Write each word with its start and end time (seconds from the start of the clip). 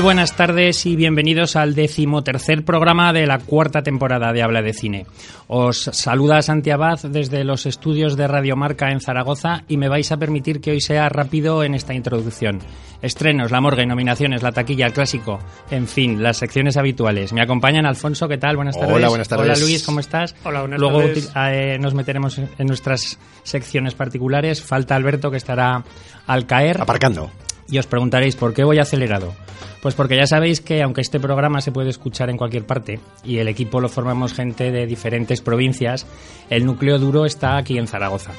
Muy 0.00 0.04
buenas 0.06 0.34
tardes 0.34 0.86
y 0.86 0.96
bienvenidos 0.96 1.56
al 1.56 1.74
decimotercer 1.74 2.64
programa 2.64 3.12
de 3.12 3.26
la 3.26 3.38
cuarta 3.38 3.82
temporada 3.82 4.32
de 4.32 4.42
Habla 4.42 4.62
de 4.62 4.72
Cine. 4.72 5.04
Os 5.46 5.90
saluda 5.92 6.40
Santi 6.40 6.70
Abad 6.70 7.00
desde 7.02 7.44
los 7.44 7.66
estudios 7.66 8.16
de 8.16 8.26
Radio 8.26 8.56
Marca 8.56 8.92
en 8.92 9.00
Zaragoza 9.02 9.64
y 9.68 9.76
me 9.76 9.90
vais 9.90 10.10
a 10.10 10.16
permitir 10.16 10.62
que 10.62 10.70
hoy 10.70 10.80
sea 10.80 11.10
rápido 11.10 11.64
en 11.64 11.74
esta 11.74 11.92
introducción. 11.92 12.60
Estrenos, 13.02 13.50
la 13.50 13.60
morgue, 13.60 13.84
nominaciones, 13.84 14.42
la 14.42 14.52
taquilla, 14.52 14.86
el 14.86 14.94
clásico, 14.94 15.38
en 15.70 15.86
fin, 15.86 16.22
las 16.22 16.38
secciones 16.38 16.78
habituales. 16.78 17.34
Me 17.34 17.42
acompañan 17.42 17.84
Alfonso, 17.84 18.26
¿qué 18.26 18.38
tal? 18.38 18.56
Buenas 18.56 18.80
tardes. 18.80 18.96
Hola, 18.96 19.10
buenas 19.10 19.28
tardes. 19.28 19.50
Hola 19.50 19.58
Luis, 19.58 19.82
¿cómo 19.84 20.00
estás? 20.00 20.34
Hola, 20.44 20.60
buenas 20.60 20.80
Luego 20.80 21.00
tardes. 21.00 21.30
eh, 21.36 21.76
nos 21.78 21.92
meteremos 21.92 22.38
en 22.38 22.66
nuestras 22.66 23.18
secciones 23.42 23.94
particulares. 23.94 24.62
Falta 24.62 24.96
Alberto 24.96 25.30
que 25.30 25.36
estará 25.36 25.84
al 26.26 26.46
caer. 26.46 26.80
Aparcando. 26.80 27.30
Y 27.70 27.78
os 27.78 27.86
preguntaréis, 27.86 28.36
¿por 28.36 28.52
qué 28.52 28.64
voy 28.64 28.78
acelerado? 28.78 29.32
Pues 29.80 29.94
porque 29.94 30.16
ya 30.16 30.26
sabéis 30.26 30.60
que 30.60 30.82
aunque 30.82 31.00
este 31.00 31.20
programa 31.20 31.60
se 31.60 31.72
puede 31.72 31.88
escuchar 31.88 32.28
en 32.28 32.36
cualquier 32.36 32.66
parte 32.66 33.00
y 33.24 33.38
el 33.38 33.48
equipo 33.48 33.80
lo 33.80 33.88
formamos 33.88 34.34
gente 34.34 34.70
de 34.70 34.86
diferentes 34.86 35.40
provincias, 35.40 36.06
el 36.50 36.66
núcleo 36.66 36.98
duro 36.98 37.24
está 37.24 37.56
aquí 37.56 37.78
en 37.78 37.86
Zaragoza. 37.86 38.32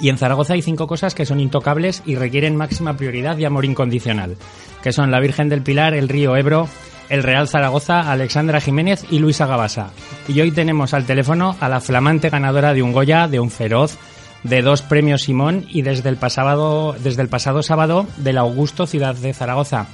Y 0.00 0.08
en 0.08 0.18
Zaragoza 0.18 0.54
hay 0.54 0.62
cinco 0.62 0.86
cosas 0.86 1.14
que 1.14 1.26
son 1.26 1.40
intocables 1.40 2.02
y 2.06 2.16
requieren 2.16 2.56
máxima 2.56 2.96
prioridad 2.96 3.36
y 3.38 3.44
amor 3.44 3.64
incondicional, 3.64 4.36
que 4.82 4.92
son 4.92 5.10
la 5.10 5.20
Virgen 5.20 5.48
del 5.48 5.62
Pilar, 5.62 5.94
el 5.94 6.08
río 6.08 6.36
Ebro, 6.36 6.68
el 7.08 7.22
Real 7.22 7.48
Zaragoza, 7.48 8.10
Alexandra 8.10 8.60
Jiménez 8.60 9.04
y 9.10 9.18
Luisa 9.18 9.46
Gabasa. 9.46 9.90
Y 10.28 10.40
hoy 10.40 10.50
tenemos 10.50 10.94
al 10.94 11.06
teléfono 11.06 11.56
a 11.60 11.68
la 11.68 11.80
flamante 11.80 12.30
ganadora 12.30 12.72
de 12.72 12.82
un 12.82 12.92
Goya, 12.92 13.28
de 13.28 13.40
un 13.40 13.50
Feroz, 13.50 13.98
de 14.44 14.62
dos 14.62 14.82
premios 14.82 15.22
Simón 15.22 15.64
y 15.68 15.82
desde 15.82 16.08
el 16.08 16.16
pasado, 16.16 16.94
desde 16.98 17.22
el 17.22 17.28
pasado 17.28 17.62
sábado 17.62 18.06
del 18.18 18.38
Augusto 18.38 18.86
Ciudad 18.86 19.14
de 19.16 19.34
Zaragoza. 19.34 19.86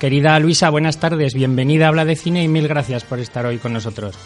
Querida 0.00 0.38
Luisa, 0.38 0.70
buenas 0.70 0.98
tardes, 0.98 1.34
bienvenida 1.34 1.86
a 1.86 1.88
Habla 1.88 2.04
de 2.04 2.16
Cine 2.16 2.42
y 2.42 2.48
mil 2.48 2.68
gracias 2.68 3.04
por 3.04 3.20
estar 3.20 3.46
hoy 3.46 3.58
con 3.58 3.72
nosotros. 3.72 4.18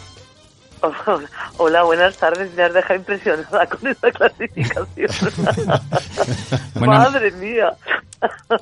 Hola, 1.57 1.83
buenas 1.83 2.17
tardes. 2.17 2.53
Me 2.55 2.63
has 2.63 2.73
dejado 2.73 2.95
impresionada 2.95 3.65
con 3.67 3.87
esta 3.87 4.11
clasificación. 4.11 5.07
Bueno, 6.75 6.93
Madre 6.93 7.31
mía. 7.33 7.73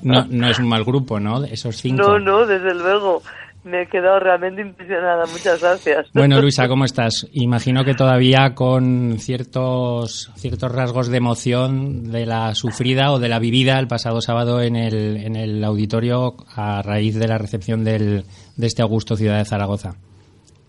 No, 0.02 0.26
no 0.30 0.48
es 0.48 0.60
un 0.60 0.68
mal 0.68 0.84
grupo, 0.84 1.20
¿no? 1.20 1.44
Esos 1.44 1.78
cinco. 1.78 2.04
No, 2.04 2.20
no, 2.20 2.46
desde 2.46 2.74
luego. 2.76 3.24
Me 3.64 3.84
he 3.84 3.88
quedado 3.88 4.20
realmente 4.20 4.62
impresionada. 4.62 5.26
Muchas 5.28 5.62
gracias. 5.62 6.08
Bueno, 6.14 6.42
Luisa, 6.42 6.68
¿cómo 6.70 6.84
estás? 6.86 7.28
Imagino 7.34 7.84
que 7.86 7.94
todavía 7.94 8.56
con 8.56 9.18
ciertos, 9.20 10.32
ciertos 10.36 10.72
rasgos 10.74 11.10
de 11.10 11.18
emoción 11.18 12.12
de 12.12 12.26
la 12.26 12.56
sufrida 12.56 13.12
o 13.12 13.20
de 13.20 13.30
la 13.30 13.38
vivida 13.40 13.78
el 13.80 13.88
pasado 13.88 14.20
sábado 14.22 14.62
en 14.62 14.76
el, 14.76 15.18
en 15.18 15.36
el 15.36 15.64
auditorio 15.64 16.34
a 16.56 16.82
raíz 16.82 17.20
de 17.20 17.28
la 17.28 17.38
recepción 17.38 17.84
del, 17.84 18.24
de 18.58 18.68
este 18.68 18.82
Augusto 18.82 19.16
Ciudad 19.16 19.38
de 19.38 19.46
Zaragoza. 19.46 19.92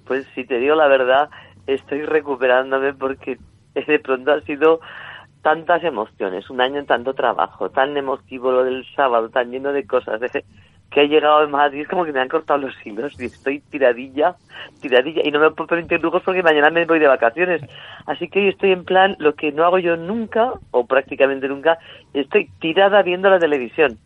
Pues 0.07 0.27
si 0.35 0.45
te 0.45 0.59
digo 0.59 0.75
la 0.75 0.89
verdad, 0.89 1.31
estoy 1.67 2.03
recuperándome 2.03 2.93
porque 2.93 3.39
de 3.75 3.99
pronto 4.01 4.33
ha 4.33 4.41
sido 4.43 4.81
tantas 5.43 5.83
emociones, 5.83 6.49
un 6.51 6.61
año 6.61 6.79
en 6.79 6.87
tanto 6.87 7.15
trabajo, 7.15 7.71
tan 7.71 7.97
emotivo 7.97 8.53
lo 8.53 8.65
del 8.65 8.85
sábado, 8.95 9.29
tan 9.31 9.51
lleno 9.51 9.73
de 9.73 9.87
cosas, 9.87 10.21
de- 10.21 10.45
que 10.93 11.03
he 11.03 11.09
llegado 11.09 11.39
a 11.39 11.47
Madrid, 11.47 11.83
es 11.83 11.89
como 11.89 12.05
que 12.05 12.13
me 12.13 12.21
han 12.21 12.29
cortado 12.29 12.61
los 12.61 12.75
hilos 12.85 13.19
y 13.19 13.25
estoy 13.25 13.61
tiradilla, 13.71 14.37
tiradilla, 14.81 15.23
y 15.25 15.31
no 15.31 15.41
me 15.41 15.51
puedo 15.51 15.67
permitir 15.69 16.01
lujos 16.01 16.23
porque 16.25 16.43
mañana 16.43 16.71
me 16.71 16.85
voy 16.85 16.99
de 16.99 17.07
vacaciones. 17.09 17.63
Así 18.07 18.29
que 18.29 18.41
hoy 18.41 18.49
estoy 18.49 18.73
en 18.73 18.85
plan, 18.85 19.17
lo 19.19 19.35
que 19.35 19.53
no 19.53 19.65
hago 19.65 19.79
yo 19.79 19.97
nunca, 19.97 20.53
o 20.71 20.87
prácticamente 20.87 21.49
nunca, 21.49 21.79
estoy 22.13 22.49
tirada 22.61 23.03
viendo 23.03 23.31
la 23.31 23.39
televisión. 23.39 23.99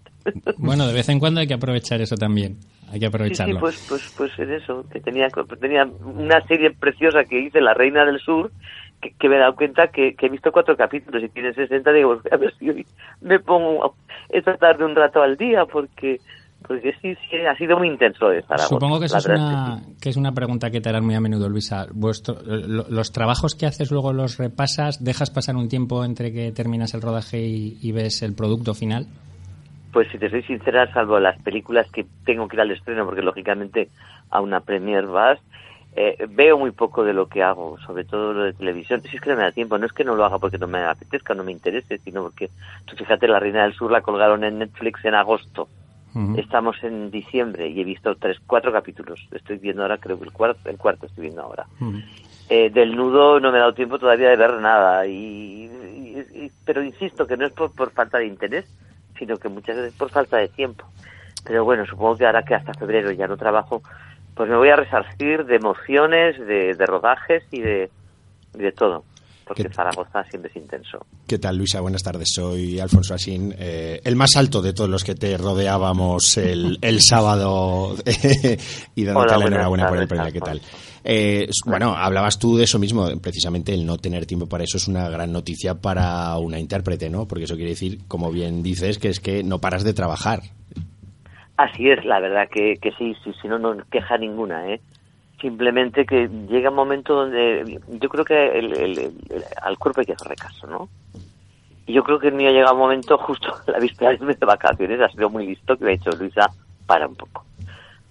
Bueno, 0.59 0.87
de 0.87 0.95
vez 0.95 1.09
en 1.09 1.19
cuando 1.19 1.41
hay 1.41 1.47
que 1.47 1.55
aprovechar 1.55 2.01
eso 2.01 2.17
también. 2.17 2.57
Hay 2.93 3.01
que 3.01 3.07
Sí, 3.07 3.35
sí, 3.35 3.53
aprovecharlo. 3.53 3.61
pues, 3.61 3.85
pues, 3.89 4.15
pues 4.17 4.39
en 4.39 4.53
eso, 4.53 4.85
que 4.91 5.01
tenía, 5.01 5.29
tenía 5.61 5.85
una 5.85 6.41
serie 6.43 6.71
preciosa 6.71 7.25
que 7.25 7.41
hice, 7.41 7.61
La 7.61 7.75
Reina 7.75 8.05
del 8.05 8.21
Sur, 8.21 8.53
que, 9.01 9.11
que 9.11 9.29
me 9.29 9.37
he 9.37 9.39
dado 9.41 9.57
cuenta 9.57 9.89
que, 9.89 10.15
que 10.15 10.27
he 10.27 10.29
visto 10.29 10.53
cuatro 10.53 10.77
capítulos 10.77 11.23
y 11.23 11.29
tiene 11.29 11.53
60, 11.53 11.93
digo, 11.93 12.21
a 12.31 12.37
ver 12.37 12.55
si 12.59 12.71
hoy 12.71 12.87
me 13.21 13.41
pongo 13.41 13.95
esta 14.29 14.57
tarde 14.57 14.85
un 14.85 14.95
rato 14.95 15.21
al 15.23 15.37
día, 15.37 15.65
porque 15.67 16.21
porque 16.67 16.93
sí, 17.01 17.15
sí, 17.15 17.37
ha 17.49 17.57
sido 17.57 17.79
muy 17.79 17.89
intenso 17.89 18.29
de 18.29 18.43
Zaragoza. 18.43 18.69
Supongo 18.69 18.99
que 19.01 19.07
eso 19.07 19.19
es 19.19 19.27
una, 19.27 19.79
que 19.81 19.85
sí. 19.91 19.97
que 20.03 20.09
es 20.11 20.17
una 20.17 20.33
pregunta 20.33 20.71
que 20.71 20.81
te 20.81 20.89
harán 20.89 21.05
muy 21.05 21.15
a 21.15 21.21
menudo, 21.21 21.49
Luisa. 21.49 21.87
Vuestro, 21.93 22.37
lo- 22.45 22.87
los 22.89 23.13
trabajos 23.13 23.55
que 23.55 23.67
haces 23.67 23.91
luego 23.91 24.13
los 24.13 24.39
repasas, 24.39 25.03
dejas 25.03 25.31
pasar 25.31 25.57
un 25.57 25.69
tiempo 25.69 26.05
entre 26.05 26.33
que 26.33 26.53
terminas 26.53 26.95
el 26.95 27.03
rodaje 27.03 27.41
y, 27.41 27.79
y 27.81 27.93
ves 27.93 28.23
el 28.23 28.35
producto 28.35 28.75
final. 28.75 29.07
Pues 29.93 30.09
si 30.13 30.19
te 30.19 30.29
soy 30.29 30.43
sincera, 30.43 30.93
salvo 30.93 31.19
las 31.19 31.41
películas 31.43 31.91
que 31.91 32.07
tengo 32.25 32.49
que 32.49 32.57
ir 32.57 32.61
al 32.61 32.71
estreno, 32.71 33.07
porque 33.07 33.23
lógicamente 33.23 33.89
a 34.31 34.41
una 34.41 34.61
premier 34.61 35.07
vas, 35.07 35.39
eh, 35.95 36.17
veo 36.29 36.59
muy 36.59 36.73
poco 36.73 37.03
de 37.05 37.15
lo 37.15 37.27
que 37.29 37.43
hago, 37.43 37.79
sobre 37.87 38.05
todo 38.05 38.35
lo 38.35 38.43
de 38.45 38.53
televisión. 38.53 39.01
Si 39.01 39.17
es 39.17 39.23
que 39.23 39.31
no 39.31 39.37
me 39.37 39.45
da 39.45 39.53
tiempo, 39.53 39.79
no 39.79 39.87
es 39.87 39.93
que 39.93 40.05
no 40.05 40.15
lo 40.15 40.27
haga 40.27 40.39
porque 40.39 40.59
no 40.59 40.67
me 40.67 40.81
apetezca, 40.85 41.33
no 41.33 41.43
me 41.45 41.53
interese, 41.53 41.97
sino 41.99 42.23
porque, 42.23 42.51
tú 42.85 42.95
fíjate, 42.97 43.27
La 43.27 43.41
Reina 43.41 43.63
del 43.63 43.73
Sur 43.73 43.91
la 43.91 44.03
colgaron 44.03 44.45
en 44.45 44.59
Netflix 44.59 45.03
en 45.07 45.15
agosto. 45.15 45.69
Estamos 46.37 46.77
en 46.83 47.11
diciembre 47.11 47.69
y 47.69 47.81
he 47.81 47.85
visto 47.85 48.15
tres, 48.17 48.39
cuatro 48.47 48.73
capítulos. 48.73 49.27
Estoy 49.33 49.59
viendo 49.59 49.83
ahora, 49.83 49.99
creo 49.99 50.19
que 50.19 50.25
el 50.25 50.33
cuarto, 50.33 50.69
el 50.69 50.77
cuarto 50.77 51.07
estoy 51.07 51.23
viendo 51.23 51.43
ahora. 51.43 51.67
Eh, 52.49 52.71
del 52.71 52.95
nudo 52.95 53.41
no 53.41 53.51
me 53.51 53.59
he 53.59 53.61
dado 53.61 53.75
tiempo 53.75 53.99
todavía 53.99 54.29
de 54.31 54.37
ver 54.37 54.55
nada, 54.61 55.07
y, 55.07 55.65
y- 55.65 56.27
y- 56.45 56.53
pero 56.65 56.83
insisto 56.83 57.27
que 57.27 57.37
no 57.37 57.47
es 57.47 57.53
por, 57.53 57.73
por 57.73 57.91
falta 57.91 58.19
de 58.19 58.27
interés, 58.27 58.65
sino 59.19 59.39
que 59.39 59.49
muchas 59.49 59.77
veces 59.77 59.95
por 59.95 60.11
falta 60.11 60.37
de 60.37 60.49
tiempo. 60.49 60.85
Pero 61.45 61.65
bueno, 61.65 61.87
supongo 61.87 62.17
que 62.17 62.27
ahora 62.27 62.43
que 62.43 62.55
hasta 62.55 62.75
febrero 62.75 63.11
ya 63.13 63.27
no 63.27 63.37
trabajo, 63.37 63.83
pues 64.35 64.49
me 64.49 64.57
voy 64.57 64.69
a 64.69 64.77
resarcir 64.77 65.45
de 65.45 65.57
emociones, 65.57 66.39
de, 66.39 66.75
de 66.75 66.87
rodajes 66.87 67.43
y 67.51 67.61
de, 67.61 67.91
y 68.55 68.59
de 68.59 68.73
todo, 68.73 69.05
porque 69.47 69.63
¿Qué- 69.63 69.73
Zaragoza 69.73 70.25
siempre 70.25 70.51
es 70.51 70.57
intenso. 70.57 70.99
¿Qué 71.27 71.39
tal, 71.39 71.57
Luisa? 71.57 71.81
Buenas 71.81 72.03
tardes. 72.03 72.29
Soy 72.35 72.81
Alfonso 72.81 73.15
Asín, 73.15 73.55
eh, 73.59 74.01
el 74.05 74.17
más 74.17 74.35
alto 74.37 74.61
de 74.61 74.73
todos 74.73 74.91
los 74.91 75.05
que 75.05 75.15
te 75.15 75.37
rodeábamos 75.39 76.37
el, 76.39 76.79
el 76.83 77.01
sábado 77.01 77.95
y 78.95 79.05
dándote 79.05 79.35
Hola, 79.35 79.39
la 79.39 79.47
enhorabuena 79.47 79.89
por 79.89 79.99
el 79.99 80.09
premio. 80.09 80.33
¿Qué 80.33 80.41
tal? 80.41 80.61
Eh, 81.09 81.49
bueno, 81.65 81.95
hablabas 81.97 82.37
tú 82.39 82.57
de 82.57 82.65
eso 82.65 82.81
mismo, 82.81 83.09
precisamente 83.21 83.73
el 83.73 83.87
no 83.87 83.97
tener 83.97 84.27
tiempo 84.27 84.49
para 84.49 84.65
eso 84.65 84.77
es 84.77 84.89
una 84.89 85.09
gran 85.09 85.31
noticia 85.33 85.75
para 85.77 86.37
una 86.39 86.59
intérprete, 86.59 87.09
¿no? 87.09 87.29
Porque 87.29 87.45
eso 87.45 87.55
quiere 87.55 87.71
decir, 87.71 88.01
como 88.09 88.33
bien 88.33 88.65
dices, 88.65 88.99
que 88.99 89.09
es 89.11 89.21
que 89.21 89.45
no 89.45 89.61
paras 89.61 89.85
de 89.85 89.95
trabajar. 89.95 90.41
Así 91.57 91.89
es, 91.89 92.05
la 92.05 92.19
verdad 92.21 92.49
que, 92.53 92.75
que 92.83 92.91
sí, 92.99 93.15
sí, 93.25 93.31
si 93.41 93.47
no, 93.49 93.59
no 93.59 93.77
queja 93.91 94.19
ninguna, 94.19 94.69
¿eh? 94.75 94.81
Simplemente 95.41 96.07
que 96.07 96.29
llega 96.49 96.71
un 96.71 96.77
momento 96.77 97.15
donde 97.15 97.79
yo 97.89 98.09
creo 98.09 98.25
que 98.25 98.59
el- 98.59 98.73
el- 98.73 98.99
el- 98.99 99.45
al 99.61 99.79
cuerpo 99.79 100.01
hay 100.01 100.07
que 100.07 100.15
hacerle 100.15 100.37
caso, 100.37 100.67
¿no? 100.67 100.89
Y 101.87 101.93
yo 101.93 102.03
creo 102.03 102.19
que 102.19 102.29
el 102.29 102.35
mío 102.35 102.49
ha 102.49 102.53
llegado 102.53 102.75
un 102.75 102.81
momento 102.81 103.19
justo 103.19 103.55
a 103.67 103.71
la 103.71 103.79
víspera 103.79 104.13
de 104.13 104.35
de 104.35 104.47
vacaciones, 104.47 105.01
ha 105.01 105.09
sido 105.11 105.29
muy 105.31 105.47
listo 105.47 105.77
que 105.77 105.85
me 105.85 105.91
ha 105.91 105.97
dicho 105.97 106.11
Luisa, 106.13 106.53
para 106.87 107.07
un 107.07 107.17
poco. 107.17 107.45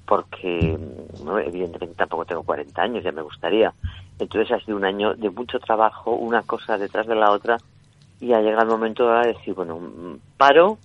Porque, 0.06 0.78
bueno, 1.20 1.40
evidentemente 1.40 1.96
tampoco 1.96 2.26
tengo 2.26 2.44
40 2.44 2.84
años, 2.84 3.04
ya 3.04 3.12
me 3.12 3.24
gustaría. 3.24 3.74
Entonces 4.20 4.52
ha 4.52 4.60
sido 4.64 4.78
un 4.78 4.86
año 4.86 5.16
de 5.16 5.30
mucho 5.32 5.60
trabajo, 5.60 6.12
una 6.12 6.44
cosa 6.44 6.78
detrás 6.78 7.08
de 7.08 7.16
la 7.16 7.32
otra, 7.32 7.58
y 8.20 8.34
ha 8.34 8.40
llegado 8.42 8.64
el 8.64 8.70
momento 8.70 9.10
de 9.10 9.30
decir, 9.30 9.56
bueno, 9.56 9.80
paro 10.38 10.78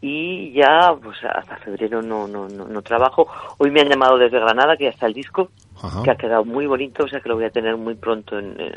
y 0.00 0.52
ya 0.52 0.94
pues 1.02 1.16
hasta 1.24 1.56
febrero 1.58 2.02
no, 2.02 2.26
no, 2.28 2.48
no, 2.48 2.66
no 2.66 2.82
trabajo. 2.82 3.26
Hoy 3.58 3.70
me 3.70 3.80
han 3.80 3.88
llamado 3.88 4.18
desde 4.18 4.38
Granada, 4.40 4.76
que 4.76 4.84
ya 4.84 4.90
está 4.90 5.06
el 5.06 5.14
disco, 5.14 5.50
Ajá. 5.82 6.02
que 6.02 6.10
ha 6.10 6.16
quedado 6.16 6.44
muy 6.44 6.66
bonito, 6.66 7.04
o 7.04 7.08
sea 7.08 7.20
que 7.20 7.28
lo 7.28 7.36
voy 7.36 7.44
a 7.44 7.50
tener 7.50 7.76
muy 7.76 7.94
pronto 7.94 8.38
en- 8.38 8.60
en- 8.60 8.74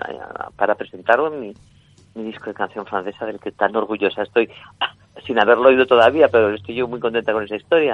para 0.55 0.75
presentarlo 0.75 1.33
en 1.33 1.39
mi, 1.41 1.53
mi 2.15 2.23
disco 2.23 2.45
de 2.45 2.53
canción 2.53 2.85
francesa 2.85 3.25
del 3.25 3.39
que 3.39 3.51
tan 3.51 3.75
orgullosa 3.75 4.23
estoy, 4.23 4.49
sin 5.25 5.39
haberlo 5.39 5.69
oído 5.69 5.85
todavía, 5.85 6.27
pero 6.29 6.53
estoy 6.53 6.75
yo 6.75 6.87
muy 6.87 6.99
contenta 6.99 7.33
con 7.33 7.43
esa 7.43 7.55
historia. 7.57 7.93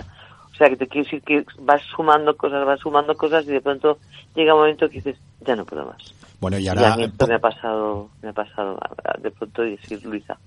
O 0.51 0.55
sea 0.55 0.69
que 0.69 0.77
te 0.77 0.87
quiero 0.87 1.05
decir 1.05 1.23
que 1.23 1.43
vas 1.59 1.81
sumando 1.95 2.37
cosas, 2.37 2.63
vas 2.65 2.79
sumando 2.79 3.15
cosas 3.15 3.43
y 3.45 3.51
de 3.51 3.61
pronto 3.61 3.97
llega 4.35 4.53
un 4.53 4.59
momento 4.61 4.87
que 4.87 4.95
dices, 4.97 5.17
ya 5.41 5.55
no 5.55 5.65
puedo 5.65 5.85
más. 5.87 6.13
Bueno, 6.39 6.59
y 6.59 6.65
Y 6.65 6.67
a 6.67 6.73
ahora 6.73 6.95
mí 6.97 7.03
esto 7.05 7.25
me 7.25 7.33
ha 7.35 7.39
pasado, 7.39 8.09
me 8.21 8.29
ha 8.29 8.33
pasado 8.33 8.77
de 9.19 9.31
pronto 9.31 9.63
decir 9.63 10.05
Luisa, 10.05 10.37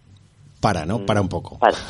para, 0.66 0.84
¿no? 0.84 1.06
Para 1.06 1.20
un 1.20 1.28
poco. 1.28 1.58
para. 1.58 1.76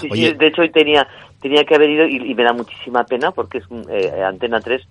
Sí, 0.00 0.08
Oye. 0.10 0.30
sí, 0.30 0.34
de 0.36 0.46
hecho 0.48 0.62
hoy 0.62 0.70
tenía 0.70 1.06
tenía 1.40 1.64
que 1.64 1.74
haber 1.74 1.88
ido 1.90 2.04
y, 2.06 2.16
y 2.30 2.34
me 2.34 2.42
da 2.44 2.52
muchísima 2.52 3.04
pena 3.04 3.30
porque 3.32 3.58
es 3.58 3.64
un, 3.70 3.86
eh, 3.90 4.22
Antena 4.22 4.60
3 4.60 4.82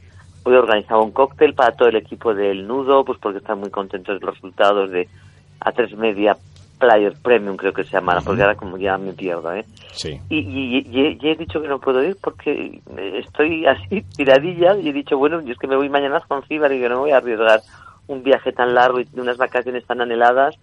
hoy 0.44 0.56
organizaba 0.56 1.02
un 1.04 1.12
cóctel 1.12 1.54
para 1.54 1.72
todo 1.76 1.88
el 1.90 1.96
equipo 1.96 2.34
del 2.34 2.68
Nudo, 2.68 3.04
pues 3.06 3.18
porque 3.22 3.38
están 3.40 3.60
muy 3.60 3.70
contentos 3.70 4.20
de 4.20 4.26
los 4.26 4.36
resultados 4.36 4.90
de 4.92 5.08
A3 5.62 5.96
Media 5.96 6.38
Player 6.80 7.16
Premium, 7.22 7.56
creo 7.58 7.72
que 7.74 7.84
se 7.86 7.92
llama, 7.92 8.20
porque 8.26 8.42
ahora 8.42 8.56
como 8.56 8.78
ya 8.78 8.98
me 8.98 9.14
pierdo, 9.14 9.54
¿eh? 9.54 9.66
Sí. 9.92 10.20
Y, 10.30 10.38
y- 10.40 10.88
y 10.90 11.02
he- 11.06 11.18
y 11.22 11.30
he 11.30 11.36
dicho 11.36 11.62
que 11.62 11.68
no 11.68 11.80
puedo 11.80 12.04
ir 12.04 12.18
porque 12.22 12.82
estoy 13.20 13.66
así 13.66 14.02
tiradilla 14.18 14.76
y 14.78 14.90
he 14.90 14.94
dicho, 14.94 15.18
bueno, 15.18 15.42
yo 15.42 15.54
es 15.54 15.58
que 15.60 15.68
me 15.68 15.76
voy 15.78 15.90
mañana 15.90 16.18
a 16.18 16.28
Zanzíbar 16.28 16.72
y 16.74 16.80
que 16.80 16.90
no 16.90 16.96
me 16.96 17.02
voy 17.02 17.12
a 17.12 17.18
arriesgar 17.18 17.64
un 18.08 18.22
viaje 18.24 18.52
tan 18.52 18.74
largo 18.74 19.00
y 19.00 19.08
unas 19.14 19.38
vacaciones 19.38 19.86
tan 19.86 20.02
anheladas 20.02 20.56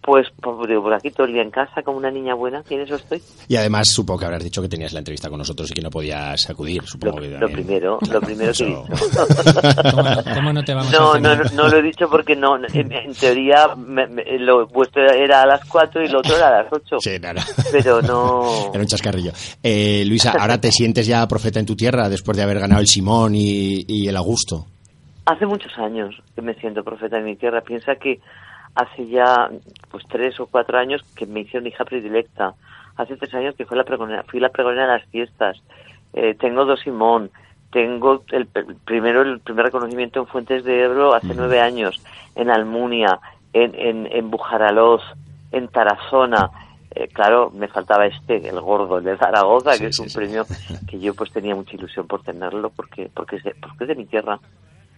Pues 0.00 0.28
por, 0.40 0.94
aquí 0.94 1.10
todo 1.10 1.26
el 1.26 1.34
día 1.34 1.42
en 1.42 1.50
casa 1.50 1.82
como 1.82 1.98
una 1.98 2.10
niña 2.10 2.34
buena, 2.34 2.62
¿quién 2.62 2.80
eso 2.80 2.94
estoy? 2.94 3.20
Y 3.48 3.56
además 3.56 3.90
supongo 3.90 4.20
que 4.20 4.24
habrás 4.26 4.44
dicho 4.44 4.62
que 4.62 4.68
tenías 4.68 4.92
la 4.92 5.00
entrevista 5.00 5.28
con 5.28 5.38
nosotros 5.38 5.70
y 5.70 5.74
que 5.74 5.82
no 5.82 5.90
podías 5.90 6.48
acudir, 6.48 6.82
supongo 6.84 7.18
lo, 7.18 7.22
que 7.22 7.38
lo 7.38 7.48
primero, 7.48 7.98
lo 8.10 8.20
primero 8.20 8.52
que 8.52 8.62
he 8.62 8.66
dicho. 8.66 8.84
¿Cómo, 10.34 10.52
no 10.52 10.64
te 10.64 10.72
vamos 10.72 10.92
no, 10.92 11.12
a 11.12 11.20
no, 11.20 11.36
no, 11.36 11.44
no, 11.54 11.68
lo 11.68 11.78
he 11.78 11.82
dicho 11.82 12.08
porque 12.08 12.36
no, 12.36 12.56
en, 12.56 12.92
en 12.92 13.12
teoría 13.12 13.74
me, 13.76 14.06
me, 14.06 14.38
lo 14.38 14.66
vuestro 14.68 15.02
era 15.10 15.42
a 15.42 15.46
las 15.46 15.64
4 15.64 16.04
y 16.04 16.08
lo 16.08 16.20
otro 16.20 16.36
era 16.36 16.48
a 16.48 16.62
las 16.62 16.72
8. 16.72 16.96
Sí, 17.00 17.18
nada. 17.20 17.44
Pero 17.70 18.00
no... 18.00 18.70
Era 18.72 18.80
un 18.80 18.86
chascarrillo. 18.86 19.32
Eh, 19.62 20.04
Luisa, 20.06 20.32
¿ahora 20.38 20.60
te 20.60 20.70
sientes 20.70 21.06
ya 21.06 21.26
profeta 21.26 21.60
en 21.60 21.66
tu 21.66 21.76
tierra 21.76 22.08
después 22.08 22.36
de 22.36 22.42
haber 22.42 22.60
ganado 22.60 22.80
el 22.80 22.86
Simón 22.86 23.34
y, 23.34 23.84
y 23.86 24.08
el 24.08 24.16
Augusto? 24.16 24.66
Hace 25.26 25.44
muchos 25.44 25.76
años 25.76 26.14
que 26.34 26.40
me 26.40 26.54
siento 26.54 26.82
profeta 26.82 27.18
en 27.18 27.24
mi 27.24 27.36
tierra. 27.36 27.60
Piensa 27.60 27.96
que 27.96 28.20
hace 28.78 29.06
ya 29.08 29.50
pues 29.90 30.04
tres 30.08 30.38
o 30.38 30.46
cuatro 30.46 30.78
años 30.78 31.02
que 31.16 31.26
me 31.26 31.40
hicieron 31.40 31.66
hija 31.66 31.84
predilecta. 31.84 32.54
Hace 32.96 33.16
tres 33.16 33.34
años 33.34 33.56
que 33.56 33.66
fui 33.66 33.76
la 33.76 33.82
pregonera, 33.84 34.22
fui 34.24 34.38
la 34.38 34.50
pregonera 34.50 34.86
de 34.86 34.98
las 35.00 35.08
fiestas. 35.08 35.60
Eh, 36.12 36.34
tengo 36.38 36.64
dos 36.64 36.80
Simón. 36.80 37.30
Tengo 37.72 38.22
el, 38.30 38.48
el, 38.54 38.76
primero 38.86 39.22
el 39.22 39.40
primer 39.40 39.66
reconocimiento 39.66 40.20
en 40.20 40.26
Fuentes 40.26 40.64
de 40.64 40.84
Ebro 40.84 41.12
hace 41.12 41.34
nueve 41.34 41.60
años, 41.60 42.00
en 42.34 42.50
Almunia, 42.50 43.18
en, 43.52 43.74
en, 43.74 44.08
en 44.10 44.30
Bujaraloz, 44.30 45.02
en 45.52 45.68
Tarazona. 45.68 46.50
Eh, 46.94 47.08
claro, 47.08 47.50
me 47.54 47.68
faltaba 47.68 48.06
este, 48.06 48.48
el 48.48 48.60
gordo, 48.60 48.98
el 48.98 49.04
de 49.04 49.16
Zaragoza, 49.18 49.74
Sí, 49.74 49.80
que 49.80 49.86
es 49.88 49.96
sí, 49.96 50.02
un 50.02 50.08
sí. 50.08 50.16
premio 50.16 50.46
que 50.88 50.98
yo 51.00 51.14
pues 51.14 51.30
tenía 51.32 51.54
mucha 51.54 51.74
ilusión 51.76 52.06
por 52.06 52.22
tenerlo 52.22 52.70
porque 52.70 53.10
porque 53.12 53.36
es 53.36 53.42
de, 53.44 53.54
porque 53.60 53.84
es 53.84 53.88
de 53.88 53.94
mi 53.96 54.06
tierra 54.06 54.38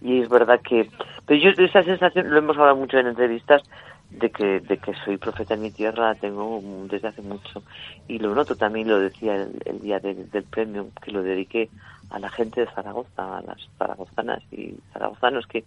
y 0.01 0.19
es 0.19 0.29
verdad 0.29 0.59
que 0.61 0.89
pero 1.25 1.39
yo 1.39 1.63
esa 1.63 1.83
sensación 1.83 2.29
lo 2.29 2.37
hemos 2.37 2.57
hablado 2.57 2.75
mucho 2.75 2.97
en 2.97 3.07
entrevistas 3.07 3.61
de 4.09 4.29
que 4.29 4.59
de 4.59 4.77
que 4.77 4.93
soy 5.05 5.17
profeta 5.17 5.53
en 5.53 5.61
mi 5.61 5.71
tierra 5.71 6.09
la 6.09 6.15
tengo 6.15 6.59
desde 6.89 7.09
hace 7.09 7.21
mucho 7.21 7.63
y 8.07 8.19
lo 8.19 8.35
noto 8.35 8.55
también 8.55 8.89
lo 8.89 8.99
decía 8.99 9.47
el, 9.65 9.79
día 9.81 9.99
del 9.99 10.43
premio 10.43 10.89
que 11.03 11.11
lo 11.11 11.23
dediqué 11.23 11.69
a 12.09 12.19
la 12.19 12.29
gente 12.29 12.61
de 12.61 12.67
Zaragoza 12.67 13.37
a 13.37 13.41
las 13.41 13.57
zaragozanas 13.77 14.43
y 14.51 14.75
zaragozanos 14.93 15.45
que 15.47 15.63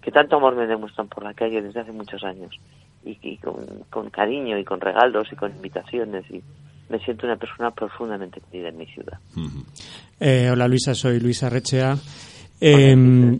que 0.00 0.12
tanto 0.12 0.36
amor 0.36 0.54
me 0.54 0.66
demuestran 0.66 1.08
por 1.08 1.24
la 1.24 1.34
calle 1.34 1.62
desde 1.62 1.80
hace 1.80 1.92
muchos 1.92 2.22
años 2.22 2.54
y, 3.04 3.18
y 3.22 3.38
con, 3.38 3.64
con 3.90 4.10
cariño 4.10 4.58
y 4.58 4.64
con 4.64 4.80
regalos 4.80 5.28
y 5.32 5.36
con 5.36 5.50
invitaciones 5.50 6.24
y 6.30 6.42
me 6.88 6.98
siento 7.00 7.26
una 7.26 7.36
persona 7.36 7.70
profundamente 7.70 8.40
querida 8.40 8.68
en 8.68 8.76
mi 8.76 8.86
ciudad. 8.86 9.18
Eh, 10.20 10.48
hola 10.50 10.68
Luisa, 10.68 10.94
soy 10.94 11.20
Luisa 11.20 11.50
Rechea. 11.50 11.96
Eh, 12.60 13.38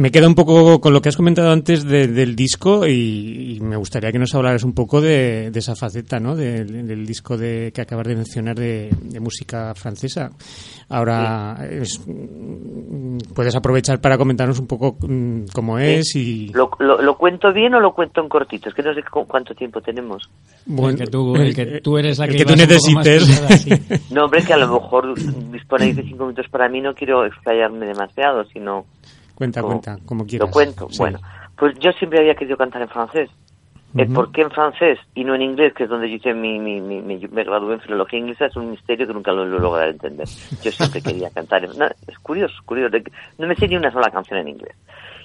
me 0.00 0.10
queda 0.10 0.26
un 0.28 0.34
poco 0.34 0.80
con 0.80 0.92
lo 0.92 1.00
que 1.02 1.08
has 1.08 1.16
comentado 1.16 1.50
antes 1.50 1.84
de- 1.84 2.06
del 2.08 2.36
disco 2.36 2.86
y, 2.86 3.56
y 3.56 3.60
me 3.60 3.76
gustaría 3.76 4.12
que 4.12 4.18
nos 4.18 4.34
hablaras 4.34 4.62
un 4.64 4.72
poco 4.72 5.00
de, 5.00 5.50
de 5.50 5.58
esa 5.58 5.74
faceta, 5.74 6.20
¿no? 6.20 6.36
Del, 6.36 6.86
del 6.86 7.06
disco 7.06 7.36
de, 7.36 7.72
que 7.74 7.80
acabas 7.80 8.06
de 8.06 8.16
mencionar 8.16 8.56
de, 8.56 8.90
de 9.02 9.20
música 9.20 9.74
francesa. 9.74 10.30
Ahora, 10.88 11.66
es- 11.70 12.00
puedes 13.34 13.54
aprovechar 13.56 14.00
para 14.00 14.16
comentarnos 14.16 14.58
un 14.58 14.66
poco 14.66 14.96
mm, 15.00 15.46
cómo 15.52 15.78
es 15.78 16.14
y... 16.16 16.48
¿Lo, 16.54 16.70
lo, 16.78 17.00
lo 17.02 17.16
cuento 17.18 17.52
bien 17.52 17.74
o 17.74 17.80
lo 17.80 17.92
cuento 17.92 18.20
en 18.22 18.28
cortito? 18.28 18.68
Es 18.68 18.74
que 18.74 18.82
no 18.82 18.94
sé 18.94 19.02
cu- 19.02 19.26
cuánto 19.26 19.54
tiempo 19.54 19.80
tenemos. 19.80 20.28
el 20.66 20.96
que 20.96 21.06
tú, 21.06 21.36
el 21.36 21.54
que 21.54 21.80
tú 21.80 21.98
eres 21.98 22.18
la 22.18 22.26
el 22.26 22.32
que, 22.32 22.38
que 22.38 22.44
tú 22.44 22.56
necesites. 22.56 23.24
sí. 23.62 23.70
No, 24.10 24.24
hombre, 24.24 24.42
que 24.44 24.52
a 24.52 24.56
lo 24.58 24.68
mejor 24.72 25.14
disponéis 25.50 25.96
de 25.96 26.02
cinco 26.04 26.24
minutos 26.24 26.46
para 26.50 26.68
mí, 26.68 26.80
no 26.80 26.94
quiero 26.94 27.24
explayarme 27.26 27.86
demasiado, 27.86 28.44
sino... 28.52 28.84
Cuenta, 29.38 29.60
como- 29.62 29.80
cuenta, 29.80 29.98
como 30.04 30.26
quieras. 30.26 30.48
Lo 30.48 30.52
cuento. 30.52 30.88
Sí. 30.90 30.98
Bueno, 30.98 31.20
pues 31.56 31.78
yo 31.78 31.92
siempre 31.92 32.18
había 32.18 32.34
querido 32.34 32.56
cantar 32.56 32.82
en 32.82 32.88
francés. 32.88 33.30
El 33.96 34.04
Ujú. 34.06 34.14
por 34.14 34.32
qué 34.32 34.42
en 34.42 34.50
francés 34.50 34.98
y 35.14 35.24
no 35.24 35.34
en 35.34 35.40
inglés, 35.42 35.72
que 35.74 35.84
es 35.84 35.88
donde 35.88 36.10
yo 36.10 36.16
hice 36.16 36.34
mi, 36.34 36.58
mi, 36.58 36.80
mi- 36.80 37.00
mi- 37.00 37.26
me 37.28 37.44
gradué 37.44 37.74
en 37.74 37.80
filología 37.80 38.18
inglesa, 38.18 38.46
es 38.46 38.56
un 38.56 38.70
misterio 38.72 39.06
que 39.06 39.14
nunca 39.14 39.32
lo, 39.32 39.46
lo 39.46 39.58
lograré 39.60 39.92
entender. 39.92 40.26
Yo 40.62 40.70
siempre 40.72 41.00
quería 41.00 41.30
cantar. 41.30 41.64
en- 41.64 41.78
no, 41.78 41.86
es 41.86 42.18
curioso, 42.18 42.54
curioso. 42.66 42.96
No 43.38 43.46
me 43.46 43.54
sé 43.54 43.66
ni 43.68 43.76
una 43.76 43.90
sola 43.90 44.10
canción 44.10 44.40
en 44.40 44.48
inglés. 44.48 44.76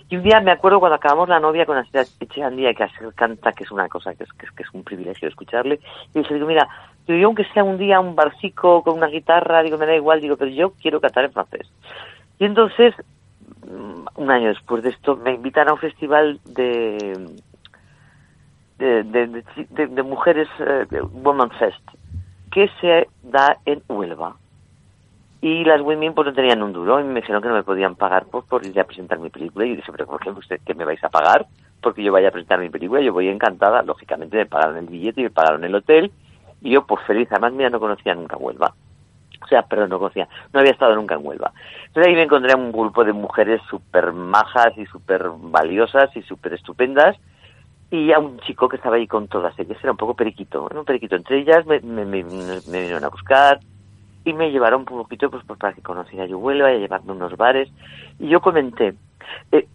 Y 0.09 0.15
un 0.15 0.23
día 0.23 0.39
me 0.41 0.51
acuerdo 0.51 0.79
cuando 0.79 0.95
acabamos 0.95 1.27
la 1.27 1.39
novia 1.39 1.65
con 1.65 1.75
Astrid 1.77 2.05
Echandía, 2.21 2.73
que 2.73 2.85
canta, 3.15 3.51
que 3.51 3.63
es 3.63 3.71
una 3.71 3.89
cosa 3.89 4.13
que 4.15 4.23
es, 4.23 4.31
que 4.33 4.45
es, 4.45 4.51
que 4.51 4.63
es 4.63 4.69
un 4.73 4.83
privilegio 4.83 5.27
escucharle. 5.27 5.79
Y 6.13 6.19
dije, 6.19 6.33
digo, 6.35 6.45
mira, 6.47 6.67
yo 7.07 7.15
aunque 7.25 7.45
sea 7.53 7.63
un 7.65 7.77
día 7.77 7.99
un 7.99 8.15
barcico 8.15 8.81
con 8.83 8.95
una 8.97 9.07
guitarra, 9.07 9.61
digo, 9.63 9.77
me 9.77 9.85
da 9.87 9.95
igual, 9.95 10.21
digo, 10.21 10.37
pero 10.37 10.51
yo 10.51 10.71
quiero 10.81 11.01
cantar 11.01 11.25
en 11.25 11.33
francés. 11.33 11.67
Y 12.39 12.45
entonces, 12.45 12.93
un 14.15 14.31
año 14.31 14.49
después 14.49 14.83
de 14.83 14.89
esto, 14.89 15.15
me 15.15 15.33
invitan 15.33 15.69
a 15.69 15.73
un 15.73 15.79
festival 15.79 16.39
de 16.45 17.41
de, 18.77 19.03
de, 19.03 19.87
de 19.87 20.03
mujeres, 20.03 20.47
de 20.57 21.01
Woman 21.01 21.51
Fest, 21.51 21.81
que 22.51 22.69
se 22.81 23.07
da 23.23 23.57
en 23.65 23.81
Huelva. 23.87 24.35
Y 25.41 25.65
las 25.65 25.81
women 25.81 26.13
pues 26.13 26.27
no 26.27 26.33
tenían 26.33 26.63
un 26.63 26.71
duro 26.71 27.01
y 27.01 27.03
me 27.03 27.19
dijeron 27.19 27.41
que 27.41 27.49
no 27.49 27.55
me 27.55 27.63
podían 27.63 27.95
pagar 27.95 28.25
por 28.27 28.65
ir 28.65 28.79
a 28.79 28.85
presentar 28.85 29.19
mi 29.19 29.29
película. 29.29 29.65
Y 29.65 29.71
yo 29.71 29.75
dije, 29.75 29.91
pero 29.91 30.05
¿por 30.05 30.21
qué 30.21 30.29
usted 30.29 30.61
que 30.65 30.73
me 30.73 30.85
vais 30.85 31.03
a 31.03 31.09
pagar? 31.09 31.47
Porque 31.81 32.01
yo 32.01 32.13
vaya 32.13 32.29
a 32.29 32.31
presentar 32.31 32.59
mi 32.59 32.69
película. 32.69 33.01
Yo 33.01 33.11
voy 33.11 33.27
encantada. 33.27 33.83
Lógicamente 33.83 34.37
me 34.37 34.45
pagaron 34.45 34.77
el 34.77 34.85
billete 34.85 35.19
y 35.19 35.25
me 35.25 35.29
pagaron 35.31 35.65
el 35.65 35.75
hotel. 35.75 36.13
Y 36.61 36.71
yo, 36.71 36.87
pues 36.87 37.05
feliz. 37.05 37.27
Además, 37.29 37.51
mira, 37.51 37.69
no 37.69 37.81
conocía 37.81 38.15
nunca 38.15 38.37
Huelva. 38.37 38.73
O 39.43 39.47
sea, 39.47 39.63
perdón, 39.63 39.89
no 39.89 39.99
conocía. 39.99 40.27
No 40.53 40.59
había 40.59 40.71
estado 40.71 40.95
nunca 40.95 41.15
en 41.15 41.25
Huelva. 41.25 41.51
Entonces 41.87 42.07
ahí 42.07 42.15
me 42.15 42.23
encontré 42.23 42.55
un 42.55 42.71
grupo 42.71 43.03
de 43.03 43.13
mujeres 43.13 43.61
súper 43.69 44.13
majas 44.13 44.77
y 44.77 44.85
súper 44.85 45.29
valiosas 45.35 46.15
y 46.15 46.21
súper 46.21 46.53
estupendas 46.53 47.17
y 47.93 48.11
a 48.11 48.17
un 48.17 48.39
chico 48.39 48.67
que 48.67 48.77
estaba 48.77 48.95
ahí 48.95 49.05
con 49.05 49.27
todas 49.27 49.57
ellas, 49.59 49.77
era 49.83 49.91
un 49.91 49.97
poco 49.97 50.15
periquito, 50.15 50.67
¿no? 50.73 50.79
un 50.79 50.85
periquito. 50.85 51.15
Entre 51.15 51.41
ellas 51.41 51.63
me, 51.67 51.79
me, 51.81 52.05
me, 52.05 52.23
vinieron 52.23 53.03
a 53.03 53.09
buscar 53.09 53.59
y 54.25 54.33
me 54.33 54.49
llevaron 54.49 54.79
un 54.79 54.85
poquito 54.85 55.29
pues, 55.29 55.43
pues, 55.45 55.59
para 55.59 55.73
que 55.73 55.83
conociera 55.83 56.25
yo 56.25 56.39
Huelva 56.39 56.71
y 56.71 56.77
a 56.77 56.79
llevarme 56.79 57.11
unos 57.11 57.37
bares. 57.37 57.69
Y 58.17 58.29
yo 58.29 58.41
comenté, 58.41 58.95
eh, 59.51 59.67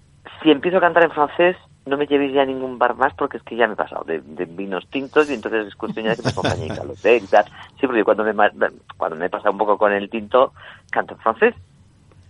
si 0.43 0.51
empiezo 0.51 0.79
a 0.79 0.81
cantar 0.81 1.05
en 1.05 1.13
francés, 1.13 1.57
no 1.89 1.97
me 1.97 2.07
llevéis 2.07 2.33
ya 2.33 2.43
a 2.43 2.47
ningún 2.47 2.79
bar 2.79 2.95
más 2.97 3.15
porque 3.15 3.39
es 3.39 3.43
que 3.43 3.57
ya 3.57 3.67
me 3.67 3.73
he 3.73 3.77
pasado 3.77 4.05
de, 4.05 4.21
de 4.21 4.45
vinos 4.45 4.87
tintos 4.89 5.29
y 5.29 5.35
entonces 5.35 5.67
es 5.67 5.75
cuestión 5.75 6.05
ya 6.05 6.11
de 6.13 6.17
que 6.17 6.23
me 6.23 6.31
acompañéis 6.31 6.71
al 6.79 6.91
hotel 6.91 7.25
y 7.25 7.27
tal. 7.27 7.45
Sí, 7.81 7.87
porque 7.87 8.05
cuando 8.05 8.25
me, 8.25 8.35
cuando 8.97 9.17
me 9.17 9.27
he 9.27 9.31
pasado 9.31 9.53
un 9.53 9.59
poco 9.59 9.79
con 9.79 9.93
el 9.93 10.09
tinto, 10.11 10.53
canto 10.91 11.15
en 11.15 11.21
francés. 11.21 11.55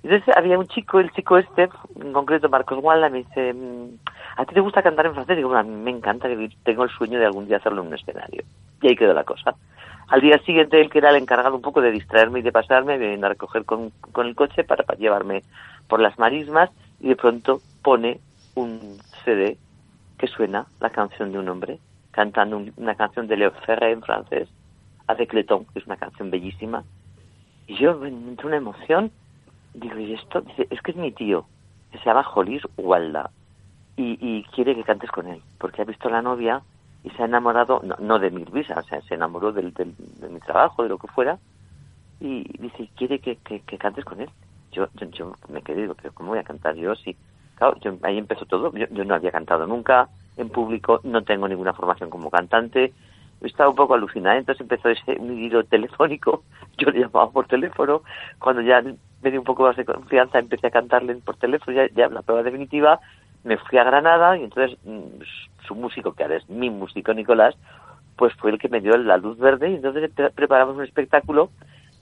Entonces 0.02 0.36
había 0.36 0.58
un 0.58 0.68
chico, 0.68 1.00
el 1.00 1.10
chico 1.10 1.38
este, 1.38 1.68
en 2.00 2.12
concreto 2.12 2.48
Marcos 2.48 2.80
Gualda, 2.80 3.08
me 3.08 3.18
dice, 3.18 3.52
mm, 3.52 3.98
¿a 4.36 4.44
ti 4.44 4.54
te 4.54 4.60
gusta 4.60 4.82
cantar 4.82 5.06
en 5.06 5.14
francés? 5.14 5.36
Digo, 5.36 5.48
"Bueno, 5.48 5.60
a 5.60 5.64
mí 5.64 5.82
me 5.82 5.90
encanta, 5.90 6.28
tengo 6.62 6.84
el 6.84 6.90
sueño 6.90 7.18
de 7.18 7.26
algún 7.26 7.46
día 7.46 7.56
hacerlo 7.56 7.82
en 7.82 7.88
un 7.88 7.94
escenario. 7.94 8.44
Y 8.80 8.88
ahí 8.88 8.96
quedó 8.96 9.12
la 9.12 9.24
cosa. 9.24 9.56
Al 10.08 10.20
día 10.20 10.38
siguiente, 10.38 10.80
él 10.80 10.88
que 10.88 10.98
era 10.98 11.10
el 11.10 11.16
encargado 11.16 11.54
un 11.56 11.62
poco 11.62 11.80
de 11.82 11.90
distraerme 11.90 12.38
y 12.38 12.42
de 12.42 12.52
pasarme, 12.52 12.96
me 12.96 13.08
viene 13.08 13.26
a 13.26 13.30
recoger 13.30 13.64
con, 13.64 13.90
con 14.12 14.26
el 14.26 14.34
coche 14.34 14.64
para, 14.64 14.84
para 14.84 14.98
llevarme 14.98 15.42
por 15.88 16.00
las 16.00 16.18
marismas 16.18 16.70
y 17.00 17.08
de 17.08 17.16
pronto 17.16 17.60
pone 17.82 18.20
un 18.54 18.98
CD 19.28 19.58
que 20.18 20.26
suena 20.28 20.68
la 20.80 20.90
canción 20.90 21.32
de 21.32 21.38
un 21.38 21.48
hombre 21.48 21.80
cantando 22.10 22.56
un- 22.56 22.72
una 22.76 22.94
canción 22.96 23.26
de 23.28 23.36
Leo 23.36 23.52
Ferré 23.66 23.92
en 23.92 24.02
francés, 24.02 24.48
Avec 25.06 25.32
le 25.34 25.44
temps, 25.44 25.70
que 25.72 25.80
es 25.80 25.86
una 25.86 25.96
canción 25.96 26.30
bellísima. 26.30 26.84
Y 27.66 27.76
yo 27.76 27.96
me 27.98 28.08
entró 28.08 28.48
una 28.48 28.56
emoción 28.56 29.12
Digo, 29.74 29.98
¿y 30.00 30.14
esto? 30.14 30.40
Dice, 30.42 30.68
es 30.70 30.82
que 30.82 30.92
es 30.92 30.96
mi 30.98 31.12
tío, 31.12 31.48
que 31.90 31.98
se 31.98 32.04
llama 32.06 32.24
Jolis 32.24 32.62
Walda, 32.76 33.32
y, 33.96 34.18
y 34.20 34.44
quiere 34.54 34.74
que 34.74 34.84
cantes 34.84 35.10
con 35.10 35.28
él, 35.28 35.42
porque 35.58 35.82
ha 35.82 35.86
visto 35.86 36.08
a 36.08 36.12
la 36.12 36.22
novia 36.22 36.64
y 37.02 37.10
se 37.10 37.22
ha 37.22 37.26
enamorado, 37.26 37.80
no, 37.84 37.96
no 38.00 38.18
de 38.18 38.30
mi 38.30 38.44
visa, 38.44 38.74
o 38.80 38.84
sea, 38.84 39.00
se 39.02 39.14
enamoró 39.14 39.52
del, 39.52 39.72
del- 39.74 39.94
de 39.98 40.28
mi 40.30 40.40
trabajo, 40.40 40.82
de 40.84 40.90
lo 40.90 40.98
que 40.98 41.08
fuera, 41.08 41.40
y 42.20 42.44
dice, 42.60 42.90
quiere 42.96 43.20
que, 43.20 43.36
que, 43.38 43.60
que 43.62 43.78
cantes 43.78 44.04
con 44.04 44.20
él. 44.20 44.30
Yo, 44.72 44.88
yo, 44.94 45.06
yo 45.10 45.32
me 45.48 45.62
quedé, 45.62 45.82
digo, 45.82 45.94
pero 45.94 46.12
¿cómo 46.12 46.30
voy 46.30 46.38
a 46.38 46.44
cantar 46.44 46.74
yo? 46.76 46.94
Sí, 46.96 47.16
claro, 47.58 47.76
yo- 47.80 47.98
ahí 48.02 48.18
empezó 48.18 48.46
todo, 48.46 48.72
yo, 48.74 48.86
yo 48.90 49.04
no 49.04 49.14
había 49.14 49.32
cantado 49.32 49.66
nunca 49.66 50.08
en 50.36 50.50
público, 50.50 51.00
no 51.04 51.22
tengo 51.24 51.48
ninguna 51.48 51.74
formación 51.74 52.10
como 52.10 52.30
cantante, 52.30 52.94
estaba 53.40 53.70
un 53.70 53.76
poco 53.76 53.94
alucinada, 53.94 54.36
entonces 54.38 54.60
empezó 54.62 54.88
ese 54.88 55.16
un 55.18 55.38
hilo 55.38 55.64
telefónico, 55.64 56.44
yo 56.78 56.90
le 56.90 57.00
llamaba 57.00 57.30
por 57.30 57.46
teléfono, 57.46 58.02
cuando 58.38 58.62
ya 58.62 58.82
me 58.82 59.30
dio 59.30 59.40
un 59.40 59.44
poco 59.46 59.64
más 59.64 59.76
de 59.76 59.84
confianza 59.84 60.38
empecé 60.38 60.68
a 60.68 60.70
cantarle 60.70 61.16
por 61.16 61.36
teléfono, 61.36 61.76
ya, 61.76 61.88
ya 61.94 62.08
la 62.08 62.22
prueba 62.22 62.42
definitiva, 62.42 63.00
me 63.44 63.56
fui 63.58 63.78
a 63.78 63.84
Granada 63.84 64.36
y 64.36 64.44
entonces 64.44 64.78
mm, 64.84 65.22
su 65.66 65.74
músico, 65.74 66.12
que 66.14 66.22
ahora 66.24 66.36
es 66.36 66.48
mi 66.48 66.70
músico 66.70 67.14
Nicolás, 67.14 67.56
pues 68.16 68.34
fue 68.36 68.50
el 68.50 68.58
que 68.58 68.68
me 68.68 68.80
dio 68.80 68.96
la 68.96 69.16
luz 69.16 69.38
verde. 69.38 69.70
Y 69.70 69.74
entonces 69.76 70.10
pre- 70.14 70.30
preparamos 70.30 70.76
un 70.76 70.84
espectáculo 70.84 71.50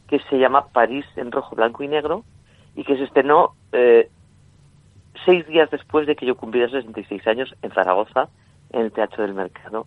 que 0.09 0.21
se 0.31 0.39
llama 0.39 0.69
París 0.73 1.07
en 1.17 1.33
rojo, 1.33 1.57
blanco 1.57 1.83
y 1.83 1.89
negro 1.89 2.25
y 2.75 2.85
que 2.85 2.97
se 2.97 3.05
estrenó 3.05 3.55
eh, 3.73 4.09
seis 5.25 5.47
días 5.47 5.71
después 5.71 6.07
de 6.07 6.17
que 6.17 6.27
yo 6.27 6.37
cumpliera 6.37 6.71
66 6.71 7.27
años 7.27 7.55
en 7.63 7.71
Zaragoza, 7.73 8.29
en 8.71 8.83
el 8.83 8.93
Teatro 8.93 9.23
del 9.23 9.35
Mercado. 9.35 9.87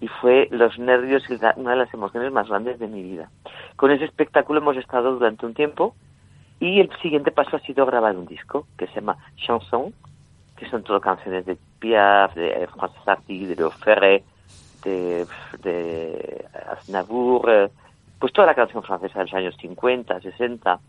Y 0.00 0.08
fue 0.08 0.48
los 0.50 0.78
nervios 0.78 1.24
y 1.28 1.34
una 1.56 1.72
de 1.72 1.76
las 1.76 1.92
emociones 1.92 2.32
más 2.32 2.48
grandes 2.48 2.78
de 2.78 2.86
mi 2.86 3.02
vida. 3.02 3.30
Con 3.76 3.90
ese 3.90 4.04
espectáculo 4.04 4.60
hemos 4.60 4.76
estado 4.76 5.12
durante 5.12 5.44
un 5.44 5.54
tiempo 5.54 5.94
y 6.60 6.80
el 6.80 6.90
siguiente 7.00 7.32
paso 7.32 7.56
ha 7.56 7.60
sido 7.60 7.86
grabar 7.86 8.16
un 8.16 8.26
disco 8.26 8.66
que 8.76 8.86
se 8.88 8.94
llama 8.96 9.16
Chanson, 9.36 9.92
que 10.56 10.68
son 10.68 10.82
todo 10.82 11.00
canciones 11.00 11.46
de 11.46 11.56
Piaf, 11.78 12.34
de 12.34 12.68
Francis 12.74 13.00
Sarti, 13.04 13.46
de 13.46 13.56
Leo 13.56 13.70
Ferré, 13.70 14.24
de, 14.84 15.26
de 15.62 16.44
Aznavour, 16.70 17.50
eh, 17.50 17.70
pues 18.18 18.32
toda 18.32 18.46
la 18.46 18.54
canción 18.54 18.82
francesa 18.82 19.20
de 19.20 19.24
los 19.26 19.34
años 19.34 19.56
50, 19.60 20.20
60. 20.20 20.80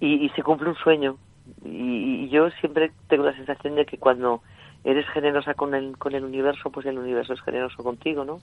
Y, 0.00 0.26
y 0.26 0.28
se 0.30 0.42
cumple 0.42 0.68
un 0.68 0.76
sueño. 0.76 1.16
Y, 1.64 2.24
y 2.24 2.28
yo 2.30 2.50
siempre 2.60 2.92
tengo 3.08 3.24
la 3.24 3.36
sensación 3.36 3.76
de 3.76 3.86
que 3.86 3.98
cuando 3.98 4.42
eres 4.84 5.06
generosa 5.10 5.54
con 5.54 5.74
el, 5.74 5.96
con 5.98 6.14
el 6.14 6.24
universo, 6.24 6.70
pues 6.70 6.86
el 6.86 6.98
universo 6.98 7.32
es 7.34 7.40
generoso 7.42 7.82
contigo, 7.82 8.24
¿no? 8.24 8.42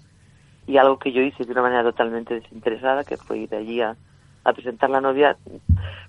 Y 0.65 0.77
algo 0.77 0.97
que 0.99 1.11
yo 1.11 1.21
hice 1.21 1.45
de 1.45 1.51
una 1.51 1.61
manera 1.63 1.83
totalmente 1.83 2.35
desinteresada, 2.35 3.03
que 3.03 3.17
fue 3.17 3.39
ir 3.39 3.55
allí 3.55 3.81
a, 3.81 3.97
a 4.45 4.53
presentar 4.53 4.89
la 4.89 5.01
novia, 5.01 5.37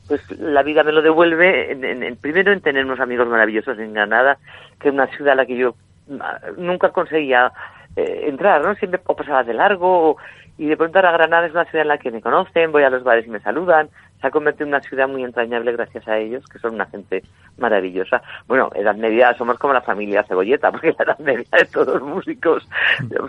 pues 0.07 0.21
la 0.39 0.63
vida 0.63 0.83
me 0.85 0.93
lo 0.93 1.03
devuelve, 1.03 1.73
en, 1.73 1.85
en- 1.85 2.03
en- 2.03 2.17
primero 2.17 2.53
en 2.53 2.61
tener 2.61 2.85
unos 2.85 3.01
amigos 3.01 3.29
maravillosos 3.29 3.79
en 3.79 3.93
Granada, 3.95 4.39
que 4.81 4.89
es 4.89 4.95
una 4.95 5.07
ciudad 5.09 5.33
a 5.33 5.37
la 5.37 5.47
que 5.47 5.57
yo 5.57 5.77
ah, 6.21 6.41
nunca 6.57 6.91
conseguía 6.91 7.53
eh, 7.97 8.25
entrar, 8.29 8.63
¿no? 8.63 8.75
Siempre 8.77 9.01
o 9.07 9.17
pasaba 9.17 9.45
de 9.45 9.55
largo, 9.55 10.11
o- 10.11 10.17
y 10.57 10.67
de 10.67 10.77
pronto 10.77 10.99
ahora 10.99 11.13
Granada 11.13 11.47
es 11.47 11.53
una 11.53 11.65
ciudad 11.65 11.83
en 11.83 11.89
la 11.89 11.99
que 11.99 12.11
me 12.13 12.21
conocen, 12.23 12.71
voy 12.73 12.83
a 12.85 12.91
los 12.91 13.03
bares 13.03 13.27
y 13.27 13.31
me 13.31 13.41
saludan, 13.41 13.91
se 14.25 14.29
ha 14.29 14.31
convertido 14.31 14.65
en 14.65 14.69
una 14.71 14.81
ciudad 14.81 15.07
muy 15.07 15.23
entrañable 15.23 15.73
gracias 15.73 16.09
a 16.09 16.17
ellos, 16.17 16.43
que 16.47 16.59
son 16.59 16.77
una 16.77 16.87
gente 16.87 17.23
maravillosa. 17.59 18.23
Bueno, 18.47 18.71
Edad 18.75 18.97
Media 18.97 19.37
somos 19.37 19.59
como 19.59 19.75
la 19.75 19.83
familia 19.83 20.23
Cebolleta, 20.23 20.71
porque 20.73 20.95
la 20.99 21.05
Edad 21.05 21.19
Media 21.19 21.45
de 21.53 21.67
todos 21.67 22.01
músicos 22.01 22.67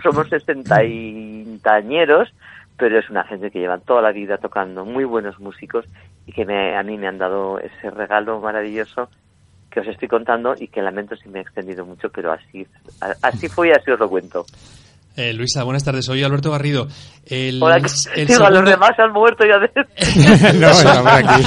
somos 0.02 0.26
sesenta 0.30 0.82
y 0.82 1.60
tañeros, 1.62 2.32
pero 2.78 2.98
es 2.98 3.10
una 3.10 3.24
gente 3.24 3.50
que 3.50 3.58
llevan 3.58 3.82
toda 3.82 4.00
la 4.00 4.12
vida 4.12 4.38
tocando, 4.38 4.86
muy 4.86 5.04
buenos 5.04 5.38
músicos 5.38 5.84
y 6.24 6.32
que 6.32 6.46
me, 6.46 6.74
a 6.74 6.82
mí 6.82 6.96
me 6.96 7.08
han 7.08 7.18
dado 7.18 7.58
ese 7.58 7.90
regalo 7.90 8.40
maravilloso 8.40 9.10
que 9.70 9.80
os 9.80 9.88
estoy 9.88 10.08
contando 10.08 10.54
y 10.58 10.68
que 10.68 10.80
lamento 10.80 11.14
si 11.14 11.28
me 11.28 11.40
he 11.40 11.42
extendido 11.42 11.84
mucho, 11.84 12.08
pero 12.08 12.32
así, 12.32 12.66
así 13.20 13.50
fue 13.50 13.68
y 13.68 13.72
así 13.72 13.90
os 13.90 14.00
lo 14.00 14.08
cuento. 14.08 14.46
Eh, 15.16 15.32
Luisa, 15.32 15.62
buenas 15.62 15.82
tardes. 15.82 16.04
Soy 16.04 16.22
Alberto 16.22 16.50
Garrido. 16.50 16.88
El, 17.24 17.60
Hola, 17.62 17.80
que, 17.80 18.20
el 18.20 18.26
digo, 18.28 18.44
a 18.44 18.50
los 18.50 18.58
segundo- 18.58 18.70
demás 18.70 18.90
han 18.98 19.12
muerto 19.12 19.44
ya 19.44 19.58
de... 19.58 20.52
no, 20.60 20.68
estamos 20.70 21.12
aquí. 21.12 21.42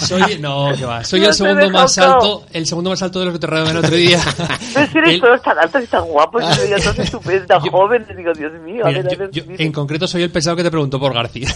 Soy, 0.06 0.38
no, 0.38 0.68
que 0.78 0.84
va. 0.86 1.04
Soy 1.04 1.20
No 1.20 1.26
el 1.26 1.34
segundo 1.34 1.70
más 1.70 1.94
Cao. 1.96 2.14
alto, 2.14 2.46
el 2.52 2.66
segundo 2.66 2.90
más 2.90 3.02
alto 3.02 3.18
de 3.18 3.24
los 3.26 3.34
que 3.38 3.46
te 3.46 3.46
el 3.54 3.76
otro 3.76 3.96
día. 3.96 4.18
Pero 4.74 4.86
si 4.90 4.98
eres 4.98 5.10
El- 5.14 5.20
todos 5.20 5.42
tan 5.42 5.58
altos 5.58 5.82
y 5.82 5.86
tan 5.88 6.04
guapos, 6.04 6.42
y 6.64 6.70
ya 6.70 6.76
todos 6.78 6.98
estupendos, 7.00 7.46
tan 7.48 7.60
jóvenes, 7.60 8.16
digo, 8.16 8.32
Dios 8.32 8.52
mío, 8.64 8.84
a 8.86 8.88
Mira, 8.88 9.02
ver, 9.02 9.14
a 9.14 9.18
ver, 9.18 9.30
yo 9.32 9.42
en 9.58 9.72
concreto 9.72 10.06
soy 10.06 10.22
el 10.22 10.30
pesado 10.30 10.56
que 10.56 10.62
te 10.62 10.70
preguntó 10.70 10.98
por 11.00 11.12
García. 11.12 11.48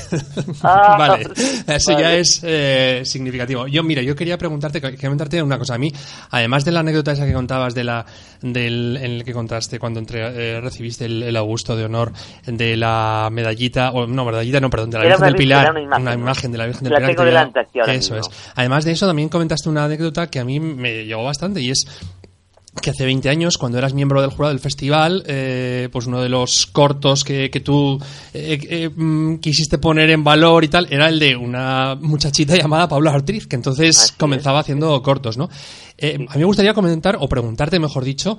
Ah, 0.62 0.96
vale, 0.98 1.28
eso 1.68 1.92
ya 1.98 2.14
es 2.14 2.40
eh, 2.42 3.02
significativo. 3.04 3.66
Yo, 3.68 3.82
mira, 3.82 4.02
yo 4.02 4.14
quería 4.16 4.36
preguntarte, 4.36 4.80
quería 4.80 4.98
comentarte 5.00 5.40
una 5.42 5.56
cosa. 5.58 5.74
A 5.76 5.78
mí, 5.78 5.90
además 6.32 6.64
de 6.64 6.72
la 6.72 6.80
anécdota 6.80 7.12
esa 7.12 7.24
que 7.26 7.32
contabas 7.32 7.74
de 7.74 7.84
la, 7.84 8.04
del, 8.42 8.96
en 8.98 9.10
el 9.12 9.24
que 9.24 9.32
contaste 9.32 9.78
cuando 9.78 10.00
entre- 10.00 10.56
eh, 10.56 10.60
recibiste 10.60 10.95
el, 11.04 11.22
el 11.22 11.36
Augusto 11.36 11.76
de 11.76 11.84
Honor, 11.84 12.12
de 12.46 12.76
la 12.76 13.28
medallita, 13.30 13.90
o 13.92 14.06
no, 14.06 14.24
medallita 14.24 14.58
no, 14.60 14.70
perdón, 14.70 14.90
de 14.90 14.98
la 14.98 15.04
Era 15.04 15.16
Virgen 15.16 15.26
del 15.28 15.36
Pilar, 15.36 15.70
una 15.72 16.14
imagen, 16.14 16.52
de 16.52 16.58
la 16.58 16.66
Virgen 16.66 16.84
del 16.84 16.92
La 16.92 16.98
Pilar. 16.98 17.10
tengo 17.10 17.10
que 17.10 17.14
te 17.16 17.20
había- 17.22 17.32
delante 17.40 17.60
aquí 17.60 17.78
ahora 17.80 17.94
Eso 17.94 18.14
mismo. 18.14 18.30
es. 18.32 18.52
Además 18.54 18.84
de 18.84 18.92
eso, 18.92 19.06
también 19.06 19.28
comentaste 19.28 19.68
una 19.68 19.84
anécdota 19.84 20.28
que 20.28 20.38
a 20.40 20.44
mí 20.44 20.58
me 20.60 21.04
llegó 21.04 21.24
bastante 21.24 21.60
y 21.60 21.70
es 21.70 21.84
que 22.82 22.90
hace 22.90 23.06
20 23.06 23.30
años, 23.30 23.56
cuando 23.56 23.78
eras 23.78 23.94
miembro 23.94 24.20
del 24.20 24.28
jurado 24.30 24.50
del 24.52 24.60
festival, 24.60 25.24
eh, 25.26 25.88
pues 25.90 26.06
uno 26.06 26.20
de 26.20 26.28
los 26.28 26.66
cortos 26.66 27.24
que, 27.24 27.50
que 27.50 27.60
tú 27.60 27.98
eh, 28.34 28.58
eh, 28.68 28.90
mm, 28.94 29.36
quisiste 29.38 29.78
poner 29.78 30.10
en 30.10 30.22
valor 30.22 30.62
y 30.62 30.68
tal, 30.68 30.86
era 30.90 31.08
el 31.08 31.18
de 31.18 31.34
una 31.36 31.96
muchachita 31.98 32.54
llamada 32.54 32.86
Paula 32.86 33.12
Ortiz, 33.12 33.46
que 33.46 33.56
entonces 33.56 33.96
Así 33.98 34.10
es. 34.10 34.12
comenzaba 34.18 34.58
haciendo 34.58 35.02
cortos, 35.02 35.38
¿no? 35.38 35.48
Eh, 35.98 36.26
A 36.28 36.34
mí 36.34 36.40
me 36.40 36.44
gustaría 36.44 36.74
comentar, 36.74 37.16
o 37.18 37.26
preguntarte, 37.28 37.78
mejor 37.78 38.04
dicho, 38.04 38.36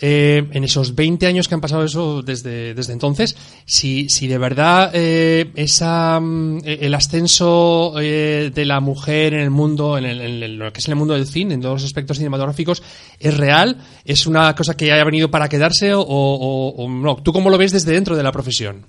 eh, 0.00 0.48
en 0.52 0.62
esos 0.64 0.94
20 0.94 1.26
años 1.26 1.48
que 1.48 1.54
han 1.56 1.60
pasado 1.60 1.82
eso 1.82 2.22
desde, 2.22 2.70
entonces, 2.92 3.36
si, 3.66 4.08
si 4.08 4.28
de 4.28 4.38
verdad 4.38 4.92
eh, 4.94 5.50
esa, 5.56 6.20
mm, 6.20 6.58
eh, 6.64 6.78
el 6.82 6.94
ascenso 6.94 7.94
eh, 8.00 8.52
de 8.54 8.64
la 8.64 8.78
mujer 8.80 9.34
en 9.34 9.40
el 9.40 9.50
mundo, 9.50 9.98
en, 9.98 10.04
el- 10.04 10.20
en 10.42 10.58
lo 10.58 10.72
que 10.72 10.78
es 10.78 10.88
el 10.88 10.94
mundo 10.94 11.14
del 11.14 11.26
cine, 11.26 11.54
en 11.54 11.60
todos 11.62 11.74
los 11.82 11.84
aspectos 11.84 12.18
cinematográficos, 12.18 12.80
es 13.18 13.36
real, 13.36 13.76
es 14.04 14.26
una 14.28 14.54
cosa 14.54 14.76
que 14.76 14.92
haya 14.92 15.04
venido 15.04 15.30
para 15.32 15.48
quedarse 15.48 15.92
o, 15.92 16.02
o- 16.06 16.88
no. 16.88 17.16
¿Tú 17.16 17.32
cómo 17.32 17.50
lo 17.50 17.58
ves 17.58 17.72
desde 17.72 17.92
dentro 17.92 18.16
de 18.16 18.22
la 18.22 18.30
profesión? 18.30 18.86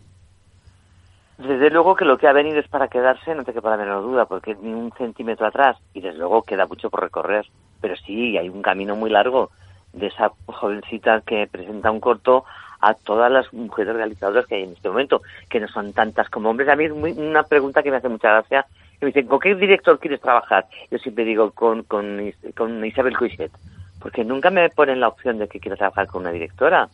Desde 1.40 1.72
luego 1.72 1.96
que 1.96 2.06
lo 2.06 2.20
que 2.20 2.28
ha 2.28 2.34
venido 2.34 2.60
es 2.60 2.68
para 2.68 2.88
quedarse, 2.88 3.34
no 3.34 3.44
te 3.44 3.52
quepa 3.52 3.72
la 3.72 3.78
menor 3.78 4.04
duda, 4.04 4.26
porque 4.26 4.56
ni 4.62 4.72
un 4.72 4.92
centímetro 4.96 5.48
atrás, 5.48 5.76
y 5.94 6.02
desde 6.02 6.20
luego 6.20 6.44
queda 6.44 6.68
mucho 6.68 6.90
por 6.92 7.02
recorrer. 7.02 7.48
Pero 7.82 7.96
sí, 7.98 8.38
hay 8.38 8.50
un 8.50 8.62
camino 8.62 8.96
muy 8.96 9.10
largo 9.10 9.50
de 9.94 10.08
esa 10.08 10.32
jovencita 10.46 11.22
que 11.22 11.48
presenta 11.48 11.92
un 11.92 12.00
corto 12.00 12.46
a 12.80 12.94
todas 12.94 13.32
las 13.32 13.52
mujeres 13.54 13.96
realizadoras 13.96 14.46
que 14.48 14.56
hay 14.56 14.64
en 14.64 14.72
este 14.72 14.90
momento, 14.90 15.22
que 15.50 15.60
no 15.60 15.68
son 15.68 15.94
tantas 15.94 16.30
como 16.30 16.50
hombres. 16.50 16.70
A 16.70 16.76
mí 16.76 16.86
es 16.86 16.94
muy- 16.94 17.12
una 17.12 17.44
pregunta 17.44 17.84
que 17.84 17.92
me 17.92 17.98
hace 17.98 18.10
mucha 18.10 18.30
gracia, 18.30 18.66
que 19.00 19.06
me 19.06 19.12
dicen, 19.12 19.28
¿con 19.28 19.40
qué 19.40 19.54
director 19.56 20.00
quieres 20.00 20.22
trabajar? 20.22 20.66
Yo 20.90 20.98
siempre 20.98 21.24
digo, 21.26 21.52
con, 21.52 21.84
con, 21.84 22.32
con 22.56 22.84
Isabel 22.86 23.18
Coixet, 23.18 23.52
porque 24.00 24.24
nunca 24.24 24.50
me 24.50 24.70
ponen 24.70 25.00
la 25.00 25.10
opción 25.10 25.38
de 25.38 25.48
que 25.48 25.60
quiero 25.60 25.78
trabajar 25.78 26.08
con 26.08 26.22
una 26.22 26.32
directora. 26.32 26.88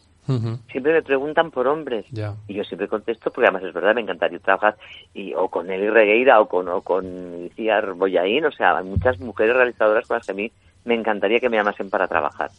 Siempre 0.69 0.91
me 0.91 1.01
preguntan 1.01 1.51
por 1.51 1.67
hombres. 1.67 2.05
Y 2.49 2.55
yo 2.55 2.65
siempre 2.65 2.89
contesto, 2.89 3.31
porque 3.31 3.47
además 3.47 3.63
es 3.63 3.73
verdad, 3.73 3.95
me 3.95 4.01
encantaría 4.01 4.39
trabajar 4.39 4.75
y, 5.13 5.33
o 5.33 5.47
con 5.47 5.67
Nelly 5.67 5.89
Regueira 5.89 6.41
o 6.41 6.49
con, 6.49 6.67
o 6.67 6.81
con 6.81 7.45
Iciar 7.45 7.93
Boyaín, 7.93 8.43
o 8.45 8.51
sea, 8.51 8.77
hay 8.77 8.83
muchas 8.83 9.17
mujeres 9.21 9.55
realizadoras 9.55 10.05
con 10.05 10.17
las 10.17 10.25
que 10.25 10.31
a 10.33 10.35
mí 10.35 10.51
me 10.87 10.95
encantaría 10.95 11.39
que 11.39 11.49
me 11.49 11.57
llamasen 11.57 11.89
para 11.89 12.07
trabajar. 12.07 12.49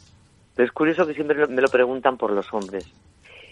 Pero 0.54 0.66
es 0.66 0.72
curioso 0.72 1.06
que 1.06 1.14
siempre 1.14 1.46
me 1.46 1.62
lo 1.62 1.68
preguntan 1.68 2.16
por 2.16 2.30
los 2.30 2.46
hombres. 2.52 2.84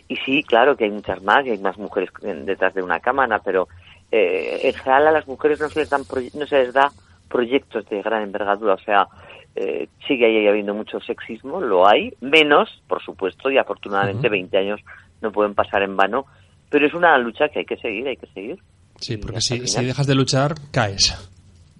Y 0.08 0.16
sí, 0.18 0.42
claro 0.44 0.76
que 0.76 0.84
hay 0.84 0.90
muchas 0.90 1.20
más, 1.22 1.44
y 1.46 1.50
hay 1.50 1.58
más 1.58 1.76
mujeres 1.78 2.10
detrás 2.44 2.74
de 2.74 2.82
una 2.82 3.00
cámara, 3.00 3.40
pero 3.44 3.68
eh, 4.12 4.60
en 4.62 4.74
general 4.74 5.08
a 5.08 5.12
las 5.12 5.26
mujeres 5.26 5.58
no 5.58 5.68
se 5.70 5.80
les 5.80 5.90
dan 5.90 6.02
no 6.34 6.46
se 6.46 6.58
les 6.58 6.72
da 6.72 6.92
proyectos 7.28 7.84
de 7.88 8.02
gran 8.02 8.22
envergadura, 8.22 8.74
o 8.74 8.78
sea, 8.78 9.08
eh, 9.56 9.88
sigue 10.06 10.26
ahí 10.26 10.46
habiendo 10.46 10.74
mucho 10.74 11.00
sexismo, 11.00 11.60
lo 11.60 11.88
hay, 11.88 12.12
menos, 12.20 12.68
por 12.86 13.02
supuesto, 13.02 13.50
y 13.50 13.58
afortunadamente 13.58 14.28
20 14.28 14.56
años 14.58 14.80
no 15.20 15.32
pueden 15.32 15.54
pasar 15.54 15.82
en 15.82 15.96
vano, 15.96 16.26
pero 16.70 16.86
es 16.86 16.94
una 16.94 17.18
lucha 17.18 17.48
que 17.48 17.60
hay 17.60 17.64
que 17.64 17.76
seguir, 17.78 18.06
hay 18.06 18.16
que 18.16 18.28
seguir. 18.28 18.58
Sí, 19.00 19.16
porque 19.16 19.40
si, 19.40 19.66
si 19.66 19.84
dejas 19.84 20.06
de 20.06 20.14
luchar, 20.14 20.54
caes. 20.72 21.30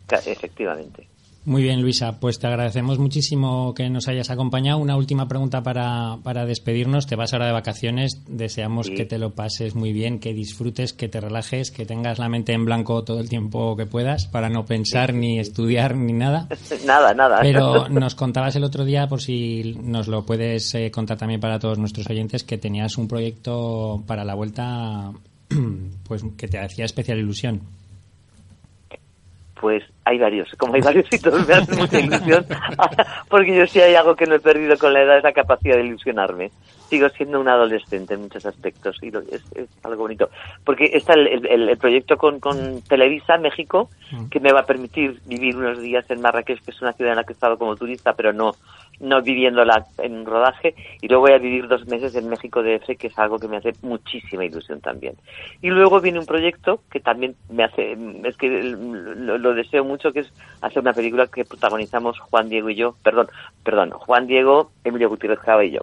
Ca- 0.08 0.22
Efectivamente. 0.26 1.08
Muy 1.46 1.62
bien, 1.62 1.80
Luisa, 1.80 2.18
pues 2.18 2.40
te 2.40 2.48
agradecemos 2.48 2.98
muchísimo 2.98 3.72
que 3.72 3.88
nos 3.88 4.08
hayas 4.08 4.30
acompañado. 4.30 4.78
Una 4.78 4.96
última 4.96 5.28
pregunta 5.28 5.62
para, 5.62 6.18
para 6.24 6.44
despedirnos. 6.44 7.06
Te 7.06 7.14
vas 7.14 7.32
ahora 7.32 7.46
de 7.46 7.52
vacaciones. 7.52 8.20
Deseamos 8.26 8.86
Sí. 8.88 8.96
que 8.96 9.04
te 9.04 9.16
lo 9.18 9.30
pases 9.30 9.76
muy 9.76 9.92
bien, 9.92 10.18
que 10.18 10.34
disfrutes, 10.34 10.92
que 10.92 11.06
te 11.08 11.20
relajes, 11.20 11.70
que 11.70 11.86
tengas 11.86 12.18
la 12.18 12.28
mente 12.28 12.52
en 12.52 12.64
blanco 12.64 13.04
todo 13.04 13.20
el 13.20 13.28
tiempo 13.28 13.76
que 13.76 13.86
puedas 13.86 14.26
para 14.26 14.48
no 14.50 14.66
pensar 14.66 15.14
ni 15.14 15.38
estudiar 15.38 15.94
ni 15.94 16.12
nada. 16.14 16.48
nada, 16.84 17.14
nada. 17.14 17.38
Pero 17.40 17.88
nos 17.90 18.16
contabas 18.16 18.56
el 18.56 18.64
otro 18.64 18.84
día, 18.84 19.06
por 19.06 19.22
si 19.22 19.78
nos 19.80 20.08
lo 20.08 20.26
puedes 20.26 20.74
eh, 20.74 20.90
contar 20.90 21.16
también 21.16 21.40
para 21.40 21.60
todos 21.60 21.78
nuestros 21.78 22.10
oyentes, 22.10 22.42
que 22.42 22.58
tenías 22.58 22.98
un 22.98 23.06
proyecto 23.06 24.02
para 24.04 24.24
la 24.24 24.34
vuelta 24.34 25.12
pues 26.08 26.24
que 26.36 26.48
te 26.48 26.58
hacía 26.58 26.84
especial 26.86 27.18
ilusión. 27.18 27.60
Pues 29.60 29.82
hay 30.04 30.18
varios, 30.18 30.48
como 30.58 30.74
hay 30.74 30.82
varios 30.82 31.10
y 31.10 31.18
todos 31.18 31.46
me 31.48 31.54
hacen 31.54 31.78
mucha 31.78 31.98
ilusión, 31.98 32.44
porque 33.30 33.56
yo 33.56 33.66
sí 33.66 33.80
hay 33.80 33.94
algo 33.94 34.14
que 34.14 34.26
no 34.26 34.34
he 34.34 34.40
perdido 34.40 34.76
con 34.78 34.92
la 34.92 35.02
edad, 35.02 35.16
es 35.18 35.24
la 35.24 35.32
capacidad 35.32 35.76
de 35.76 35.84
ilusionarme. 35.86 36.50
Sigo 36.90 37.08
siendo 37.08 37.40
un 37.40 37.48
adolescente 37.48 38.14
en 38.14 38.20
muchos 38.22 38.44
aspectos 38.46 38.96
y 39.02 39.08
es, 39.08 39.42
es 39.56 39.68
algo 39.82 40.02
bonito. 40.02 40.30
Porque 40.64 40.90
está 40.92 41.14
el, 41.14 41.26
el- 41.46 41.68
el 41.68 41.78
proyecto 41.78 42.16
con, 42.16 42.38
con 42.38 42.80
Televisa 42.82 43.38
México, 43.38 43.90
que 44.30 44.38
me 44.38 44.52
va 44.52 44.60
a 44.60 44.66
permitir 44.66 45.20
vivir 45.24 45.56
unos 45.56 45.80
días 45.80 46.04
en 46.10 46.20
Marrakech, 46.20 46.62
que 46.62 46.70
es 46.70 46.80
una 46.82 46.92
ciudad 46.92 47.12
en 47.12 47.16
la 47.16 47.24
que 47.24 47.32
he 47.32 47.34
estado 47.34 47.58
como 47.58 47.74
turista, 47.74 48.12
pero 48.12 48.32
no 48.32 48.54
no 49.00 49.22
viviéndola 49.22 49.86
en 49.98 50.24
rodaje, 50.24 50.74
y 51.00 51.08
luego 51.08 51.24
voy 51.24 51.32
a 51.32 51.38
vivir 51.38 51.68
dos 51.68 51.86
meses 51.86 52.14
en 52.14 52.28
México 52.28 52.62
DF, 52.62 52.96
que 52.98 53.08
es 53.08 53.18
algo 53.18 53.38
que 53.38 53.48
me 53.48 53.58
hace 53.58 53.72
muchísima 53.82 54.44
ilusión 54.44 54.80
también. 54.80 55.14
Y 55.62 55.70
luego 55.70 56.00
viene 56.00 56.18
un 56.18 56.26
proyecto 56.26 56.80
que 56.90 57.00
también 57.00 57.34
me 57.50 57.64
hace, 57.64 57.96
es 58.24 58.36
que 58.36 58.48
lo, 58.48 59.38
lo 59.38 59.54
deseo 59.54 59.84
mucho, 59.84 60.12
que 60.12 60.20
es 60.20 60.32
hacer 60.60 60.80
una 60.80 60.92
película 60.92 61.26
que 61.26 61.44
protagonizamos 61.44 62.18
Juan 62.20 62.48
Diego 62.48 62.70
y 62.70 62.76
yo, 62.76 62.94
perdón, 63.02 63.28
perdón, 63.62 63.90
Juan 63.90 64.26
Diego, 64.26 64.70
Emilio 64.84 65.08
Gutiérrez 65.08 65.40
Java 65.40 65.64
y 65.64 65.72
yo. 65.72 65.80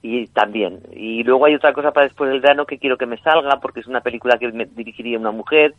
Y 0.00 0.28
también. 0.28 0.80
Y 0.92 1.24
luego 1.24 1.44
hay 1.46 1.54
otra 1.54 1.72
cosa 1.72 1.92
para 1.92 2.06
después 2.06 2.30
del 2.30 2.40
verano 2.40 2.66
que 2.66 2.78
quiero 2.78 2.96
que 2.96 3.06
me 3.06 3.18
salga, 3.18 3.58
porque 3.60 3.80
es 3.80 3.86
una 3.86 4.00
película 4.00 4.38
que 4.38 4.50
me 4.52 4.64
dirigiría 4.66 5.18
una 5.18 5.32
mujer, 5.32 5.74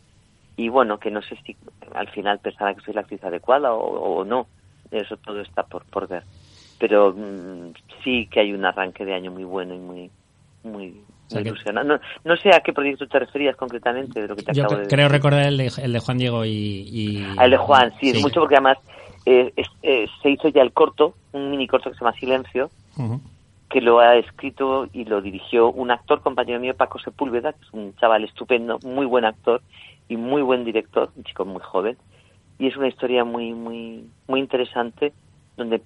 y 0.56 0.68
bueno, 0.68 0.98
que 0.98 1.10
no 1.10 1.22
sé 1.22 1.36
si 1.44 1.56
al 1.94 2.08
final 2.08 2.38
pensará 2.38 2.74
que 2.74 2.82
soy 2.82 2.94
la 2.94 3.00
actriz 3.00 3.24
adecuada 3.24 3.72
o, 3.72 4.18
o 4.18 4.24
no. 4.24 4.46
Eso 4.90 5.16
todo 5.18 5.40
está 5.40 5.62
por, 5.64 5.84
por 5.86 6.08
ver. 6.08 6.24
Pero 6.78 7.12
mm, 7.16 7.72
sí 8.02 8.28
que 8.30 8.40
hay 8.40 8.52
un 8.52 8.64
arranque 8.64 9.04
de 9.04 9.14
año 9.14 9.30
muy 9.30 9.44
bueno 9.44 9.74
y 9.74 9.78
muy 9.78 10.10
muy, 10.62 11.06
sea 11.28 11.40
ilusionante. 11.40 11.88
No, 11.88 12.00
no 12.24 12.36
sé 12.36 12.50
a 12.54 12.60
qué 12.60 12.72
proyecto 12.74 13.06
te 13.08 13.18
referías 13.18 13.56
concretamente 13.56 14.20
de 14.20 14.28
lo 14.28 14.36
que 14.36 14.42
te 14.42 14.52
Yo 14.52 14.64
acabo 14.64 14.76
de 14.80 14.88
creo 14.88 15.04
decir. 15.08 15.12
recordar 15.12 15.46
el 15.46 15.56
de, 15.56 15.72
el 15.82 15.92
de 15.94 15.98
Juan 16.00 16.18
Diego 16.18 16.44
y... 16.44 16.50
y- 16.50 17.36
Ah, 17.38 17.44
el 17.46 17.52
de 17.52 17.56
Juan, 17.56 17.92
sí, 17.98 18.10
es 18.10 18.20
mucho 18.20 18.40
porque 18.40 18.56
además 18.56 18.76
eh, 19.24 19.52
es- 19.56 19.68
eh, 19.82 20.06
se 20.22 20.30
hizo 20.30 20.48
ya 20.48 20.60
el 20.62 20.72
corto, 20.72 21.16
un 21.32 21.50
mini 21.50 21.66
corto 21.66 21.90
que 21.90 21.96
se 21.96 22.04
llama 22.04 22.16
Silencio, 22.18 22.70
que 23.70 23.80
lo 23.80 24.00
ha 24.00 24.16
escrito 24.16 24.88
y 24.92 25.04
lo 25.04 25.22
dirigió 25.22 25.70
un 25.70 25.90
actor 25.90 26.20
compañero 26.20 26.60
mío, 26.60 26.74
Paco 26.76 26.98
Sepúlveda, 26.98 27.52
que 27.54 27.60
es 27.62 27.72
un 27.72 27.94
chaval 27.94 28.24
estupendo, 28.24 28.78
muy 28.82 29.06
buen 29.06 29.24
actor 29.24 29.62
y 30.08 30.16
muy 30.18 30.42
buen 30.42 30.64
director, 30.64 31.10
un 31.14 31.24
chico 31.24 31.44
muy 31.46 31.62
joven. 31.62 31.96
Y 32.60 32.66
es 32.68 32.76
una 32.76 32.88
historia 32.88 33.24
muy, 33.24 33.52
muy, 33.54 34.04
muy 34.28 34.38
interesante 34.40 35.12
donde 35.56 35.80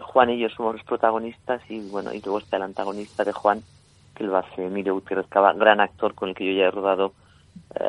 Juan 0.00 0.30
y 0.30 0.38
yo 0.38 0.48
somos 0.48 0.74
los 0.76 0.84
protagonistas 0.84 1.60
y 1.68 1.80
bueno, 1.80 2.14
y 2.14 2.20
luego 2.20 2.38
está 2.38 2.56
el 2.56 2.62
antagonista 2.62 3.24
de 3.24 3.32
Juan, 3.32 3.62
que 4.14 4.24
lo 4.24 4.36
hace 4.36 4.64
Emilio 4.64 4.94
Gutiérrez 4.94 5.26
Cava, 5.28 5.52
gran 5.52 5.80
actor 5.80 6.14
con 6.14 6.28
el 6.30 6.34
que 6.34 6.46
yo 6.46 6.52
ya 6.52 6.66
he 6.68 6.70
rodado 6.70 7.12
eh, 7.78 7.84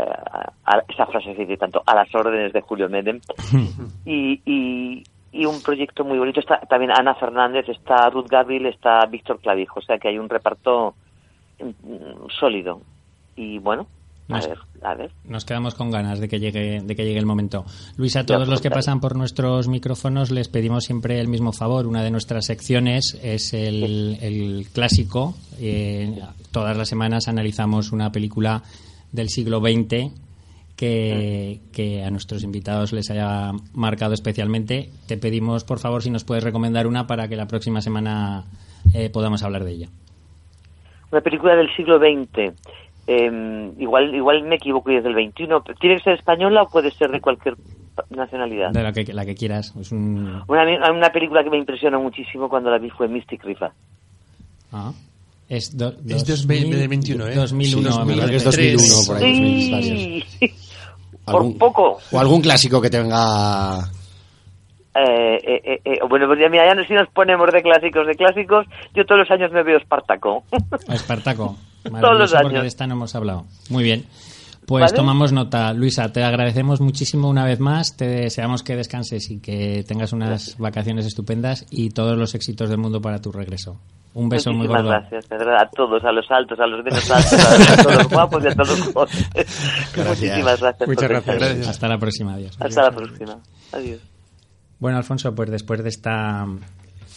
a- 0.65 0.83
esa 0.87 1.05
frase 1.05 1.35
se 1.35 1.41
dice 1.45 1.57
tanto, 1.57 1.83
a 1.85 1.95
las 1.95 2.13
órdenes 2.15 2.51
de 2.51 2.61
Julio 2.61 2.89
Medem. 2.89 3.21
y, 4.05 4.41
y, 4.45 5.05
y 5.31 5.45
un 5.45 5.61
proyecto 5.61 6.03
muy 6.03 6.17
bonito. 6.17 6.39
Está 6.39 6.59
también 6.61 6.91
Ana 6.91 7.13
Fernández, 7.15 7.69
está 7.69 8.09
Ruth 8.09 8.27
Gabriel, 8.27 8.65
está 8.65 9.05
Víctor 9.05 9.39
Clavijo, 9.39 9.79
o 9.79 9.83
sea 9.83 9.97
que 9.99 10.07
hay 10.07 10.17
un 10.17 10.29
reparto 10.29 10.95
mm, 11.59 12.27
sólido. 12.39 12.81
Y 13.35 13.59
bueno, 13.59 13.87
a 14.33 14.37
Nos- 14.37 14.47
ver, 14.47 14.57
a 14.81 14.95
ver. 14.95 15.11
Nos 15.25 15.45
quedamos 15.45 15.75
con 15.75 15.91
ganas 15.91 16.19
de 16.19 16.27
que 16.27 16.39
llegue, 16.39 16.81
de 16.81 16.95
que 16.95 17.03
llegue 17.05 17.19
el 17.19 17.25
momento. 17.25 17.65
Luis, 17.97 18.15
a 18.15 18.25
todos 18.25 18.47
los 18.47 18.61
que 18.61 18.69
pasan 18.71 18.99
por 18.99 19.15
nuestros 19.15 19.67
micrófonos 19.67 20.31
les 20.31 20.47
pedimos 20.49 20.83
siempre 20.85 21.19
el 21.19 21.27
mismo 21.27 21.51
favor. 21.51 21.87
Una 21.87 22.03
de 22.03 22.11
nuestras 22.11 22.45
secciones 22.45 23.19
es 23.23 23.53
el, 23.53 24.17
el 24.21 24.67
clásico. 24.73 25.35
Eh, 25.59 26.19
todas 26.51 26.75
las 26.77 26.89
semanas 26.89 27.27
analizamos 27.27 27.91
una 27.91 28.11
película 28.11 28.63
del 29.11 29.29
siglo 29.29 29.59
XX 29.59 30.11
que, 30.75 31.61
que 31.71 32.03
a 32.03 32.09
nuestros 32.09 32.43
invitados 32.43 32.91
les 32.93 33.09
haya 33.11 33.51
marcado 33.73 34.13
especialmente. 34.13 34.89
Te 35.07 35.17
pedimos, 35.17 35.63
por 35.63 35.79
favor, 35.79 36.01
si 36.01 36.09
nos 36.09 36.23
puedes 36.23 36.43
recomendar 36.43 36.87
una 36.87 37.05
para 37.07 37.27
que 37.27 37.35
la 37.35 37.45
próxima 37.47 37.81
semana 37.81 38.45
eh, 38.93 39.09
podamos 39.09 39.43
hablar 39.43 39.63
de 39.63 39.71
ella. 39.73 39.89
Una 41.11 41.21
película 41.21 41.55
del 41.55 41.69
siglo 41.75 41.99
XX. 41.99 42.53
Eh, 43.07 43.71
igual, 43.79 44.13
igual 44.15 44.43
me 44.43 44.55
equivoco 44.55 44.91
y 44.91 44.97
es 44.97 45.03
del 45.03 45.13
XXI. 45.13 45.47
¿Tiene 45.79 45.97
que 45.97 46.03
ser 46.03 46.13
española 46.13 46.63
o 46.63 46.69
puede 46.69 46.91
ser 46.91 47.11
de 47.11 47.19
cualquier 47.19 47.55
nacionalidad? 48.09 48.71
De 48.71 48.83
la 48.83 48.93
que, 48.93 49.11
la 49.13 49.25
que 49.25 49.35
quieras. 49.35 49.73
Es 49.79 49.91
un... 49.91 50.41
Una, 50.47 50.91
una 50.91 51.09
película 51.11 51.43
que 51.43 51.49
me 51.49 51.57
impresionó 51.57 51.99
muchísimo 52.01 52.47
cuando 52.47 52.69
la 52.69 52.77
vi 52.77 52.89
fue 52.89 53.07
Mystic 53.07 53.43
River. 53.43 53.71
Ah. 54.71 54.93
Es, 55.49 55.75
do- 55.77 55.89
Es 56.07 56.25
dos 56.25 56.27
dos 56.27 56.47
ve- 56.47 56.61
mil- 56.61 56.77
del 56.77 56.87
21, 56.87 57.27
¿eh? 57.27 57.35
2001. 57.35 57.91
Sí, 57.91 57.97
es 57.97 58.43
parece. 58.43 58.45
2001 58.45 58.95
por 59.07 59.17
ahí. 59.17 59.31
2000 59.33 59.71
varios. 59.71 60.29
Sí. 60.39 60.53
Por 61.25 61.57
poco. 61.57 61.97
O 62.11 62.19
algún 62.19 62.41
clásico 62.41 62.81
que 62.81 62.89
tenga... 62.89 63.79
Eh, 64.93 65.35
eh, 65.35 65.61
eh, 65.63 65.81
eh, 65.85 65.99
bueno, 66.09 66.27
pues 66.27 66.39
ya, 66.39 66.49
mira, 66.49 66.67
ya 66.67 66.75
no, 66.75 66.83
si 66.83 66.93
nos 66.93 67.07
ponemos 67.09 67.49
de 67.51 67.61
clásicos 67.61 68.05
de 68.05 68.15
clásicos, 68.15 68.65
yo 68.93 69.05
todos 69.05 69.19
los 69.19 69.31
años 69.31 69.51
me 69.51 69.63
veo 69.63 69.77
Espartaco. 69.77 70.43
Espartaco. 70.89 71.55
Todos 71.83 72.19
los 72.19 72.31
porque 72.33 72.47
años. 72.47 72.61
de 72.63 72.67
esta 72.67 72.87
no 72.87 72.95
hemos 72.95 73.15
hablado. 73.15 73.45
Muy 73.69 73.83
bien. 73.83 74.05
Pues 74.67 74.83
¿Vale? 74.83 74.95
tomamos 74.95 75.33
nota. 75.33 75.73
Luisa, 75.73 76.11
te 76.11 76.23
agradecemos 76.23 76.81
muchísimo 76.81 77.29
una 77.29 77.45
vez 77.45 77.59
más. 77.59 77.97
Te 77.97 78.07
deseamos 78.07 78.63
que 78.63 78.75
descanses 78.75 79.31
y 79.31 79.41
que 79.41 79.83
tengas 79.87 80.13
unas 80.13 80.57
vacaciones 80.59 81.05
estupendas 81.05 81.65
y 81.71 81.89
todos 81.89 82.17
los 82.17 82.35
éxitos 82.35 82.69
del 82.69 82.77
mundo 82.77 83.01
para 83.01 83.19
tu 83.19 83.31
regreso. 83.31 83.79
Un 84.13 84.29
beso 84.29 84.51
muy 84.51 84.67
Muchísimas 84.67 84.83
gordo. 84.83 84.99
gracias, 84.99 85.29
de 85.29 85.37
verdad, 85.37 85.61
a 85.61 85.69
todos, 85.69 86.03
a 86.03 86.11
los 86.11 86.29
altos, 86.29 86.59
a 86.59 86.67
los 86.67 86.83
menos 86.83 87.09
altos, 87.09 87.33
a, 87.33 87.83
todos 87.83 87.95
los 87.95 88.09
guapos 88.09 88.43
y 88.43 88.47
a 88.47 88.55
todos 88.55 88.79
los 88.79 88.93
jóvenes. 88.93 89.91
Muchísimas 89.95 90.61
gracias. 90.61 90.87
Muchas 90.87 91.03
por 91.03 91.09
gracias. 91.09 91.35
estar. 91.35 91.39
Gracias. 91.39 91.67
Hasta 91.67 91.87
la 91.87 91.97
próxima. 91.97 92.33
Adiós. 92.33 92.57
Hasta 92.59 92.83
la 92.83 92.91
próxima. 92.91 93.37
Adiós. 93.71 94.10
Bueno, 94.81 94.97
Alfonso, 94.97 95.33
pues 95.33 95.49
después 95.49 95.81
de 95.81 95.87
esta 95.89 96.45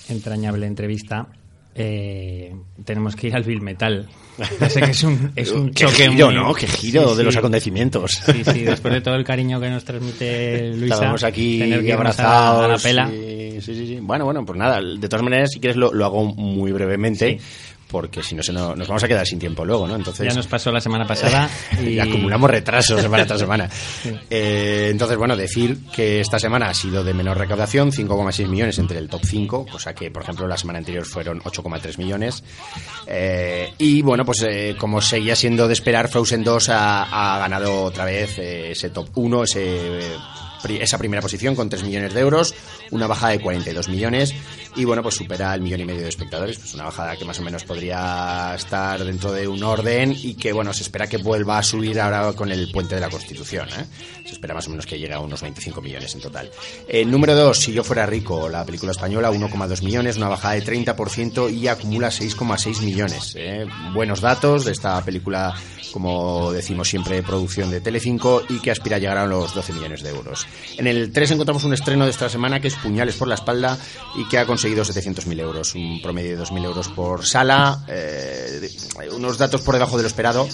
entrañable 0.08 0.66
entrevista, 0.66 1.26
eh, 1.74 2.54
tenemos 2.84 3.16
que 3.16 3.26
ir 3.28 3.34
al 3.34 3.42
Bill 3.42 3.60
Metal. 3.62 4.06
Ya 4.60 4.68
sé 4.70 4.80
que 4.82 4.90
es 4.92 5.02
un, 5.02 5.32
es 5.34 5.50
un 5.50 5.70
Qué 5.74 5.84
choque 5.86 6.08
giro, 6.10 6.26
muy- 6.26 6.34
¿no? 6.36 6.54
Qué 6.54 6.66
giro 6.68 7.10
Sí, 7.10 7.16
de 7.16 7.24
los 7.24 7.34
sí. 7.34 7.38
acontecimientos. 7.38 8.12
Sí, 8.24 8.44
sí, 8.44 8.60
después 8.60 8.92
de 8.94 9.00
todo 9.00 9.14
el 9.16 9.24
cariño 9.24 9.58
que 9.60 9.70
nos 9.70 9.84
transmite 9.84 10.72
Luisa, 10.76 10.94
Estábamos 10.94 11.24
aquí 11.24 11.58
tener 11.58 11.82
que 11.84 11.92
abrazados. 11.92 12.60
a, 12.62 12.64
a 12.66 12.68
la 12.68 12.78
pela. 12.78 13.08
sí, 13.08 13.60
sí, 13.60 13.86
sí. 13.86 13.98
Bueno, 14.00 14.24
bueno, 14.26 14.44
pues 14.44 14.58
nada, 14.58 14.80
de 14.80 15.08
todas 15.08 15.22
maneras, 15.24 15.50
si 15.52 15.58
quieres 15.60 15.76
lo, 15.76 15.92
lo 15.92 16.04
hago 16.04 16.24
muy 16.24 16.70
brevemente, 16.70 17.38
porque 17.94 18.24
si 18.24 18.34
no 18.34 18.42
se 18.42 18.52
nos, 18.52 18.76
nos 18.76 18.88
vamos 18.88 19.04
a 19.04 19.06
quedar 19.08 19.24
sin 19.24 19.38
tiempo 19.38 19.64
luego, 19.64 19.86
¿no? 19.86 19.94
Entonces, 19.94 20.26
Ya 20.26 20.34
nos 20.34 20.48
pasó 20.48 20.72
la 20.72 20.80
semana 20.80 21.06
pasada 21.06 21.48
y, 21.80 21.90
y 21.90 22.00
acumulamos 22.00 22.50
retrasos 22.50 23.00
semana 23.00 23.24
tras 23.24 23.38
semana. 23.38 23.70
Eh, 24.30 24.88
entonces, 24.90 25.16
bueno, 25.16 25.36
decir 25.36 25.78
que 25.94 26.20
esta 26.20 26.38
semana 26.40 26.68
ha 26.68 26.74
sido 26.74 27.04
de 27.04 27.14
menor 27.14 27.38
recaudación, 27.38 27.92
5,6 27.92 28.48
millones 28.48 28.78
entre 28.80 28.98
el 28.98 29.08
top 29.08 29.22
5, 29.24 29.66
cosa 29.70 29.94
que, 29.94 30.10
por 30.10 30.22
ejemplo, 30.22 30.48
la 30.48 30.56
semana 30.56 30.80
anterior 30.80 31.04
fueron 31.04 31.40
8,3 31.40 31.98
millones. 31.98 32.42
Eh, 33.06 33.72
y 33.78 34.02
bueno, 34.02 34.24
pues 34.24 34.42
eh, 34.42 34.74
como 34.78 35.00
seguía 35.00 35.36
siendo 35.36 35.68
de 35.68 35.74
esperar, 35.74 36.08
Frozen 36.08 36.42
2 36.42 36.68
ha, 36.70 37.34
ha 37.34 37.38
ganado 37.38 37.82
otra 37.84 38.04
vez 38.04 38.38
eh, 38.38 38.72
ese 38.72 38.90
top 38.90 39.08
1, 39.14 39.44
ese, 39.44 39.62
eh, 40.00 40.16
pri- 40.62 40.78
esa 40.80 40.98
primera 40.98 41.22
posición 41.22 41.54
con 41.54 41.68
3 41.68 41.84
millones 41.84 42.14
de 42.14 42.20
euros, 42.20 42.54
una 42.90 43.06
bajada 43.06 43.32
de 43.32 43.40
42 43.40 43.88
millones 43.88 44.34
y 44.76 44.84
bueno, 44.84 45.02
pues 45.02 45.16
supera 45.16 45.54
el 45.54 45.60
millón 45.60 45.80
y 45.80 45.84
medio 45.84 46.02
de 46.02 46.08
espectadores, 46.08 46.58
pues 46.58 46.74
una 46.74 46.84
bajada 46.84 47.16
que 47.16 47.24
más 47.24 47.38
o 47.38 47.42
menos 47.42 47.64
podría 47.64 48.54
estar 48.54 49.02
dentro 49.04 49.32
de 49.32 49.46
un 49.46 49.62
orden 49.62 50.14
y 50.16 50.34
que 50.34 50.52
bueno, 50.52 50.72
se 50.72 50.82
espera 50.82 51.06
que 51.06 51.18
vuelva 51.18 51.58
a 51.58 51.62
subir 51.62 52.00
ahora 52.00 52.32
con 52.32 52.50
el 52.50 52.70
puente 52.70 52.94
de 52.94 53.00
la 53.00 53.08
Constitución, 53.08 53.68
¿eh? 53.68 53.86
se 54.24 54.32
espera 54.32 54.54
más 54.54 54.66
o 54.66 54.70
menos 54.70 54.86
que 54.86 54.98
llegue 54.98 55.12
a 55.12 55.20
unos 55.20 55.42
25 55.42 55.80
millones 55.80 56.14
en 56.14 56.20
total. 56.20 56.50
Eh, 56.88 57.04
número 57.04 57.34
2, 57.34 57.58
Si 57.58 57.72
yo 57.72 57.84
fuera 57.84 58.06
rico, 58.06 58.48
la 58.48 58.64
película 58.64 58.92
española, 58.92 59.30
1,2 59.30 59.82
millones, 59.82 60.16
una 60.16 60.28
bajada 60.28 60.54
de 60.54 60.64
30% 60.64 61.52
y 61.52 61.68
acumula 61.68 62.08
6,6 62.08 62.82
millones. 62.82 63.34
¿eh? 63.36 63.66
Buenos 63.92 64.20
datos 64.20 64.64
de 64.64 64.72
esta 64.72 65.02
película 65.04 65.54
como 65.94 66.50
decimos 66.50 66.88
siempre, 66.88 67.22
producción 67.22 67.70
de 67.70 67.80
Telecinco 67.80 68.42
y 68.48 68.58
que 68.58 68.72
aspira 68.72 68.96
a 68.96 68.98
llegar 68.98 69.16
a 69.16 69.26
los 69.28 69.54
12 69.54 69.74
millones 69.74 70.02
de 70.02 70.10
euros. 70.10 70.44
En 70.76 70.88
el 70.88 71.12
3 71.12 71.30
encontramos 71.30 71.62
un 71.62 71.72
estreno 71.72 72.04
de 72.04 72.10
esta 72.10 72.28
semana 72.28 72.58
que 72.58 72.66
es 72.66 72.74
Puñales 72.74 73.14
por 73.14 73.28
la 73.28 73.36
espalda 73.36 73.78
y 74.16 74.28
que 74.28 74.38
ha 74.38 74.44
conseguido 74.44 74.63
700.000 74.72 75.40
euros, 75.40 75.74
un 75.74 76.00
promedio 76.02 76.36
de 76.36 76.42
2.000 76.42 76.64
euros 76.64 76.88
por 76.88 77.26
sala, 77.26 77.84
eh, 77.88 78.68
unos 79.12 79.38
datos 79.38 79.60
por 79.60 79.74
debajo 79.74 79.96
de 79.96 80.04
lo 80.04 80.06
esperado 80.06 80.48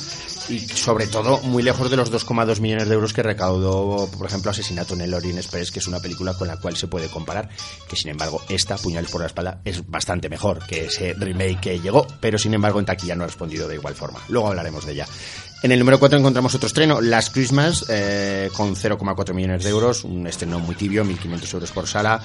y 0.48 0.58
sobre 0.58 1.06
todo 1.06 1.38
muy 1.42 1.62
lejos 1.62 1.90
de 1.90 1.96
los 1.96 2.10
2,2 2.10 2.60
millones 2.60 2.88
de 2.88 2.94
euros 2.94 3.12
que 3.12 3.22
recaudó, 3.22 4.08
por 4.10 4.26
ejemplo, 4.26 4.50
Asesinato 4.50 4.94
en 4.94 5.02
el 5.02 5.14
Orient 5.14 5.38
Express, 5.38 5.70
que 5.70 5.78
es 5.78 5.86
una 5.86 6.00
película 6.00 6.34
con 6.34 6.48
la 6.48 6.56
cual 6.56 6.76
se 6.76 6.88
puede 6.88 7.08
comparar, 7.08 7.48
que 7.88 7.96
sin 7.96 8.10
embargo 8.10 8.42
esta, 8.48 8.76
Puñales 8.76 9.10
por 9.10 9.20
la 9.20 9.28
espalda, 9.28 9.60
es 9.64 9.88
bastante 9.88 10.28
mejor 10.28 10.66
que 10.66 10.86
ese 10.86 11.14
remake 11.14 11.60
que 11.60 11.80
llegó, 11.80 12.06
pero 12.20 12.38
sin 12.38 12.54
embargo 12.54 12.80
en 12.80 12.86
taquilla 12.86 13.14
no 13.14 13.24
ha 13.24 13.26
respondido 13.26 13.68
de 13.68 13.76
igual 13.76 13.94
forma. 13.94 14.20
Luego 14.28 14.48
hablaremos 14.48 14.86
de 14.86 14.92
ella. 14.92 15.06
En 15.62 15.72
el 15.72 15.78
número 15.78 15.98
4 15.98 16.18
encontramos 16.18 16.54
otro 16.54 16.66
estreno, 16.66 17.00
Last 17.02 17.34
Christmas, 17.34 17.84
eh, 17.90 18.50
con 18.56 18.74
0,4 18.74 19.34
millones 19.34 19.62
de 19.62 19.70
euros, 19.70 20.04
un 20.04 20.26
estreno 20.26 20.58
muy 20.58 20.74
tibio, 20.74 21.04
1.500 21.04 21.54
euros 21.54 21.70
por 21.70 21.86
sala 21.86 22.22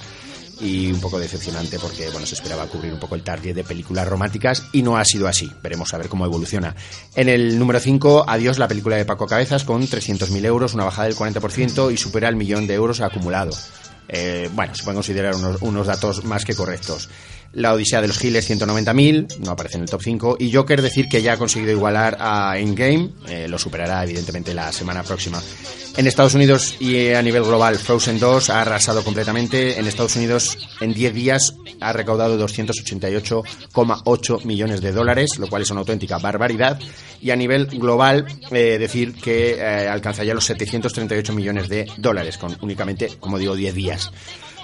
y 0.59 0.91
un 0.91 1.01
poco 1.01 1.19
decepcionante 1.19 1.79
porque 1.79 2.09
bueno 2.09 2.25
se 2.25 2.35
esperaba 2.35 2.67
cubrir 2.67 2.93
un 2.93 2.99
poco 2.99 3.15
el 3.15 3.23
target 3.23 3.55
de 3.55 3.63
películas 3.63 4.07
románticas 4.07 4.63
y 4.71 4.81
no 4.81 4.97
ha 4.97 5.05
sido 5.05 5.27
así. 5.27 5.51
Veremos 5.61 5.93
a 5.93 5.97
ver 5.97 6.09
cómo 6.09 6.25
evoluciona. 6.25 6.75
En 7.15 7.29
el 7.29 7.59
número 7.59 7.79
5, 7.79 8.25
Adiós, 8.27 8.57
la 8.57 8.67
película 8.67 8.95
de 8.95 9.05
Paco 9.05 9.27
Cabezas 9.27 9.63
con 9.63 9.81
300.000 9.81 10.45
euros, 10.45 10.73
una 10.73 10.85
bajada 10.85 11.07
del 11.07 11.17
40% 11.17 11.91
y 11.91 11.97
supera 11.97 12.29
el 12.29 12.35
millón 12.35 12.67
de 12.67 12.73
euros 12.73 13.01
acumulado. 13.01 13.51
Eh, 14.07 14.49
bueno, 14.53 14.75
se 14.75 14.83
pueden 14.83 14.97
considerar 14.97 15.35
unos, 15.35 15.61
unos 15.61 15.87
datos 15.87 16.23
más 16.23 16.45
que 16.45 16.55
correctos. 16.55 17.09
La 17.53 17.73
Odisea 17.73 18.01
de 18.01 18.07
los 18.07 18.17
Giles, 18.17 18.49
190.000, 18.49 19.39
no 19.39 19.51
aparece 19.51 19.77
en 19.77 19.83
el 19.83 19.89
top 19.89 20.01
5. 20.01 20.37
Y 20.39 20.51
Joker, 20.51 20.81
decir 20.81 21.07
que 21.07 21.21
ya 21.21 21.33
ha 21.33 21.37
conseguido 21.37 21.71
igualar 21.71 22.17
a 22.19 22.57
Endgame, 22.57 23.11
eh, 23.27 23.47
lo 23.47 23.57
superará 23.57 24.03
evidentemente 24.03 24.53
la 24.53 24.71
semana 24.71 25.03
próxima. 25.03 25.41
En 25.97 26.07
Estados 26.07 26.35
Unidos 26.35 26.75
y 26.81 26.97
eh, 26.97 27.15
a 27.15 27.21
nivel 27.21 27.43
global, 27.43 27.77
Frozen 27.77 28.19
2 28.19 28.49
ha 28.49 28.61
arrasado 28.61 29.01
completamente. 29.01 29.79
En 29.79 29.87
Estados 29.87 30.17
Unidos, 30.17 30.57
en 30.81 30.93
10 30.93 31.13
días, 31.13 31.55
ha 31.79 31.93
recaudado 31.93 32.37
288,8 32.37 34.43
millones 34.43 34.81
de 34.81 34.91
dólares, 34.91 35.39
lo 35.39 35.47
cual 35.47 35.61
es 35.61 35.71
una 35.71 35.79
auténtica 35.79 36.17
barbaridad. 36.17 36.77
Y 37.21 37.31
a 37.31 37.37
nivel 37.37 37.67
global, 37.67 38.25
eh, 38.51 38.77
decir 38.77 39.15
que 39.15 39.51
eh, 39.51 39.87
alcanza 39.87 40.25
ya 40.25 40.33
los 40.33 40.43
738 40.43 41.31
millones 41.31 41.69
de 41.69 41.89
dólares, 41.95 42.37
con 42.37 42.57
únicamente, 42.59 43.11
como 43.21 43.39
digo, 43.39 43.55
10 43.55 43.73
días. 43.73 44.11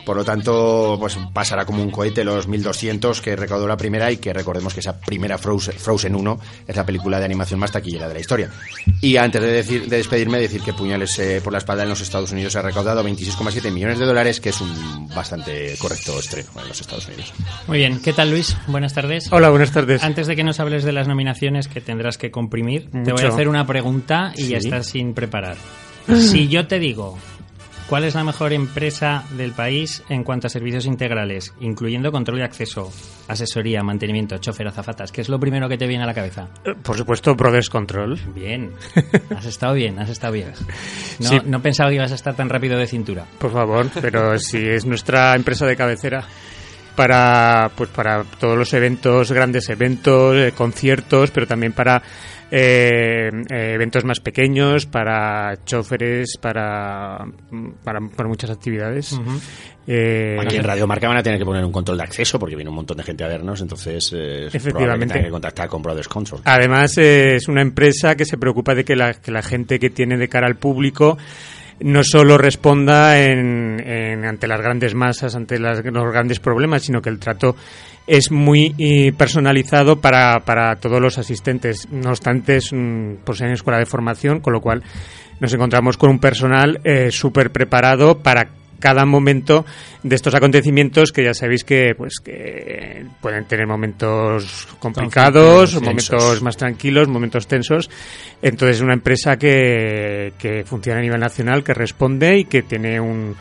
Por 0.05 0.17
lo 0.17 0.25
tanto, 0.25 0.97
pues 0.99 1.17
pasará 1.33 1.65
como 1.65 1.83
un 1.83 1.91
cohete 1.91 2.23
los 2.23 2.47
1200 2.47 3.21
que 3.21 3.35
recaudó 3.35 3.67
la 3.67 3.77
primera 3.77 4.11
y 4.11 4.17
que 4.17 4.33
recordemos 4.33 4.73
que 4.73 4.79
esa 4.79 4.99
primera 4.99 5.37
Frozen, 5.37 5.75
Frozen 5.75 6.15
1 6.15 6.39
es 6.67 6.75
la 6.75 6.85
película 6.85 7.19
de 7.19 7.25
animación 7.25 7.59
más 7.59 7.71
taquillera 7.71 8.07
de 8.07 8.13
la 8.13 8.19
historia. 8.19 8.49
Y 9.01 9.17
antes 9.17 9.41
de, 9.41 9.51
decir, 9.51 9.87
de 9.87 9.97
despedirme, 9.97 10.39
decir 10.39 10.61
que 10.61 10.73
Puñales 10.73 11.17
eh, 11.19 11.41
por 11.43 11.53
la 11.53 11.59
espalda 11.59 11.83
en 11.83 11.89
los 11.89 12.01
Estados 12.01 12.31
Unidos 12.31 12.55
ha 12.55 12.61
recaudado 12.61 13.03
26,7 13.03 13.71
millones 13.71 13.99
de 13.99 14.05
dólares, 14.05 14.39
que 14.39 14.49
es 14.49 14.61
un 14.61 15.07
bastante 15.13 15.75
correcto 15.79 16.19
estreno 16.19 16.49
en 16.61 16.67
los 16.67 16.81
Estados 16.81 17.07
Unidos. 17.07 17.33
Muy 17.67 17.77
bien, 17.77 17.99
¿qué 18.01 18.13
tal 18.13 18.31
Luis? 18.31 18.55
Buenas 18.67 18.93
tardes. 18.93 19.31
Hola, 19.31 19.49
buenas 19.49 19.71
tardes. 19.71 20.03
Antes 20.03 20.27
de 20.27 20.35
que 20.35 20.43
nos 20.43 20.59
hables 20.59 20.83
de 20.83 20.91
las 20.91 21.07
nominaciones 21.07 21.67
que 21.67 21.81
tendrás 21.81 22.17
que 22.17 22.31
comprimir, 22.31 22.89
te 22.91 23.11
voy 23.11 23.23
a 23.23 23.29
hacer 23.29 23.47
una 23.47 23.65
pregunta 23.65 24.33
y 24.35 24.47
ya 24.47 24.57
estás 24.57 24.87
sin 24.87 25.13
preparar. 25.13 25.57
Si 26.11 26.47
yo 26.47 26.65
te 26.65 26.79
digo 26.79 27.17
¿Cuál 27.91 28.05
es 28.05 28.15
la 28.15 28.23
mejor 28.23 28.53
empresa 28.53 29.25
del 29.35 29.51
país 29.51 30.01
en 30.07 30.23
cuanto 30.23 30.47
a 30.47 30.49
servicios 30.49 30.85
integrales, 30.85 31.53
incluyendo 31.59 32.09
control 32.09 32.37
de 32.37 32.45
acceso, 32.45 32.89
asesoría, 33.27 33.83
mantenimiento, 33.83 34.37
chofer, 34.37 34.65
azafatas? 34.65 35.11
¿Qué 35.11 35.19
es 35.19 35.27
lo 35.27 35.37
primero 35.41 35.67
que 35.67 35.77
te 35.77 35.87
viene 35.87 36.05
a 36.05 36.07
la 36.07 36.13
cabeza? 36.13 36.47
Eh, 36.63 36.73
Por 36.81 36.95
supuesto, 36.95 37.35
Brothers 37.35 37.69
Control. 37.69 38.17
Bien, 38.33 38.71
has 39.35 39.43
estado 39.45 39.73
bien, 39.73 39.99
has 39.99 40.09
estado 40.09 40.31
bien. 40.31 40.53
No, 41.19 41.27
Sí. 41.27 41.41
no 41.43 41.61
pensaba 41.61 41.89
que 41.89 41.97
ibas 41.97 42.13
a 42.13 42.15
estar 42.15 42.33
tan 42.33 42.47
rápido 42.47 42.77
de 42.77 42.87
cintura. 42.87 43.25
Por 43.37 43.51
favor, 43.51 43.87
pero 44.01 44.39
si 44.39 44.57
es 44.69 44.85
nuestra 44.85 45.35
empresa 45.35 45.65
de 45.65 45.75
cabecera 45.75 46.23
para 47.01 47.71
pues 47.75 47.89
para 47.89 48.23
todos 48.39 48.55
los 48.55 48.71
eventos, 48.75 49.31
grandes 49.31 49.67
eventos, 49.69 50.35
eh, 50.35 50.51
conciertos, 50.55 51.31
pero 51.31 51.47
también 51.47 51.73
para 51.73 51.99
eh, 52.51 53.31
eh, 53.49 53.71
eventos 53.73 54.05
más 54.05 54.19
pequeños, 54.19 54.85
para 54.85 55.57
choferes, 55.65 56.37
para 56.39 57.25
para, 57.83 57.99
para 58.01 58.29
muchas 58.29 58.51
actividades. 58.51 59.19
Eh, 59.87 60.37
Aquí 60.39 60.57
en 60.57 60.63
Radio 60.63 60.85
Marca 60.85 61.07
van 61.07 61.17
a 61.17 61.23
tener 61.23 61.39
que 61.39 61.45
poner 61.45 61.65
un 61.65 61.71
control 61.71 61.97
de 61.97 62.03
acceso 62.03 62.37
porque 62.37 62.55
viene 62.55 62.69
un 62.69 62.75
montón 62.75 62.97
de 62.97 63.03
gente 63.03 63.23
a 63.23 63.27
vernos, 63.27 63.61
entonces 63.61 64.13
eh, 64.13 64.45
es 64.45 64.51
que 64.51 64.57
Efectivamente. 64.57 65.07
tengan 65.07 65.25
que 65.25 65.31
contactar 65.31 65.67
con 65.69 65.81
Brothers 65.81 66.07
Control. 66.07 66.41
Además, 66.45 66.99
eh, 66.99 67.37
es 67.37 67.47
una 67.47 67.61
empresa 67.61 68.15
que 68.15 68.25
se 68.25 68.37
preocupa 68.37 68.75
de 68.75 68.85
que 68.85 68.95
la, 68.95 69.15
que 69.15 69.31
la 69.31 69.41
gente 69.41 69.79
que 69.79 69.89
tiene 69.89 70.17
de 70.17 70.29
cara 70.29 70.45
al 70.45 70.57
público 70.57 71.17
no 71.83 72.03
solo 72.03 72.37
responda 72.37 73.19
en, 73.19 74.25
ante 74.25 74.47
las 74.47 74.61
grandes 74.61 74.95
masas, 74.95 75.35
ante 75.35 75.59
los 75.59 76.11
grandes 76.11 76.39
problemas, 76.39 76.83
sino 76.83 77.01
que 77.01 77.09
el 77.09 77.19
trato 77.19 77.55
es 78.07 78.31
muy 78.31 78.73
eh, 78.77 79.13
personalizado 79.13 79.99
para, 79.99 80.39
para 80.39 80.75
todos 80.75 80.99
los 80.99 81.17
asistentes. 81.17 81.87
No 81.91 82.09
obstante, 82.09 82.57
es 82.57 82.71
un, 82.71 83.19
pues 83.23 83.41
en 83.41 83.51
escuela 83.51 83.79
de 83.79 83.85
formación, 83.85 84.39
con 84.39 84.53
lo 84.53 84.61
cual 84.61 84.83
nos 85.39 85.53
encontramos 85.53 85.97
con 85.97 86.09
un 86.09 86.19
personal 86.19 86.79
eh, 86.83 87.09
súper 87.11 87.51
preparado 87.51 88.19
para 88.19 88.49
cada 88.81 89.05
momento 89.05 89.65
de 90.03 90.15
estos 90.15 90.35
acontecimientos 90.35 91.13
que 91.13 91.23
ya 91.23 91.33
sabéis 91.33 91.63
que 91.63 91.93
pues 91.95 92.19
que 92.19 93.05
pueden 93.21 93.45
tener 93.45 93.67
momentos 93.67 94.67
complicados, 94.79 95.75
momentos 95.75 96.07
tensos. 96.07 96.41
más 96.41 96.57
tranquilos, 96.57 97.07
momentos 97.07 97.47
tensos. 97.47 97.89
Entonces 98.41 98.77
es 98.77 98.81
una 98.81 98.95
empresa 98.95 99.37
que, 99.37 100.33
que 100.37 100.65
funciona 100.65 100.99
a 100.99 101.03
nivel 101.03 101.19
nacional, 101.21 101.63
que 101.63 101.73
responde 101.73 102.39
y 102.39 102.45
que 102.45 102.63
tiene 102.63 102.99
un 102.99 103.35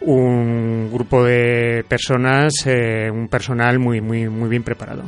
un 0.00 0.90
grupo 0.92 1.24
de 1.24 1.84
personas, 1.88 2.54
eh, 2.66 3.10
un 3.10 3.28
personal 3.28 3.78
muy 3.78 4.00
muy 4.00 4.28
muy 4.28 4.48
bien 4.48 4.62
preparado. 4.62 5.02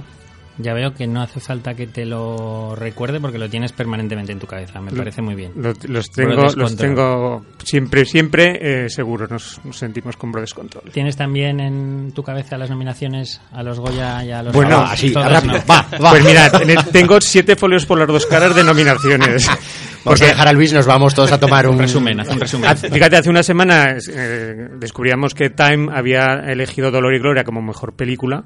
Ya 0.62 0.74
veo 0.74 0.92
que 0.94 1.06
no 1.06 1.22
hace 1.22 1.40
falta 1.40 1.74
que 1.74 1.86
te 1.86 2.04
lo 2.04 2.74
recuerde 2.76 3.20
porque 3.20 3.38
lo 3.38 3.48
tienes 3.48 3.72
permanentemente 3.72 4.32
en 4.32 4.38
tu 4.38 4.46
cabeza. 4.46 4.80
Me 4.80 4.90
parece 4.92 5.22
muy 5.22 5.34
bien. 5.34 5.52
Los, 5.56 5.88
los 5.88 6.10
tengo, 6.10 6.46
los 6.54 6.76
tengo 6.76 7.44
siempre, 7.64 8.04
siempre 8.04 8.84
eh, 8.84 8.90
seguro. 8.90 9.26
Nos, 9.28 9.60
nos 9.64 9.76
sentimos 9.76 10.16
con 10.16 10.32
Brothers 10.32 10.54
Control. 10.54 10.90
¿Tienes 10.92 11.16
también 11.16 11.60
en 11.60 12.12
tu 12.12 12.22
cabeza 12.22 12.58
las 12.58 12.70
nominaciones 12.70 13.40
a 13.52 13.62
los 13.62 13.80
Goya 13.80 14.24
y 14.24 14.30
a 14.32 14.42
los 14.42 14.52
Bueno, 14.54 14.78
Oscars? 14.80 14.92
así, 14.92 15.12
rápido, 15.14 15.54
¿no? 15.54 15.64
va, 15.68 15.86
va. 16.02 16.10
Pues 16.10 16.24
mira, 16.24 16.50
ten- 16.50 16.78
tengo 16.92 17.20
siete 17.20 17.56
folios 17.56 17.86
por 17.86 17.98
las 17.98 18.08
dos 18.08 18.26
caras 18.26 18.54
de 18.54 18.64
nominaciones. 18.64 19.48
Vamos 20.04 20.22
a 20.22 20.26
dejar 20.26 20.48
a 20.48 20.52
Luis, 20.54 20.72
nos 20.72 20.86
vamos 20.86 21.14
todos 21.14 21.30
a 21.30 21.38
tomar 21.38 21.66
un, 21.68 21.78
Resumen, 21.78 22.18
haz 22.20 22.28
un 22.30 22.40
resumen. 22.40 22.74
Fíjate, 22.74 23.16
hace 23.18 23.28
una 23.28 23.42
semana 23.42 23.96
eh, 24.10 24.68
descubríamos 24.78 25.34
que 25.34 25.50
Time 25.50 25.88
había 25.94 26.36
elegido 26.46 26.90
Dolor 26.90 27.14
y 27.14 27.18
Gloria 27.18 27.44
como 27.44 27.60
mejor 27.60 27.92
película. 27.92 28.44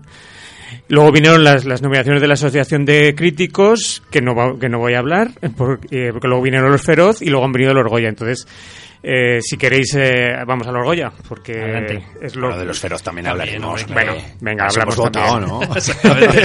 Luego 0.88 1.12
vinieron 1.12 1.44
las, 1.44 1.64
las 1.64 1.82
nominaciones 1.82 2.20
de 2.20 2.28
la 2.28 2.34
Asociación 2.34 2.84
de 2.84 3.14
Críticos, 3.14 4.02
que 4.10 4.20
no, 4.20 4.34
va- 4.34 4.58
que 4.58 4.68
no 4.68 4.78
voy 4.78 4.94
a 4.94 4.98
hablar, 4.98 5.30
porque, 5.56 6.08
eh, 6.08 6.12
porque 6.12 6.28
luego 6.28 6.42
vinieron 6.42 6.70
los 6.70 6.82
Feroz 6.82 7.22
y 7.22 7.26
luego 7.30 7.44
han 7.44 7.52
venido 7.52 7.72
los 7.74 7.86
Goya. 7.88 8.08
Entonces, 8.08 8.46
eh, 9.06 9.40
si 9.42 9.58
queréis, 9.58 9.94
eh, 9.98 10.34
vamos 10.46 10.66
a 10.66 10.72
los 10.72 10.82
Goya, 10.82 11.12
porque 11.28 11.60
Adelante. 11.60 12.04
es 12.22 12.36
lo 12.36 12.46
Bueno, 12.46 12.58
de 12.60 12.64
los 12.64 12.80
feroz 12.80 13.02
también 13.02 13.26
hablaremos. 13.26 13.86
Bueno, 13.92 14.14
venga, 14.40 14.64
hablamos 14.66 14.94
hemos 14.94 14.96
votado. 14.96 15.40
¿no? 15.40 15.60
es 15.76 16.02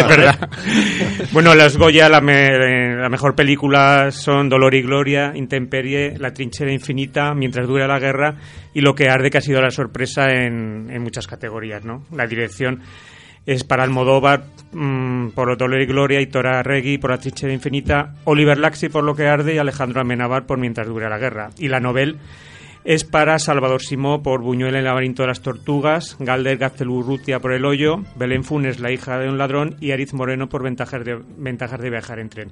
verdad. 0.10 0.50
Bueno, 1.32 1.56
las 1.56 1.78
Goya, 1.78 2.10
la, 2.10 2.20
me- 2.20 2.98
la 2.98 3.08
mejor 3.08 3.34
película 3.34 4.12
son 4.12 4.50
Dolor 4.50 4.76
y 4.76 4.82
Gloria, 4.82 5.32
Intemperie, 5.36 6.18
La 6.18 6.34
trinchera 6.34 6.72
infinita, 6.74 7.34
Mientras 7.34 7.66
dura 7.66 7.88
la 7.88 7.98
guerra 8.00 8.36
y 8.74 8.82
Lo 8.82 8.94
que 8.94 9.08
arde, 9.10 9.30
que 9.30 9.38
ha 9.38 9.42
sido 9.42 9.62
la 9.62 9.72
sorpresa 9.72 10.30
en, 10.32 10.90
en 10.92 11.02
muchas 11.02 11.28
categorías, 11.28 11.86
¿no? 11.86 12.04
La 12.14 12.28
dirección 12.28 12.82
es 13.46 13.64
para 13.64 13.84
Almodóvar 13.84 14.44
mm, 14.72 15.30
por 15.30 15.58
Dolor 15.58 15.82
y 15.82 15.86
Gloria 15.86 16.22
y 16.22 16.28
Tora 16.28 16.62
Regui 16.64 16.98
por 16.98 17.10
La 17.12 17.18
trinchera 17.18 17.54
infinita, 17.54 18.16
Oliver 18.26 18.58
Laxi 18.58 18.90
por 18.90 19.04
Lo 19.04 19.16
que 19.16 19.28
arde 19.28 19.56
y 19.56 19.58
Alejandro 19.58 20.02
Amenábar 20.02 20.46
por 20.46 20.58
Mientras 20.60 20.88
dura 20.88 21.10
la 21.10 21.18
guerra. 21.18 21.50
Y 21.58 21.68
la 21.68 21.80
novel 21.80 22.18
es 22.86 23.04
para 23.04 23.38
Salvador 23.40 23.82
Simó 23.82 24.24
por 24.24 24.42
Buñuel 24.42 24.74
en 24.74 24.80
el 24.80 24.86
laberinto 24.86 25.24
de 25.24 25.28
las 25.28 25.42
tortugas, 25.42 26.16
Galder 26.20 26.58
Gaztelurrutia 26.58 27.40
por 27.40 27.52
El 27.54 27.66
hoyo, 27.66 28.04
Belén 28.16 28.44
Funes, 28.44 28.80
la 28.80 28.92
hija 28.92 29.18
de 29.20 29.28
un 29.30 29.38
ladrón 29.38 29.76
y 29.82 29.92
Ariz 29.92 30.14
Moreno 30.14 30.48
por 30.48 30.64
Ventajas 30.64 31.04
de, 31.04 31.20
ventajas 31.38 31.82
de 31.82 31.90
viajar 31.90 32.20
en 32.20 32.30
tren. 32.30 32.52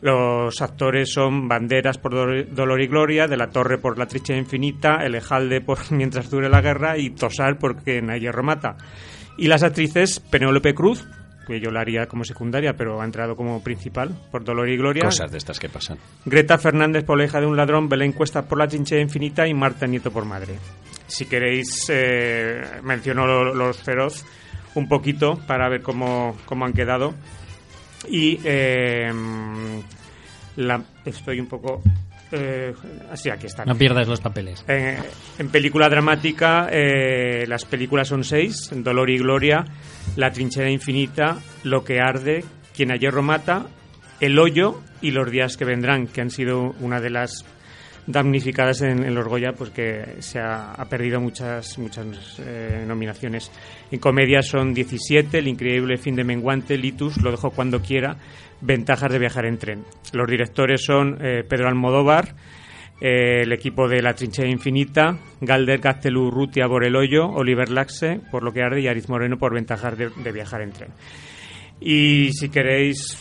Los 0.00 0.62
actores 0.62 1.12
son 1.12 1.46
Banderas 1.46 1.98
por 1.98 2.14
Dol- 2.14 2.46
Dolor 2.48 2.80
y 2.80 2.86
Gloria, 2.86 3.28
De 3.28 3.36
la 3.36 3.50
Torre 3.50 3.76
por 3.76 3.98
La 3.98 4.06
Tricha 4.06 4.34
Infinita, 4.34 5.04
Elejalde 5.04 5.60
por 5.60 5.78
Mientras 5.92 6.30
dure 6.30 6.48
la 6.48 6.62
guerra 6.62 6.96
y 6.96 7.10
Tosar 7.10 7.58
porque 7.58 8.00
Nadie 8.00 8.20
hierro 8.22 8.42
mata. 8.42 8.76
Y 9.40 9.48
las 9.48 9.62
actrices 9.62 10.20
Penélope 10.20 10.74
Cruz, 10.74 11.06
que 11.46 11.60
yo 11.60 11.70
la 11.70 11.80
haría 11.80 12.06
como 12.06 12.24
secundaria, 12.24 12.74
pero 12.76 13.00
ha 13.00 13.04
entrado 13.04 13.34
como 13.36 13.62
principal 13.62 14.10
por 14.30 14.44
Dolor 14.44 14.68
y 14.68 14.76
Gloria. 14.76 15.04
Cosas 15.04 15.32
de 15.32 15.38
estas 15.38 15.58
que 15.58 15.68
pasan. 15.68 15.98
Greta 16.26 16.58
Fernández 16.58 17.04
por 17.04 17.18
la 17.18 17.24
hija 17.24 17.40
de 17.40 17.46
un 17.46 17.56
ladrón, 17.56 17.88
Belén 17.88 18.12
Cuesta 18.12 18.42
por 18.42 18.58
la 18.58 18.68
trinchera 18.68 19.00
infinita 19.00 19.48
y 19.48 19.54
Marta 19.54 19.86
Nieto 19.86 20.10
por 20.12 20.24
madre. 20.26 20.58
Si 21.06 21.24
queréis, 21.24 21.86
eh, 21.88 22.62
menciono 22.82 23.26
lo- 23.26 23.54
los 23.54 23.78
feroz 23.82 24.24
un 24.74 24.86
poquito 24.88 25.40
para 25.46 25.68
ver 25.68 25.82
cómo, 25.82 26.36
cómo 26.44 26.66
han 26.66 26.72
quedado. 26.72 27.14
Y 28.08 28.38
eh, 28.44 29.10
la, 30.56 30.82
estoy 31.04 31.40
un 31.40 31.46
poco... 31.46 31.82
Eh, 32.32 32.72
así, 33.10 33.30
aquí 33.30 33.46
está. 33.46 33.64
No 33.64 33.76
pierdas 33.76 34.06
los 34.06 34.20
papeles. 34.20 34.64
Eh, 34.68 34.98
en 35.38 35.48
película 35.48 35.88
dramática, 35.88 36.68
eh, 36.70 37.44
las 37.46 37.64
películas 37.64 38.08
son 38.08 38.24
seis: 38.24 38.70
Dolor 38.72 39.10
y 39.10 39.18
Gloria, 39.18 39.64
La 40.16 40.30
trinchera 40.30 40.70
infinita, 40.70 41.38
Lo 41.64 41.84
que 41.84 42.00
arde, 42.00 42.44
Quien 42.74 42.92
a 42.92 42.96
hierro 42.96 43.22
mata, 43.22 43.66
El 44.20 44.38
hoyo 44.38 44.80
y 45.02 45.10
Los 45.10 45.30
días 45.30 45.56
que 45.56 45.64
vendrán, 45.64 46.06
que 46.06 46.20
han 46.20 46.30
sido 46.30 46.74
una 46.80 47.00
de 47.00 47.10
las 47.10 47.44
damnificadas 48.06 48.82
en, 48.82 49.04
en 49.04 49.14
los 49.14 49.26
Goya, 49.26 49.52
pues 49.52 49.70
que 49.70 50.16
se 50.20 50.38
ha, 50.38 50.72
ha 50.72 50.88
perdido 50.88 51.20
muchas 51.20 51.78
muchas 51.78 52.06
eh, 52.40 52.84
nominaciones. 52.86 53.50
En 53.90 53.98
comedia 53.98 54.42
son 54.42 54.74
17, 54.74 55.38
El 55.38 55.48
increíble 55.48 55.96
fin 55.96 56.16
de 56.16 56.24
menguante, 56.24 56.76
Litus, 56.76 57.20
Lo 57.22 57.30
dejo 57.30 57.50
cuando 57.50 57.80
quiera, 57.80 58.16
Ventajas 58.60 59.10
de 59.10 59.18
viajar 59.18 59.46
en 59.46 59.58
tren. 59.58 59.84
Los 60.12 60.28
directores 60.28 60.84
son 60.84 61.18
eh, 61.20 61.44
Pedro 61.48 61.68
Almodóvar, 61.68 62.34
eh, 63.00 63.42
el 63.42 63.52
equipo 63.52 63.88
de 63.88 64.02
La 64.02 64.14
Trinchera 64.14 64.48
Infinita, 64.48 65.16
Galder 65.40 65.78
Gaztelu 65.78 66.30
Rutia 66.30 66.68
por 66.68 66.84
El 66.84 66.96
Hoyo, 66.96 67.26
Oliver 67.26 67.70
Laxe 67.70 68.20
por 68.30 68.42
Lo 68.42 68.52
que 68.52 68.62
arde 68.62 68.82
y 68.82 68.88
Ariz 68.88 69.08
Moreno 69.08 69.38
por 69.38 69.54
Ventajas 69.54 69.96
de, 69.96 70.10
de 70.10 70.32
viajar 70.32 70.60
en 70.62 70.72
tren. 70.72 70.90
Y 71.80 72.32
si 72.34 72.50
queréis, 72.50 73.16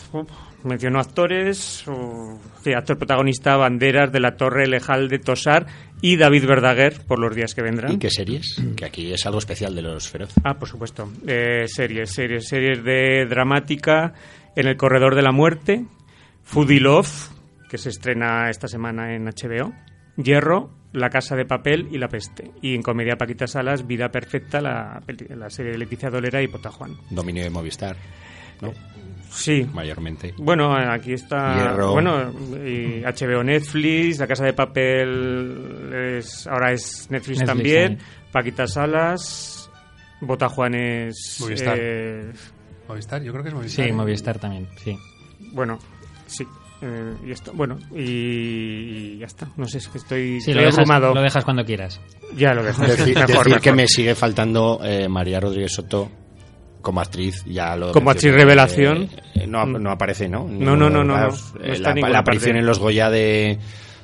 menciono 0.65 0.99
actores, 0.99 1.85
sí, 2.61 2.73
actor 2.73 2.97
protagonista, 2.97 3.55
Banderas, 3.55 4.11
De 4.11 4.19
la 4.19 4.35
Torre, 4.35 4.67
Lejalde, 4.67 5.19
Tosar 5.19 5.65
y 6.01 6.17
David 6.17 6.45
Verdaguer 6.45 7.01
por 7.07 7.19
Los 7.19 7.33
días 7.33 7.55
que 7.55 7.61
vendrán. 7.61 7.93
¿Y 7.93 7.99
qué 7.99 8.09
series? 8.09 8.61
Que 8.75 8.85
aquí 8.85 9.13
es 9.13 9.25
algo 9.25 9.39
especial 9.39 9.73
de 9.75 9.81
los 9.81 10.09
feroz. 10.09 10.33
Ah, 10.43 10.55
por 10.55 10.67
supuesto. 10.67 11.09
Eh, 11.25 11.63
series, 11.67 12.11
series, 12.11 12.47
series 12.47 12.83
de 12.83 13.25
dramática. 13.29 14.13
En 14.59 14.67
el 14.67 14.77
corredor 14.77 15.15
de 15.15 15.21
la 15.21 15.31
muerte. 15.31 15.85
Foodie 16.43 16.79
Love, 16.79 17.29
que 17.69 17.77
se 17.77 17.89
estrena 17.89 18.49
esta 18.49 18.67
semana 18.67 19.13
en 19.15 19.25
HBO. 19.25 19.71
Hierro, 20.17 20.71
La 20.93 21.09
casa 21.09 21.35
de 21.35 21.45
papel 21.45 21.87
y 21.91 21.97
La 21.97 22.07
peste. 22.09 22.51
Y 22.61 22.73
en 22.75 22.81
comedia 22.81 23.15
Paquita 23.17 23.45
Salas, 23.47 23.85
Vida 23.87 24.09
perfecta, 24.09 24.59
la, 24.59 25.01
la 25.29 25.49
serie 25.49 25.71
de 25.73 25.77
Leticia 25.77 26.09
Dolera 26.09 26.41
y 26.41 26.47
Potajuan. 26.47 26.95
Dominio 27.09 27.43
de 27.43 27.49
Movistar, 27.51 27.95
¿no? 28.61 28.73
Sí. 29.29 29.63
Mayormente. 29.73 30.33
Bueno, 30.37 30.73
aquí 30.75 31.13
está. 31.13 31.53
Hierro. 31.55 31.91
Bueno, 31.93 32.31
y 32.65 33.01
HBO 33.03 33.43
Netflix, 33.43 34.17
La 34.19 34.25
Casa 34.27 34.43
de 34.45 34.53
Papel 34.53 35.91
es, 36.17 36.47
ahora 36.47 36.71
es 36.71 37.07
Netflix, 37.11 37.39
Netflix 37.39 37.45
también. 37.45 37.99
Paquita 38.31 38.65
Salas, 38.67 39.69
Botajuan 40.21 40.73
es. 40.73 41.37
Movistar. 41.41 41.77
eh, 41.79 42.31
Movistar, 42.89 43.21
yo 43.21 43.31
creo 43.31 43.43
que 43.43 43.49
es 43.49 43.55
Movistar. 43.55 43.85
Sí, 43.85 43.89
¿eh? 43.91 43.93
Movistar 43.93 44.39
también, 44.39 44.67
sí. 44.83 44.97
bueno, 45.53 45.79
sí. 46.27 46.45
eh, 46.81 47.13
y 47.25 47.31
esto, 47.31 47.51
bueno, 47.53 47.77
y, 47.95 49.17
ya 49.19 49.25
está. 49.27 49.47
No 49.57 49.67
sé, 49.67 49.77
es 49.77 49.87
que 49.87 49.99
estoy, 49.99 50.41
Sí, 50.41 50.51
estoy 50.51 50.53
lo 50.55 50.61
dejas, 50.63 51.01
lo 51.13 51.21
dejas 51.21 51.45
cuando 51.45 51.63
quieras. 51.63 52.01
Ya 52.35 52.53
lo 52.53 52.63
dejo. 52.63 52.81
Decir, 52.81 53.15
Mejor, 53.15 53.27
decir 53.27 53.45
mejor. 53.45 53.61
que 53.61 53.71
me 53.73 53.87
sigue 53.87 54.15
faltando 54.15 54.79
eh, 54.83 55.07
María 55.07 55.39
Rodríguez 55.39 55.71
Soto 55.71 56.09
como 56.81 56.99
actriz. 57.01 57.43
Ya 57.45 57.75
lo 57.75 57.91
Como 57.91 58.09
actriz 58.09 58.33
revelación. 58.33 59.09
eh, 59.35 59.45
no, 59.47 59.65
no 59.65 59.91
aparece, 59.91 60.27
¿no? 60.27 60.47
No, 60.49 60.75
no, 60.75 60.89
no, 60.89 61.03
no, 61.03 61.13
la, 61.15 61.29
aparición 61.29 62.23
parte. 62.23 62.49
en 62.59 62.65
los 62.65 62.79
Goya 62.79 63.09
de, 63.09 63.59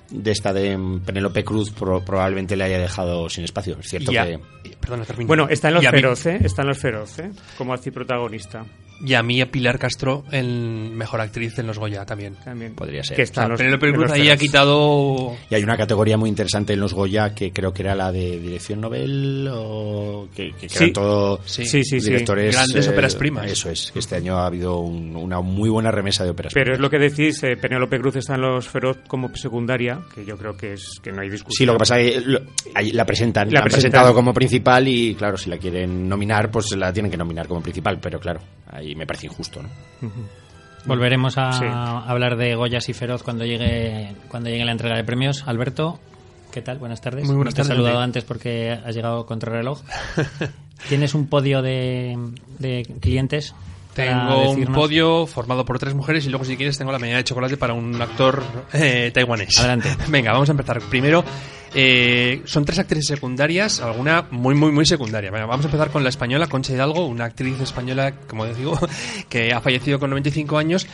de 0.10 0.32
esta 0.32 0.54
de 0.54 0.78
Penélope 1.06 1.44
Cruz 1.44 1.72
probablemente 1.72 2.56
le 2.56 2.64
haya 2.64 2.80
dejado 2.80 3.30
sin 3.30 3.44
espacio. 3.44 3.78
Es 3.80 3.90
cierto 3.90 4.12
que... 4.12 4.40
Perdona, 4.80 5.06
bueno, 5.26 5.48
está 5.50 5.70
en 5.70 5.76
Los 5.76 5.88
Feroce, 5.88 6.40
está 6.44 6.62
en 6.62 6.68
Los 6.68 6.78
Feroce, 6.78 7.32
como 7.58 7.74
así 7.74 7.92
protagonista. 7.92 8.66
Y 9.04 9.14
a 9.14 9.24
mí 9.24 9.42
a 9.42 9.52
Pilar 9.52 9.80
Castro 9.80 10.24
en 10.32 10.96
Mejor 10.96 11.22
Actriz 11.22 11.58
en 11.60 11.68
Los 11.68 11.78
Goya 11.78 12.06
también. 12.06 12.36
También. 12.44 12.76
Podría 12.76 13.04
ser. 13.04 13.16
Que 13.16 13.24
está 13.24 13.48
Penélope 13.56 13.92
Cruz 13.94 14.12
ahí 14.12 14.30
ha 14.30 14.38
quitado... 14.38 15.36
Y 15.50 15.56
hay 15.56 15.64
una 15.64 15.78
categoría 15.78 16.18
muy 16.18 16.30
interesante 16.30 16.74
en 16.74 16.80
Los 16.80 16.94
Goya 16.94 17.34
que 17.34 17.52
creo 17.52 17.74
que 17.74 17.84
era 17.84 17.96
la 17.96 18.12
de 18.12 18.40
dirección 18.40 18.82
novel 18.82 19.50
o 19.52 20.28
que, 20.36 20.52
que, 20.54 20.68
eran 20.68 20.94
todos 20.94 21.42
sí. 21.46 21.66
Sí, 21.66 22.00
directores... 22.00 22.56
Grandes 22.56 22.88
óperas 22.88 23.16
primas. 23.16 23.52
Eso 23.52 23.70
es, 23.70 23.92
que 23.92 24.00
este 24.00 24.16
año 24.16 24.38
ha 24.38 24.48
habido 24.48 24.80
una 24.80 25.42
muy 25.42 25.70
buena 25.70 25.92
remesa 25.92 26.24
de 26.24 26.30
óperas 26.30 26.54
Pero 26.54 26.74
es 26.74 26.80
lo 26.80 26.90
que 26.90 27.00
decís, 27.00 27.42
eh, 27.44 27.58
Penélope 27.58 28.00
Cruz 28.00 28.16
está 28.16 28.36
en 28.36 28.42
Los 28.42 28.68
Feroz 28.68 29.00
como 29.08 29.36
secundaria, 29.36 30.00
que 30.14 30.26
yo 30.26 30.38
creo 30.38 30.56
que 30.56 30.74
es 30.74 31.00
que 31.02 31.12
no 31.12 31.22
hay 31.22 31.30
discusión. 31.30 31.58
Sí, 31.58 31.66
lo 31.66 31.74
que 31.74 31.80
pasa 31.80 32.00
es 32.00 32.24
que 32.24 32.94
la 32.94 33.06
presentan, 33.06 33.52
la, 33.52 33.60
han 33.60 33.66
presentado 33.66 34.14
como 34.14 34.34
principal 34.34 34.88
y 34.88 35.16
claro, 35.16 35.38
si 35.38 35.50
la 35.50 35.58
quieren 35.58 36.08
nominar, 36.08 36.50
pues 36.50 36.76
la 36.76 36.94
tienen 36.94 37.12
que 37.12 37.18
nominar 37.18 37.48
como 37.48 37.62
principal, 37.62 38.00
pero 38.00 38.20
claro, 38.20 38.42
ahí 38.68 38.85
me 38.94 39.08
parece 39.08 39.28
injusto, 39.28 39.64
¿no? 39.64 39.70
Volveremos 40.86 41.38
a 41.38 42.00
hablar 42.08 42.38
de 42.38 42.56
Goyas 42.56 42.88
y 42.90 42.94
Feroz 42.94 43.24
cuando 43.24 43.46
llegue 43.46 44.16
cuando 44.28 44.50
llegue 44.50 44.66
la 44.66 44.72
entrega 44.72 44.96
de 44.96 45.04
premios. 45.04 45.48
Alberto, 45.48 46.00
¿qué 46.52 46.62
tal? 46.62 46.78
Buenas 46.78 47.02
tardes. 47.02 47.26
Muy 47.26 47.36
buenas 47.36 47.56
Te 47.56 47.64
he 47.64 47.66
saludado 47.66 48.00
antes 48.00 48.24
porque 48.24 48.72
has 48.72 48.94
llegado 48.94 49.26
contra 49.26 49.52
reloj. 49.52 49.82
¿Tienes 50.90 51.16
un 51.16 51.28
podio 51.28 51.62
de, 51.62 52.18
de 52.60 52.84
clientes 53.00 53.56
tengo 53.96 54.52
un 54.52 54.66
podio 54.74 55.26
formado 55.26 55.64
por 55.64 55.80
tres 55.80 55.94
mujeres 55.94 56.26
y 56.26 56.30
luego, 56.30 56.44
si 56.44 56.58
quieres, 56.58 56.78
tengo 56.78 56.92
la 56.92 57.00
medalla 57.00 57.18
de 57.18 57.24
chocolate 57.24 57.56
para 57.56 57.74
un 57.74 58.00
actor 58.02 58.44
eh, 58.74 59.10
taiwanés. 59.14 59.58
Adelante. 59.58 59.90
Venga, 60.10 60.34
vamos 60.34 60.50
a 60.50 60.52
empezar. 60.52 60.82
Primero, 60.82 61.24
eh, 61.74 62.42
son 62.44 62.66
tres 62.66 62.80
actrices 62.80 63.08
secundarias, 63.08 63.80
alguna 63.80 64.28
muy, 64.32 64.54
muy, 64.54 64.74
muy 64.74 64.86
secundaria. 64.86 65.32
vamos 65.32 65.66
a 65.66 65.70
empezar 65.70 65.92
con 65.92 66.04
la 66.04 66.10
española, 66.10 66.48
Concha 66.48 66.74
Hidalgo, 66.74 67.06
una 67.06 67.24
actriz 67.26 67.60
española, 67.62 68.14
como 68.28 68.46
digo, 68.46 68.78
que 69.30 69.54
ha 69.54 69.62
fallecido 69.62 69.98
con 69.98 70.10
95 70.10 70.58
años 70.58 70.88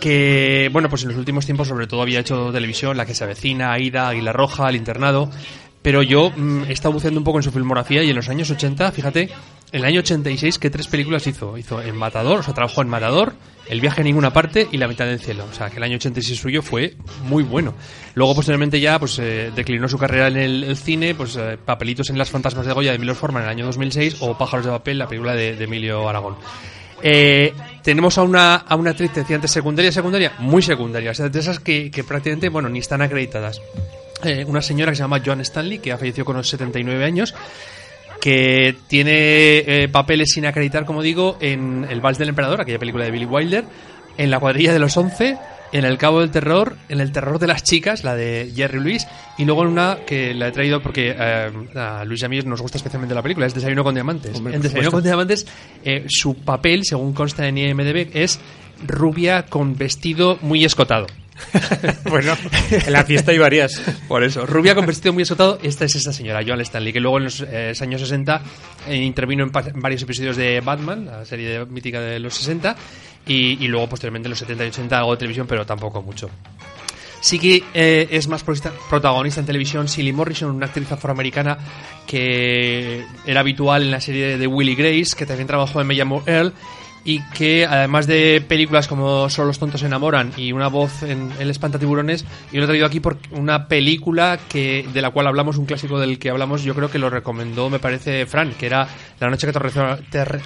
que, 0.00 0.68
bueno, 0.72 0.90
pues 0.90 1.02
en 1.02 1.08
los 1.08 1.18
últimos 1.18 1.46
tiempos 1.46 1.68
sobre 1.68 1.86
todo 1.86 2.02
había 2.02 2.20
hecho 2.20 2.52
televisión, 2.52 2.96
La 2.96 3.06
que 3.06 3.14
se 3.14 3.24
avecina, 3.24 3.72
Aida, 3.72 4.08
Águila 4.08 4.32
Roja, 4.32 4.68
El 4.68 4.76
Internado, 4.76 5.30
pero 5.84 6.02
yo 6.02 6.32
mm, 6.34 6.62
he 6.64 6.72
estado 6.72 6.94
buceando 6.94 7.20
un 7.20 7.24
poco 7.24 7.38
en 7.38 7.42
su 7.42 7.52
filmografía 7.52 8.02
y 8.02 8.08
en 8.08 8.16
los 8.16 8.30
años 8.30 8.50
80, 8.50 8.90
fíjate, 8.90 9.28
en 9.70 9.80
el 9.80 9.84
año 9.84 10.00
86, 10.00 10.58
¿qué 10.58 10.70
tres 10.70 10.88
películas 10.88 11.26
hizo? 11.26 11.58
Hizo 11.58 11.82
En 11.82 11.94
Matador, 11.94 12.40
o 12.40 12.42
sea, 12.42 12.54
trabajó 12.54 12.80
en 12.80 12.88
Matador, 12.88 13.34
El 13.68 13.82
viaje 13.82 14.00
a 14.00 14.04
ninguna 14.04 14.32
parte 14.32 14.66
y 14.72 14.78
La 14.78 14.88
mitad 14.88 15.04
del 15.04 15.20
cielo. 15.20 15.44
O 15.50 15.54
sea, 15.54 15.68
que 15.68 15.76
el 15.76 15.82
año 15.82 15.96
86 15.96 16.40
suyo 16.40 16.62
fue 16.62 16.94
muy 17.24 17.42
bueno. 17.42 17.74
Luego, 18.14 18.34
posteriormente 18.34 18.80
ya, 18.80 18.98
pues 18.98 19.18
eh, 19.18 19.52
declinó 19.54 19.86
su 19.86 19.98
carrera 19.98 20.28
en 20.28 20.38
el, 20.38 20.76
cine, 20.78 21.14
pues 21.14 21.36
eh, 21.36 21.58
papelitos 21.62 22.08
en 22.08 22.16
Las 22.16 22.30
fantasmas 22.30 22.64
de 22.64 22.72
Goya 22.72 22.92
de 22.92 22.96
Emilio 22.96 23.14
Forman 23.14 23.42
en 23.42 23.48
el 23.50 23.56
año 23.56 23.66
2006 23.66 24.16
o 24.20 24.38
Pájaros 24.38 24.64
de 24.64 24.72
papel, 24.72 24.96
la 24.96 25.06
película 25.06 25.34
de, 25.34 25.62
Emilio 25.62 26.08
Aragón. 26.08 26.36
Eh, 27.02 27.52
tenemos 27.82 28.16
a 28.16 28.22
una, 28.22 28.54
a 28.54 28.74
una 28.74 28.92
actriz, 28.92 29.12
decía 29.12 29.36
antes, 29.36 29.50
secundaria, 29.50 29.92
secundaria, 29.92 30.32
muy 30.38 30.62
secundaria, 30.62 31.10
o 31.10 31.14
sea, 31.14 31.28
de 31.28 31.38
esas 31.38 31.60
que, 31.60 31.90
que 31.90 32.04
prácticamente, 32.04 32.48
bueno, 32.48 32.70
ni 32.70 32.78
están 32.78 33.02
acreditadas. 33.02 33.60
Una 34.46 34.62
señora 34.62 34.92
que 34.92 34.96
se 34.96 35.02
llama 35.02 35.20
Joan 35.24 35.40
Stanley, 35.40 35.78
que 35.78 35.92
ha 35.92 35.98
fallecido 35.98 36.24
con 36.24 36.36
los 36.36 36.48
79 36.48 37.04
años, 37.04 37.34
que 38.20 38.74
tiene 38.86 39.58
eh, 39.58 39.88
papeles 39.88 40.30
sin 40.32 40.46
acreditar, 40.46 40.84
como 40.84 41.02
digo, 41.02 41.36
en 41.40 41.86
El 41.90 42.00
Vals 42.00 42.18
del 42.18 42.30
Emperador, 42.30 42.60
aquella 42.60 42.78
película 42.78 43.04
de 43.04 43.10
Billy 43.10 43.26
Wilder, 43.26 43.64
en 44.16 44.30
La 44.30 44.40
cuadrilla 44.40 44.72
de 44.72 44.78
los 44.78 44.96
once, 44.96 45.36
en 45.72 45.84
El 45.84 45.98
Cabo 45.98 46.20
del 46.20 46.30
Terror, 46.30 46.76
en 46.88 47.00
El 47.00 47.12
Terror 47.12 47.38
de 47.38 47.48
las 47.48 47.64
Chicas, 47.64 48.04
la 48.04 48.14
de 48.14 48.50
Jerry 48.54 48.80
Lewis, 48.80 49.06
y 49.36 49.44
luego 49.44 49.64
en 49.64 49.68
una 49.68 49.98
que 50.06 50.32
la 50.32 50.48
he 50.48 50.52
traído 50.52 50.80
porque 50.80 51.14
eh, 51.18 51.50
a 51.74 52.04
Luis 52.04 52.22
y 52.22 52.24
a 52.24 52.28
mí 52.28 52.40
nos 52.42 52.62
gusta 52.62 52.78
especialmente 52.78 53.14
la 53.14 53.22
película, 53.22 53.46
es 53.46 53.54
Desayuno 53.54 53.84
con 53.84 53.94
Diamantes. 53.94 54.36
en 54.38 54.62
Desayuno 54.62 54.92
con 54.92 55.02
Diamantes, 55.02 55.46
eh, 55.84 56.04
su 56.08 56.34
papel, 56.36 56.84
según 56.84 57.12
consta 57.12 57.46
en 57.48 57.58
IMDB, 57.58 58.08
es 58.14 58.40
rubia 58.86 59.46
con 59.46 59.76
vestido 59.76 60.38
muy 60.42 60.64
escotado. 60.64 61.06
bueno, 62.08 62.36
en 62.70 62.92
la 62.92 63.04
fiesta 63.04 63.32
hay 63.32 63.38
varias. 63.38 63.80
Por 64.08 64.22
eso, 64.22 64.46
rubia 64.46 64.74
con 64.74 64.86
vestido 64.86 65.12
muy 65.12 65.22
esotado, 65.22 65.58
esta 65.62 65.84
es 65.84 65.94
esa 65.96 66.12
señora, 66.12 66.40
Joan 66.46 66.60
Stanley, 66.60 66.92
que 66.92 67.00
luego 67.00 67.18
en 67.18 67.24
los 67.24 67.40
eh, 67.40 67.72
años 67.80 68.00
60 68.00 68.42
eh, 68.88 68.96
intervino 68.96 69.44
en, 69.44 69.52
varios 69.80 70.02
episodios 70.02 70.36
de 70.36 70.60
Batman, 70.60 71.06
la 71.06 71.24
serie 71.24 71.64
mítica 71.66 72.00
de 72.00 72.20
los 72.20 72.34
60, 72.34 72.76
y, 73.26 73.66
luego 73.68 73.88
posteriormente 73.88 74.26
en 74.26 74.30
los 74.30 74.38
70 74.38 74.64
y 74.64 74.68
80 74.68 74.98
algo 74.98 75.12
de 75.12 75.18
televisión, 75.18 75.46
pero 75.46 75.64
tampoco 75.64 76.02
mucho. 76.02 76.30
Sí 77.20 77.38
que 77.38 77.64
eh, 77.72 78.06
es 78.10 78.28
más 78.28 78.44
protagonista 78.44 79.40
en 79.40 79.46
televisión 79.46 79.88
Silly 79.88 80.12
Morrison, 80.12 80.50
una 80.50 80.66
actriz 80.66 80.92
afroamericana 80.92 81.56
que 82.06 83.02
era 83.26 83.40
habitual 83.40 83.82
en 83.82 83.90
la 83.92 84.00
serie 84.02 84.36
de 84.36 84.46
Willie 84.46 84.74
Grace, 84.74 85.16
que 85.16 85.24
también 85.24 85.46
trabajó 85.46 85.80
en 85.80 85.86
Me 85.86 85.94
llamo 85.94 86.22
Earl 86.26 86.52
y 87.04 87.20
que 87.30 87.66
además 87.66 88.06
de 88.06 88.42
películas 88.46 88.88
como 88.88 89.28
Solo 89.28 89.48
los 89.48 89.58
tontos 89.58 89.80
se 89.80 89.86
enamoran 89.86 90.32
y 90.36 90.52
Una 90.52 90.68
voz 90.68 91.02
en 91.02 91.30
El 91.38 91.50
espantatiburones, 91.50 92.24
yo 92.52 92.58
lo 92.58 92.64
he 92.64 92.66
traído 92.66 92.86
aquí 92.86 93.00
por 93.00 93.18
una 93.30 93.68
película 93.68 94.38
que 94.48 94.86
de 94.92 95.02
la 95.02 95.10
cual 95.10 95.26
hablamos, 95.26 95.58
un 95.58 95.66
clásico 95.66 95.98
del 95.98 96.18
que 96.18 96.30
hablamos, 96.30 96.62
yo 96.62 96.74
creo 96.74 96.90
que 96.90 96.98
lo 96.98 97.10
recomendó, 97.10 97.68
me 97.70 97.78
parece, 97.78 98.26
Fran, 98.26 98.52
que 98.54 98.66
era 98.66 98.88
La 99.20 99.28
noche 99.28 99.46
que 99.46 99.58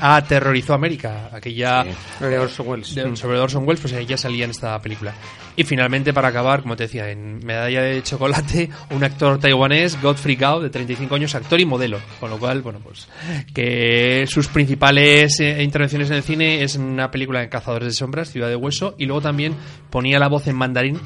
aterrorizó, 0.01 0.75
América, 0.75 1.31
aquella... 1.33 1.85
de 2.21 2.39
Orson 2.39 2.69
Welles. 2.69 2.89
sobre 3.15 3.39
Orson 3.39 3.67
Welles, 3.67 3.81
pues 3.81 3.93
ella 3.95 4.17
salía 4.17 4.45
en 4.45 4.51
esta 4.51 4.81
película. 4.81 5.15
Y 5.57 5.65
finalmente, 5.65 6.13
para 6.13 6.29
acabar, 6.29 6.63
como 6.63 6.77
te 6.77 6.85
decía, 6.85 7.11
en 7.11 7.45
Medalla 7.45 7.83
de 7.83 8.01
Chocolate, 8.03 8.71
un 8.91 9.03
actor 9.03 9.41
taiwanés, 9.41 10.01
Godfrey 10.01 10.37
Gao, 10.37 10.61
de 10.61 10.71
35 10.71 11.17
años, 11.17 11.35
actor 11.35 11.59
y 11.61 11.67
modelo. 11.67 11.99
Con 12.21 12.31
lo 12.31 12.39
cual, 12.39 12.63
bueno, 12.63 12.79
pues 12.79 13.09
que 13.53 14.25
sus 14.29 14.47
principales 14.47 15.41
eh, 15.41 15.61
intervenciones 15.63 16.11
en 16.11 16.17
el 16.17 16.23
cine 16.23 16.48
es 16.49 16.77
una 16.77 17.11
película 17.11 17.41
de 17.41 17.49
Cazadores 17.49 17.89
de 17.89 17.95
Sombras, 17.95 18.31
Ciudad 18.31 18.49
de 18.49 18.57
Hueso, 18.57 18.95
y 18.99 19.07
luego 19.07 19.21
también 19.21 19.55
ponía 19.91 20.19
la 20.19 20.29
voz 20.29 20.47
en 20.47 20.57
mandarín 20.57 21.01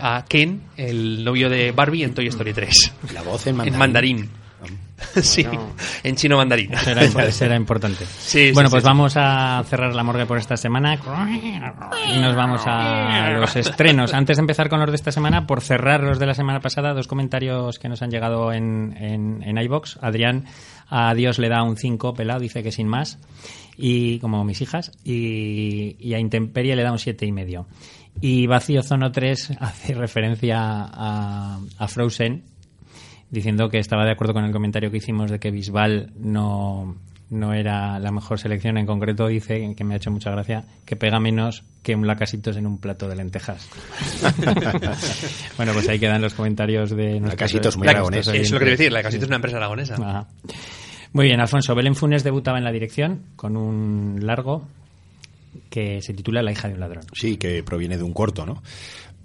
a 0.00 0.24
Ken, 0.28 0.62
el 0.76 1.24
novio 1.24 1.48
de 1.48 1.72
Barbie, 1.72 2.04
en 2.04 2.14
Toy 2.14 2.26
Story 2.28 2.52
3. 2.52 2.92
La 3.14 3.22
voz 3.22 3.46
en 3.46 3.56
mandarín. 3.56 3.74
En 3.74 3.78
mandarín. 3.78 4.30
sí, 5.22 5.46
en 6.02 6.16
chino 6.16 6.36
mandarín. 6.36 6.70
Será, 7.30 7.54
importante. 7.56 8.04
bueno, 8.52 8.68
pues 8.68 8.82
vamos 8.82 9.14
a 9.16 9.62
cerrar 9.68 9.94
la 9.94 10.02
morgue 10.02 10.26
por 10.26 10.38
esta 10.38 10.56
semana 10.56 10.98
y 12.12 12.18
nos 12.18 12.34
vamos 12.34 12.62
a 12.66 13.30
los 13.30 13.54
estrenos. 13.56 14.12
Antes 14.12 14.36
de 14.36 14.40
empezar 14.40 14.68
con 14.68 14.80
los 14.80 14.90
de 14.90 14.96
esta 14.96 15.12
semana, 15.12 15.46
por 15.46 15.60
cerrar 15.60 16.02
los 16.02 16.18
de 16.18 16.26
la 16.26 16.34
semana 16.34 16.60
pasada, 16.60 16.94
dos 16.94 17.06
comentarios 17.06 17.78
que 17.78 17.88
nos 17.88 18.02
han 18.02 18.10
llegado 18.10 18.52
en, 18.52 18.96
en, 18.98 19.42
en 19.44 19.58
iBox. 19.58 19.98
Adrián 20.02 20.46
a 20.88 21.14
Dios 21.14 21.38
le 21.38 21.48
da 21.48 21.62
un 21.62 21.76
5 21.76 22.14
pelado, 22.14 22.40
dice 22.40 22.62
que 22.62 22.72
sin 22.72 22.88
más, 22.88 23.18
y 23.78 24.18
como 24.18 24.44
mis 24.44 24.60
hijas, 24.60 24.92
y, 25.04 26.12
a 26.12 26.18
Intemperie 26.18 26.76
le 26.76 26.82
da 26.82 26.92
un 26.92 26.98
siete 26.98 27.24
y 27.24 27.32
medio. 27.32 27.66
Y 28.20 28.46
Vacío 28.46 28.82
Zono 28.82 29.12
3 29.12 29.52
hace 29.60 29.94
referencia 29.94 30.58
a, 30.60 31.58
a 31.78 31.88
Frozen 31.88 32.42
diciendo 33.30 33.68
que 33.68 33.78
estaba 33.78 34.04
de 34.04 34.12
acuerdo 34.12 34.34
con 34.34 34.44
el 34.44 34.52
comentario 34.52 34.90
que 34.90 34.96
hicimos 34.96 35.30
de 35.30 35.38
que 35.38 35.50
Bisbal 35.50 36.12
no, 36.18 36.96
no 37.30 37.52
era 37.52 37.98
la 37.98 38.10
mejor 38.10 38.38
selección. 38.38 38.78
En 38.78 38.86
concreto 38.86 39.26
dice, 39.26 39.74
que 39.76 39.84
me 39.84 39.94
ha 39.94 39.96
hecho 39.98 40.10
mucha 40.10 40.30
gracia, 40.30 40.64
que 40.84 40.96
pega 40.96 41.20
menos 41.20 41.64
que 41.82 41.94
un 41.94 42.06
lacasitos 42.06 42.56
en 42.56 42.66
un 42.66 42.78
plato 42.78 43.08
de 43.08 43.16
lentejas. 43.16 43.68
bueno, 45.56 45.72
pues 45.72 45.88
ahí 45.88 45.98
quedan 45.98 46.22
los 46.22 46.34
comentarios 46.34 46.90
de... 46.90 47.20
Lacasitos 47.20 47.76
muy 47.76 47.88
aragonés. 47.88 48.28
Es 48.28 48.50
lo 48.50 48.58
que 48.58 48.64
decir, 48.66 48.92
Lacasitos 48.92 49.24
es 49.24 49.28
una 49.28 49.36
empresa 49.36 49.58
aragonesa. 49.58 50.26
Muy 51.12 51.26
bien, 51.26 51.40
Alfonso. 51.40 51.74
Belén 51.74 51.94
Funes 51.94 52.24
debutaba 52.24 52.58
en 52.58 52.64
la 52.64 52.72
dirección 52.72 53.22
con 53.36 53.56
un 53.56 54.18
largo 54.24 54.66
que 55.70 56.00
se 56.02 56.14
titula 56.14 56.42
La 56.42 56.52
hija 56.52 56.68
de 56.68 56.74
un 56.74 56.80
ladrón. 56.80 57.04
Sí, 57.12 57.36
que 57.36 57.62
proviene 57.62 57.96
de 57.96 58.02
un 58.02 58.12
corto, 58.12 58.44
¿no? 58.46 58.62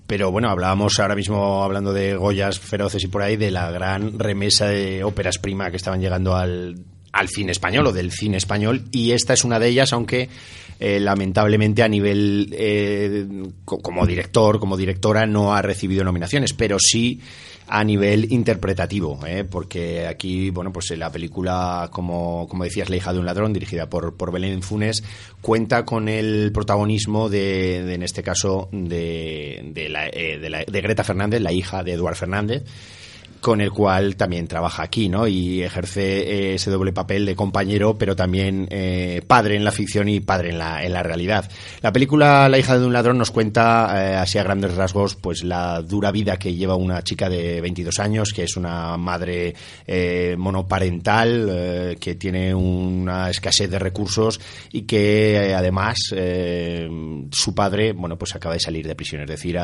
Pero 0.08 0.32
bueno, 0.32 0.50
hablábamos 0.50 1.00
ahora 1.00 1.16
mismo, 1.16 1.64
hablando 1.64 1.94
de 1.94 2.16
Goyas 2.16 2.60
feroces 2.60 3.04
y 3.04 3.08
por 3.08 3.22
ahí, 3.22 3.38
de 3.38 3.52
la 3.52 3.72
gran 3.72 4.20
remesa 4.20 4.68
de 4.68 5.04
óperas 5.04 5.38
prima 5.38 5.72
que 5.72 5.78
estaban 5.78 6.02
llegando 6.02 6.36
al, 6.36 6.76
al 7.12 7.30
cine 7.30 7.52
español 7.52 7.88
o 7.88 7.94
del 7.94 8.12
cine 8.12 8.38
español, 8.38 8.84
y 8.92 9.12
esta 9.12 9.34
es 9.34 9.46
una 9.46 9.60
de 9.60 9.70
ellas, 9.70 9.94
aunque 9.94 10.30
eh, 10.80 11.00
lamentablemente 11.00 11.84
a 11.84 11.88
nivel 11.88 12.54
eh, 12.58 13.26
como 13.66 14.06
director, 14.06 14.60
como 14.60 14.78
directora, 14.78 15.26
no 15.26 15.54
ha 15.54 15.62
recibido 15.62 16.04
nominaciones, 16.04 16.54
pero 16.54 16.78
sí 16.80 17.20
a 17.68 17.84
nivel 17.84 18.32
interpretativo, 18.32 19.20
¿eh? 19.26 19.46
porque 19.46 20.06
aquí, 20.06 20.50
bueno, 20.50 20.72
pues 20.72 20.96
la 20.98 21.12
película, 21.12 21.90
como, 21.92 22.48
como 22.48 22.64
decías, 22.64 22.90
La 22.90 22.98
hija 22.98 23.14
de 23.14 23.20
un 23.20 23.26
ladrón, 23.26 23.54
dirigida 23.54 23.90
por, 23.90 24.16
por 24.16 24.32
Belén 24.32 24.62
Funes, 24.62 25.04
cuenta 25.42 25.86
con 25.86 26.10
el 26.10 26.52
protagonismo 26.54 27.30
de, 27.30 27.94
en 27.94 28.04
este 28.04 28.22
caso, 28.22 28.70
de, 28.72 29.72
de, 29.74 29.90
la, 29.90 30.08
eh, 30.08 30.40
de, 30.40 30.82
Greta 30.82 31.04
Fernández, 31.04 31.42
la 31.42 31.52
hija 31.52 31.84
de 31.84 31.94
Eduard 31.94 32.16
Fernández, 32.16 32.64
con 33.44 33.60
el 33.60 33.72
cual 33.72 34.16
también 34.16 34.48
trabaja 34.48 34.84
aquí, 34.84 35.10
¿no? 35.10 35.28
Y 35.28 35.62
ejerce 35.62 36.56
ese 36.56 36.72
doble 36.72 36.94
papel 36.94 37.26
de 37.26 37.36
compañero, 37.36 37.98
pero 37.98 38.16
también 38.16 38.70
padre 39.28 39.58
en 39.58 39.66
la 39.66 39.72
ficción 39.72 40.08
y 40.08 40.22
padre 40.22 40.52
en 40.52 40.58
la, 40.58 40.84
en 40.84 40.94
la 40.94 41.04
realidad. 41.04 41.52
La 41.82 41.92
película 41.92 42.48
La 42.48 42.58
hija 42.58 42.80
de 42.80 42.86
un 42.86 42.94
ladrón 42.94 43.18
nos 43.18 43.32
cuenta, 43.32 44.22
así 44.22 44.38
a 44.38 44.44
grandes 44.44 44.76
rasgos, 44.76 45.16
pues 45.16 45.44
la 45.44 45.82
dura 45.82 46.12
vida 46.12 46.38
que 46.38 46.56
lleva 46.56 46.76
una 46.76 47.04
chica 47.04 47.30
de 47.30 47.60
22 47.60 48.00
años, 48.00 48.32
que 48.34 48.44
es 48.44 48.56
una 48.56 48.96
madre 48.96 49.54
monoparental, 50.38 51.98
que 52.00 52.16
tiene 52.16 52.56
una 52.56 53.30
escasez 53.30 53.70
de 53.70 53.80
recursos 53.80 54.40
y 54.72 54.84
que 54.84 55.54
además 55.54 55.98
su 57.32 57.54
padre, 57.54 57.92
bueno, 57.92 58.18
pues 58.18 58.36
acaba 58.36 58.54
de 58.54 58.62
salir 58.62 58.88
de 58.88 58.96
prisión. 58.96 59.22
Es 59.24 59.28
decir, 59.28 59.60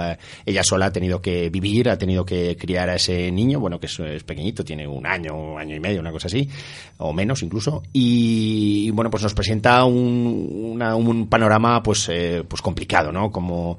ella 0.45 0.63
sola 0.65 0.87
ha 0.87 0.91
tenido 0.91 1.21
que 1.21 1.49
vivir, 1.49 1.89
ha 1.89 1.97
tenido 1.97 2.25
que 2.25 2.57
criar 2.57 2.89
a 2.89 2.95
ese 2.95 3.31
niño, 3.31 3.68
que 3.77 3.87
es, 3.87 4.23
pequeñito, 4.23 4.63
tiene 4.63 4.87
un 4.87 5.05
año, 5.05 5.35
un 5.35 5.59
año 5.59 5.75
y 5.75 5.81
medio, 5.81 5.99
una 5.99 6.13
cosa 6.13 6.27
así, 6.27 6.47
o 6.99 7.11
menos 7.11 7.43
incluso. 7.43 7.83
Y, 7.91 8.89
bueno, 8.91 9.11
pues 9.11 9.23
nos 9.23 9.33
presenta 9.33 9.83
un, 9.83 10.81
un 10.81 11.27
panorama 11.27 11.83
pues, 11.83 12.07
eh, 12.07 12.45
pues 12.47 12.61
complicado, 12.61 13.11
¿no? 13.11 13.29
Como, 13.31 13.77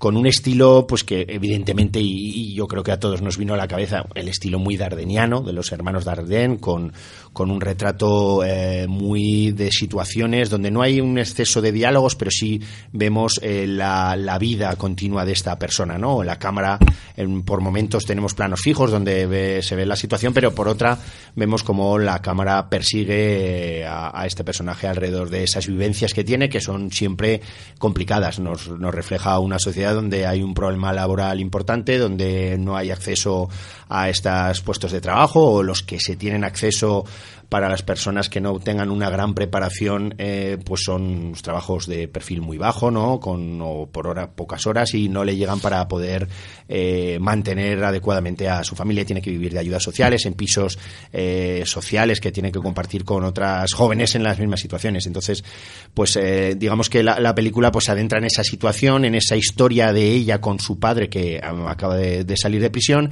con 0.00 0.16
un 0.16 0.26
estilo 0.26 0.86
pues 0.88 1.04
que 1.04 1.26
evidentemente 1.28 2.00
y, 2.00 2.54
yo 2.54 2.66
creo 2.66 2.82
que 2.82 2.90
a 2.90 2.98
todos 2.98 3.20
nos 3.20 3.36
vino 3.36 3.52
a 3.52 3.58
la 3.58 3.68
cabeza 3.68 4.06
el 4.14 4.28
estilo 4.28 4.58
muy 4.58 4.78
dardeniano 4.78 5.42
de 5.42 5.52
los 5.52 5.72
hermanos 5.72 6.06
Dardenne 6.06 6.58
con, 6.58 6.94
con 7.34 7.50
un 7.50 7.60
retrato 7.60 8.42
eh, 8.42 8.86
muy 8.88 9.52
de 9.52 9.70
situaciones 9.70 10.48
donde 10.48 10.70
no 10.70 10.80
hay 10.80 11.02
un 11.02 11.18
exceso 11.18 11.60
de 11.60 11.70
diálogos 11.70 12.16
pero 12.16 12.30
sí 12.30 12.62
vemos 12.92 13.38
eh, 13.42 13.66
la, 13.66 14.16
la, 14.16 14.38
vida 14.38 14.74
continua 14.76 15.26
de 15.26 15.32
esta 15.32 15.58
persona 15.58 15.98
no 15.98 16.24
la 16.24 16.38
cámara 16.38 16.78
en, 17.14 17.42
por 17.42 17.60
momentos 17.60 18.06
tenemos 18.06 18.32
planos 18.32 18.62
fijos 18.62 18.90
donde 18.90 19.60
se 19.62 19.76
ve 19.76 19.84
la 19.84 19.96
situación 19.96 20.32
pero 20.32 20.54
por 20.54 20.66
otra 20.66 20.98
vemos 21.36 21.62
como 21.62 21.98
la 21.98 22.22
cámara 22.22 22.70
persigue 22.70 23.80
eh, 23.80 23.84
a, 23.84 24.18
a, 24.18 24.24
este 24.24 24.44
personaje 24.44 24.86
alrededor 24.86 25.28
de 25.28 25.44
esas 25.44 25.66
vivencias 25.66 26.14
que 26.14 26.24
tiene 26.24 26.48
que 26.48 26.62
son 26.62 26.90
siempre 26.90 27.42
complicadas. 27.78 28.38
Nos, 28.38 28.68
nos 28.68 28.94
refleja 28.94 29.38
una 29.38 29.58
sociedad 29.58 29.89
donde 29.92 30.26
hay 30.26 30.42
un 30.42 30.54
problema 30.54 30.92
laboral 30.92 31.40
importante, 31.40 31.98
donde 31.98 32.56
no 32.58 32.76
hay 32.76 32.90
acceso 32.90 33.48
a 33.88 34.08
estos 34.08 34.60
puestos 34.60 34.92
de 34.92 35.00
trabajo 35.00 35.52
o 35.52 35.62
los 35.62 35.82
que 35.82 35.98
se 35.98 36.16
tienen 36.16 36.44
acceso 36.44 37.04
para 37.50 37.68
las 37.68 37.82
personas 37.82 38.30
que 38.30 38.40
no 38.40 38.60
tengan 38.60 38.90
una 38.90 39.10
gran 39.10 39.34
preparación, 39.34 40.14
eh, 40.18 40.56
pues 40.64 40.82
son 40.84 41.34
trabajos 41.42 41.86
de 41.88 42.06
perfil 42.06 42.42
muy 42.42 42.58
bajo, 42.58 42.92
¿no? 42.92 43.18
Con 43.18 43.60
o 43.60 43.88
por 43.90 44.06
hora, 44.06 44.30
pocas 44.30 44.68
horas 44.68 44.94
y 44.94 45.08
no 45.08 45.24
le 45.24 45.36
llegan 45.36 45.58
para 45.58 45.86
poder 45.88 46.28
eh, 46.68 47.18
mantener 47.20 47.82
adecuadamente 47.82 48.48
a 48.48 48.62
su 48.62 48.76
familia. 48.76 49.04
Tiene 49.04 49.20
que 49.20 49.30
vivir 49.30 49.52
de 49.52 49.58
ayudas 49.58 49.82
sociales 49.82 50.26
en 50.26 50.34
pisos 50.34 50.78
eh, 51.12 51.64
sociales 51.66 52.20
que 52.20 52.30
tiene 52.30 52.52
que 52.52 52.60
compartir 52.60 53.04
con 53.04 53.24
otras 53.24 53.72
jóvenes 53.74 54.14
en 54.14 54.22
las 54.22 54.38
mismas 54.38 54.60
situaciones. 54.60 55.08
Entonces, 55.08 55.42
pues 55.92 56.16
digamos 56.56 56.88
que 56.88 57.02
la, 57.02 57.34
película 57.34 57.72
pues 57.72 57.88
adentra 57.88 58.18
en 58.18 58.26
esa 58.26 58.44
situación, 58.44 59.04
en 59.04 59.16
esa 59.16 59.34
historia 59.34 59.92
de 59.92 60.12
ella 60.12 60.40
con 60.40 60.60
su 60.60 60.78
padre 60.78 61.08
que 61.08 61.40
acaba 61.42 61.96
de 61.96 62.36
salir 62.36 62.60
de 62.60 62.70
prisión 62.70 63.10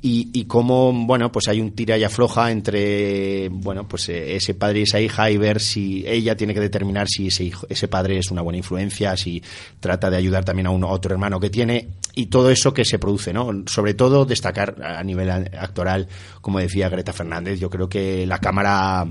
y, 0.00 0.30
y 0.32 0.44
cómo, 0.44 0.92
bueno, 0.92 1.32
pues 1.32 1.48
hay 1.48 1.60
un 1.60 1.72
tira 1.72 1.98
y 1.98 2.04
afloja 2.04 2.52
entre, 2.52 3.48
bueno, 3.48 3.88
pues 3.88 4.08
eh, 4.08 4.36
ese 4.36 4.54
padre 4.54 4.80
y 4.80 4.82
esa 4.82 5.00
hija 5.00 5.28
y 5.30 5.36
ver 5.36 5.60
si 5.60 6.04
ella 6.06 6.36
tiene 6.36 6.54
que 6.54 6.60
determinar 6.60 7.08
si 7.08 7.26
ese, 7.26 7.44
hijo, 7.44 7.66
ese 7.68 7.88
padre 7.88 8.18
es 8.18 8.30
una 8.30 8.42
buena 8.42 8.58
influencia, 8.58 9.16
si 9.16 9.42
trata 9.80 10.08
de 10.08 10.16
ayudar 10.16 10.44
también 10.44 10.68
a, 10.68 10.70
un, 10.70 10.84
otro 10.84 11.12
hermano 11.12 11.40
que 11.40 11.50
tiene 11.50 11.88
y 12.14 12.26
todo 12.26 12.50
eso 12.50 12.72
que 12.72 12.84
se 12.84 13.00
produce, 13.00 13.32
¿no? 13.32 13.50
Sobre 13.66 13.94
todo 13.94 14.24
destacar 14.24 14.76
a 14.82 15.02
nivel 15.02 15.30
actoral, 15.30 16.06
como 16.40 16.60
decía 16.60 16.88
Greta 16.88 17.12
Fernández, 17.12 17.58
yo 17.58 17.68
creo 17.68 17.88
que 17.88 18.24
la 18.24 18.38
cámara 18.38 19.04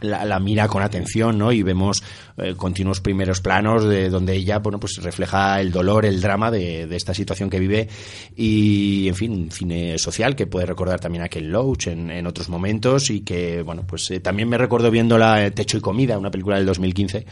la, 0.00 0.38
mira 0.38 0.68
con 0.68 0.82
atención, 0.82 1.38
¿no? 1.38 1.52
Y 1.52 1.62
vemos 1.62 2.02
eh, 2.36 2.54
continuos 2.56 3.00
primeros 3.00 3.40
planos 3.40 3.84
de 3.84 4.10
donde 4.10 4.34
ella, 4.34 4.58
bueno, 4.58 4.78
pues 4.80 5.02
refleja 5.02 5.60
el 5.60 5.70
dolor, 5.72 6.04
el 6.04 6.20
drama 6.20 6.50
de, 6.50 6.84
esta 6.94 7.14
situación 7.14 7.50
que 7.50 7.58
vive 7.58 7.88
y, 8.36 9.08
en 9.08 9.14
fin, 9.14 9.32
un 9.32 9.50
cine 9.50 9.98
social 9.98 10.36
que 10.36 10.46
puede 10.46 10.66
recordar 10.66 11.00
también 11.00 11.24
a 11.24 11.28
Ken 11.28 11.50
Loach 11.50 11.88
en, 11.88 12.26
otros 12.26 12.48
momentos 12.48 13.10
y 13.10 13.20
que, 13.20 13.62
bueno, 13.62 13.84
pues 13.86 14.10
eh, 14.10 14.20
también 14.20 14.48
me 14.48 14.58
recuerdo 14.58 14.90
viendo 14.90 15.18
la 15.18 15.50
Techo 15.50 15.76
y 15.76 15.80
Comida, 15.80 16.18
una 16.18 16.30
película 16.30 16.56
del 16.56 16.66
2015 16.66 17.26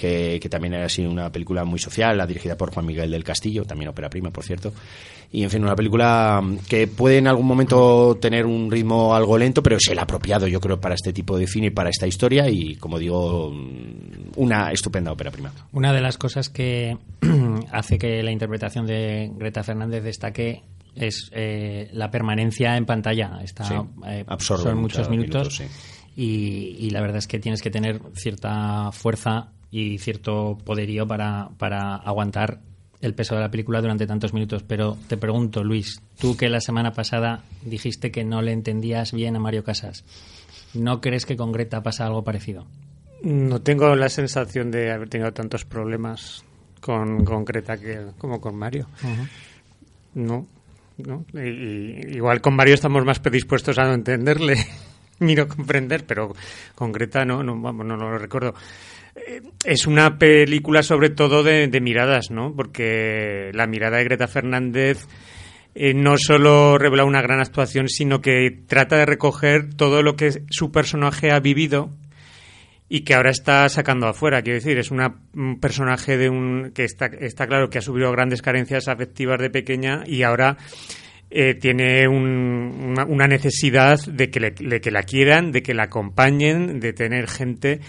que, 0.00 0.48
también 0.48 0.72
era 0.74 0.86
así 0.86 1.04
una 1.04 1.30
película 1.30 1.64
muy 1.64 1.78
social, 1.78 2.16
la 2.16 2.26
dirigida 2.26 2.56
por 2.56 2.72
Juan 2.72 2.86
Miguel 2.86 3.10
del 3.10 3.22
Castillo, 3.22 3.64
también 3.64 3.90
ópera 3.90 4.08
prima, 4.08 4.30
por 4.30 4.44
cierto. 4.44 4.72
Y 5.30 5.42
en 5.44 5.50
fin, 5.50 5.62
una 5.62 5.76
película 5.76 6.42
que 6.68 6.86
puede 6.86 7.18
en 7.18 7.28
algún 7.28 7.46
momento 7.46 8.16
tener 8.20 8.46
un 8.46 8.70
ritmo 8.70 9.14
algo 9.14 9.36
lento, 9.36 9.62
pero 9.62 9.76
es 9.76 9.86
el 9.88 9.98
apropiado, 9.98 10.48
yo 10.48 10.58
creo, 10.58 10.80
para 10.80 10.94
este 10.94 11.12
tipo 11.12 11.38
de 11.38 11.46
cine 11.46 11.66
y 11.66 11.70
para 11.70 11.90
esta 11.90 12.06
historia. 12.06 12.48
Y 12.48 12.76
como 12.76 12.98
digo, 12.98 13.54
una 14.36 14.72
estupenda 14.72 15.12
ópera 15.12 15.30
prima. 15.30 15.52
Una 15.72 15.92
de 15.92 16.00
las 16.00 16.16
cosas 16.16 16.48
que 16.48 16.96
hace 17.70 17.98
que 17.98 18.22
la 18.22 18.32
interpretación 18.32 18.86
de 18.86 19.30
Greta 19.36 19.62
Fernández 19.62 20.02
destaque 20.02 20.62
es 20.96 21.30
eh, 21.32 21.90
la 21.92 22.10
permanencia 22.10 22.76
en 22.76 22.86
pantalla. 22.86 23.38
Está, 23.44 23.86
eh, 24.06 24.24
son 24.38 24.78
muchos 24.80 25.10
minutos. 25.10 25.62
y, 26.16 26.76
y, 26.80 26.90
la 26.90 27.02
verdad 27.02 27.18
es 27.18 27.28
que 27.28 27.38
tienes 27.38 27.62
que 27.62 27.70
tener 27.70 28.00
cierta 28.14 28.90
fuerza 28.90 29.52
y 29.70 29.98
cierto 29.98 30.58
poderío 30.64 31.06
para, 31.06 31.50
para 31.58 31.96
aguantar 31.96 32.60
el 33.00 33.14
peso 33.14 33.34
de 33.34 33.40
la 33.40 33.50
película 33.50 33.80
durante 33.80 34.06
tantos 34.06 34.34
minutos. 34.34 34.62
Pero 34.62 34.96
te 35.08 35.16
pregunto, 35.16 35.64
Luis, 35.64 36.02
tú 36.18 36.36
que 36.36 36.48
la 36.48 36.60
semana 36.60 36.92
pasada 36.92 37.44
dijiste 37.62 38.10
que 38.10 38.24
no 38.24 38.42
le 38.42 38.52
entendías 38.52 39.12
bien 39.12 39.36
a 39.36 39.40
Mario 39.40 39.64
Casas, 39.64 40.04
¿no 40.74 41.00
crees 41.00 41.26
que 41.26 41.36
con 41.36 41.52
Greta 41.52 41.82
pasa 41.82 42.06
algo 42.06 42.24
parecido? 42.24 42.66
No 43.22 43.60
tengo 43.60 43.94
la 43.96 44.08
sensación 44.08 44.70
de 44.70 44.92
haber 44.92 45.08
tenido 45.08 45.32
tantos 45.32 45.64
problemas 45.64 46.44
con, 46.80 47.24
con 47.24 47.44
Greta 47.44 47.76
que, 47.76 48.06
como 48.18 48.40
con 48.40 48.56
Mario. 48.56 48.86
No. 50.14 50.46
¿no? 50.98 51.24
igual 51.32 52.42
con 52.42 52.54
Mario 52.54 52.74
estamos 52.74 53.04
más 53.06 53.20
predispuestos 53.20 53.78
a 53.78 53.84
no 53.84 53.94
entenderle 53.94 54.56
ni 55.20 55.34
no 55.34 55.48
comprender, 55.48 56.04
pero 56.06 56.34
con 56.74 56.92
Greta 56.92 57.24
no, 57.24 57.42
no, 57.42 57.58
vamos, 57.60 57.86
no 57.86 57.96
lo 57.96 58.18
recuerdo. 58.18 58.54
Es 59.64 59.86
una 59.86 60.18
película 60.18 60.82
sobre 60.82 61.10
todo 61.10 61.42
de, 61.42 61.68
miradas, 61.80 62.30
¿no? 62.30 62.54
Porque 62.54 63.50
la 63.54 63.66
mirada 63.66 63.98
de 63.98 64.04
Greta 64.04 64.28
Fernández 64.28 65.06
eh, 65.74 65.94
no 65.94 66.16
solo 66.18 66.78
revela 66.78 67.04
una 67.04 67.22
gran 67.22 67.40
actuación, 67.40 67.88
sino 67.88 68.20
que 68.20 68.50
trata 68.66 68.96
de 68.96 69.06
recoger 69.06 69.74
todo 69.74 70.02
lo 70.02 70.16
que 70.16 70.42
su 70.50 70.72
personaje 70.72 71.30
ha 71.30 71.40
vivido 71.40 71.90
y 72.88 73.02
que 73.02 73.14
ahora 73.14 73.30
está 73.30 73.68
sacando 73.68 74.08
afuera. 74.08 74.42
Quiero 74.42 74.56
decir, 74.56 74.76
es 74.76 74.90
una, 74.90 75.20
un 75.34 75.60
personaje 75.60 76.16
de 76.16 76.28
un 76.28 76.72
que 76.74 76.84
está, 76.84 77.06
está 77.06 77.46
claro 77.46 77.70
que 77.70 77.78
ha 77.78 77.82
sufrido 77.82 78.10
grandes 78.10 78.42
carencias 78.42 78.88
afectivas 78.88 79.38
de 79.38 79.48
pequeña 79.48 80.02
y 80.06 80.24
ahora 80.24 80.56
eh, 81.30 81.54
tiene 81.54 82.08
una, 82.08 83.26
necesidad 83.26 83.98
de 84.06 84.30
que, 84.30 84.40
de 84.50 84.80
que 84.80 84.90
la 84.90 85.04
quieran, 85.04 85.52
de 85.52 85.62
que 85.62 85.74
la 85.74 85.84
acompañen, 85.84 86.80
de 86.80 86.92
tener 86.92 87.28
gente 87.28 87.80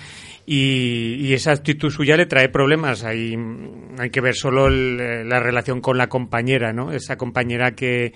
y, 0.46 1.34
esa 1.34 1.52
actitud 1.52 1.90
suya 1.90 2.18
le 2.18 2.26
trae 2.26 2.50
problemas. 2.50 3.04
Hay, 3.04 3.36
hay 3.98 4.10
que 4.10 4.22
ver 4.22 4.36
solo 4.36 4.70
la 4.70 5.40
relación 5.40 5.82
con 5.82 5.98
la 5.98 6.08
compañera, 6.08 6.74
¿no? 6.74 6.92
Esa 6.92 7.16
compañera 7.16 7.72
que, 7.72 8.14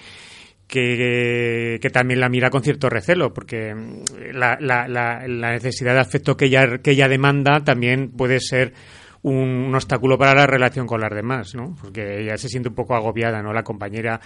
que, 0.67 1.89
también 1.93 2.19
la 2.19 2.29
mira 2.29 2.49
con 2.49 2.61
cierto 2.63 2.89
recelo, 2.89 3.33
porque 3.33 3.73
la, 4.33 4.57
la, 4.59 4.87
la, 4.87 5.51
necesidad 5.51 5.93
de 5.93 6.01
afecto 6.01 6.35
que 6.35 6.45
ella, 6.45 6.79
que 6.79 6.91
ella 6.91 7.07
demanda 7.07 7.63
también 7.63 8.11
puede 8.11 8.39
ser 8.39 8.73
un, 9.21 9.73
obstáculo 9.73 10.17
para 10.17 10.35
la 10.35 10.45
relación 10.45 10.85
con 10.85 11.01
las 11.01 11.13
demás, 11.13 11.55
¿no? 11.55 11.75
Porque 11.81 12.21
ella 12.21 12.37
se 12.37 12.49
siente 12.49 12.69
un 12.69 12.75
poco 12.75 12.95
agobiada, 12.95 13.41
¿no? 13.41 13.53
La 13.53 13.63
compañera 13.63 14.19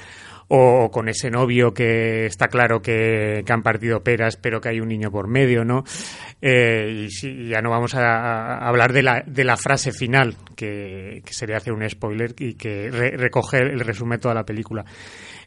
o, 0.49 0.89
con 0.91 1.09
ese 1.09 1.29
novio 1.29 1.73
que 1.73 2.25
está 2.25 2.47
claro 2.47 2.81
que, 2.81 3.43
han 3.47 3.63
partido 3.63 4.03
peras, 4.03 4.35
pero 4.35 4.59
que 4.59 4.69
hay 4.69 4.79
un 4.79 4.89
niño 4.89 5.12
por 5.12 5.27
medio, 5.27 5.63
¿no? 5.63 5.83
Eh, 6.41 7.07
y 7.07 7.49
ya 7.49 7.62
no 7.62 7.69
vamos 7.69 7.93
a, 7.95 8.57
hablar 8.57 8.91
de 8.91 9.03
la, 9.03 9.23
de 9.25 9.43
la 9.43 9.57
frase 9.57 9.91
final, 9.91 10.35
que, 10.55 11.21
sería 11.29 11.57
hacer 11.57 11.73
un 11.73 11.88
spoiler 11.88 12.33
y 12.37 12.56
que 12.56 12.89
recoge 12.89 13.60
el 13.60 13.79
resumen 13.79 14.19
toda 14.19 14.33
la 14.33 14.43
película. 14.43 14.83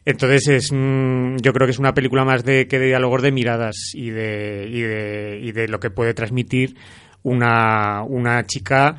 Entonces 0.05 0.47
es, 0.47 0.71
yo 0.71 1.53
creo 1.53 1.67
que 1.67 1.71
es 1.71 1.79
una 1.79 1.93
película 1.93 2.25
más 2.25 2.43
de 2.43 2.67
que 2.67 2.79
de 2.79 2.87
diálogos 2.87 3.21
de 3.21 3.31
miradas 3.31 3.91
y 3.93 4.09
de, 4.09 4.67
y 4.69 4.81
de, 4.81 5.39
y 5.41 5.51
de 5.51 5.67
lo 5.67 5.79
que 5.79 5.91
puede 5.91 6.13
transmitir 6.13 6.75
una, 7.23 8.03
una 8.03 8.43
chica 8.45 8.95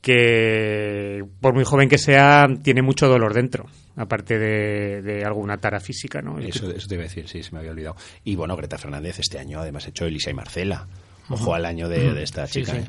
que 0.00 1.24
por 1.40 1.54
muy 1.54 1.64
joven 1.64 1.88
que 1.88 1.98
sea 1.98 2.46
tiene 2.62 2.82
mucho 2.82 3.06
dolor 3.06 3.34
dentro 3.34 3.66
aparte 4.00 4.38
de, 4.38 5.22
alguna 5.24 5.58
tara 5.58 5.78
física 5.78 6.22
¿no? 6.22 6.38
eso, 6.38 6.70
eso 6.70 6.88
te 6.88 6.94
iba 6.94 7.04
a 7.04 7.06
decir, 7.06 7.28
sí, 7.28 7.42
se 7.42 7.52
me 7.52 7.58
había 7.58 7.72
olvidado 7.72 7.96
y 8.24 8.34
bueno, 8.34 8.56
Greta 8.56 8.78
Fernández 8.78 9.18
este 9.18 9.38
año 9.38 9.60
además 9.60 9.86
ha 9.86 9.90
hecho 9.90 10.06
Elisa 10.06 10.30
y 10.30 10.34
Marcela 10.34 10.86
Ojo 11.30 11.54
al 11.54 11.64
año 11.64 11.88
de, 11.88 12.22
esta 12.22 12.46
chica. 12.48 12.76
¿eh? 12.76 12.84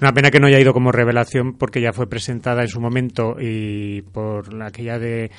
Una 0.00 0.12
pena 0.12 0.30
que 0.30 0.38
no 0.38 0.46
haya 0.46 0.60
ido 0.60 0.72
como 0.72 0.92
revelación 0.92 1.54
porque 1.54 1.80
ya 1.80 1.92
fue 1.92 2.08
presentada 2.08 2.62
en 2.62 2.68
su 2.68 2.80
momento 2.80 3.34
y 3.40 4.02
por 4.02 4.62
aquella 4.62 5.00
de, 5.00 5.32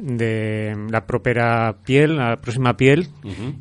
de 0.00 0.74
la 0.90 1.06
propia 1.06 1.76
piel, 1.84 2.16
la 2.16 2.40
próxima 2.40 2.76
piel, 2.76 3.08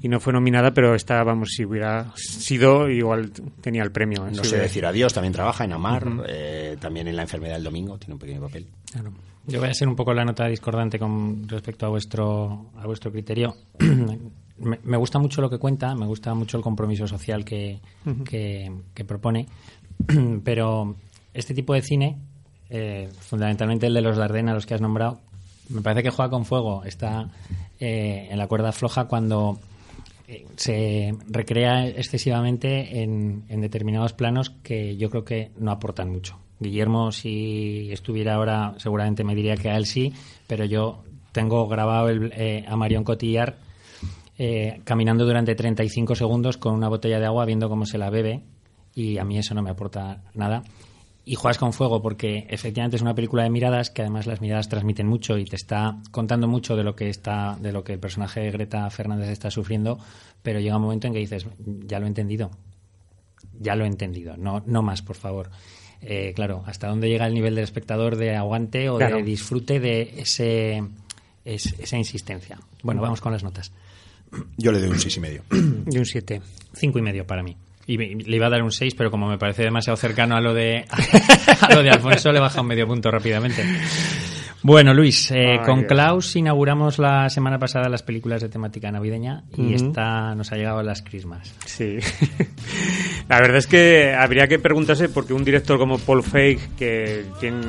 y 0.01 0.07
no 0.07 0.19
fue 0.19 0.33
nominada, 0.33 0.73
pero 0.73 0.95
esta, 0.95 1.23
vamos, 1.23 1.49
si 1.51 1.65
hubiera 1.65 2.11
sido, 2.15 2.89
igual 2.89 3.31
tenía 3.61 3.83
el 3.83 3.91
premio. 3.91 4.29
No 4.31 4.43
sé 4.43 4.57
decir 4.57 4.85
adiós, 4.85 5.13
también 5.13 5.33
trabaja 5.33 5.65
en 5.65 5.73
Amar, 5.73 6.07
eh, 6.27 6.77
también 6.79 7.07
en 7.07 7.15
La 7.15 7.23
enfermedad 7.23 7.55
del 7.55 7.63
domingo, 7.63 7.97
tiene 7.97 8.13
un 8.13 8.19
pequeño 8.19 8.41
papel. 8.41 8.67
Yo 9.45 9.59
voy 9.59 9.69
a 9.69 9.73
ser 9.73 9.87
un 9.87 9.95
poco 9.95 10.13
la 10.13 10.23
nota 10.23 10.45
discordante 10.47 10.99
con 10.99 11.47
respecto 11.47 11.85
a 11.85 11.89
vuestro, 11.89 12.71
a 12.77 12.85
vuestro 12.85 13.11
criterio. 13.11 13.55
me, 14.59 14.97
gusta 14.97 15.19
mucho 15.19 15.41
lo 15.41 15.49
que 15.49 15.57
cuenta, 15.57 15.95
me 15.95 16.05
gusta 16.05 16.33
mucho 16.33 16.57
el 16.57 16.63
compromiso 16.63 17.07
social 17.07 17.43
que, 17.43 17.79
que, 18.25 19.05
propone, 19.05 19.47
pero 20.43 20.95
este 21.33 21.53
tipo 21.53 21.73
de 21.73 21.81
cine, 21.81 22.17
eh, 22.69 23.09
fundamentalmente 23.19 23.87
el 23.87 23.93
de 23.93 24.01
los 24.01 24.17
Dardenne, 24.17 24.51
a 24.51 24.53
los 24.53 24.65
que 24.65 24.75
has 24.75 24.81
nombrado, 24.81 25.19
me 25.69 25.81
parece 25.81 26.03
que 26.03 26.09
juega 26.09 26.29
con 26.29 26.45
fuego, 26.45 26.83
está 26.83 27.29
eh, 27.79 28.27
en 28.29 28.37
la 28.37 28.47
cuerda 28.47 28.71
floja 28.71 29.05
cuando 29.05 29.59
eh, 30.27 30.45
se 30.55 31.15
recrea 31.27 31.87
excesivamente 31.87 33.01
en, 33.01 33.45
determinados 33.61 34.13
planos 34.13 34.49
que 34.49 34.97
yo 34.97 35.09
creo 35.09 35.23
que 35.23 35.51
no 35.57 35.71
aportan 35.71 36.11
mucho. 36.11 36.37
Guillermo, 36.59 37.11
si 37.11 37.89
estuviera 37.91 38.35
ahora, 38.35 38.73
seguramente 38.77 39.23
me 39.23 39.33
diría 39.33 39.55
que 39.55 39.69
a 39.69 39.77
él 39.77 39.85
sí, 39.85 40.11
pero 40.45 40.65
yo 40.65 41.03
tengo 41.31 41.67
grabado 41.67 42.09
el, 42.09 42.65
a 42.67 42.75
Marion 42.75 43.03
Cotillard 43.03 43.55
eh, 44.41 44.79
caminando 44.85 45.25
durante 45.25 45.53
35 45.53 46.15
segundos 46.15 46.55
con 46.55 46.73
una 46.73 46.87
botella 46.87 47.19
de 47.19 47.25
agua 47.25 47.43
viendo 47.43 47.67
cómo 47.67 47.85
se 47.85 47.97
la 47.97 48.09
bebe 48.09 48.41
y 48.95 49.17
a 49.17 49.25
mí 49.25 49.37
eso 49.37 49.53
no 49.53 49.61
me 49.61 49.69
aporta 49.69 50.23
nada. 50.33 50.63
Y 51.25 51.35
juegas 51.35 51.57
con 51.57 51.73
fuego 51.73 52.01
porque 52.01 52.47
efectivamente 52.49 52.95
es 52.95 53.01
una 53.01 53.13
película 53.13 53.43
de 53.43 53.49
miradas 53.49 53.91
que 53.91 54.01
además 54.01 54.25
las 54.25 54.41
miradas 54.41 54.67
transmiten 54.67 55.05
mucho 55.05 55.37
y 55.37 55.45
te 55.45 55.55
está 55.55 55.97
contando 56.11 56.47
mucho 56.47 56.75
de 56.75 56.83
lo 56.83 56.95
que 56.95 57.09
está 57.09 57.57
de 57.61 57.71
lo 57.71 57.83
que 57.83 57.93
el 57.93 57.99
personaje 57.99 58.39
de 58.39 58.51
Greta 58.51 58.89
Fernández 58.89 59.29
está 59.29 59.51
sufriendo, 59.51 59.99
pero 60.41 60.59
llega 60.59 60.77
un 60.77 60.83
momento 60.83 61.07
en 61.07 61.13
que 61.13 61.19
dices, 61.19 61.45
ya 61.59 61.99
lo 61.99 62.05
he 62.05 62.09
entendido. 62.09 62.49
Ya 63.61 63.75
lo 63.75 63.83
he 63.83 63.87
entendido, 63.87 64.37
no 64.37 64.63
no 64.65 64.81
más, 64.81 65.01
por 65.01 65.17
favor. 65.17 65.49
Eh, 66.01 66.31
claro, 66.33 66.63
hasta 66.65 66.87
dónde 66.87 67.09
llega 67.09 67.27
el 67.27 67.33
nivel 67.33 67.55
del 67.55 67.65
espectador 67.65 68.15
de 68.15 68.35
aguante 68.35 68.89
o 68.89 68.97
de 68.97 69.21
disfrute 69.21 69.79
de 69.79 70.13
ese, 70.17 70.81
esa 71.43 71.97
insistencia. 71.97 72.57
Bueno, 72.83 73.01
vamos 73.01 73.19
con 73.19 73.33
las 73.33 73.43
notas. 73.43 73.71
Yo 74.57 74.71
le 74.71 74.79
doy 74.79 74.89
un 74.89 74.99
seis 74.99 75.17
y 75.17 75.19
medio. 75.19 75.43
Y 75.51 75.97
un 75.97 76.05
7. 76.05 76.41
Cinco 76.73 76.99
y 76.99 77.01
medio 77.01 77.25
para 77.25 77.43
mí. 77.43 77.57
Y 77.89 77.97
le 77.97 78.35
iba 78.35 78.45
a 78.45 78.49
dar 78.51 78.61
un 78.61 78.71
6, 78.71 78.93
pero 78.93 79.09
como 79.09 79.27
me 79.27 79.39
parece 79.39 79.63
demasiado 79.63 79.97
cercano 79.97 80.35
a 80.35 80.41
lo 80.41 80.53
de, 80.53 80.85
a 81.61 81.73
lo 81.73 81.81
de 81.81 81.89
Alfonso, 81.89 82.31
le 82.31 82.39
baja 82.39 82.61
un 82.61 82.67
medio 82.67 82.85
punto 82.85 83.09
rápidamente. 83.09 83.65
Bueno, 84.61 84.93
Luis, 84.93 85.31
eh, 85.31 85.61
con 85.65 85.83
Klaus 85.83 86.35
inauguramos 86.35 86.99
la 86.99 87.29
semana 87.29 87.57
pasada 87.57 87.87
las 87.87 88.03
películas 88.03 88.41
de 88.41 88.49
temática 88.49 88.91
navideña 88.91 89.43
y 89.55 89.73
esta 89.73 90.35
nos 90.35 90.51
ha 90.51 90.57
llegado 90.57 90.79
a 90.79 90.83
las 90.83 91.01
Christmas. 91.01 91.55
Sí. 91.65 91.99
la 93.29 93.39
verdad 93.39 93.57
es 93.57 93.67
que 93.67 94.13
habría 94.13 94.47
que 94.47 94.59
preguntarse 94.59 95.07
por 95.07 95.25
qué 95.25 95.33
un 95.33 95.45
director 95.45 95.77
como 95.77 95.97
Paul 95.97 96.23
Feig, 96.23 96.75
que 96.75 97.25
tiene, 97.39 97.61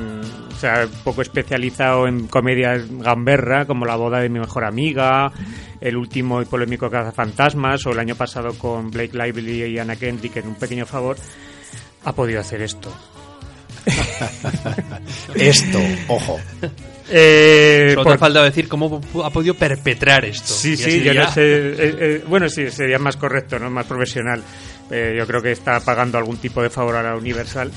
o 0.49 0.55
sea, 0.55 0.85
poco 1.05 1.21
especializado 1.21 2.07
en 2.07 2.27
comedia 2.27 2.77
gamberra, 2.77 3.65
como 3.65 3.85
La 3.85 3.95
boda 3.95 4.19
de 4.19 4.27
mi 4.27 4.39
mejor 4.39 4.65
amiga, 4.65 5.31
el 5.79 5.95
último 5.95 6.41
y 6.41 6.45
polémico 6.45 6.89
Fantasmas, 6.89 7.85
o 7.85 7.91
el 7.91 7.99
año 7.99 8.15
pasado 8.15 8.53
con 8.55 8.91
Blake 8.91 9.17
Lively 9.17 9.63
y 9.63 9.79
Anna 9.79 9.95
Kendrick 9.95 10.35
en 10.37 10.47
Un 10.49 10.55
pequeño 10.55 10.85
favor, 10.85 11.15
ha 12.03 12.11
podido 12.11 12.41
hacer 12.41 12.61
esto. 12.61 12.91
esto, 15.35 15.79
ojo. 16.07 16.39
Eh, 17.09 17.91
Solo 17.93 18.11
te 18.11 18.17
falta 18.17 18.43
decir 18.43 18.67
cómo 18.67 19.01
ha 19.23 19.29
podido 19.29 19.53
perpetrar 19.53 20.23
esto. 20.25 20.53
Sí, 20.53 20.77
sí, 20.77 21.01
yo 21.03 21.13
no 21.13 21.29
sé. 21.29 21.41
Eh, 21.41 21.75
eh, 21.77 22.23
bueno, 22.27 22.47
sí, 22.47 22.69
sería 22.71 22.99
más 22.99 23.17
correcto, 23.17 23.59
¿no? 23.59 23.69
Más 23.69 23.85
profesional. 23.85 24.41
Eh, 24.89 25.15
yo 25.17 25.27
creo 25.27 25.41
que 25.41 25.51
está 25.51 25.79
pagando 25.81 26.17
algún 26.17 26.37
tipo 26.37 26.61
de 26.61 26.69
favor 26.69 26.95
a 26.95 27.03
la 27.03 27.15
Universal. 27.15 27.71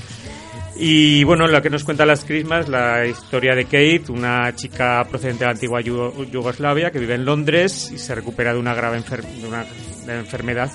Y 0.77 1.23
bueno, 1.23 1.47
lo 1.47 1.61
que 1.61 1.69
nos 1.69 1.83
cuenta 1.85 2.05
las 2.05 2.25
Christmas, 2.25 2.67
la 2.67 3.05
historia 3.05 3.55
de 3.55 3.63
Kate, 3.63 4.05
una 4.09 4.53
chica 4.55 5.05
procedente 5.09 5.39
de 5.39 5.45
la 5.45 5.51
antigua 5.51 5.79
Yugoslavia 5.81 6.91
que 6.91 6.99
vive 6.99 7.15
en 7.15 7.23
Londres 7.23 7.91
y 7.93 7.97
se 7.97 8.13
recupera 8.13 8.53
de 8.53 8.59
una 8.59 8.73
grave 8.73 9.01
de 9.01 9.47
una 9.47 9.65
enfermedad 10.07 10.69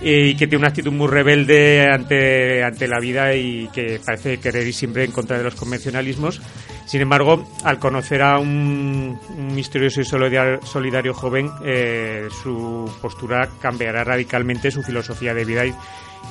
y 0.00 0.34
que 0.34 0.46
tiene 0.46 0.58
una 0.58 0.68
actitud 0.68 0.92
muy 0.92 1.08
rebelde 1.08 1.88
ante, 1.90 2.62
ante 2.62 2.88
la 2.88 2.98
vida 2.98 3.34
y 3.34 3.68
que 3.68 4.00
parece 4.04 4.38
querer 4.38 4.66
ir 4.66 4.74
siempre 4.74 5.04
en 5.04 5.12
contra 5.12 5.38
de 5.38 5.44
los 5.44 5.54
convencionalismos. 5.54 6.40
Sin 6.86 7.00
embargo, 7.00 7.48
al 7.64 7.78
conocer 7.78 8.22
a 8.22 8.38
un, 8.38 9.18
misterioso 9.54 10.00
y 10.00 10.04
solidario, 10.04 11.14
joven, 11.14 11.50
eh, 11.64 12.28
su 12.42 12.92
postura 13.00 13.48
cambiará 13.60 14.04
radicalmente, 14.04 14.70
su 14.70 14.82
filosofía 14.82 15.32
de 15.32 15.44
vida 15.44 15.64
y, 15.66 15.74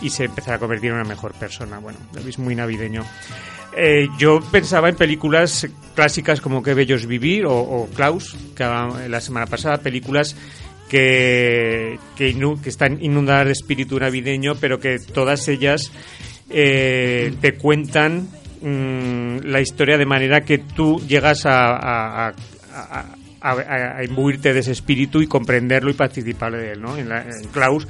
se 0.10 0.26
empezará 0.26 0.58
a 0.58 0.60
convertir 0.60 0.90
en 0.90 0.98
una 0.98 1.06
mejor 1.06 1.34
persona. 1.34 1.80
Bueno, 1.80 1.98
es 2.28 2.38
muy 2.38 2.56
navideño. 2.56 3.04
Eh, 3.76 4.08
yo 4.20 4.42
pensaba 4.52 4.90
en 4.90 4.96
películas 4.96 5.68
clásicas 5.96 6.42
como 6.42 6.62
Qué 6.62 6.74
bellos 6.74 7.08
vivir 7.08 7.46
o, 7.46 7.56
o 7.56 7.88
Klaus, 7.88 8.36
que 8.56 8.64
la 8.64 9.22
semana 9.22 9.48
pasada, 9.48 9.78
películas 9.78 10.36
que, 10.94 11.98
que, 12.16 12.70
están 12.70 13.04
inundadas 13.04 13.48
de 13.48 13.52
espíritu 13.54 14.00
navideño, 14.00 14.54
pero 14.62 14.80
que 14.80 15.00
todas 15.00 15.48
ellas 15.48 15.92
eh, 16.52 17.34
te 17.42 17.56
cuentan 17.56 18.28
mm, 18.62 19.38
la 19.44 19.60
historia 19.60 19.98
de 19.98 20.06
manera 20.06 20.42
que 20.42 20.60
tú 20.60 21.02
llegas 21.08 21.48
a, 21.48 22.28
a, 22.28 22.34
a, 23.42 24.04
imbuirte 24.04 24.54
de 24.54 24.60
ese 24.60 24.72
espíritu 24.72 25.20
y 25.20 25.26
comprenderlo 25.26 25.90
y 25.90 25.96
participar 25.96 26.52
de 26.52 26.74
él. 26.74 26.82
¿no? 26.84 26.96
En, 26.96 27.10
Klaus 27.52 27.88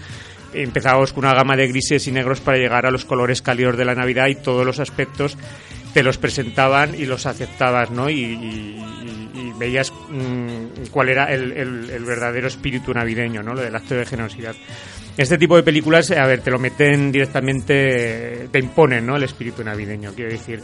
empezamos 0.53 1.11
con 1.11 1.25
una 1.25 1.33
gama 1.33 1.57
de 1.57 1.67
grises 1.67 2.07
y 2.07 2.11
negros 2.13 2.39
para 2.39 2.57
llegar 2.57 2.85
a 2.85 2.91
los 2.91 3.03
colores 3.03 3.41
cálidos 3.41 3.75
de 3.75 3.83
la 3.83 3.95
Navidad 3.95 4.27
y 4.27 4.35
todos 4.35 4.65
los 4.65 4.79
aspectos 4.79 5.37
te 5.93 6.03
los 6.03 6.17
presentaban 6.17 6.95
y 6.95 7.05
los 7.05 7.25
aceptabas, 7.25 7.91
¿no? 7.91 8.09
y, 8.09 8.79
veías 9.57 9.91
mm, 9.91 10.89
cuál 10.91 11.09
era 11.09 11.33
el, 11.33 12.03
verdadero 12.05 12.47
espíritu 12.47 12.93
navideño, 12.93 13.41
¿no? 13.43 13.53
Lo 13.53 13.61
del 13.61 13.75
acto 13.75 13.95
de 13.95 14.05
generosidad. 14.05 14.55
Este 15.17 15.37
tipo 15.37 15.55
de 15.55 15.63
películas, 15.63 16.11
a 16.11 16.25
ver, 16.25 16.41
te 16.41 16.51
lo 16.51 16.59
meten 16.59 17.11
directamente, 17.11 18.47
te 18.51 18.59
imponen, 18.59 19.05
¿no? 19.05 19.15
El 19.15 19.23
espíritu 19.23 19.63
navideño, 19.63 20.13
quiero 20.13 20.31
decir. 20.31 20.61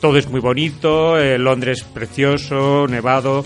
todo 0.00 0.18
es 0.18 0.28
muy 0.28 0.40
bonito, 0.40 1.18
eh, 1.18 1.38
Londres 1.38 1.84
precioso, 1.84 2.86
nevado, 2.88 3.44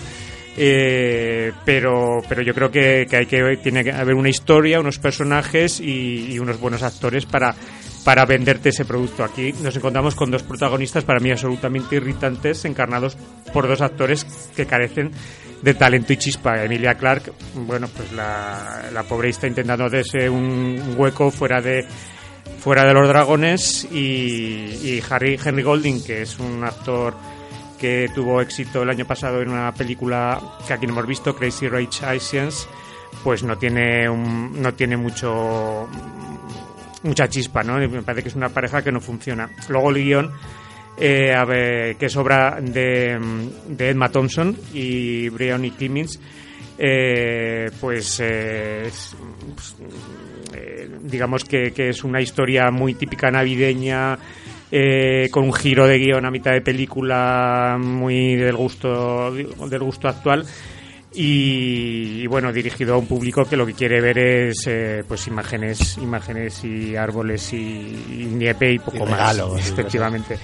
eh, 0.57 1.51
pero, 1.63 2.17
pero 2.27 2.41
yo 2.41 2.53
creo 2.53 2.71
que, 2.71 3.05
que, 3.07 3.17
hay 3.17 3.25
que 3.27 3.59
tiene 3.61 3.83
que 3.83 3.91
haber 3.91 4.15
una 4.15 4.29
historia, 4.29 4.79
unos 4.79 4.97
personajes 4.97 5.79
y 5.79 6.39
unos 6.39 6.59
buenos 6.59 6.81
actores 6.81 7.25
para 7.25 7.55
para 8.07 8.25
venderte 8.25 8.69
ese 8.69 8.85
producto. 8.85 9.25
Aquí 9.25 9.51
nos 9.61 9.75
encontramos 9.75 10.15
con 10.15 10.31
dos 10.31 10.41
protagonistas 10.41 11.03
para 11.03 11.19
mí 11.19 11.29
absolutamente 11.29 11.97
irritantes, 11.97 12.63
encarnados 12.63 13.17
por 13.51 13.67
dos 13.67 13.81
actores 13.81 14.23
que 14.55 14.65
carecen 14.65 15.11
de 15.61 15.73
talento 15.73 16.13
y 16.13 16.15
chispa. 16.15 16.63
Emilia 16.63 16.93
Clark, 16.93 17.33
bueno, 17.53 17.89
pues 17.89 18.13
la, 18.13 18.85
la 18.93 19.03
pobre 19.03 19.27
está 19.27 19.47
intentando 19.47 19.83
hacerse 19.83 20.29
un 20.29 20.95
hueco 20.97 21.31
fuera 21.31 21.59
de 21.59 21.85
fuera 22.61 22.85
de 22.85 22.93
los 22.93 23.09
dragones 23.09 23.83
y, 23.91 25.01
Harry 25.09 25.37
Henry 25.43 25.63
Golding, 25.63 26.01
que 26.01 26.21
es 26.21 26.39
un 26.39 26.63
actor 26.63 27.13
que 27.77 28.09
tuvo 28.15 28.39
éxito 28.39 28.83
el 28.83 28.89
año 28.89 29.05
pasado 29.05 29.41
en 29.41 29.49
una 29.49 29.73
película 29.73 30.41
que 30.65 30.71
aquí 30.71 30.87
no 30.87 30.93
hemos 30.93 31.07
visto, 31.07 31.35
Crazy 31.35 31.67
Rich 31.67 32.03
Asians, 32.03 32.69
pues 33.21 33.43
no 33.43 33.57
tiene 33.57 34.07
un, 34.07 34.61
no 34.61 34.73
tiene 34.75 34.95
mucho 34.95 35.89
mucha 37.03 37.27
chispa, 37.27 37.63
¿no? 37.63 37.77
Me 37.77 38.01
parece 38.01 38.23
que 38.23 38.29
es 38.29 38.35
una 38.35 38.49
pareja 38.49 38.81
que 38.81 38.91
no 38.91 39.01
funciona. 39.01 39.49
Luego 39.69 39.89
el 39.89 40.03
guion, 40.03 40.31
eh, 40.97 41.33
a 41.33 41.45
ver, 41.45 41.95
que 41.95 42.07
es 42.07 42.15
obra 42.15 42.59
de, 42.61 43.19
de 43.67 43.89
Edma 43.89 44.09
Thompson 44.09 44.55
y 44.73 45.29
Brian 45.29 45.65
y 45.65 45.71
Clemens, 45.71 46.19
eh, 46.77 47.69
pues, 47.79 48.19
eh, 48.23 48.89
pues 49.53 49.75
digamos 51.03 51.43
que, 51.43 51.71
que, 51.71 51.89
es 51.89 52.03
una 52.03 52.21
historia 52.21 52.71
muy 52.71 52.93
típica 52.93 53.31
navideña, 53.31 54.17
con 55.31 55.45
un 55.45 55.53
giro 55.53 55.87
de 55.87 55.97
guion 55.97 56.25
a 56.25 56.31
mitad 56.31 56.51
de 56.51 56.61
película 56.61 57.77
muy 57.79 58.35
del 58.35 58.55
gusto, 58.55 59.31
del 59.33 59.79
gusto 59.79 60.09
actual 60.09 60.45
y, 61.19 62.27
bueno 62.27 62.53
dirigido 62.53 62.93
a 62.93 62.97
un 62.97 63.07
público 63.07 63.43
que 63.45 63.57
lo 63.57 63.65
que 63.65 63.73
quiere 63.73 63.99
ver 63.99 64.19
es 64.19 64.67
eh, 64.67 65.03
pues 65.07 65.25
imágenes 65.27 65.97
imágenes 65.97 66.63
y 66.63 66.95
árboles 66.95 67.51
y, 67.53 67.57
nieve 68.31 68.73
y 68.73 68.79
poco 68.79 69.05
más 69.07 69.35
efectivamente 69.57 70.37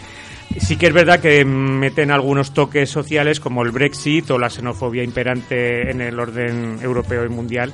sí 0.57 0.75
que 0.75 0.87
es 0.87 0.93
verdad 0.93 1.19
que 1.19 1.45
meten 1.45 2.09
algunos 2.09 2.55
toques 2.55 2.89
sociales 2.89 3.39
como 3.39 3.61
el 3.61 3.71
Brexit 3.71 4.31
o 4.31 4.39
la 4.39 4.49
xenofobia 4.49 5.03
imperante 5.03 5.91
en 5.91 6.01
el 6.01 6.19
orden 6.19 6.79
europeo 6.81 7.23
y 7.23 7.29
mundial 7.29 7.73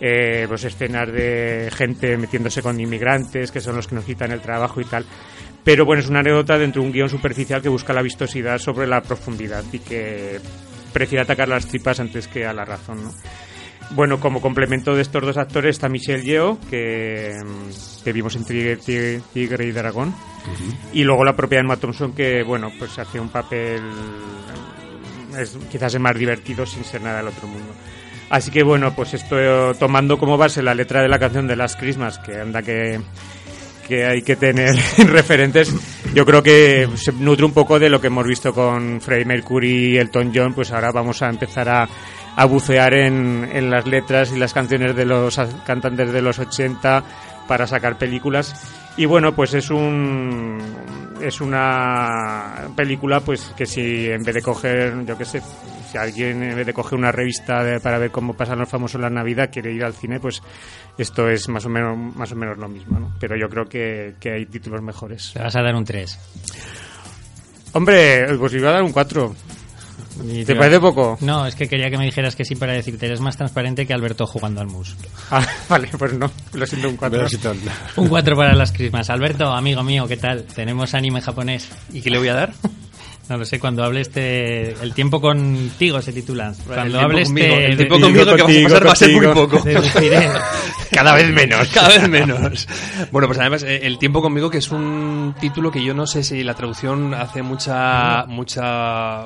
eh, 0.00 0.46
pues 0.48 0.64
escenas 0.64 1.10
de 1.12 1.70
gente 1.72 2.16
metiéndose 2.16 2.60
con 2.62 2.78
inmigrantes, 2.78 3.52
que 3.52 3.60
son 3.60 3.76
los 3.76 3.86
que 3.86 3.94
nos 3.94 4.04
quitan 4.04 4.32
el 4.32 4.40
trabajo 4.40 4.80
y 4.80 4.84
tal. 4.84 5.06
Pero 5.62 5.86
bueno, 5.86 6.02
es 6.02 6.08
una 6.08 6.18
anécdota 6.18 6.58
dentro 6.58 6.82
de 6.82 6.88
un 6.88 6.92
guion 6.92 7.08
superficial 7.08 7.62
que 7.62 7.68
busca 7.68 7.92
la 7.92 8.02
vistosidad 8.02 8.58
sobre 8.58 8.86
la 8.86 9.00
profundidad 9.00 9.64
y 9.72 9.78
que 9.78 10.40
prefiere 10.94 11.22
atacar 11.22 11.48
las 11.48 11.66
tripas 11.66 12.00
antes 12.00 12.26
que 12.28 12.46
a 12.46 12.54
la 12.54 12.64
razón, 12.64 13.04
¿no? 13.04 13.12
Bueno, 13.90 14.18
como 14.18 14.40
complemento 14.40 14.94
de 14.96 15.02
estos 15.02 15.22
dos 15.22 15.36
actores 15.36 15.76
está 15.76 15.90
Michelle 15.90 16.22
Yeoh, 16.22 16.58
que, 16.70 17.34
que 18.02 18.12
vimos 18.14 18.34
en 18.34 18.44
Tigre, 18.46 18.78
Tigre- 18.78 19.20
Tigre 19.34 19.66
y 19.66 19.72
Dragón, 19.72 20.14
y 20.94 21.04
luego 21.04 21.22
la 21.22 21.36
propia 21.36 21.60
Emma 21.60 21.76
Thompson, 21.76 22.14
que 22.14 22.42
bueno, 22.42 22.72
pues 22.78 22.98
hace 22.98 23.20
un 23.20 23.28
papel 23.28 23.82
es 25.38 25.58
quizás 25.70 25.94
el 25.94 26.00
más 26.00 26.16
divertido 26.16 26.64
sin 26.64 26.82
ser 26.84 27.02
nada 27.02 27.18
del 27.18 27.28
otro 27.28 27.46
mundo. 27.46 27.72
Así 28.30 28.50
que 28.50 28.62
bueno, 28.62 28.94
pues 28.96 29.12
esto 29.14 29.36
eh, 29.38 29.74
tomando 29.78 30.16
como 30.18 30.38
base 30.38 30.62
la 30.62 30.74
letra 30.74 31.02
de 31.02 31.08
la 31.08 31.18
canción 31.18 31.46
de 31.46 31.56
Las 31.56 31.76
Christmas, 31.76 32.18
que 32.20 32.40
anda 32.40 32.62
que 32.62 32.98
que 33.86 34.04
hay 34.04 34.22
que 34.22 34.36
tener 34.36 34.74
referentes, 35.06 35.74
yo 36.14 36.24
creo 36.24 36.42
que 36.42 36.88
se 36.96 37.12
nutre 37.12 37.44
un 37.44 37.52
poco 37.52 37.78
de 37.78 37.88
lo 37.88 38.00
que 38.00 38.08
hemos 38.08 38.26
visto 38.26 38.52
con 38.52 39.00
Freddie 39.00 39.24
Mercury 39.24 39.94
y 39.94 39.96
Elton 39.98 40.32
John, 40.34 40.54
pues 40.54 40.72
ahora 40.72 40.90
vamos 40.92 41.22
a 41.22 41.28
empezar 41.28 41.68
a, 41.68 41.88
a 42.36 42.44
bucear 42.46 42.94
en, 42.94 43.48
en 43.52 43.70
las 43.70 43.86
letras 43.86 44.32
y 44.32 44.38
las 44.38 44.52
canciones 44.52 44.96
de 44.96 45.04
los 45.04 45.38
cantantes 45.64 46.12
de 46.12 46.22
los 46.22 46.38
80 46.38 47.04
para 47.46 47.66
sacar 47.66 47.98
películas. 47.98 48.54
Y 48.96 49.06
bueno, 49.06 49.34
pues 49.34 49.54
es 49.54 49.70
un 49.70 50.58
es 51.20 51.40
una 51.40 52.68
película 52.76 53.20
pues 53.20 53.52
que 53.56 53.66
si 53.66 54.08
en 54.08 54.22
vez 54.22 54.34
de 54.34 54.42
coger, 54.42 55.04
yo 55.04 55.16
qué 55.18 55.24
sé, 55.24 55.42
si 55.94 55.98
alguien 55.98 56.42
en 56.42 56.56
vez 56.56 56.66
de 56.66 56.72
coger 56.72 56.98
una 56.98 57.12
revista 57.12 57.62
de- 57.62 57.78
para 57.78 57.98
ver 57.98 58.10
cómo 58.10 58.34
pasan 58.34 58.58
los 58.58 58.68
famosos 58.68 59.00
la 59.00 59.10
Navidad 59.10 59.48
quiere 59.52 59.72
ir 59.72 59.84
al 59.84 59.94
cine, 59.94 60.18
pues 60.18 60.42
esto 60.98 61.28
es 61.30 61.48
más 61.48 61.64
o 61.66 61.68
menos 61.68 61.96
más 62.16 62.32
o 62.32 62.36
menos 62.36 62.58
lo 62.58 62.68
mismo, 62.68 62.98
¿no? 62.98 63.14
Pero 63.20 63.36
yo 63.36 63.48
creo 63.48 63.66
que, 63.66 64.14
que 64.18 64.32
hay 64.32 64.46
títulos 64.46 64.82
mejores. 64.82 65.30
Te 65.34 65.38
vas 65.40 65.54
a 65.54 65.62
dar 65.62 65.74
un 65.76 65.84
3. 65.84 66.18
Hombre, 67.74 68.26
pues 68.38 68.54
iba 68.54 68.70
a 68.70 68.72
dar 68.72 68.82
un 68.82 68.92
4. 68.92 69.34
¿Te 70.46 70.54
parece 70.54 70.78
poco? 70.80 71.18
No, 71.22 71.44
es 71.46 71.54
que 71.56 71.68
quería 71.68 71.90
que 71.90 71.98
me 71.98 72.04
dijeras 72.04 72.36
que 72.36 72.44
sí 72.44 72.54
para 72.54 72.72
decirte, 72.72 73.06
eres 73.06 73.20
más 73.20 73.36
transparente 73.36 73.84
que 73.86 73.92
Alberto 73.94 74.26
jugando 74.26 74.60
al 74.60 74.68
mus. 74.68 74.96
Ah, 75.30 75.44
vale, 75.68 75.88
pues 75.98 76.12
no, 76.14 76.30
lo 76.52 76.66
siento 76.66 76.88
un 76.88 76.96
4. 76.96 77.18
Pero 77.18 77.28
si 77.28 77.38
ton- 77.38 77.58
Un 77.96 78.08
4 78.08 78.36
para 78.36 78.54
las 78.54 78.70
Christmas. 78.72 79.10
Alberto, 79.10 79.46
amigo 79.52 79.82
mío, 79.82 80.06
¿qué 80.08 80.16
tal? 80.16 80.44
Tenemos 80.44 80.94
anime 80.94 81.20
japonés. 81.20 81.68
¿Y 81.92 82.00
qué 82.00 82.10
le 82.10 82.18
voy 82.18 82.28
a 82.28 82.34
dar? 82.34 82.52
No 83.28 83.38
lo 83.38 83.44
sé, 83.44 83.58
cuando 83.58 83.82
hables 83.82 84.10
te... 84.10 84.72
El 84.72 84.92
tiempo 84.92 85.20
contigo 85.20 86.02
se 86.02 86.12
titula. 86.12 86.48
el 86.48 86.54
Cuando 86.64 86.82
tiempo 86.84 86.98
hables 87.00 87.28
conmigo, 87.28 87.46
te... 87.54 87.64
el 87.66 87.76
tiempo 87.76 88.00
conmigo 88.00 88.24
que 88.24 88.30
vas 88.30 88.40
a 88.40 88.44
contigo, 88.44 88.68
pasar 88.68 88.86
va 88.86 88.92
a 88.92 88.96
ser 88.96 89.12
muy 89.12 89.26
poco. 89.28 89.60
deduciré. 89.60 90.28
Cada 90.90 91.14
vez 91.14 91.30
menos. 91.32 91.68
Cada 91.68 91.88
vez 91.88 92.08
menos. 92.08 92.68
Bueno, 93.10 93.26
pues 93.28 93.38
además, 93.38 93.62
eh, 93.62 93.80
El 93.82 93.98
tiempo 93.98 94.20
conmigo, 94.22 94.50
que 94.50 94.58
es 94.58 94.70
un 94.70 95.34
título 95.40 95.70
que 95.70 95.82
yo 95.82 95.94
no 95.94 96.06
sé 96.06 96.22
si 96.22 96.42
la 96.42 96.54
traducción 96.54 97.14
hace 97.14 97.42
mucha. 97.42 98.24
mucha 98.26 99.24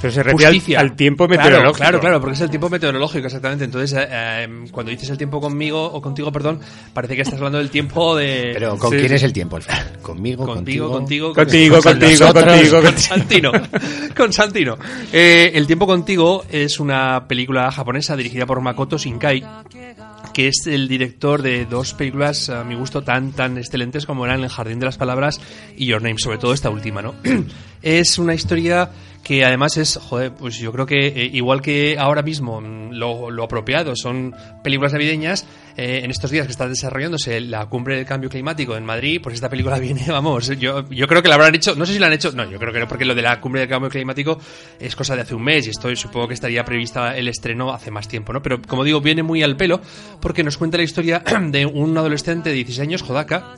Pero 0.00 0.12
se 0.12 0.22
refiere 0.22 0.46
al, 0.46 0.54
justicia. 0.54 0.80
al 0.80 0.94
tiempo 0.96 1.26
Claro, 1.26 1.42
meteorológico. 1.42 1.78
Claro, 1.82 2.00
claro, 2.00 2.20
porque 2.20 2.34
es 2.34 2.40
el 2.42 2.50
tiempo 2.50 2.68
meteorológico, 2.68 3.26
exactamente. 3.26 3.64
Entonces, 3.64 3.98
eh, 3.98 4.06
eh, 4.10 4.64
cuando 4.70 4.90
dices 4.90 5.08
el 5.10 5.16
tiempo 5.18 5.40
conmigo, 5.40 5.84
o 5.84 6.00
contigo, 6.02 6.30
perdón, 6.30 6.60
parece 6.92 7.16
que 7.16 7.22
estás 7.22 7.38
hablando 7.38 7.58
del 7.58 7.70
tiempo 7.70 8.14
de. 8.16 8.50
Pero 8.54 8.76
¿con 8.78 8.90
Sí, 8.90 8.96
quién 8.98 9.08
sí. 9.08 9.14
es 9.14 9.22
el 9.22 9.32
tiempo 9.32 9.56
al 9.56 9.62
final? 9.62 9.98
¿Conmigo? 10.02 10.44
Contigo, 10.46 10.90
¿Contigo? 10.90 11.32
contigo, 11.34 11.80
Contigo, 11.82 12.32
Con 12.32 12.44
contigo, 12.44 12.82
con. 12.82 12.98
Santino. 12.98 13.52
Con 14.16 14.32
Santino. 14.32 14.76
Eh, 15.12 15.50
el 15.54 15.66
tiempo 15.66 15.86
contigo 15.86 16.44
es 16.50 16.80
una 16.80 17.26
película 17.28 17.70
japonesa 17.70 18.16
dirigida 18.16 18.46
por 18.46 18.60
Makoto 18.60 18.96
Shinkai, 18.98 19.44
que 20.32 20.48
es 20.48 20.66
el 20.66 20.88
director 20.88 21.42
de 21.42 21.66
dos 21.66 21.92
películas 21.94 22.48
a 22.48 22.64
mi 22.64 22.74
gusto 22.74 23.02
tan 23.02 23.32
tan 23.32 23.58
excelentes 23.58 24.06
como 24.06 24.24
eran 24.24 24.42
El 24.42 24.48
jardín 24.50 24.78
de 24.78 24.86
las 24.86 24.96
palabras 24.96 25.40
y 25.76 25.86
Your 25.86 26.00
Name, 26.02 26.18
sobre 26.18 26.38
todo 26.38 26.52
esta 26.54 26.70
última, 26.70 27.02
¿no? 27.02 27.14
es 27.86 28.18
una 28.18 28.34
historia 28.34 28.90
que 29.22 29.44
además 29.44 29.76
es, 29.76 29.96
joder, 29.96 30.32
pues 30.32 30.58
yo 30.58 30.72
creo 30.72 30.86
que 30.86 31.06
eh, 31.06 31.30
igual 31.32 31.62
que 31.62 31.96
ahora 31.98 32.22
mismo 32.22 32.60
mm, 32.60 32.92
lo, 32.92 33.44
apropiado 33.44 33.94
son 33.94 34.34
películas 34.64 34.92
navideñas, 34.92 35.46
eh, 35.76 36.00
en 36.02 36.10
estos 36.10 36.32
días 36.32 36.46
que 36.46 36.50
está 36.50 36.68
desarrollándose 36.68 37.40
la 37.40 37.66
cumbre 37.66 37.94
del 37.94 38.04
cambio 38.04 38.28
climático 38.28 38.76
en 38.76 38.84
Madrid, 38.84 39.20
pues 39.22 39.36
esta 39.36 39.48
película 39.48 39.78
viene, 39.80 40.04
vamos, 40.08 40.48
yo, 40.58 40.88
yo 40.90 41.06
creo 41.06 41.22
que 41.22 41.28
la 41.28 41.36
habrán 41.36 41.54
hecho, 41.54 41.76
no 41.76 41.86
sé 41.86 41.92
si 41.92 42.00
la 42.00 42.08
han 42.08 42.12
hecho, 42.12 42.32
no, 42.32 42.50
yo 42.50 42.58
creo 42.58 42.72
que 42.72 42.80
no, 42.80 42.88
porque 42.88 43.04
lo 43.04 43.14
de 43.14 43.22
la 43.22 43.40
cumbre 43.40 43.60
del 43.60 43.70
cambio 43.70 43.88
climático 43.88 44.36
es 44.80 44.96
cosa 44.96 45.14
de 45.14 45.22
hace 45.22 45.36
un 45.36 45.44
mes 45.44 45.68
y 45.68 45.70
esto 45.70 45.94
supongo 45.94 46.26
que 46.26 46.34
estaría 46.34 46.64
prevista 46.64 47.16
el 47.16 47.28
estreno 47.28 47.72
hace 47.72 47.92
más 47.92 48.08
tiempo, 48.08 48.32
¿no? 48.32 48.42
Pero 48.42 48.60
como 48.62 48.82
digo, 48.82 49.00
viene 49.00 49.22
muy 49.22 49.44
al 49.44 49.56
pelo 49.56 49.80
porque 50.20 50.42
nos 50.42 50.56
cuenta 50.58 50.76
la 50.76 50.82
historia 50.82 51.22
de 51.50 51.66
un 51.66 51.96
adolescente 51.96 52.48
de 52.48 52.56
16 52.56 52.80
años, 52.80 53.02
Hodaka, 53.08 53.54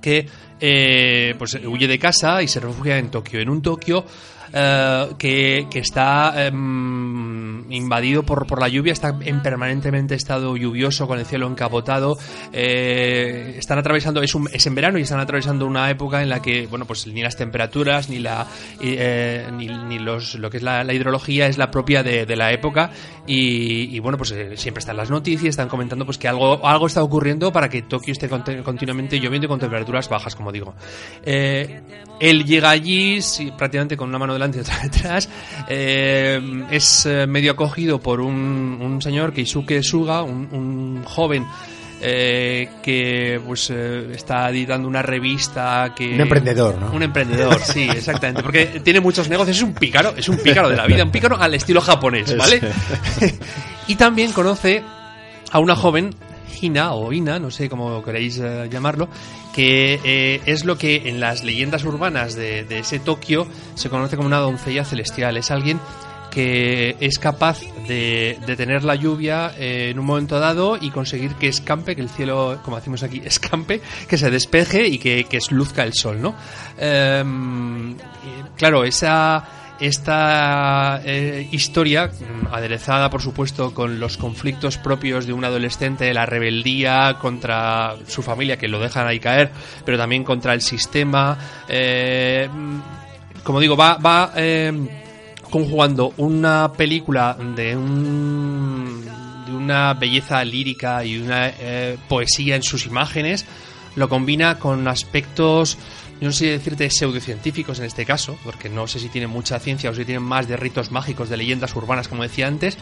que 0.00 0.28
eh, 0.60 1.34
pues 1.38 1.54
huye 1.64 1.86
de 1.86 1.98
casa 1.98 2.42
y 2.42 2.48
se 2.48 2.60
refugia 2.60 2.98
en 2.98 3.10
Tokio, 3.10 3.40
en 3.40 3.48
un 3.48 3.62
Tokio 3.62 4.04
eh, 4.52 5.14
que, 5.18 5.66
está 5.78 6.46
em, 6.46 7.70
invadido 7.72 8.22
por, 8.22 8.46
por 8.46 8.60
la 8.60 8.68
lluvia, 8.68 8.92
está 8.92 9.16
en 9.20 9.42
permanentemente 9.42 10.14
estado 10.14 10.56
lluvioso 10.56 11.06
con 11.06 11.18
el 11.18 11.26
cielo 11.26 11.46
encapotado, 11.48 12.16
eh, 12.52 13.54
están 13.58 13.78
atravesando, 13.78 14.22
es, 14.22 14.34
un- 14.34 14.48
es 14.52 14.66
en 14.66 14.74
verano 14.74 14.98
y 14.98 15.02
están 15.02 15.20
atravesando 15.20 15.66
una 15.66 15.90
época 15.90 16.22
en 16.22 16.28
la 16.28 16.40
que, 16.42 16.66
bueno, 16.66 16.84
pues 16.84 17.06
ni 17.06 17.22
las 17.22 17.36
temperaturas 17.36 18.08
ni 18.08 18.18
la 18.18 18.46
eh, 18.80 19.48
ni, 19.52 19.66
ni 19.68 19.98
los, 19.98 20.34
lo 20.36 20.50
que 20.50 20.58
es 20.58 20.62
la, 20.62 20.84
hidrología 20.92 21.46
es 21.46 21.58
la 21.58 21.70
propia 21.70 22.02
de, 22.02 22.36
la 22.36 22.52
época 22.52 22.90
y, 23.26 23.98
bueno, 24.00 24.18
pues 24.18 24.34
siempre 24.54 24.80
están 24.80 24.96
las 24.96 25.10
noticias, 25.10 25.50
están 25.50 25.68
comentando 25.68 26.04
pues 26.04 26.18
que 26.18 26.28
algo, 26.28 26.64
algo 26.66 26.86
está 26.86 27.02
ocurriendo 27.02 27.52
para 27.52 27.68
que 27.68 27.82
Tokio 27.82 28.12
esté 28.12 28.28
continuamente 28.28 29.18
lloviendo 29.18 29.46
y 29.46 29.48
con 29.48 29.58
temperaturas 29.58 30.08
bajas, 30.08 30.36
como 30.36 30.52
digo. 30.52 30.74
Él 31.24 32.44
llega 32.44 32.70
allí 32.70 33.18
prácticamente 33.56 33.96
con 33.96 34.08
una 34.08 34.18
mano 34.18 34.35
delante 34.36 34.58
y 34.58 34.60
otra 34.60 34.78
detrás. 34.82 35.28
eh, 35.68 36.40
es 36.70 37.06
eh, 37.06 37.26
medio 37.26 37.52
acogido 37.52 38.00
por 38.00 38.20
un, 38.20 38.78
un 38.80 39.02
señor, 39.02 39.32
Keisuke 39.32 39.82
Suga, 39.82 40.22
un, 40.22 40.48
un 40.52 41.04
joven 41.04 41.44
eh, 42.00 42.68
que 42.82 43.40
pues 43.44 43.70
eh, 43.70 44.12
está 44.12 44.50
editando 44.50 44.86
una 44.86 45.00
revista 45.00 45.94
que 45.96 46.14
Un 46.14 46.20
emprendedor, 46.20 46.78
¿no? 46.78 46.92
un 46.92 47.02
emprendedor 47.02 47.58
sí 47.60 47.88
exactamente 47.90 48.42
porque 48.42 48.66
tiene 48.84 49.00
muchos 49.00 49.30
negocios 49.30 49.56
es 49.56 49.62
un 49.62 49.72
pícaro 49.72 50.12
es 50.14 50.28
un 50.28 50.36
pícaro 50.36 50.68
de 50.68 50.76
la 50.76 50.86
vida 50.86 51.04
un 51.04 51.10
pícaro 51.10 51.40
al 51.40 51.54
estilo 51.54 51.80
japonés 51.80 52.36
vale 52.36 52.60
y 53.86 53.94
también 53.96 54.32
conoce 54.32 54.82
a 55.50 55.58
una 55.58 55.74
joven 55.74 56.14
Hina 56.60 56.92
o 56.92 57.12
Ina, 57.12 57.38
no 57.38 57.50
sé 57.50 57.68
cómo 57.68 58.02
queréis 58.02 58.38
eh, 58.38 58.68
llamarlo, 58.70 59.08
que 59.56 59.98
eh, 60.04 60.42
es 60.44 60.66
lo 60.66 60.76
que 60.76 61.08
en 61.08 61.18
las 61.18 61.42
leyendas 61.42 61.84
urbanas 61.84 62.36
de, 62.36 62.64
de 62.64 62.80
ese 62.80 62.98
Tokio 62.98 63.46
se 63.74 63.88
conoce 63.88 64.16
como 64.16 64.28
una 64.28 64.36
doncella 64.36 64.84
celestial. 64.84 65.38
Es 65.38 65.50
alguien 65.50 65.80
que 66.30 66.98
es 67.00 67.18
capaz 67.18 67.60
de 67.88 68.38
detener 68.46 68.84
la 68.84 68.94
lluvia 68.94 69.52
eh, 69.56 69.88
en 69.90 69.98
un 69.98 70.04
momento 70.04 70.38
dado 70.38 70.76
y 70.78 70.90
conseguir 70.90 71.36
que 71.36 71.48
escampe, 71.48 71.96
que 71.96 72.02
el 72.02 72.10
cielo, 72.10 72.60
como 72.62 72.76
decimos 72.76 73.02
aquí, 73.02 73.22
escampe, 73.24 73.80
que 74.06 74.18
se 74.18 74.30
despeje 74.30 74.86
y 74.86 74.98
que, 74.98 75.24
que 75.24 75.38
luzca 75.48 75.84
el 75.84 75.94
sol, 75.94 76.20
¿no? 76.20 76.34
Em, 76.76 77.96
claro, 78.58 78.84
esa 78.84 79.42
esta 79.80 81.00
eh, 81.04 81.48
historia, 81.50 82.08
mm, 82.08 82.54
aderezada 82.54 83.10
por 83.10 83.22
supuesto 83.22 83.74
con 83.74 84.00
los 84.00 84.16
conflictos 84.16 84.78
propios 84.78 85.26
de 85.26 85.32
un 85.32 85.44
adolescente, 85.44 86.12
la 86.14 86.26
rebeldía 86.26 87.16
contra 87.20 87.96
su 88.06 88.22
familia 88.22 88.56
que 88.56 88.68
lo 88.68 88.80
dejan 88.80 89.06
ahí 89.06 89.20
caer, 89.20 89.50
pero 89.84 89.98
también 89.98 90.24
contra 90.24 90.54
el 90.54 90.62
sistema, 90.62 91.38
eh, 91.68 92.48
mm, 92.50 93.42
como 93.42 93.60
digo, 93.60 93.76
va, 93.76 93.98
va 93.98 94.32
eh, 94.36 94.72
conjugando 95.50 96.12
una 96.16 96.72
película 96.72 97.36
de 97.54 97.76
un 97.76 99.04
de 99.46 99.52
una 99.52 99.94
belleza 99.94 100.44
lírica 100.44 101.04
y 101.04 101.18
una 101.18 101.52
poesía 102.08 102.56
en 102.56 102.64
sus 102.64 102.84
imágenes, 102.84 103.46
lo 103.94 104.08
combina 104.08 104.58
con 104.58 104.88
aspectos 104.88 105.78
yo 106.20 106.28
no 106.28 106.32
sé 106.32 106.46
decirte 106.46 106.88
pseudocientíficos 106.90 107.78
en 107.78 107.84
este 107.86 108.04
caso, 108.06 108.38
porque 108.44 108.68
no 108.68 108.86
sé 108.86 108.98
si 109.00 109.08
tienen 109.08 109.30
mucha 109.30 109.58
ciencia 109.58 109.90
o 109.90 109.94
si 109.94 110.04
tienen 110.04 110.22
más 110.22 110.48
de 110.48 110.56
ritos 110.56 110.90
mágicos, 110.90 111.28
de 111.28 111.36
leyendas 111.36 111.74
urbanas, 111.76 112.08
como 112.08 112.22
decía 112.22 112.46
antes, 112.46 112.78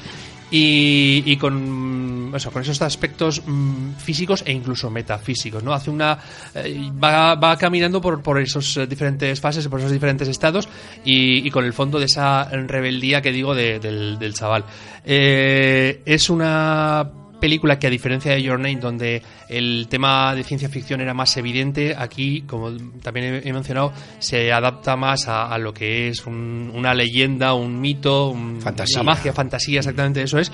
y, 0.57 1.37
con, 1.39 2.30
con 2.53 2.62
esos 2.62 2.80
aspectos 2.82 3.43
mm, 3.45 3.95
físicos 3.99 4.45
e 4.47 4.53
incluso 4.53 4.89
metafísicos, 4.89 5.64
¿no? 5.64 5.72
Hace 5.72 5.91
una... 5.91 6.16
eh, 6.55 6.91
va, 7.03 7.35
va 7.35 7.57
caminando 7.59 8.01
por, 8.01 8.22
por 8.22 8.39
esos 8.41 8.76
eh, 8.76 8.87
diferentes 8.87 9.41
fases, 9.41 9.66
por 9.66 9.80
esos 9.80 9.91
diferentes 9.91 10.28
estados 10.28 10.68
y, 11.05 11.51
con 11.51 11.64
el 11.64 11.72
fondo 11.72 11.99
de 11.99 12.05
esa 12.05 12.45
rebeldía 12.45 13.20
que 13.20 13.32
digo 13.32 13.53
de- 13.55 13.80
del, 13.80 14.16
del 14.18 14.35
chaval. 14.35 14.64
Eh, 15.05 16.03
es 16.07 16.30
una 16.30 17.11
película 17.45 17.78
que 17.78 17.86
a 17.86 17.90
diferencia 17.90 18.32
de 18.32 18.42
Your 18.42 18.59
Name, 18.59 18.76
donde 18.76 19.22
el 19.51 19.86
tema 19.90 20.34
de 20.34 20.45
ciencia 20.45 20.70
ficción 20.70 21.03
era 21.03 21.12
más 21.12 21.36
evidente, 21.36 21.95
aquí, 21.95 22.40
como 22.47 22.72
también 23.03 23.42
he 23.45 23.53
mencionado, 23.53 23.92
se 24.18 24.51
adapta 24.51 24.97
más 24.97 25.28
a, 25.28 25.53
a 25.53 25.59
lo 25.59 25.74
que 25.74 26.09
es 26.09 26.24
un- 26.24 26.72
una 26.74 26.95
leyenda, 26.95 27.53
un 27.53 27.78
mito, 27.82 28.30
un- 28.30 28.62
Fantasía. 28.62 28.97
la 28.97 29.03
magia, 29.03 29.32
fantasía, 29.34 29.80
exactamente 29.80 30.22
eso 30.22 30.38
es. 30.38 30.51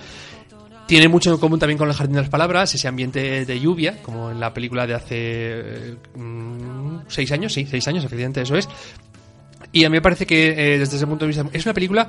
tiene 0.88 1.07
mucho 1.07 1.30
en 1.32 1.38
común 1.38 1.61
también 1.61 1.78
con 1.78 1.86
el 1.88 1.95
Jardín 1.95 2.16
de 2.16 2.22
las 2.22 2.30
Palabras, 2.30 2.74
ese 2.74 2.88
ambiente 2.88 3.45
de 3.45 3.61
lluvia, 3.61 4.03
como 4.03 4.32
en 4.32 4.41
la 4.41 4.53
película 4.53 4.88
de 4.88 4.95
hace 4.95 5.14
eh, 5.16 5.95
mm, 6.16 7.03
seis 7.07 7.30
años, 7.30 7.53
sí, 7.53 7.64
seis 7.70 7.86
años, 7.86 8.03
efectivamente, 8.05 8.41
eso 8.41 8.57
es. 8.57 8.68
Y 9.70 9.84
a 9.84 9.88
mí 9.88 9.99
me 9.99 10.03
parece 10.03 10.26
que 10.26 10.49
eh, 10.74 10.78
desde 10.80 10.97
ese 10.97 11.07
punto 11.07 11.24
de 11.24 11.28
vista 11.28 11.45
es 11.53 11.64
una 11.64 11.74
película 11.74 12.09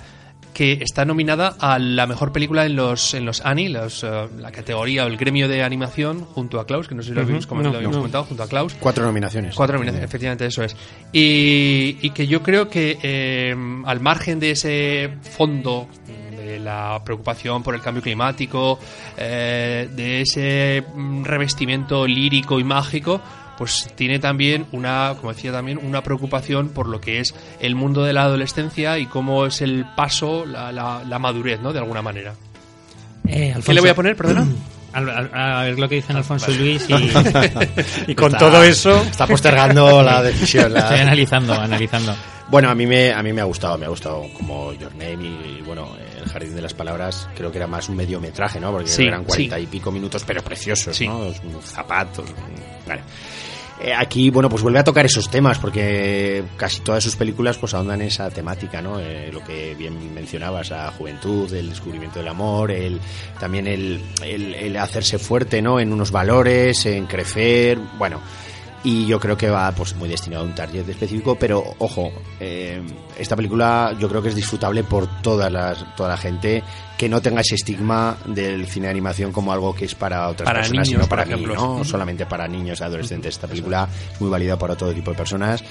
que 0.62 0.78
está 0.80 1.06
nominada 1.06 1.56
a 1.60 1.80
la 1.80 2.06
mejor 2.06 2.32
película 2.32 2.68
en 2.68 2.76
los 2.76 3.16
en 3.16 3.26
los 3.26 3.44
Annie, 3.44 3.68
los, 3.68 4.04
eh, 4.04 4.28
la 4.38 4.52
categoría 4.52 5.06
o 5.06 5.08
el 5.08 5.18
gremio 5.18 5.48
de 5.48 5.64
animación 5.64 6.24
junto 6.24 6.60
a 6.60 6.68
Klaus, 6.68 6.88
que 6.88 6.94
no 6.94 7.02
sé 7.02 7.10
si 7.10 7.16
lo 7.16 7.22
habíamos, 7.22 7.48
comentado, 7.48 7.72
no, 7.72 7.78
habíamos 7.78 7.96
no. 7.96 8.02
comentado, 8.02 8.26
junto 8.26 8.44
a 8.44 8.48
Klaus. 8.48 8.76
Cuatro 8.80 9.04
nominaciones. 9.04 9.56
Cuatro 9.56 9.78
nominaciones, 9.78 10.08
efectivamente, 10.08 10.46
eso 10.46 10.62
es. 10.62 10.76
Y, 11.12 11.98
y 12.04 12.12
que 12.12 12.28
yo 12.28 12.44
creo 12.44 12.70
que 12.70 13.00
eh, 13.02 13.56
al 13.86 14.00
margen 14.02 14.40
de 14.40 14.52
ese 14.52 15.10
fondo 15.36 15.88
de 16.06 16.60
la 16.60 17.02
preocupación 17.04 17.64
por 17.64 17.74
el 17.74 17.82
cambio 17.82 18.04
climático, 18.04 18.78
eh, 19.18 19.90
de 19.92 20.22
ese 20.22 20.84
mm, 20.94 21.24
revestimiento 21.24 22.06
lírico 22.06 22.60
y 22.60 22.64
mágico, 22.64 23.20
pues 23.62 23.88
tiene 23.96 24.18
también 24.18 24.66
una, 24.72 25.14
como 25.20 25.32
decía 25.32 25.52
también, 25.52 25.78
una 25.78 26.02
preocupación 26.02 26.70
por 26.70 26.88
lo 26.88 27.00
que 27.00 27.20
es 27.20 27.36
el 27.60 27.76
mundo 27.76 28.04
de 28.04 28.12
la 28.12 28.24
adolescencia 28.24 28.98
y 28.98 29.06
cómo 29.06 29.46
es 29.46 29.62
el 29.62 29.86
paso, 29.96 30.48
la, 30.48 30.72
la- 30.72 31.04
la 31.08 31.20
madurez, 31.20 31.60
¿no? 31.62 31.72
De 31.72 31.78
alguna 31.78 32.02
manera. 32.02 32.34
Eh, 33.28 33.54
¿Qué 33.64 33.74
le 33.76 33.82
voy 33.82 33.92
a 33.92 33.94
poner, 33.96 34.16
perdona? 34.16 34.48
A, 34.94 35.62
ver 35.64 35.78
lo 35.78 35.88
que 35.88 35.96
dicen 35.96 36.16
Alfonso 36.18 36.52
y 36.52 36.56
Luis 36.56 36.86
y 36.90 38.12
Y 38.12 38.16
con 38.16 38.34
Está- 38.34 38.38
todo 38.40 38.64
eso, 38.64 39.00
Está 39.04 39.28
postergando 39.28 40.02
la 40.04 40.24
decisión. 40.24 40.74
la- 40.74 40.80
estoy 40.80 41.00
analizando, 41.02 41.54
analizando. 41.62 42.16
Bueno, 42.50 42.70
a 42.70 42.74
mí 42.76 42.86
me 42.88 43.14
a 43.14 43.22
mí 43.22 43.32
me 43.32 43.42
ha 43.42 43.46
gustado, 43.46 43.78
me 43.78 43.86
ha 43.86 43.90
gustado 43.90 44.26
como 44.36 44.74
Your 44.74 44.94
Name 44.96 45.24
y, 45.24 45.58
y, 45.60 45.62
bueno, 45.66 45.88
El 46.22 46.28
Jardín 46.30 46.54
de 46.56 46.62
las 46.62 46.74
Palabras, 46.74 47.30
creo 47.36 47.50
que 47.52 47.60
era 47.60 47.68
más 47.68 47.88
un 47.90 47.96
mediometraje, 47.96 48.60
¿no? 48.60 48.72
Porque 48.72 48.88
Sí, 48.90 49.04
eran 49.04 49.24
cuarenta 49.24 49.56
sí. 49.58 49.62
y 49.64 49.68
pico 49.68 49.92
minutos, 49.92 50.24
pero 50.28 50.42
preciosos, 50.44 50.98
Sí. 50.98 51.08
¿no? 51.08 51.20
Un 51.20 51.62
zapatos, 51.64 52.26
un- 52.30 52.86
vale. 52.88 53.04
Eh, 53.84 53.94
aquí, 53.98 54.30
bueno, 54.30 54.48
pues 54.48 54.62
vuelve 54.62 54.78
a 54.78 54.84
tocar 54.84 55.06
esos 55.08 55.28
temas 55.30 55.58
porque 55.58 56.44
casi 56.56 56.82
todas 56.82 57.04
sus 57.04 57.16
películas 57.16 57.58
pues 57.58 57.74
ahondan 57.74 58.02
esa 58.02 58.30
temática, 58.30 58.80
¿no? 58.80 59.00
Eh, 59.00 59.32
lo 59.34 59.44
que 59.44 59.74
bien 59.74 60.14
mencionabas, 60.14 60.70
la 60.70 60.92
juventud, 60.92 61.52
el 61.52 61.70
descubrimiento 61.70 62.20
del 62.20 62.28
amor, 62.28 62.70
el 62.70 63.00
también 63.40 63.66
el, 63.66 64.00
el, 64.24 64.54
el 64.54 64.78
hacerse 64.78 65.18
fuerte, 65.18 65.64
¿no? 65.64 65.80
En 65.80 65.92
unos 65.92 66.12
valores, 66.12 66.86
en 66.86 67.08
crecer, 67.08 67.80
bueno, 67.98 68.22
y 68.84 69.06
yo 69.06 69.20
creo 69.20 69.38
que 69.38 69.50
va 69.50 69.72
pues 69.72 69.96
muy 69.96 70.10
destinado 70.10 70.44
a 70.44 70.48
un 70.48 70.56
target 70.56 70.88
específico 70.90 71.36
pero 71.36 71.64
ojo 71.80 72.12
eh, 72.40 72.82
esta 73.18 73.36
película 73.36 73.96
yo 74.00 74.10
creo 74.10 74.22
que 74.22 74.30
es 74.30 74.36
disfrutable 74.36 74.84
por 74.84 75.22
todas 75.22 75.52
las 75.52 75.96
toda 75.96 76.10
la 76.10 76.18
gente 76.18 76.64
que 77.02 77.10
no 77.10 77.20
tenga 77.20 77.42
ese 77.42 77.56
estigma 77.56 78.16
del 78.28 78.68
cine 78.68 78.86
de 78.86 78.92
animación 78.92 79.32
como 79.32 79.52
algo 79.52 79.74
que 79.74 79.86
es 79.86 79.96
para 79.96 80.28
otras 80.28 80.46
Para 80.46 80.60
personas 80.60 80.88
niños, 80.88 81.02
sino 81.02 81.10
para 81.10 81.26
mí 81.26 81.44
no 81.48 81.84
solamente 81.84 82.28
para 82.28 82.48
niños 82.48 82.80
y 82.80 82.84
adolescentes. 82.84 83.34
Esta 83.34 83.48
película 83.48 83.90
es 84.14 84.22
muy 84.22 84.30
válida 84.30 84.56
para 84.56 84.76
todo 84.76 84.94
tipo 84.94 85.10
de 85.10 85.18
personas. 85.18 85.64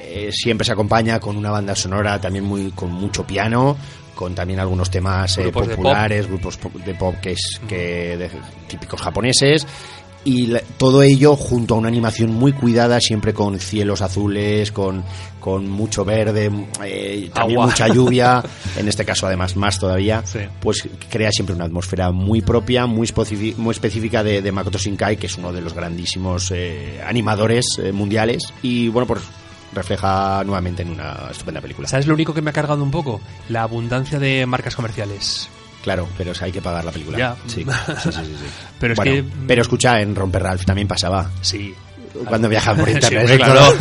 Eh, 0.00 0.30
siempre 0.32 0.64
se 0.64 0.70
acompaña 0.70 1.18
con 1.18 1.36
una 1.36 1.50
banda 1.50 1.74
sonora 1.74 2.20
también 2.20 2.44
muy 2.44 2.70
con 2.70 2.92
mucho 2.92 3.26
piano 3.26 3.76
con 4.14 4.32
también 4.32 4.60
algunos 4.60 4.88
temas 4.90 5.36
eh, 5.38 5.42
Grupos 5.42 5.66
de 5.66 5.74
populares 5.76 6.26
grupos 6.28 6.58
de 6.86 6.94
pop 6.94 7.16
que 7.20 7.32
es 7.32 7.60
que 7.68 8.16
de- 8.16 8.30
típicos 8.68 9.02
japoneses 9.02 9.66
y 10.26 10.46
la- 10.48 10.60
todo 10.76 11.02
ello 11.02 11.36
junto 11.36 11.74
a 11.74 11.78
una 11.78 11.88
animación 11.88 12.34
muy 12.34 12.52
cuidada, 12.52 13.00
siempre 13.00 13.32
con 13.32 13.58
cielos 13.58 14.02
azules, 14.02 14.72
con, 14.72 15.02
con 15.40 15.70
mucho 15.70 16.04
verde, 16.04 16.50
eh, 16.84 17.30
también 17.32 17.60
Agua. 17.60 17.66
mucha 17.70 17.88
lluvia, 17.88 18.42
en 18.76 18.88
este 18.88 19.04
caso 19.04 19.26
además 19.26 19.56
más 19.56 19.78
todavía, 19.78 20.22
Sí. 20.26 20.40
pues 20.60 20.86
crea 21.08 21.30
siempre 21.32 21.54
una 21.54 21.64
atmósfera 21.64 22.10
muy 22.12 22.42
propia, 22.42 22.86
muy, 22.86 23.08
muy 23.56 23.72
específica 23.72 24.22
de, 24.22 24.42
de 24.42 24.52
Makoto 24.52 24.76
Shinkai, 24.78 25.16
que 25.16 25.26
es 25.28 25.38
uno 25.38 25.52
de 25.52 25.60
los 25.62 25.72
grandísimos 25.72 26.50
eh, 26.50 27.00
animadores 27.06 27.64
eh, 27.82 27.92
mundiales, 27.92 28.52
y 28.62 28.88
bueno, 28.88 29.06
pues 29.06 29.22
refleja 29.72 30.42
nuevamente 30.44 30.82
en 30.82 30.90
una 30.90 31.28
estupenda 31.30 31.60
película. 31.60 31.86
¿Sabes 31.86 32.06
lo 32.06 32.14
único 32.14 32.32
que 32.34 32.40
me 32.42 32.50
ha 32.50 32.52
cargado 32.52 32.82
un 32.82 32.90
poco? 32.90 33.20
La 33.48 33.62
abundancia 33.62 34.18
de 34.18 34.46
marcas 34.46 34.74
comerciales. 34.74 35.48
Claro, 35.86 36.08
pero 36.18 36.32
hay 36.40 36.50
que 36.50 36.60
pagar 36.60 36.84
la 36.84 36.90
película. 36.90 37.16
Ya. 37.16 37.36
Sí, 37.46 37.62
sí, 37.64 37.92
sí, 38.02 38.12
sí, 38.12 38.12
sí. 38.12 38.46
Pero 38.80 38.92
es 38.94 38.96
Bueno, 38.96 39.12
que- 39.12 39.24
pero 39.46 39.62
escucha, 39.62 40.00
en 40.00 40.16
Romper 40.16 40.42
Ralph 40.42 40.64
también 40.64 40.88
pasaba. 40.88 41.30
Sí. 41.42 41.72
Cuando 42.26 42.48
viajas 42.48 42.76
por 42.78 42.88
internet, 42.90 43.36
claro. 43.36 43.72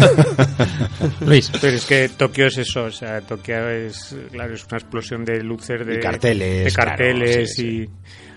Luis. 1.26 1.52
Pero 1.60 1.76
es 1.78 1.86
que 1.86 2.10
Tokio 2.10 2.46
es 2.46 2.58
eso, 2.60 2.84
o 2.84 2.92
sea, 2.92 3.22
Tokio 3.22 3.68
es, 3.70 4.16
claro, 4.32 4.54
es 4.54 4.66
una 4.70 4.78
explosión 4.78 5.26
de 5.26 5.42
luces, 5.42 5.84
de 5.86 5.96
Y 5.96 6.00
carteles, 6.00 6.66
de 6.66 6.72
claro, 6.72 6.90
carteles 6.92 7.54
sí, 7.56 7.66
y 7.86 7.90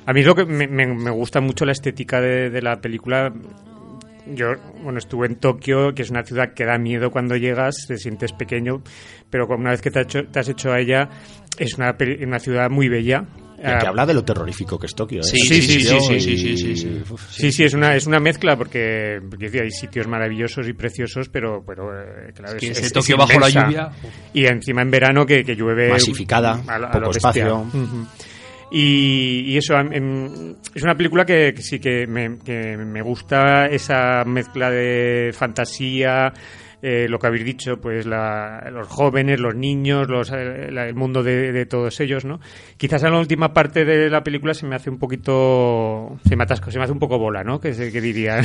a 0.06 0.12
mí 0.14 0.20
es 0.20 0.26
lo 0.26 0.34
que 0.34 0.46
me, 0.46 0.66
me- 0.66 0.86
me 0.86 1.10
gusta 1.10 1.40
mucho 1.42 1.64
la 1.66 1.72
estética 1.72 2.20
de, 2.22 2.48
de 2.48 2.62
la 2.62 2.80
película. 2.80 3.30
Yo, 4.26 4.46
bueno, 4.82 4.98
estuve 4.98 5.26
en 5.26 5.36
Tokio, 5.36 5.94
que 5.94 6.02
es 6.02 6.10
una 6.10 6.22
ciudad 6.24 6.54
que 6.54 6.64
da 6.64 6.78
miedo 6.78 7.10
cuando 7.10 7.36
llegas, 7.36 7.84
te 7.86 7.96
sientes 7.98 8.32
pequeño, 8.32 8.82
pero 9.30 9.46
una 9.46 9.70
vez 9.70 9.80
que 9.82 9.90
te, 9.90 10.00
has 10.00 10.06
hecho, 10.06 10.24
te 10.26 10.40
has 10.40 10.48
hecho 10.48 10.72
a 10.72 10.80
ella, 10.80 11.08
es 11.58 11.74
una, 11.74 11.96
peli- 11.96 12.24
una 12.24 12.38
ciudad 12.38 12.70
muy 12.70 12.88
bella. 12.88 13.24
Y 13.58 13.62
que 13.62 13.68
Ah, 13.70 13.88
habla 13.88 14.06
de 14.06 14.14
lo 14.14 14.24
terrorífico 14.24 14.78
que 14.78 14.86
es 14.86 14.94
Tokio. 14.94 15.20
¿eh? 15.20 15.24
Sí, 15.24 15.38
sí, 15.38 15.60
sí, 15.60 15.80
sí, 15.80 16.00
sí, 16.00 16.14
Y- 16.14 16.20
sí, 16.20 16.36
sí, 16.38 16.56
sí, 16.56 16.76
sí. 16.76 17.02
Uf, 17.10 17.28
Sí, 17.30 17.50
sí, 17.50 17.64
es 17.64 17.74
una, 17.74 17.96
es 17.96 18.06
una 18.06 18.20
mezcla 18.20 18.56
porque, 18.56 19.20
hay 19.60 19.70
sitios 19.72 20.06
maravillosos 20.06 20.68
y 20.68 20.72
preciosos, 20.74 21.28
pero, 21.28 21.64
pero 21.66 21.90
eh, 21.92 22.32
claro, 22.34 22.56
que 22.58 22.68
es, 22.68 22.92
Tokio 22.92 23.16
es 23.16 23.18
bajo 23.18 23.40
la 23.40 23.48
lluvia. 23.48 23.90
Y 24.32 24.46
encima 24.46 24.82
en 24.82 24.90
verano 24.92 25.26
que, 25.26 25.42
que 25.44 25.56
llueve... 25.56 25.90
Masificada, 25.90 26.62
a 26.68 26.78
lo- 26.78 26.86
a 26.86 26.90
poco 26.92 27.10
espacio. 27.10 27.66
Y, 28.70 29.44
y 29.52 29.56
eso, 29.56 29.78
em, 29.78 30.54
es 30.74 30.82
una 30.82 30.94
película 30.94 31.24
que, 31.24 31.54
que 31.54 31.62
sí 31.62 31.78
que 31.80 32.06
me, 32.06 32.38
que 32.38 32.76
me 32.76 33.00
gusta 33.00 33.66
esa 33.66 34.24
mezcla 34.26 34.70
de 34.70 35.30
fantasía, 35.32 36.30
eh, 36.82 37.06
lo 37.08 37.18
que 37.18 37.26
habéis 37.26 37.44
dicho, 37.44 37.80
pues 37.80 38.06
la- 38.06 38.68
los 38.72 38.86
jóvenes, 38.88 39.40
los 39.40 39.54
niños, 39.54 40.08
los, 40.08 40.30
eh, 40.32 40.68
el 40.68 40.94
mundo 40.94 41.22
de, 41.22 41.52
de 41.52 41.66
todos 41.66 41.98
ellos, 42.00 42.24
¿no? 42.24 42.40
Quizás 42.76 43.02
en 43.02 43.12
la 43.12 43.18
última 43.18 43.52
parte 43.52 43.84
de 43.84 44.08
la 44.10 44.22
película 44.22 44.54
se 44.54 44.66
me 44.66 44.76
hace 44.76 44.88
un 44.90 44.98
poquito, 44.98 46.18
se 46.28 46.36
me 46.36 46.44
atasca, 46.44 46.70
se 46.70 46.78
me 46.78 46.84
hace 46.84 46.92
un 46.92 46.98
poco 47.00 47.18
bola, 47.18 47.42
¿no? 47.44 47.60
Que, 47.60 47.74
se- 47.74 47.90
que 47.92 48.00
diría, 48.00 48.40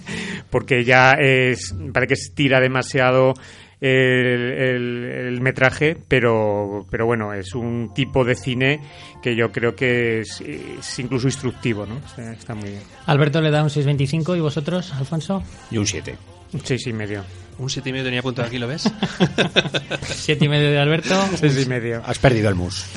porque 0.50 0.84
ya 0.84 1.12
es, 1.12 1.74
parece 1.92 2.08
que 2.08 2.14
estira 2.14 2.60
demasiado 2.60 3.34
el, 3.80 3.90
el- 3.90 5.04
el 5.04 5.40
metraje, 5.40 5.96
pero, 6.08 6.86
pero 6.90 7.06
bueno, 7.06 7.34
es 7.34 7.54
un 7.54 7.92
tipo 7.94 8.24
de 8.24 8.34
cine 8.34 8.80
que 9.22 9.36
yo 9.36 9.52
creo 9.52 9.76
que 9.76 10.20
es, 10.20 10.40
es 10.40 10.98
incluso 10.98 11.26
instructivo, 11.28 11.84
¿no? 11.86 11.98
Está, 11.98 12.32
está 12.32 12.54
muy 12.54 12.70
bien. 12.70 12.82
Alberto 13.06 13.40
le 13.40 13.50
da 13.50 13.62
un 13.62 13.68
6.25 13.68 14.36
y 14.36 14.40
vosotros, 14.40 14.92
Alfonso, 14.94 15.42
Y 15.70 15.76
un 15.78 15.86
7. 15.86 16.16
Seis 16.64 16.86
y 16.86 16.92
medio. 16.92 17.22
Un 17.58 17.70
siete 17.70 17.88
y 17.88 17.92
medio 17.92 18.04
tenía 18.04 18.22
punto 18.22 18.42
aquí, 18.42 18.58
¿lo 18.58 18.66
ves? 18.68 18.82
siete 20.02 20.44
y 20.44 20.48
medio 20.48 20.70
de 20.70 20.78
Alberto. 20.78 21.14
Seis 21.36 21.64
y 21.64 21.68
medio. 21.68 22.02
Has 22.04 22.18
perdido 22.18 22.48
el 22.48 22.54
mus. 22.54 22.84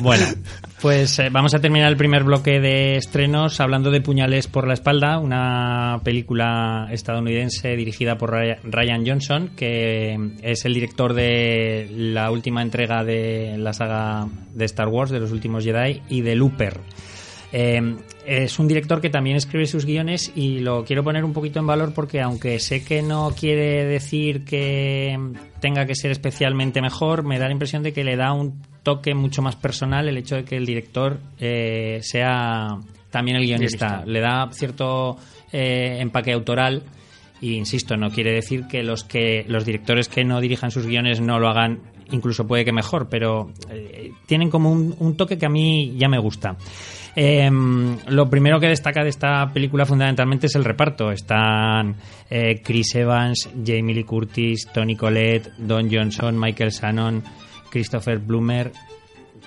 Bueno, 0.00 0.24
pues 0.80 1.18
eh, 1.18 1.28
vamos 1.30 1.54
a 1.54 1.58
terminar 1.60 1.88
el 1.90 1.96
primer 1.96 2.22
bloque 2.24 2.60
de 2.60 2.96
estrenos 2.96 3.60
hablando 3.60 3.90
de 3.90 4.00
Puñales 4.00 4.46
por 4.46 4.66
la 4.66 4.74
espalda, 4.74 5.18
una 5.18 6.00
película 6.04 6.88
estadounidense 6.90 7.76
dirigida 7.76 8.16
por 8.16 8.30
Rya- 8.32 8.58
Ryan 8.62 9.04
Johnson, 9.06 9.50
que 9.56 10.16
es 10.42 10.64
el 10.64 10.74
director 10.74 11.14
de 11.14 11.88
la 11.90 12.30
última 12.30 12.62
entrega 12.62 13.04
de 13.04 13.56
la 13.58 13.72
saga 13.72 14.26
de 14.54 14.64
Star 14.64 14.88
Wars, 14.88 15.10
de 15.10 15.20
los 15.20 15.32
últimos 15.32 15.64
Jedi, 15.64 16.02
y 16.08 16.20
de 16.22 16.34
Looper. 16.36 16.80
Eh, 17.52 17.96
es 18.26 18.58
un 18.58 18.68
director 18.68 19.00
que 19.00 19.08
también 19.08 19.36
escribe 19.36 19.66
sus 19.66 19.86
guiones 19.86 20.32
y 20.34 20.58
lo 20.58 20.84
quiero 20.84 21.02
poner 21.02 21.24
un 21.24 21.32
poquito 21.32 21.60
en 21.60 21.66
valor 21.66 21.94
porque 21.94 22.20
aunque 22.20 22.58
sé 22.58 22.84
que 22.84 23.00
no 23.00 23.34
quiere 23.38 23.86
decir 23.86 24.44
que 24.44 25.18
tenga 25.60 25.86
que 25.86 25.94
ser 25.94 26.10
especialmente 26.10 26.82
mejor, 26.82 27.22
me 27.22 27.38
da 27.38 27.46
la 27.46 27.52
impresión 27.52 27.82
de 27.82 27.94
que 27.94 28.04
le 28.04 28.16
da 28.16 28.34
un 28.34 28.62
toque 28.82 29.14
mucho 29.14 29.40
más 29.40 29.56
personal 29.56 30.08
el 30.08 30.18
hecho 30.18 30.36
de 30.36 30.44
que 30.44 30.56
el 30.56 30.66
director 30.66 31.18
eh, 31.38 32.00
sea 32.02 32.78
también 33.10 33.38
el 33.38 33.46
guionista. 33.46 34.04
Le 34.04 34.20
da 34.20 34.50
cierto 34.52 35.16
eh, 35.50 35.96
empaque 36.00 36.32
autoral 36.32 36.82
y 37.40 37.54
insisto, 37.54 37.96
no 37.96 38.10
quiere 38.10 38.32
decir 38.32 38.66
que 38.66 38.82
los 38.82 39.04
que 39.04 39.44
los 39.48 39.64
directores 39.64 40.08
que 40.08 40.24
no 40.24 40.40
dirijan 40.40 40.70
sus 40.70 40.86
guiones 40.86 41.20
no 41.20 41.38
lo 41.38 41.48
hagan, 41.48 41.80
incluso 42.10 42.46
puede 42.46 42.64
que 42.64 42.72
mejor, 42.72 43.08
pero 43.08 43.52
eh, 43.70 44.12
tienen 44.26 44.50
como 44.50 44.70
un, 44.70 44.94
un 44.98 45.16
toque 45.16 45.38
que 45.38 45.46
a 45.46 45.50
mí 45.50 45.94
ya 45.96 46.08
me 46.08 46.18
gusta. 46.18 46.56
Eh, 47.20 47.50
lo 48.10 48.30
primero 48.30 48.60
que 48.60 48.68
destaca 48.68 49.02
de 49.02 49.08
esta 49.10 49.50
película 49.52 49.84
fundamentalmente 49.84 50.46
es 50.46 50.54
el 50.54 50.64
reparto. 50.64 51.10
Están 51.10 51.96
eh, 52.30 52.60
Chris 52.64 52.94
Evans, 52.94 53.48
Jamie 53.66 53.92
Lee 53.92 54.04
Curtis, 54.04 54.68
Tony 54.72 54.94
Collette, 54.94 55.50
Don 55.58 55.90
Johnson, 55.92 56.38
Michael 56.38 56.70
Shannon, 56.70 57.24
Christopher 57.70 58.18
Bloomer, 58.18 58.70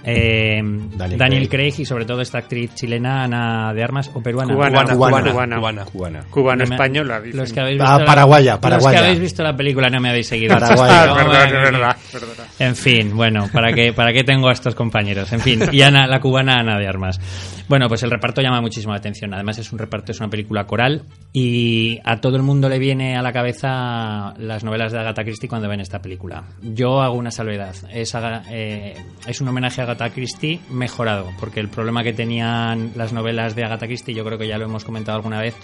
eh, 0.04 0.60
Daniel 0.98 1.18
Daniel, 1.18 1.48
Craig. 1.48 1.72
Craig. 1.72 1.82
y 1.84 1.86
sobre 1.86 2.06
todo 2.06 2.22
esta 2.22 2.40
actriz 2.40 2.74
chilena 2.76 3.24
Ana 3.24 3.72
de 3.74 3.84
Armas 3.84 4.10
o 4.14 4.22
peruana. 4.22 4.54
Cubana, 4.54 4.72
Cubana, 4.72 4.96
cubana, 4.96 5.32
cubana, 5.32 5.56
cubana. 5.60 5.86
Cubana. 5.86 6.24
Cubano 6.30 6.64
española, 6.66 7.22
dicen. 7.22 7.40
Los 7.40 7.54
que 7.54 7.60
habéis 7.62 7.80
Ah, 7.82 7.84
visto 7.86 8.00
la- 8.00 8.06
paraguaya, 8.06 8.52
Los 8.54 8.60
paraguaya. 8.60 8.98
que 9.00 9.06
habéis 9.06 9.20
visto 9.22 9.44
la 9.44 9.56
película 9.56 9.90
no 9.90 10.02
me 10.02 10.10
habéis 10.10 10.28
seguido. 10.28 10.56
Paraguaya. 10.56 11.04
Ah, 11.04 11.06
no, 11.08 11.16
verdad, 11.16 11.96
perdona. 12.12 12.31
En 12.60 12.76
fin, 12.76 13.16
bueno, 13.16 13.48
¿para 13.52 13.74
qué, 13.74 13.94
¿para 13.94 14.14
qué 14.14 14.24
tengo 14.24 14.50
a 14.50 14.52
estos 14.52 14.76
compañeros? 14.76 15.32
En 15.34 15.40
fin, 15.40 15.62
y 15.72 15.82
Ana, 15.82 16.08
la 16.08 16.20
cubana 16.20 16.60
Ana 16.60 16.78
de 16.78 16.88
Armas. 16.88 17.20
Bueno, 17.68 17.88
pues 17.88 18.04
el 18.04 18.12
reparto 18.12 18.42
llama 18.42 18.62
muchísimo 18.62 18.92
la 18.92 19.00
atención. 19.00 19.34
Además 19.34 19.58
es 19.58 19.72
un 19.72 19.80
reparto, 19.80 20.12
es 20.12 20.20
una 20.20 20.30
película 20.30 20.66
coral 20.66 21.04
y 21.32 22.00
a 22.04 22.20
todo 22.20 22.36
el 22.36 22.44
mundo 22.44 22.68
le 22.68 22.80
viene 22.80 23.16
a 23.16 23.22
la 23.22 23.32
cabeza 23.32 24.34
las 24.38 24.64
novelas 24.64 24.92
de 24.92 25.00
Agatha 25.00 25.24
Christie 25.24 25.48
cuando 25.48 25.70
ven 25.70 25.80
esta 25.80 26.02
película. 26.02 26.44
Yo 26.62 27.02
hago 27.02 27.16
una 27.16 27.32
salvedad. 27.32 27.74
Es, 27.92 28.14
eh, 28.52 28.94
es 29.26 29.42
un 29.42 29.48
homenaje 29.48 29.82
a 29.82 29.86
Agatha 29.86 30.10
Christie 30.10 30.60
mejorado, 30.70 31.30
porque 31.40 31.62
el 31.62 31.70
problema 31.70 32.04
que 32.04 32.14
tenían 32.14 32.92
las 32.96 33.14
novelas 33.14 33.56
de 33.56 33.64
Agatha 33.64 33.88
Christie, 33.88 34.14
yo 34.14 34.26
creo 34.26 34.38
que 34.38 34.48
ya 34.48 34.58
lo 34.58 34.66
hemos 34.66 34.84
comentado 34.84 35.16
alguna 35.18 35.40
vez, 35.40 35.56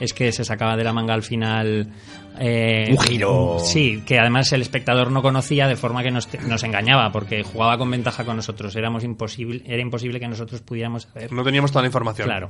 es 0.00 0.12
que 0.12 0.32
se 0.32 0.44
sacaba 0.44 0.76
de 0.76 0.84
la 0.84 0.92
manga 0.92 1.14
al 1.14 1.22
final 1.22 1.88
eh, 2.38 2.88
un 2.90 2.98
giro. 2.98 3.58
Sí, 3.62 4.02
que 4.06 4.18
además 4.18 4.52
el 4.52 4.62
espectador 4.62 5.10
no 5.12 5.22
conocía 5.22 5.68
de 5.68 5.76
forma 5.76 6.02
que 6.02 6.10
nos, 6.10 6.28
nos, 6.42 6.64
engañaba, 6.64 7.12
porque 7.12 7.42
jugaba 7.42 7.76
con 7.78 7.90
ventaja 7.90 8.24
con 8.24 8.36
nosotros. 8.36 8.74
Éramos 8.76 9.04
imposible, 9.04 9.62
era 9.66 9.82
imposible 9.82 10.18
que 10.18 10.28
nosotros 10.28 10.62
pudiéramos 10.62 11.02
saber. 11.02 11.32
No 11.32 11.44
teníamos 11.44 11.70
toda 11.70 11.82
la 11.82 11.88
información. 11.88 12.26
Claro. 12.26 12.48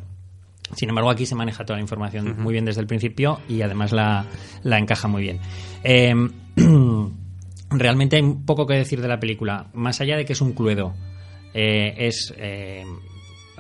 Sin 0.77 0.89
embargo, 0.89 1.11
aquí 1.11 1.27
se 1.27 1.35
maneja 1.35 1.65
toda 1.65 1.79
la 1.79 1.83
información 1.83 2.41
muy 2.41 2.53
bien 2.53 2.65
desde 2.65 2.81
el 2.81 2.87
principio 2.87 3.41
y 3.49 3.63
además 3.63 3.91
la, 3.91 4.25
la 4.63 4.79
encaja 4.79 5.09
muy 5.09 5.23
bien. 5.23 5.41
Eh, 5.83 6.15
realmente 7.71 8.17
hay 8.17 8.23
poco 8.47 8.67
que 8.67 8.75
decir 8.75 9.01
de 9.01 9.09
la 9.09 9.19
película, 9.19 9.67
más 9.73 10.01
allá 10.01 10.17
de 10.17 10.25
que 10.25 10.35
es 10.35 10.41
un 10.41 10.53
cluedo. 10.53 10.95
Eh, 11.53 11.95
es 12.07 12.33
eh, 12.37 12.85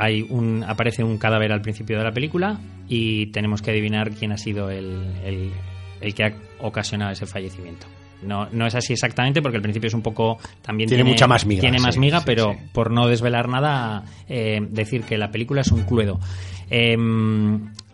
hay 0.00 0.26
un 0.28 0.64
aparece 0.66 1.04
un 1.04 1.18
cadáver 1.18 1.52
al 1.52 1.60
principio 1.60 1.98
de 1.98 2.04
la 2.04 2.12
película 2.12 2.58
y 2.88 3.26
tenemos 3.26 3.62
que 3.62 3.70
adivinar 3.70 4.10
quién 4.12 4.32
ha 4.32 4.38
sido 4.38 4.70
el, 4.70 5.52
el 6.00 6.14
que 6.14 6.24
ha 6.24 6.32
ocasionado 6.60 7.12
ese 7.12 7.26
fallecimiento. 7.26 7.86
No, 8.22 8.48
no 8.50 8.66
es 8.66 8.74
así 8.74 8.92
exactamente 8.92 9.40
porque 9.40 9.56
al 9.56 9.62
principio 9.62 9.88
es 9.88 9.94
un 9.94 10.02
poco 10.02 10.38
también 10.60 10.88
tiene, 10.88 11.04
mucha 11.04 11.26
más 11.26 11.46
miga 11.46 11.62
tiene 11.62 11.78
más 11.78 11.96
miga 11.96 12.22
pero 12.22 12.54
por 12.74 12.90
no 12.90 13.06
desvelar 13.06 13.48
nada 13.48 14.04
eh, 14.28 14.60
decir 14.68 15.04
que 15.04 15.16
la 15.16 15.30
película 15.30 15.62
es 15.62 15.72
un 15.72 15.84
cluedo 15.84 16.20
eh, 16.68 16.98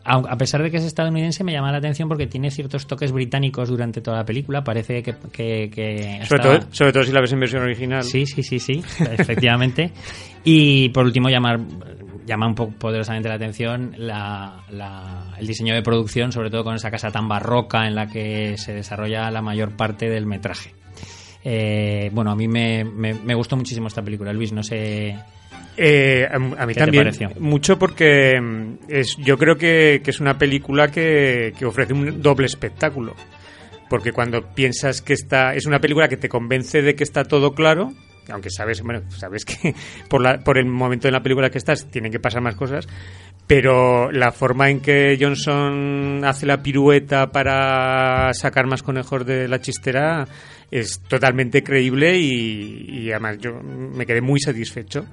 a 0.07 0.37
pesar 0.39 0.63
de 0.63 0.71
que 0.71 0.77
es 0.77 0.85
estadounidense 0.85 1.43
me 1.43 1.53
llama 1.53 1.73
la 1.73 1.79
atención 1.79 2.09
porque 2.09 2.27
tiene 2.27 2.51
ciertos 2.51 2.87
toques 2.87 3.13
británicos 3.13 3.69
durante 3.69 4.01
toda 4.01 4.19
la 4.19 4.25
película. 4.25 4.63
Parece 4.63 5.03
que, 5.03 5.15
que, 5.33 6.21
sobre, 6.25 6.43
todo, 6.43 6.61
sobre 6.71 6.93
todo 6.93 7.03
si 7.03 7.13
la 7.13 7.21
ves 7.21 7.33
en 7.33 7.41
versión 7.41 7.63
original. 7.63 8.05
Sí 8.05 8.27
sí 8.27 8.43
sí 8.43 8.59
sí 8.59 8.83
efectivamente. 9.01 9.93
Y 10.45 10.91
por 10.91 11.05
último 11.07 11.29
llamar 11.29 11.61
llama 12.27 12.49
un 12.49 12.55
poco 12.55 12.73
poderosamente 12.73 13.29
la 13.29 13.37
atención 13.37 13.95
el 13.95 15.47
diseño 15.47 15.75
de 15.75 15.83
producción, 15.83 16.33
sobre 16.33 16.51
todo 16.51 16.65
con 16.65 16.75
esa 16.75 16.91
casa 16.91 17.11
tan 17.11 17.29
barroca 17.29 17.87
en 17.87 17.95
la 17.95 18.09
que 18.09 18.57
se 18.59 18.75
desarrolla 18.75 19.31
la 19.31 19.43
mayor 19.43 19.77
parte 19.77 20.11
del 20.11 20.27
metraje. 20.27 20.75
Eh, 21.45 22.11
bueno, 22.13 22.33
a 22.33 22.37
mí 22.37 22.49
me, 22.49 23.35
gustó 23.35 23.57
muchísimo 23.57 23.87
esta 23.87 24.03
película, 24.03 24.33
Luis, 24.33 24.53
no 24.53 24.63
sé... 24.63 25.17
Eh, 25.77 26.27
a, 26.31 26.67
mí 26.67 26.75
también, 26.75 27.11
mucho 27.39 27.79
porque 27.79 28.41
mm, 28.41 28.75
es, 28.89 29.17
yo 29.19 29.37
creo 29.37 29.57
que, 29.57 30.01
es 30.05 30.21
una 30.21 30.39
película 30.39 30.89
que, 30.89 31.53
que 31.59 31.67
ofrece 31.67 31.93
un 31.93 32.23
doble 32.23 32.47
espectáculo 32.47 33.15
porque 33.91 34.13
cuando 34.13 34.43
piensas 34.55 35.03
que 35.03 35.13
está 35.13 35.55
es 35.55 35.67
una 35.67 35.79
película 35.79 36.09
que 36.09 36.17
te 36.17 36.31
convence 36.31 36.81
de 36.81 36.95
que 36.95 37.05
está 37.05 37.25
todo 37.25 37.55
claro 37.55 37.93
aunque 38.31 38.51
sabes, 38.51 38.83
bueno, 38.83 39.03
sabes 39.11 39.45
que 39.45 39.75
por, 40.09 40.21
la, 40.21 40.39
por 40.39 40.59
el 40.59 40.67
momento 40.67 41.09
de 41.09 41.13
la 41.13 41.23
película 41.23 41.51
que 41.51 41.59
estás 41.59 41.91
tienen 41.91 42.11
que 42.11 42.21
pasar 42.21 42.43
más 42.43 42.57
cosas, 42.57 42.87
pero 43.47 44.11
la 44.11 44.33
forma 44.33 44.71
en 44.71 44.81
que 44.81 45.17
Johnson 45.21 46.23
hace 46.25 46.47
la 46.47 46.63
pirueta 46.63 47.31
para 47.31 48.33
sacar 48.35 48.67
más 48.67 48.83
conejos 48.83 49.25
de 49.25 49.49
la 49.49 49.61
chistera 49.61 50.27
es 50.71 51.01
totalmente 51.01 51.63
creíble 51.63 52.19
y, 52.19 53.11
además 53.11 53.39
yo 53.39 53.61
me 53.63 54.05
quedé 54.05 54.21
muy 54.21 54.41
satisfecho. 54.41 55.07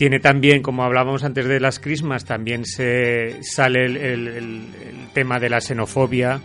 Tiene 0.00 0.18
también, 0.18 0.62
como 0.62 0.82
hablábamos 0.82 1.24
antes 1.24 1.46
de 1.46 1.60
las 1.60 1.78
crismas, 1.78 2.24
también 2.24 2.64
se 2.64 3.42
sale 3.42 3.84
el 3.84 4.64
tema 5.12 5.38
de 5.38 5.50
la 5.50 5.60
xenofobia 5.60 6.40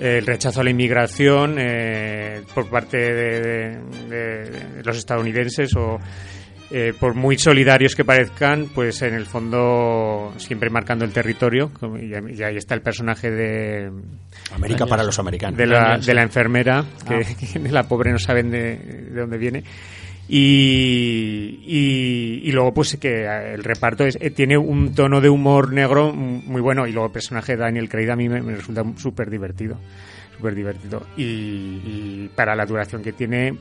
el 0.00 0.26
rechazo 0.26 0.60
a 0.60 0.64
la 0.64 0.70
inmigración 0.70 1.56
eh, 1.58 2.42
por 2.54 2.68
parte 2.68 2.96
de, 2.96 4.82
los 4.82 4.96
estadounidenses 4.96 5.76
o 5.76 5.98
eh, 6.70 6.94
por 6.98 7.14
muy 7.14 7.36
solidarios 7.36 7.94
que 7.94 8.04
parezcan, 8.04 8.68
pues 8.74 9.02
en 9.02 9.14
el 9.14 9.26
fondo 9.26 10.32
siempre 10.38 10.70
marcando 10.70 11.04
el 11.04 11.12
territorio. 11.12 11.70
Y, 12.00 12.42
ahí 12.42 12.56
está 12.56 12.74
el 12.74 12.82
personaje 12.82 13.30
de. 13.30 13.90
América 14.52 14.86
para 14.86 15.02
los 15.04 15.18
americanos. 15.18 15.58
De 15.58 15.66
la, 15.66 15.98
de 15.98 16.14
la 16.14 16.22
enfermera, 16.22 16.84
que, 17.06 17.14
ah. 17.14 17.58
la 17.70 17.82
pobre 17.82 18.12
no 18.12 18.18
saben 18.18 18.50
de, 18.50 18.76
de 18.76 19.20
dónde 19.20 19.36
viene. 19.36 19.64
Y, 20.32 21.58
y, 21.66 22.52
luego 22.52 22.72
pues 22.72 22.96
que 22.98 23.24
el 23.24 23.64
reparto 23.64 24.04
es, 24.04 24.16
eh, 24.20 24.30
tiene 24.30 24.56
un 24.56 24.94
tono 24.94 25.20
de 25.20 25.28
humor 25.28 25.72
negro 25.72 26.12
muy 26.12 26.60
bueno 26.60 26.86
y 26.86 26.92
luego 26.92 27.06
el 27.06 27.12
personaje 27.12 27.56
de 27.56 27.58
Daniel 27.58 27.88
Craig 27.88 28.10
a 28.10 28.16
mí 28.16 28.28
me 28.28 28.40
resulta 28.40 28.84
súper 28.96 29.28
divertido 29.28 29.76
súper 30.40 30.54
divertido. 30.54 31.02
Y, 31.16 32.28
para 32.34 32.56
la 32.56 32.64
duración 32.64 33.02
que 33.02 33.12
tiene, 33.12 33.54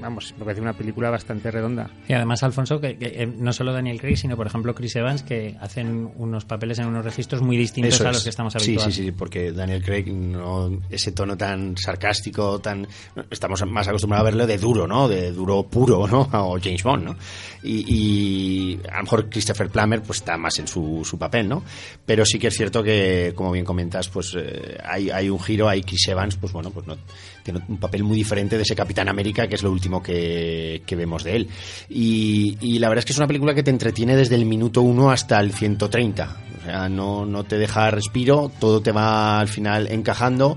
vamos, 0.00 0.34
me 0.38 0.44
parece 0.44 0.60
una 0.60 0.72
película 0.72 1.10
bastante 1.10 1.50
redonda. 1.50 1.90
Y 2.08 2.12
además, 2.12 2.42
Alfonso, 2.42 2.80
que, 2.80 2.96
eh, 3.00 3.26
no 3.26 3.52
solo 3.52 3.72
Daniel 3.72 4.00
Craig, 4.00 4.16
sino 4.16 4.36
por 4.36 4.46
ejemplo 4.46 4.74
Chris 4.74 4.96
Evans, 4.96 5.22
que 5.22 5.56
hacen 5.60 6.10
unos 6.16 6.44
papeles 6.44 6.78
en 6.78 6.86
unos 6.86 7.04
registros 7.04 7.42
muy 7.42 7.56
distintos 7.56 8.00
a 8.00 8.12
los 8.12 8.24
que 8.24 8.30
estamos 8.30 8.54
habituados. 8.56 8.92
Sí, 8.94 9.02
sí, 9.02 9.04
sí, 9.06 9.12
porque 9.12 9.52
Daniel 9.52 9.82
Craig, 9.82 10.12
no, 10.12 10.80
ese 10.90 11.12
tono 11.12 11.36
tan 11.36 11.76
sarcástico, 11.76 12.60
tan 12.60 12.86
estamos 13.30 13.64
más 13.66 13.88
acostumbrados 13.88 14.22
a 14.22 14.30
verlo 14.30 14.46
de 14.46 14.58
duro, 14.58 14.86
¿no? 14.86 15.08
De 15.08 15.32
duro 15.32 15.64
puro, 15.64 16.06
¿no? 16.06 16.28
O 16.40 16.58
James 16.60 16.82
Bond, 16.82 17.04
¿no? 17.04 17.16
Y, 17.62 18.78
a 18.90 18.96
lo 18.96 19.02
mejor 19.02 19.28
Christopher 19.28 19.68
Plummer 19.68 20.02
pues 20.02 20.20
está 20.20 20.36
más 20.36 20.58
en 20.58 20.66
su, 20.66 21.02
su 21.04 21.18
papel, 21.18 21.48
¿no? 21.48 21.62
Pero 22.06 22.24
sí 22.24 22.38
que 22.38 22.48
es 22.48 22.56
cierto 22.56 22.82
que, 22.82 23.32
como 23.34 23.52
bien 23.52 23.64
comentas, 23.64 24.08
pues 24.08 24.34
eh, 24.36 24.78
hay, 24.82 25.10
hay 25.10 25.28
un 25.28 25.40
giro, 25.40 25.68
hay 25.68 25.82
Chris 25.82 26.08
Evans 26.08 26.36
pues 26.36 26.52
bueno, 26.52 26.70
pues 26.70 26.86
no, 26.86 26.96
tiene 27.42 27.60
un 27.68 27.78
papel 27.78 28.04
muy 28.04 28.16
diferente 28.16 28.56
de 28.56 28.62
ese 28.62 28.74
Capitán 28.74 29.08
América, 29.08 29.46
que 29.46 29.54
es 29.54 29.62
lo 29.62 29.70
último 29.70 30.02
que, 30.02 30.82
vemos 30.90 31.24
de 31.24 31.36
él. 31.36 31.48
Y, 31.88 32.78
la 32.78 32.88
verdad 32.88 33.00
es 33.00 33.06
que 33.06 33.12
es 33.12 33.18
una 33.18 33.26
película 33.26 33.54
que 33.54 33.62
te 33.62 33.70
entretiene 33.70 34.16
desde 34.16 34.34
el 34.34 34.46
minuto 34.46 34.82
1 34.82 35.10
hasta 35.10 35.40
el 35.40 35.52
130. 35.52 36.36
O 36.60 36.64
sea, 36.64 36.88
no, 36.88 37.24
no 37.24 37.44
te 37.44 37.58
deja 37.58 37.90
respiro, 37.90 38.50
todo 38.58 38.80
te 38.80 38.92
va 38.92 39.40
al 39.40 39.48
final 39.48 39.88
encajando 39.90 40.56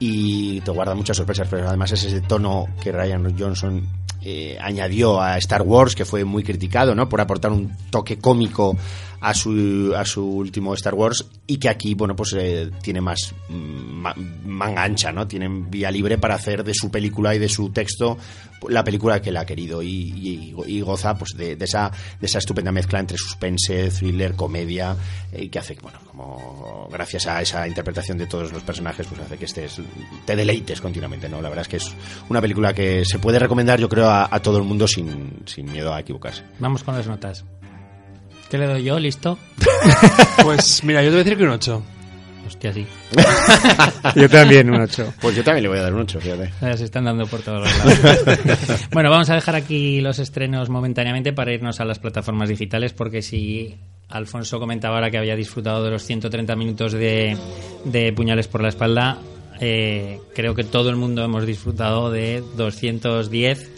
y 0.00 0.60
te 0.60 0.70
guarda 0.70 0.94
muchas 0.94 1.16
sorpresas, 1.16 1.48
pero 1.50 1.68
además 1.68 1.92
es 1.92 2.04
ese 2.04 2.20
tono 2.20 2.66
que 2.80 2.92
Ryan 2.92 3.36
Johnson 3.38 3.86
eh, 4.20 4.58
añadió 4.60 5.20
a 5.20 5.38
Star 5.38 5.62
Wars, 5.62 5.94
que 5.94 6.04
fue 6.04 6.24
muy 6.24 6.42
criticado, 6.42 6.94
¿no? 6.94 7.08
Por 7.08 7.20
aportar 7.20 7.52
un 7.52 7.76
toque 7.90 8.18
cómico 8.18 8.76
a 9.20 9.34
su, 9.34 9.94
a 9.96 10.04
su 10.04 10.24
último 10.24 10.74
Star 10.74 10.94
Wars 10.94 11.26
y 11.46 11.58
que 11.58 11.68
aquí, 11.68 11.94
bueno, 11.94 12.14
pues 12.14 12.34
eh, 12.36 12.70
tiene 12.82 13.00
más 13.00 13.34
manga 13.48 14.82
ancha, 14.82 15.12
¿no? 15.12 15.26
Tienen 15.26 15.70
vía 15.70 15.90
libre 15.90 16.18
para 16.18 16.34
hacer 16.34 16.64
de 16.64 16.74
su 16.74 16.90
película 16.90 17.34
y 17.34 17.38
de 17.38 17.48
su 17.48 17.70
texto 17.70 18.18
la 18.68 18.82
película 18.82 19.20
que 19.20 19.30
él 19.30 19.36
ha 19.36 19.46
querido 19.46 19.82
y, 19.82 20.52
goza 20.82 21.16
pues 21.16 21.36
de, 21.36 21.56
esa, 21.60 21.90
de 22.20 22.26
esa 22.26 22.38
estupenda 22.38 22.72
mezcla 22.72 22.98
entre 22.98 23.16
suspense, 23.16 23.90
thriller, 23.90 24.34
comedia 24.34 24.96
y 25.32 25.44
eh, 25.44 25.50
que 25.50 25.58
hace, 25.58 25.76
bueno, 25.80 25.98
como 26.06 26.88
gracias 26.90 27.26
a 27.26 27.40
esa 27.40 27.66
interpretación 27.68 28.18
de 28.18 28.26
todos 28.26 28.52
los 28.52 28.62
personajes, 28.62 29.06
pues 29.06 29.20
hace 29.20 29.36
que 29.36 29.44
estés, 29.44 29.80
te 30.24 30.36
deleites 30.36 30.80
continuamente, 30.80 31.28
¿no? 31.28 31.42
La 31.42 31.48
verdad 31.48 31.62
es 31.62 31.68
que 31.68 31.76
es 31.76 31.94
una 32.28 32.40
película 32.40 32.72
que 32.72 33.04
se 33.04 33.18
puede 33.18 33.38
recomendar, 33.38 33.78
yo 33.80 33.88
creo, 33.88 34.08
a, 34.08 34.28
a 34.30 34.40
todo 34.40 34.58
el 34.58 34.64
mundo 34.64 34.88
sin, 34.88 35.42
sin 35.46 35.70
miedo 35.70 35.92
a 35.92 36.00
equivocarse. 36.00 36.42
Vamos 36.58 36.82
con 36.82 36.96
las 36.96 37.06
notas. 37.06 37.44
¿Qué 38.50 38.58
le 38.58 38.66
doy 38.66 38.82
yo? 38.82 38.98
¿Listo? 38.98 39.38
pues 40.42 40.82
mira, 40.84 41.02
yo 41.02 41.08
te 41.08 41.16
voy 41.16 41.20
a 41.20 41.24
decir 41.24 41.38
que 41.38 41.44
un 41.44 41.50
8. 41.50 41.82
Hostia, 42.46 42.72
sí. 42.72 42.86
yo 44.16 44.28
también 44.30 44.70
un 44.70 44.80
8. 44.80 45.14
Pues 45.20 45.36
yo 45.36 45.44
también 45.44 45.64
le 45.64 45.68
voy 45.68 45.78
a 45.78 45.82
dar 45.82 45.92
un 45.92 46.00
8, 46.00 46.18
fíjate. 46.18 46.76
Se 46.78 46.84
están 46.84 47.04
dando 47.04 47.26
por 47.26 47.42
todos 47.42 47.60
los 47.60 47.78
lados. 47.84 48.88
bueno, 48.92 49.10
vamos 49.10 49.28
a 49.28 49.34
dejar 49.34 49.54
aquí 49.54 50.00
los 50.00 50.18
estrenos 50.18 50.70
momentáneamente 50.70 51.34
para 51.34 51.52
irnos 51.52 51.78
a 51.80 51.84
las 51.84 51.98
plataformas 51.98 52.48
digitales 52.48 52.94
porque 52.94 53.20
si 53.20 53.76
Alfonso 54.08 54.58
comentaba 54.58 54.94
ahora 54.94 55.10
que 55.10 55.18
había 55.18 55.36
disfrutado 55.36 55.84
de 55.84 55.90
los 55.90 56.02
130 56.04 56.56
minutos 56.56 56.92
de, 56.92 57.36
de 57.84 58.12
Puñales 58.14 58.48
por 58.48 58.62
la 58.62 58.70
espalda, 58.70 59.18
eh, 59.60 60.18
creo 60.34 60.54
que 60.54 60.64
todo 60.64 60.88
el 60.88 60.96
mundo 60.96 61.22
hemos 61.22 61.44
disfrutado 61.44 62.10
de 62.10 62.42
210 62.56 63.77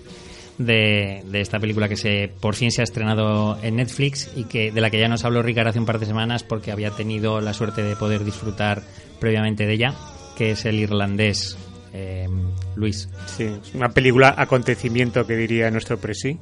de, 0.61 1.23
esta 1.33 1.59
película 1.59 1.89
que 1.89 1.97
se 1.97 2.31
por 2.41 2.55
fin 2.55 2.71
se 2.71 2.83
ha 2.83 2.85
estrenado 2.85 3.59
en 3.63 3.77
Netflix 3.77 4.31
y 4.37 4.45
que 4.45 4.71
de 4.71 4.81
la 4.81 4.91
que 4.91 5.01
ya 5.01 5.09
nos 5.09 5.25
habló 5.25 5.43
Ricard 5.43 5.69
hace 5.69 5.79
un 5.79 5.87
par 5.87 5.99
de 5.99 6.07
semanas 6.07 6.43
porque 6.45 6.71
había 6.71 6.91
tenido 6.91 7.41
la 7.41 7.55
suerte 7.55 7.83
de 7.83 7.97
poder 7.97 8.25
disfrutar 8.25 8.83
previamente 9.19 9.67
de 9.67 9.73
ella, 9.73 9.95
que 10.37 10.51
es 10.51 10.67
el 10.67 10.79
irlandés 10.79 11.57
eh, 11.95 12.29
Luis. 12.77 13.09
Sí, 13.27 13.45
es 13.45 13.75
una 13.75 13.89
película 13.89 14.35
acontecimiento 14.37 15.27
que 15.27 15.35
diría 15.35 15.71
nuestro 15.71 15.99
presi 15.99 16.39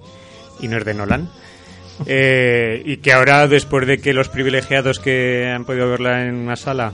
y 0.60 0.68
no 0.68 0.78
es 0.78 0.84
de 0.84 0.94
Nolan. 0.94 1.28
Eh, 2.06 2.80
y 2.84 2.98
que 2.98 3.12
ahora, 3.12 3.48
después 3.48 3.84
de 3.84 3.98
que 3.98 4.14
los 4.14 4.28
privilegiados 4.28 5.00
que 5.00 5.48
han 5.52 5.64
podido 5.64 5.90
verla 5.90 6.26
en 6.26 6.36
una 6.36 6.54
sala 6.54 6.92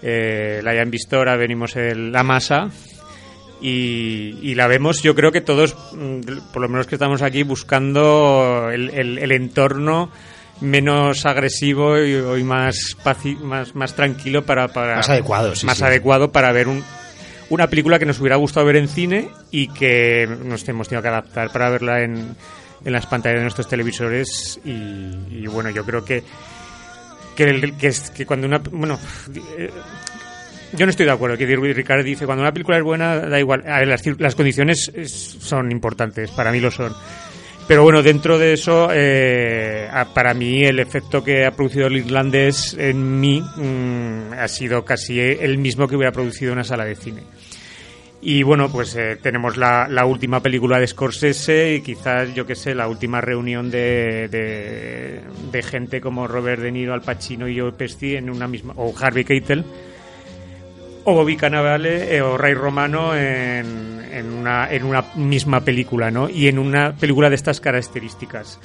eh, 0.00 0.62
la 0.64 0.70
hayan 0.70 0.90
visto, 0.90 1.18
ahora 1.18 1.36
venimos 1.36 1.76
en 1.76 2.10
la 2.10 2.22
masa 2.22 2.70
y, 3.66 4.54
la 4.54 4.66
vemos 4.66 5.02
yo 5.02 5.14
creo 5.14 5.32
que 5.32 5.40
todos, 5.40 5.74
mm, 5.94 6.20
por 6.52 6.60
lo 6.60 6.68
menos 6.68 6.86
que 6.86 6.96
estamos 6.96 7.22
aquí, 7.22 7.44
buscando 7.44 8.68
el, 8.70 8.90
el, 8.90 9.32
entorno 9.32 10.10
menos 10.60 11.24
agresivo 11.24 11.98
y, 11.98 12.44
más, 12.44 12.96
más 13.42 13.74
más 13.74 13.94
tranquilo 13.94 14.44
para, 14.44 14.68
para 14.68 14.96
más 14.96 15.08
adecuado 15.08 15.54
más 15.64 15.82
adecuado 15.82 16.30
para 16.30 16.52
ver 16.52 16.68
un, 16.68 16.84
una 17.48 17.68
película 17.68 17.98
que 17.98 18.04
nos 18.04 18.20
hubiera 18.20 18.36
gustado 18.36 18.66
ver 18.66 18.76
en 18.76 18.86
cine 18.86 19.30
y 19.50 19.68
que 19.68 20.28
nos 20.44 20.68
hemos 20.68 20.88
tenido 20.88 21.02
que 21.02 21.08
adaptar 21.08 21.50
para 21.50 21.70
verla 21.70 22.02
en, 22.02 22.36
en 22.84 22.92
las 22.92 23.06
pantallas 23.06 23.38
de 23.38 23.42
nuestros 23.44 23.66
televisores 23.66 24.60
y, 24.62 25.46
bueno 25.46 25.70
yo 25.70 25.84
creo 25.84 26.04
que 26.04 26.22
que, 27.34 27.72
que, 27.78 27.92
que 28.14 28.26
cuando 28.26 28.46
una 28.46 28.58
bueno 28.58 28.98
eh, 29.58 29.70
yo 30.76 30.86
no 30.86 30.90
estoy 30.90 31.06
de 31.06 31.12
acuerdo. 31.12 31.36
Que 31.36 31.46
Ricardo 31.46 32.02
dice, 32.02 32.26
cuando 32.26 32.42
una 32.42 32.52
película 32.52 32.78
es 32.78 32.84
buena, 32.84 33.20
da 33.20 33.38
igual. 33.38 33.64
las, 33.66 34.34
condiciones 34.34 34.92
son 35.06 35.70
importantes, 35.70 36.30
para 36.30 36.52
mí 36.52 36.60
lo 36.60 36.70
son. 36.70 36.92
Pero 37.66 37.82
bueno, 37.82 38.02
dentro 38.02 38.38
de 38.38 38.52
eso, 38.52 38.88
eh, 38.92 39.88
para 40.12 40.34
mí 40.34 40.64
el 40.64 40.78
efecto 40.80 41.24
que 41.24 41.46
ha 41.46 41.52
producido 41.52 41.86
el 41.86 41.96
irlandés 41.96 42.76
en 42.78 43.20
mí 43.20 43.40
mm, 43.40 44.34
ha 44.34 44.48
sido 44.48 44.84
casi 44.84 45.18
el 45.18 45.56
mismo 45.56 45.88
que 45.88 45.96
hubiera 45.96 46.12
producido 46.12 46.52
una 46.52 46.64
sala 46.64 46.84
de 46.84 46.94
cine. 46.94 47.22
Y 48.20 48.42
bueno, 48.42 48.70
pues 48.70 48.96
eh, 48.96 49.18
tenemos 49.20 49.56
la, 49.56 49.86
última 50.06 50.40
película 50.40 50.78
de 50.78 50.86
Scorsese 50.86 51.74
y 51.74 51.80
quizás, 51.80 52.34
yo 52.34 52.46
qué 52.46 52.54
sé, 52.54 52.74
la 52.74 52.88
última 52.88 53.20
reunión 53.20 53.70
de, 53.70 54.28
de, 55.50 55.62
gente 55.62 56.00
como 56.00 56.26
Robert 56.26 56.60
De 56.60 56.72
Niro, 56.72 56.94
Al 56.94 57.02
Pacino 57.02 57.48
y 57.48 57.58
Joe 57.58 57.72
Pesci 57.72 58.16
en 58.16 58.30
una 58.30 58.48
misma, 58.48 58.74
o 58.76 58.94
Harvey 58.98 59.24
Keitel 59.24 59.64
o 61.04 61.14
Bobby 61.14 61.36
Cannavale 61.36 62.16
eh, 62.16 62.22
o 62.22 62.36
Ray 62.36 62.54
Romano 62.54 63.14
en, 63.14 64.00
en, 64.10 64.32
una, 64.32 64.70
en 64.70 64.84
una 64.84 65.04
misma 65.16 65.60
película, 65.60 66.10
¿no? 66.10 66.28
Y 66.28 66.48
en 66.48 66.58
una 66.58 66.96
película 66.96 67.28
de 67.28 67.36
estas 67.36 67.60
características. 67.60 68.58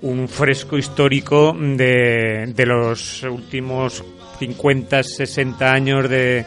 Un 0.00 0.28
fresco 0.28 0.78
histórico 0.78 1.56
de, 1.58 2.52
de 2.54 2.66
los 2.66 3.22
últimos 3.24 4.04
50, 4.38 5.02
60 5.02 5.72
años 5.72 6.08
de... 6.08 6.46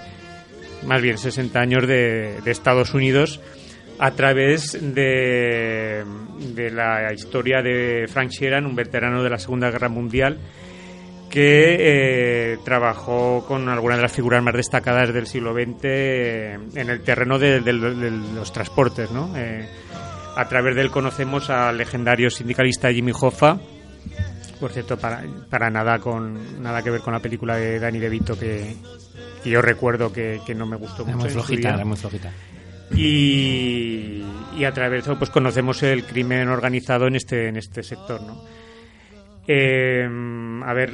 Más 0.86 1.02
bien 1.02 1.18
60 1.18 1.60
años 1.60 1.88
de, 1.88 2.40
de 2.44 2.52
Estados 2.52 2.96
Unidos 2.96 3.40
a 4.02 4.12
través 4.12 4.72
de, 4.82 6.04
de 6.56 6.72
la 6.72 7.14
historia 7.14 7.62
de 7.62 8.08
Frank 8.08 8.32
Sheeran, 8.32 8.66
un 8.66 8.76
veterano 8.76 9.22
de 9.22 9.30
la 9.30 9.38
Segunda 9.38 9.70
Guerra 9.70 9.90
Mundial, 9.90 10.40
que 11.32 12.54
eh, 12.54 12.58
trabajó 12.64 13.46
con 13.48 13.70
algunas 13.70 13.98
de 13.98 14.02
las 14.04 14.12
figuras 14.12 14.44
más 14.44 14.54
destacadas 14.54 15.14
del 15.14 15.26
siglo 15.26 15.54
XX 15.54 15.80
eh, 15.84 16.60
en 16.76 16.90
el 16.90 17.02
terreno 17.02 17.40
de, 17.40 17.62
los 17.62 18.52
transportes. 18.52 19.10
¿no? 19.12 19.32
Eh, 19.36 19.66
a 20.36 20.48
través 20.48 20.76
de 20.76 20.82
él 20.82 20.92
conocemos 20.92 21.50
al 21.50 21.78
legendario 21.78 22.30
sindicalista 22.30 22.92
Jimmy 22.92 23.14
Hoffa, 23.20 23.58
por 24.60 24.72
cierto, 24.72 24.98
para, 24.98 25.24
para 25.50 25.72
nada 25.72 26.00
con 26.00 26.62
nada 26.62 26.84
que 26.84 26.92
ver 26.92 27.02
con 27.02 27.14
la 27.14 27.20
película 27.20 27.56
de 27.56 27.80
Danny 27.80 27.98
DeVito 27.98 28.38
que, 28.38 28.76
que 29.44 29.50
yo 29.50 29.62
recuerdo 29.62 30.12
que, 30.14 30.40
que, 30.46 30.54
no 30.54 30.68
me 30.68 30.76
gustó 30.76 31.06
mucho. 31.06 31.18
Muy 31.18 31.30
flojita, 31.30 31.84
muy 31.84 31.98
flojita. 31.98 32.32
Y, 32.94 34.24
y, 34.58 34.66
a 34.66 34.74
través 34.74 34.92
de 34.92 35.12
eso 35.12 35.18
pues 35.18 35.32
conocemos 35.32 35.82
el 35.82 36.04
crimen 36.04 36.50
organizado 36.50 37.08
en 37.08 37.16
este 37.16 37.48
en 37.48 37.56
este 37.56 37.82
sector, 37.84 38.22
¿no? 38.22 38.44
Eh, 39.48 40.08
a 40.64 40.74
ver, 40.74 40.92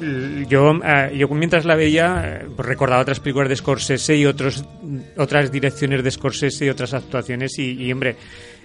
eh, 0.00 0.44
yo 0.48 1.28
mientras 1.30 1.64
la 1.64 1.76
veía 1.76 2.22
eh, 2.24 2.46
pues 2.54 2.66
recordaba 2.66 3.02
otras 3.02 3.20
películas 3.20 3.48
de 3.48 3.56
Scorsese 3.56 4.16
y 4.16 4.26
otros, 4.26 4.64
otras 5.16 5.52
direcciones 5.52 6.02
de 6.02 6.10
Scorsese 6.10 6.66
y 6.66 6.68
otras 6.70 6.94
actuaciones 6.94 7.58
y, 7.58 7.90
hombre, 7.92 8.16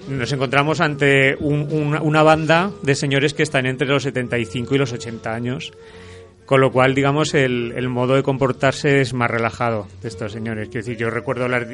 nos 0.08 0.32
encontramos 0.32 0.82
ante 0.82 1.36
una 1.36 2.24
banda 2.24 2.72
de 2.82 2.96
señores 2.96 3.34
que 3.34 3.44
están 3.44 3.66
entre 3.66 3.88
los 3.88 4.04
75 4.04 4.76
y 4.76 4.78
los 4.78 4.92
80 4.92 5.34
años. 5.34 5.72
Con 6.46 6.60
lo 6.60 6.74
cual, 6.74 6.94
digamos, 6.94 7.34
el, 7.36 7.88
modo 7.88 8.16
de 8.16 8.24
comportarse 8.24 9.00
es 9.00 9.14
más 9.14 9.32
relajado 9.32 9.88
de 10.02 10.10
estos 10.10 10.34
señores. 10.34 10.68
Quiero 10.68 10.86
decir, 10.86 10.98
yo 10.98 11.10
recuerdo 11.10 11.48
la, 11.48 11.66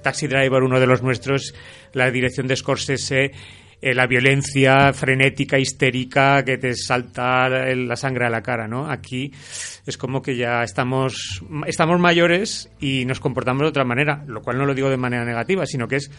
Taxi 0.00 0.28
Driver, 0.28 0.62
uno 0.62 0.78
de 0.78 0.86
los 0.86 1.02
nuestros, 1.02 1.54
la 1.92 2.08
dirección 2.12 2.46
de 2.46 2.54
Scorsese 2.54 3.32
eh, 3.82 3.94
la 3.94 4.06
violencia 4.06 4.92
frenética, 4.92 5.58
histérica, 5.58 6.44
que 6.44 6.58
te 6.58 6.74
salta 6.74 7.48
la 7.48 7.96
sangre 7.96 8.26
a 8.26 8.30
la 8.30 8.42
cara, 8.42 8.68
¿no? 8.68 8.90
Aquí 8.90 9.32
es 9.86 9.96
como 9.96 10.20
que 10.20 10.36
ya 10.36 10.62
estamos, 10.62 11.42
estamos 11.66 11.98
mayores 11.98 12.70
y 12.80 13.04
nos 13.06 13.20
comportamos 13.20 13.62
de 13.62 13.68
otra 13.68 13.84
manera, 13.84 14.24
lo 14.26 14.42
cual 14.42 14.58
no 14.58 14.66
lo 14.66 14.74
digo 14.74 14.90
de 14.90 14.96
manera 14.96 15.24
negativa, 15.24 15.64
sino 15.66 15.88
que 15.88 15.96
es 15.96 16.10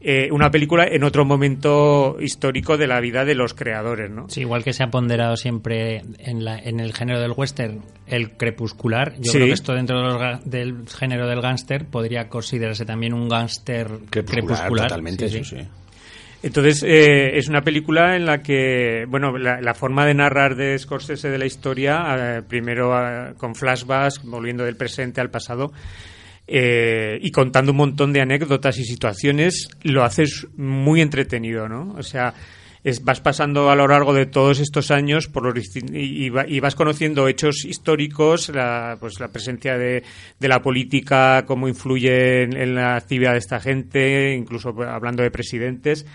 eh, 0.00 0.28
una 0.30 0.50
película 0.50 0.86
en 0.86 1.02
otro 1.02 1.24
momento 1.24 2.18
histórico 2.20 2.76
de 2.76 2.86
la 2.86 3.00
vida 3.00 3.24
de 3.24 3.34
los 3.34 3.52
creadores, 3.54 4.08
¿no? 4.10 4.28
Sí, 4.28 4.42
igual 4.42 4.62
que 4.62 4.72
se 4.72 4.84
ha 4.84 4.90
ponderado 4.90 5.36
siempre 5.36 6.02
en, 6.18 6.44
la, 6.44 6.56
en 6.56 6.78
el 6.78 6.92
género 6.92 7.20
del 7.20 7.32
western 7.32 7.82
el 8.06 8.36
crepuscular, 8.36 9.14
yo 9.18 9.32
creo 9.32 9.46
que 9.46 9.52
esto 9.52 9.74
dentro 9.74 10.38
del 10.44 10.86
género 10.88 11.26
del 11.26 11.40
gángster 11.40 11.86
podría 11.86 12.28
considerarse 12.28 12.84
también 12.84 13.12
un 13.12 13.28
gángster 13.28 13.88
crepuscular. 14.08 14.88
Totalmente, 14.88 15.28
sí. 15.28 15.42
sí. 15.42 15.66
Entonces, 16.42 16.84
eh, 16.84 17.36
es 17.36 17.48
una 17.48 17.62
película 17.62 18.14
en 18.14 18.24
la 18.24 18.42
que, 18.42 19.06
bueno, 19.08 19.36
la, 19.38 19.74
forma 19.74 20.06
de 20.06 20.14
narrar 20.14 20.54
de 20.54 20.78
Scorsese 20.78 21.30
de 21.30 21.38
la 21.38 21.46
historia, 21.46 22.04
eh, 22.16 22.42
primero 22.42 22.96
eh, 22.96 23.34
con 23.36 23.56
flashbacks, 23.56 24.22
volviendo 24.22 24.64
del 24.64 24.76
presente 24.76 25.20
al 25.20 25.30
pasado, 25.30 25.72
y 26.50 27.30
contando 27.30 27.72
un 27.72 27.76
montón 27.76 28.12
de 28.14 28.22
anécdotas 28.22 28.78
y 28.78 28.84
situaciones, 28.84 29.68
lo 29.82 30.02
haces 30.02 30.46
muy 30.56 31.02
entretenido, 31.02 31.68
¿no? 31.68 31.94
O 31.98 32.02
sea, 32.02 32.32
vas 33.02 33.20
pasando 33.20 33.70
a 33.70 33.76
lo 33.76 33.88
largo 33.88 34.12
de 34.12 34.26
todos 34.26 34.60
estos 34.60 34.90
años 34.90 35.28
por 35.28 35.44
los, 35.44 35.76
y, 35.76 36.30
vas 36.30 36.74
conociendo 36.74 37.28
hechos 37.28 37.64
históricos, 37.64 38.48
la, 38.50 38.96
pues 39.00 39.20
la 39.20 39.28
presencia 39.28 39.76
de, 39.76 40.02
la 40.40 40.62
política, 40.62 41.44
cómo 41.46 41.68
influye 41.68 42.42
en, 42.42 42.74
la 42.74 42.96
actividad 42.96 43.32
de 43.32 43.38
esta 43.38 43.60
gente, 43.60 44.34
incluso 44.34 44.74
hablando 44.82 45.22
de 45.22 45.30
presidentes. 45.30 46.06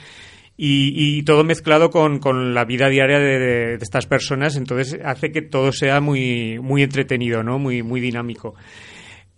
Y, 0.55 1.23
todo 1.23 1.43
mezclado 1.43 1.89
con, 1.89 2.53
la 2.53 2.63
vida 2.63 2.87
diaria 2.87 3.19
de, 3.19 3.75
estas 3.81 4.05
personas, 4.05 4.55
entonces 4.55 4.99
hace 5.03 5.31
que 5.31 5.41
todo 5.41 5.71
sea 5.71 5.99
muy, 5.99 6.59
muy 6.59 6.83
entretenido, 6.83 7.43
¿no? 7.43 7.57
Muy, 7.57 7.81
muy 7.81 7.99
dinámico. 7.99 8.55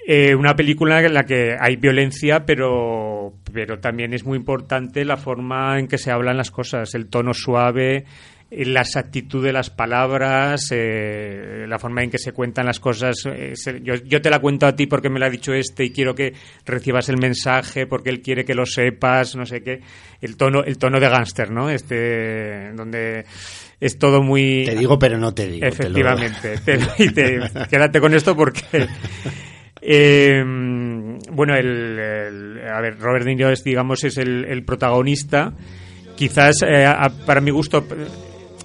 Eh, 0.07 0.35
una 0.35 0.55
película 0.55 1.01
en 1.01 1.15
la 1.15 1.25
que 1.25 1.55
hay 1.59 1.77
violencia, 1.77 2.45
pero, 2.45 3.33
pero 3.51 3.79
también 3.79 4.13
es 4.13 4.23
muy 4.23 4.37
importante 4.37 5.03
la 5.03 5.17
forma 5.17 5.79
en 5.79 5.87
que 5.87 5.97
se 5.97 6.11
hablan 6.11 6.37
las 6.37 6.51
cosas, 6.51 6.93
el 6.93 7.07
tono 7.07 7.33
suave, 7.33 8.05
eh, 8.51 8.65
la 8.65 8.81
exactitud 8.81 9.43
de 9.43 9.51
las 9.51 9.71
palabras, 9.71 10.69
eh, 10.69 11.65
la 11.67 11.79
forma 11.79 12.03
en 12.03 12.11
que 12.11 12.19
se 12.19 12.33
cuentan 12.33 12.67
las 12.67 12.79
cosas. 12.79 13.15
yo, 13.81 13.95
yo, 13.95 14.21
te 14.21 14.29
la 14.29 14.37
cuento 14.37 14.67
a 14.67 14.75
ti 14.75 14.85
porque 14.85 15.09
me 15.09 15.19
la 15.19 15.25
ha 15.25 15.31
dicho 15.31 15.55
este 15.55 15.85
y 15.85 15.89
quiero 15.89 16.13
que 16.13 16.33
recibas 16.67 17.09
el 17.09 17.17
mensaje 17.17 17.87
porque 17.87 18.11
él 18.11 18.21
quiere 18.21 18.45
que 18.45 18.53
lo 18.53 18.67
sepas, 18.67 19.35
no 19.35 19.47
sé 19.47 19.63
qué. 19.63 19.81
El 20.21 20.37
tono, 20.37 20.63
el 20.63 20.77
tono 20.77 20.99
de 20.99 21.09
gángster, 21.09 21.49
¿no? 21.49 21.71
Este, 21.71 22.73
donde 22.73 23.25
es 23.79 23.97
todo 23.97 24.21
muy... 24.21 24.65
Te 24.65 24.75
digo, 24.75 24.99
pero 24.99 25.17
no 25.17 25.33
te 25.33 25.47
digo. 25.47 25.65
Efectivamente. 25.65 26.59
y 26.99 27.09
te, 27.09 27.39
quédate 27.71 27.99
con 27.99 28.13
esto 28.13 28.35
porque... 28.35 28.61
Eh, 29.81 30.43
bueno, 31.31 31.55
el, 31.55 32.61
a 32.71 32.81
ver, 32.81 32.99
Robert 32.99 33.25
De 33.25 33.35
Niro 33.35 33.49
es, 33.51 33.63
digamos, 33.63 34.03
es 34.03 34.17
el, 34.17 34.63
protagonista. 34.65 35.53
Quizás, 36.15 36.57
eh, 36.65 36.87
para 37.25 37.41
mi 37.41 37.51
gusto, 37.51 37.85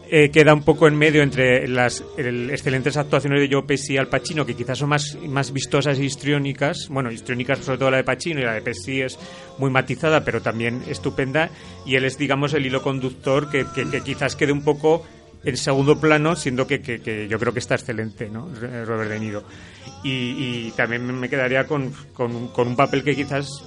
eh, 0.09 0.31
queda 0.31 0.55
un 0.55 0.63
poco 0.63 0.89
en 0.89 0.97
medio 0.97 1.23
entre 1.23 1.69
las 1.69 2.05
excelentes 2.17 2.97
actuaciones 2.97 3.41
de 3.41 3.55
Joe 3.55 3.65
Pesci 3.65 3.95
y 3.95 3.97
Al 3.97 4.09
Pacino, 4.09 4.47
que 4.47 4.55
quizás 4.55 4.79
son 4.79 4.89
más, 4.89 5.19
más 5.29 5.53
vistosas 5.53 5.99
y 5.99 6.05
histriónicas. 6.05 6.89
Bueno, 6.89 7.11
histriónicas 7.11 7.61
sobre 7.61 7.79
todo 7.79 7.91
la 7.91 7.99
de 7.99 8.05
Pacino 8.05 8.41
y 8.41 8.45
la 8.45 8.55
de 8.55 8.63
Pesci 8.63 9.03
es 9.03 9.19
muy 9.59 9.71
matizada, 9.71 10.25
pero 10.25 10.41
también 10.41 10.83
estupenda. 10.89 11.51
Y 11.87 11.97
él 11.97 12.05
es, 12.05 12.19
digamos, 12.19 12.55
el 12.55 12.67
hilo 12.67 12.83
conductor 12.83 13.51
que, 13.51 13.67
que 13.75 14.01
quizás 14.01 14.37
quede 14.37 14.53
un 14.53 14.63
poco 14.63 15.05
en 15.45 15.57
segundo 15.57 15.99
plano, 15.99 16.37
siendo 16.37 16.67
que, 16.67 16.81
que, 16.81 17.29
yo 17.29 17.39
creo 17.39 17.53
que 17.53 17.59
está 17.61 17.75
excelente, 17.75 18.29
¿no? 18.29 18.49
Robert 18.85 19.11
De 19.11 19.21
Niro. 19.21 19.45
Y, 20.03 20.71
también 20.73 21.05
me 21.19 21.29
quedaría 21.29 21.67
con, 21.67 21.93
con, 22.13 22.49
con, 22.49 22.69
un 22.69 22.77
papel 22.77 23.03
que 23.03 23.15
quizás 23.15 23.63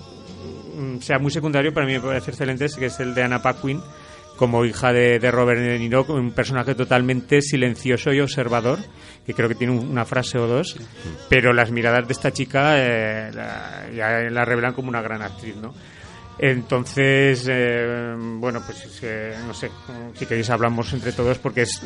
mm, 0.75 0.99
sea 0.99 1.19
muy 1.19 1.31
secundario, 1.31 1.73
para 1.73 1.85
mí 1.85 1.93
me 1.93 1.99
parece 2.01 2.31
excelente, 2.31 2.67
que 2.77 2.87
es 2.87 2.99
el 2.99 3.13
de 3.13 3.23
Anna 3.23 3.41
Paquin, 3.41 3.81
como 4.37 4.65
hija 4.65 4.91
de, 4.91 5.19
de, 5.19 5.31
Robert 5.31 5.61
De 5.61 5.77
Niro, 5.77 6.05
un 6.09 6.31
personaje 6.31 6.75
totalmente 6.75 7.41
silencioso 7.41 8.11
y 8.13 8.19
observador, 8.19 8.79
que 9.25 9.33
creo 9.33 9.47
que 9.47 9.55
tiene 9.55 9.73
una 9.73 10.05
frase 10.05 10.37
o 10.37 10.47
dos, 10.47 10.75
pero 11.29 11.53
las 11.53 11.71
miradas 11.71 12.07
de 12.07 12.13
esta 12.13 12.31
chica 12.31 12.73
eh, 12.77 13.31
la, 13.33 13.89
ya 13.95 14.29
la 14.29 14.45
revelan 14.45 14.73
como 14.73 14.89
una 14.89 15.01
gran 15.01 15.21
actriz, 15.21 15.55
¿no? 15.55 15.73
Entonces, 16.39 17.47
eh, 17.49 18.15
bueno, 18.17 18.61
pues 18.65 18.99
eh, 19.03 19.35
no 19.45 19.53
sé, 19.53 19.69
si 20.15 20.25
queréis 20.25 20.49
hablamos 20.49 20.91
entre 20.93 21.11
todos 21.11 21.37
porque 21.37 21.61
es, 21.61 21.81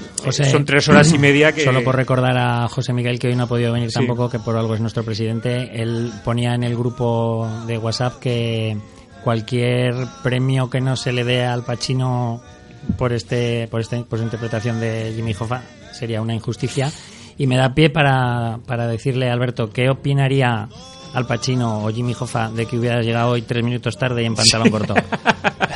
son 0.49 0.65
tres 0.65 0.87
horas 0.87 1.11
y 1.11 1.19
media 1.19 1.51
que... 1.51 1.63
Solo 1.63 1.83
por 1.83 1.95
recordar 1.95 2.37
a 2.37 2.67
José 2.69 2.93
Miguel 2.93 3.19
que 3.19 3.27
hoy 3.27 3.35
no 3.35 3.43
ha 3.43 3.47
podido 3.47 3.73
venir 3.73 3.91
tampoco, 3.91 4.29
que 4.29 4.39
por 4.39 4.55
algo 4.55 4.73
es 4.73 4.79
nuestro 4.79 5.03
presidente, 5.03 5.81
él 5.81 6.11
ponía 6.23 6.53
en 6.53 6.63
el 6.63 6.75
grupo 6.75 7.47
de 7.67 7.77
WhatsApp 7.77 8.19
que 8.19 8.77
cualquier 9.23 9.93
premio 10.23 10.69
que 10.69 10.79
no 10.79 10.95
se 10.95 11.11
le 11.11 11.25
dé 11.25 11.43
al 11.43 11.63
Pacino 11.63 12.41
por 12.97 13.11
este 13.11 13.67
por 13.67 13.81
esta 13.81 14.01
por 14.03 14.19
su 14.19 14.23
interpretación 14.23 14.79
de 14.79 15.11
Jimmy 15.13 15.35
Hoffa 15.37 15.61
sería 15.91 16.21
una 16.21 16.33
injusticia. 16.33 16.91
Y 17.37 17.45
me 17.45 17.57
da 17.57 17.75
pie 17.75 17.89
para, 17.89 18.59
para 18.65 18.87
decirle 18.87 19.29
Alberto 19.29 19.69
qué 19.69 19.89
opinaría 19.89 20.69
al 21.13 21.25
Pacino 21.25 21.83
o 21.83 21.91
Jimmy 21.91 22.15
Hoffa 22.17 22.49
de 22.49 22.65
que 22.65 22.77
hubiera 22.77 23.01
llegado 23.01 23.31
hoy 23.31 23.41
tres 23.41 23.63
minutos 23.63 23.97
tarde 23.97 24.23
y 24.23 24.25
en 24.25 24.35
pantalón 24.35 24.69
corto. 24.69 24.95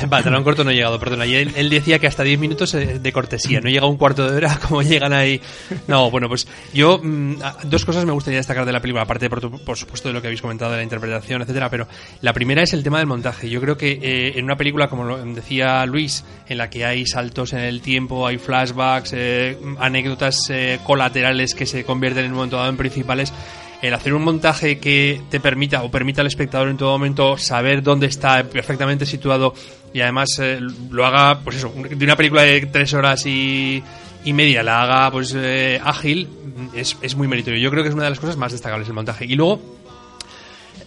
en 0.01 0.09
pantalón 0.09 0.43
corto 0.43 0.63
no 0.63 0.71
he 0.71 0.75
llegado, 0.75 0.99
perdona. 0.99 1.25
Y 1.25 1.35
él, 1.35 1.69
decía 1.69 1.99
que 1.99 2.07
hasta 2.07 2.23
diez 2.23 2.39
minutos 2.39 2.73
eh, 2.73 2.99
de 2.99 3.11
cortesía, 3.13 3.61
no 3.61 3.69
llega 3.69 3.85
un 3.85 3.97
cuarto 3.97 4.29
de 4.29 4.37
hora 4.37 4.59
como 4.67 4.81
llegan 4.81 5.13
ahí. 5.13 5.41
No, 5.87 6.11
bueno, 6.11 6.27
pues 6.27 6.47
yo 6.73 6.99
mm, 7.01 7.35
dos 7.65 7.85
cosas 7.85 8.05
me 8.05 8.11
gustaría 8.11 8.39
destacar 8.39 8.65
de 8.65 8.71
la 8.71 8.79
película, 8.79 9.03
aparte 9.03 9.29
por, 9.29 9.63
por, 9.63 9.77
supuesto 9.77 10.09
de 10.09 10.13
lo 10.13 10.21
que 10.21 10.27
habéis 10.27 10.41
comentado 10.41 10.71
de 10.71 10.77
la 10.77 10.83
interpretación, 10.83 11.41
etcétera, 11.41 11.69
pero 11.69 11.87
la 12.21 12.33
primera 12.33 12.63
es 12.63 12.73
el 12.73 12.83
tema 12.83 12.99
del 12.99 13.07
montaje. 13.07 13.49
Yo 13.49 13.61
creo 13.61 13.77
que 13.77 13.99
eh, 14.01 14.37
en 14.37 14.45
una 14.45 14.55
película, 14.55 14.87
como 14.87 15.03
lo 15.03 15.23
decía 15.25 15.85
Luis, 15.85 16.23
en 16.47 16.57
la 16.57 16.69
que 16.69 16.85
hay 16.85 17.05
saltos 17.05 17.53
en 17.53 17.59
el 17.59 17.81
tiempo, 17.81 18.27
hay 18.27 18.37
flashbacks, 18.37 19.13
eh, 19.13 19.57
anécdotas 19.79 20.39
colaterales 20.83 21.55
que 21.55 21.65
se 21.65 21.83
convierten 21.83 22.25
en 22.25 22.31
un 22.31 22.37
momento 22.37 22.57
dado 22.57 22.69
en 22.69 22.77
principales, 22.77 23.33
el 23.81 23.93
hacer 23.93 24.13
un 24.13 24.23
montaje 24.23 24.77
que 24.77 25.21
te 25.29 25.39
permita 25.39 25.83
o 25.83 25.89
permita 25.89 26.21
al 26.21 26.27
espectador 26.27 26.69
en 26.69 26.77
todo 26.77 26.91
momento 26.91 27.37
saber 27.37 27.81
dónde 27.81 28.07
está 28.07 28.43
perfectamente 28.43 29.05
situado 29.05 29.53
y 29.93 30.01
además 30.01 30.29
eh, 30.39 30.59
lo 30.89 31.05
haga, 31.05 31.39
pues 31.39 31.57
eso, 31.57 31.73
de 31.75 32.05
una 32.05 32.15
película 32.15 32.43
de 32.43 32.65
tres 32.67 32.93
horas 32.93 33.25
y, 33.25 33.83
y 34.23 34.33
media 34.33 34.63
la 34.63 34.83
haga 34.83 35.11
pues 35.11 35.33
eh, 35.35 35.79
ágil, 35.83 36.29
es, 36.75 36.95
es 37.01 37.15
muy 37.15 37.27
meritorio. 37.27 37.59
Yo 37.59 37.71
creo 37.71 37.83
que 37.83 37.89
es 37.89 37.95
una 37.95 38.03
de 38.03 38.11
las 38.11 38.19
cosas 38.19 38.37
más 38.37 38.51
destacables 38.51 38.87
el 38.87 38.93
montaje. 38.93 39.25
Y 39.25 39.35
luego, 39.35 39.59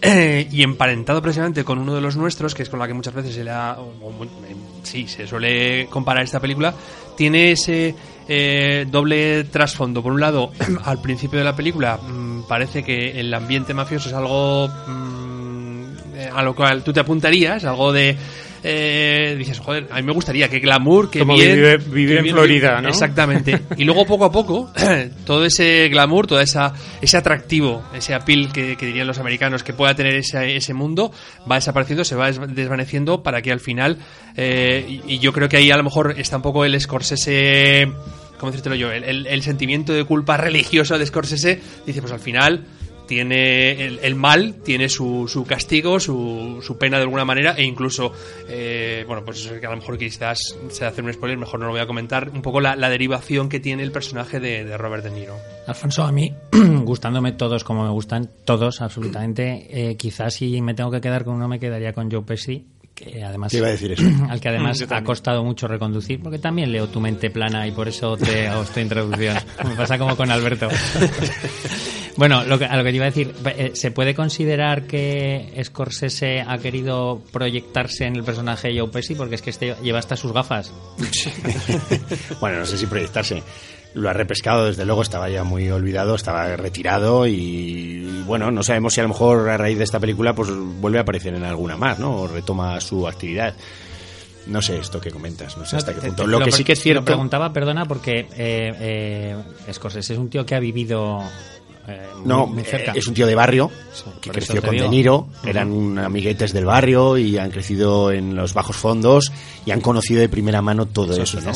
eh, 0.01 0.47
y 0.51 0.63
emparentado 0.63 1.21
precisamente 1.21 1.63
con 1.63 1.79
uno 1.79 1.93
de 1.95 2.01
los 2.01 2.15
nuestros, 2.15 2.55
que 2.55 2.63
es 2.63 2.69
con 2.69 2.79
la 2.79 2.87
que 2.87 2.93
muchas 2.93 3.13
veces 3.13 3.35
se 3.35 3.43
le 3.43 3.51
ha. 3.51 3.77
sí, 4.83 5.07
se 5.07 5.27
suele 5.27 5.87
comparar 5.87 6.23
esta 6.23 6.39
película, 6.39 6.73
tiene 7.15 7.51
ese 7.51 7.95
eh, 8.27 8.85
doble 8.89 9.45
trasfondo. 9.45 10.01
Por 10.01 10.13
un 10.13 10.21
lado, 10.21 10.51
al 10.83 11.01
principio 11.01 11.39
de 11.39 11.45
la 11.45 11.55
película 11.55 11.97
mm, 11.97 12.43
parece 12.47 12.83
que 12.83 13.19
el 13.19 13.33
ambiente 13.33 13.73
mafioso 13.73 14.09
es 14.09 14.15
algo 14.15 14.67
mm, 14.67 15.85
eh, 16.15 16.29
a 16.33 16.43
lo 16.43 16.55
cual 16.55 16.83
tú 16.83 16.93
te 16.93 16.99
apuntarías, 16.99 17.65
algo 17.65 17.91
de 17.91 18.17
eh, 18.67 19.35
dices, 19.37 19.59
joder, 19.59 19.87
a 19.91 19.97
mí 19.97 20.01
me 20.01 20.11
gustaría 20.11 20.49
que 20.49 20.59
glamour, 20.59 21.11
que 21.11 21.19
Como 21.19 21.35
bien, 21.35 21.79
vivir, 21.91 22.17
en 22.17 22.29
Florida, 22.29 22.81
¿no? 22.81 22.89
Exactamente. 22.89 23.61
Y 23.77 23.83
luego 23.83 24.07
poco 24.07 24.25
a 24.25 24.31
poco, 24.31 24.71
todo 25.25 25.45
ese 25.45 25.87
glamour, 25.89 26.25
todo 26.25 26.39
esa, 26.39 26.73
ese 26.99 27.15
atractivo, 27.15 27.83
ese 27.93 28.15
appeal 28.15 28.51
que, 28.51 28.75
dirían 28.75 29.05
los 29.05 29.19
americanos 29.19 29.61
que 29.61 29.73
pueda 29.73 29.93
tener 29.93 30.15
ese, 30.15 30.55
ese 30.55 30.73
mundo, 30.73 31.11
va 31.49 31.55
desapareciendo, 31.55 32.03
se 32.03 32.15
va 32.15 32.31
desvaneciendo 32.31 33.21
para 33.21 33.43
que 33.43 33.51
al 33.51 33.59
final, 33.59 33.99
eh, 34.35 35.01
y, 35.05 35.19
yo 35.19 35.31
creo 35.31 35.47
que 35.47 35.57
ahí 35.57 35.69
a 35.69 35.77
lo 35.77 35.83
mejor 35.83 36.15
está 36.17 36.37
un 36.37 36.41
poco 36.41 36.65
el 36.65 36.81
Scorsese, 36.81 37.87
¿cómo 38.39 38.51
decírtelo 38.51 38.75
yo? 38.75 38.91
El, 38.91 39.27
el 39.27 39.41
sentimiento 39.43 39.93
de 39.93 40.05
culpa 40.05 40.37
religioso 40.37 40.97
de 40.97 41.05
Scorsese, 41.05 41.61
dice, 41.85 42.01
pues 42.01 42.13
al 42.13 42.19
final 42.19 42.65
tiene 43.07 43.85
el, 43.85 44.15
mal 44.15 44.55
tiene 44.63 44.89
su, 44.89 45.27
su 45.27 45.45
castigo, 45.45 45.99
su, 45.99 46.59
su, 46.61 46.77
pena 46.77 46.97
de 46.97 47.03
alguna 47.03 47.25
manera 47.25 47.55
e 47.57 47.63
incluso, 47.63 48.11
eh, 48.47 49.03
bueno, 49.07 49.23
pues 49.23 49.39
eso 49.39 49.59
que 49.59 49.65
a 49.65 49.69
lo 49.69 49.77
mejor 49.77 49.97
quizás 49.97 50.57
se 50.69 50.85
hace 50.85 51.01
un 51.01 51.11
spoiler, 51.13 51.37
mejor 51.37 51.59
no 51.59 51.67
lo 51.67 51.71
voy 51.71 51.81
a 51.81 51.87
comentar, 51.87 52.29
un 52.29 52.41
poco 52.41 52.61
la, 52.61 52.75
derivación 52.89 53.49
que 53.49 53.59
tiene 53.59 53.83
el 53.83 53.91
personaje 53.91 54.39
de, 54.39 54.77
Robert 54.77 55.03
De 55.03 55.11
Niro. 55.11 55.35
Alfonso, 55.67 56.03
a 56.03 56.11
mí, 56.11 56.33
gustándome 56.83 57.31
todos 57.33 57.63
como 57.63 57.83
me 57.83 57.91
gustan, 57.91 58.29
todos 58.45 58.81
absolutamente, 58.81 59.67
eh, 59.69 59.97
quizás 59.97 60.35
si 60.35 60.61
me 60.61 60.73
tengo 60.73 60.91
que 60.91 61.01
quedar 61.01 61.23
con 61.23 61.35
uno 61.35 61.47
me 61.47 61.59
quedaría 61.59 61.93
con 61.93 62.09
Joe 62.11 62.21
Pesci, 62.21 62.65
que 62.95 63.23
además 63.23 63.53
iba 63.53 63.67
a 63.67 63.71
decir 63.71 63.91
eso? 63.91 64.03
al 64.29 64.39
que 64.39 64.49
además 64.49 64.83
ha 64.89 65.03
costado 65.03 65.43
mucho 65.43 65.67
reconducir 65.67 66.21
porque 66.21 66.39
también 66.39 66.71
leo 66.71 66.87
tu 66.87 67.01
mente 67.01 67.29
plana 67.29 67.67
y 67.67 67.71
por 67.71 67.87
eso 67.87 68.15
te 68.15 68.47
hago 68.47 68.63
esta 68.63 68.81
introducción 68.81 69.35
me 69.67 69.75
pasa 69.75 69.97
como 69.97 70.15
con 70.15 70.31
Alberto 70.31 70.69
bueno 72.17 72.43
lo 72.43 72.57
que, 72.57 72.65
a 72.65 72.77
lo 72.77 72.83
que 72.83 72.89
te 72.89 72.95
iba 72.95 73.05
a 73.05 73.09
decir 73.09 73.33
eh, 73.45 73.71
se 73.73 73.91
puede 73.91 74.15
considerar 74.15 74.83
que 74.87 75.53
Scorsese 75.63 76.41
ha 76.41 76.57
querido 76.57 77.21
proyectarse 77.31 78.05
en 78.05 78.15
el 78.15 78.23
personaje 78.23 78.69
de 78.69 78.79
Joe 78.79 78.89
Pesci 78.89 79.15
porque 79.15 79.35
es 79.35 79.41
que 79.41 79.49
este 79.49 79.75
lleva 79.81 79.99
hasta 79.99 80.15
sus 80.15 80.31
gafas 80.31 80.73
bueno 82.39 82.59
no 82.59 82.65
sé 82.65 82.77
si 82.77 82.85
proyectarse 82.85 83.43
lo 83.95 84.09
ha 84.09 84.13
repescado, 84.13 84.65
desde 84.65 84.85
luego 84.85 85.01
estaba 85.01 85.29
ya 85.29 85.43
muy 85.43 85.69
olvidado, 85.69 86.15
estaba 86.15 86.55
retirado 86.57 87.25
y, 87.27 88.23
bueno, 88.25 88.51
no 88.51 88.61
sabemos 88.61 88.93
si 88.93 88.99
a 88.99 89.03
lo 89.03 89.09
mejor 89.09 89.49
a 89.49 89.57
raíz 89.57 89.77
de 89.77 89.85
esta 89.85 89.99
película 89.99 90.35
pues 90.35 90.49
vuelve 90.53 90.99
a 90.99 91.01
aparecer 91.01 91.33
en 91.33 91.45
alguna 91.45 91.77
más, 91.77 91.97
¿no? 91.97 92.13
O 92.21 92.27
retoma 92.27 92.79
su 92.81 93.07
actividad. 93.07 93.55
No 94.47 94.61
sé 94.61 94.77
esto 94.77 94.99
que 94.99 95.11
comentas, 95.11 95.57
no 95.57 95.65
sé 95.65 95.77
hasta 95.77 95.93
qué 95.93 96.01
punto. 96.01 96.27
lo, 96.27 96.39
que 96.41 96.51
sí 96.51 96.63
que 96.63 96.73
es 96.73 96.81
cierto. 96.81 97.01
Lo 97.01 97.05
preguntaba, 97.05 97.51
perdona, 97.51 97.85
porque 97.85 98.27
eh, 98.37 98.73
eh, 98.79 99.37
Scorsese 99.71 100.13
es 100.13 100.19
un 100.19 100.29
tío 100.29 100.45
que 100.45 100.55
ha 100.55 100.59
vivido 100.59 101.23
eh, 101.87 102.07
no, 102.25 102.53
eh, 102.57 102.91
es 102.95 103.07
un 103.07 103.13
tío 103.13 103.27
de 103.27 103.35
barrio 103.35 103.69
que 104.19 104.31
creció 104.31 104.61
con 104.61 104.75
De 104.75 104.89
Niro, 104.89 105.27
eran 105.45 105.99
amiguetes 105.99 106.51
del 106.51 106.65
barrio 106.65 107.17
y 107.17 107.37
han 107.37 107.51
crecido 107.51 108.11
en 108.11 108.35
los 108.35 108.53
bajos 108.53 108.75
fondos 108.75 109.31
y 109.65 109.71
han 109.71 109.81
conocido 109.81 110.21
de 110.21 110.29
primera 110.29 110.61
mano 110.61 110.87
todo 110.87 111.21
eso. 111.21 111.39
¿no? 111.41 111.51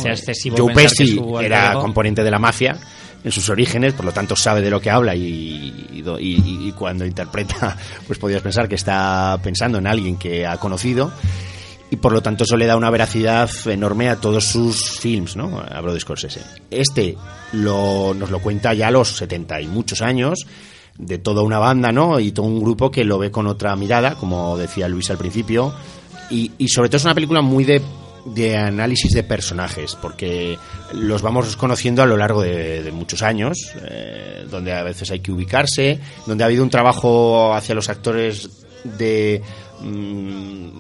Joe 0.55 0.73
Pesci 0.73 1.19
era 1.41 1.73
componente 1.73 2.23
de 2.23 2.31
la 2.31 2.39
mafia 2.39 2.79
en 3.23 3.31
sus 3.31 3.49
orígenes, 3.49 3.93
por 3.93 4.05
lo 4.05 4.11
tanto 4.11 4.35
sabe 4.35 4.61
de 4.61 4.69
lo 4.69 4.79
que 4.79 4.89
habla 4.89 5.15
y, 5.15 6.01
y, 6.19 6.71
cuando 6.77 7.05
interpreta, 7.05 7.75
pues 8.07 8.19
podrías 8.19 8.41
pensar 8.41 8.69
que 8.69 8.75
está 8.75 9.37
pensando 9.43 9.77
en 9.79 9.87
alguien 9.87 10.17
que 10.17 10.45
ha 10.45 10.57
conocido 10.57 11.11
y 11.91 11.95
por 11.95 12.13
lo 12.13 12.21
tanto 12.21 12.43
eso 12.43 12.57
le 12.57 12.65
da 12.65 12.77
una 12.77 12.89
veracidad 12.89 13.49
enorme 13.65 14.09
a 14.09 14.17
todos 14.17 14.45
sus 14.45 14.99
films, 14.99 15.35
¿no? 15.35 15.59
Hablo 15.59 15.93
de 15.93 15.99
Scorsese. 15.99 16.41
Este 16.69 17.15
lo, 17.53 18.13
nos 18.13 18.29
lo 18.29 18.39
cuenta 18.39 18.73
ya 18.73 18.87
a 18.87 18.91
los 18.91 19.09
70 19.17 19.61
y 19.61 19.67
muchos 19.67 20.01
años, 20.01 20.45
de 20.97 21.17
toda 21.17 21.41
una 21.41 21.59
banda, 21.59 21.91
¿no? 21.91 22.19
Y 22.19 22.31
todo 22.31 22.45
un 22.45 22.61
grupo 22.61 22.91
que 22.91 23.03
lo 23.03 23.17
ve 23.17 23.31
con 23.31 23.47
otra 23.47 23.75
mirada, 23.75 24.15
como 24.15 24.57
decía 24.57 24.87
Luis 24.87 25.09
al 25.09 25.17
principio, 25.17 25.73
y, 26.29 26.51
y 26.57 26.67
sobre 26.67 26.89
todo 26.89 26.97
es 26.97 27.05
una 27.05 27.15
película 27.15 27.41
muy 27.41 27.63
de, 27.63 27.81
análisis 28.57 29.13
de 29.13 29.23
personajes, 29.23 29.95
porque 29.95 30.59
los 30.93 31.21
vamos 31.21 31.55
conociendo 31.55 32.03
a 32.03 32.05
lo 32.05 32.17
largo 32.17 32.43
de, 32.43 32.91
muchos 32.91 33.23
años, 33.23 33.71
eh, 33.89 34.45
donde 34.49 34.73
a 34.73 34.83
veces 34.83 35.09
hay 35.09 35.21
que 35.21 35.31
ubicarse, 35.31 35.99
donde 36.27 36.43
ha 36.43 36.47
habido 36.47 36.63
un 36.63 36.69
trabajo 36.69 37.53
hacia 37.53 37.73
los 37.73 37.89
actores 37.89 38.49
de 38.83 39.41
mm, 39.81 40.79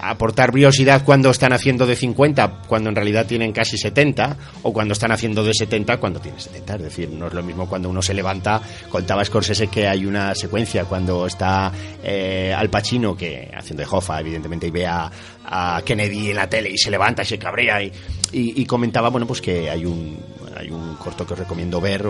aportar 0.00 0.52
briosidad 0.52 1.04
cuando 1.04 1.30
están 1.30 1.52
haciendo 1.52 1.86
de 1.86 1.96
50, 1.96 2.62
cuando 2.66 2.90
en 2.90 2.96
realidad 2.96 3.26
tienen 3.26 3.52
casi 3.52 3.78
70, 3.78 4.36
o 4.62 4.72
cuando 4.72 4.92
están 4.92 5.12
haciendo 5.12 5.44
de 5.44 5.54
70, 5.54 5.98
cuando 5.98 6.20
tienen 6.20 6.40
70. 6.40 6.76
Es 6.76 6.82
decir, 6.82 7.10
no 7.10 7.28
es 7.28 7.34
lo 7.34 7.42
mismo 7.42 7.68
cuando 7.68 7.88
uno 7.88 8.02
se 8.02 8.14
levanta. 8.14 8.60
Contaba 8.88 9.24
Scorsese 9.24 9.68
que 9.68 9.86
hay 9.86 10.06
una 10.06 10.34
secuencia 10.34 10.84
cuando 10.84 11.26
está 11.26 11.72
eh, 12.02 12.54
Al 12.56 12.70
Pacino, 12.70 13.16
que 13.16 13.50
haciendo 13.56 13.82
de 13.82 13.88
Hoffa, 13.90 14.20
evidentemente, 14.20 14.66
y 14.66 14.70
ve 14.70 14.86
a, 14.86 15.10
Kennedy 15.84 16.30
en 16.30 16.36
la 16.36 16.48
tele 16.48 16.70
y 16.70 16.78
se 16.78 16.92
levanta 16.92 17.22
y 17.22 17.26
se 17.26 17.38
cabrea, 17.38 17.82
y, 17.82 17.92
y, 18.32 18.64
comentaba, 18.66 19.08
bueno, 19.08 19.26
pues 19.26 19.40
que 19.40 19.68
hay 19.68 19.84
un, 19.84 20.16
hay 20.56 20.70
un 20.70 20.94
corto 20.94 21.26
que 21.26 21.32
os 21.32 21.38
recomiendo 21.40 21.80
ver, 21.80 22.06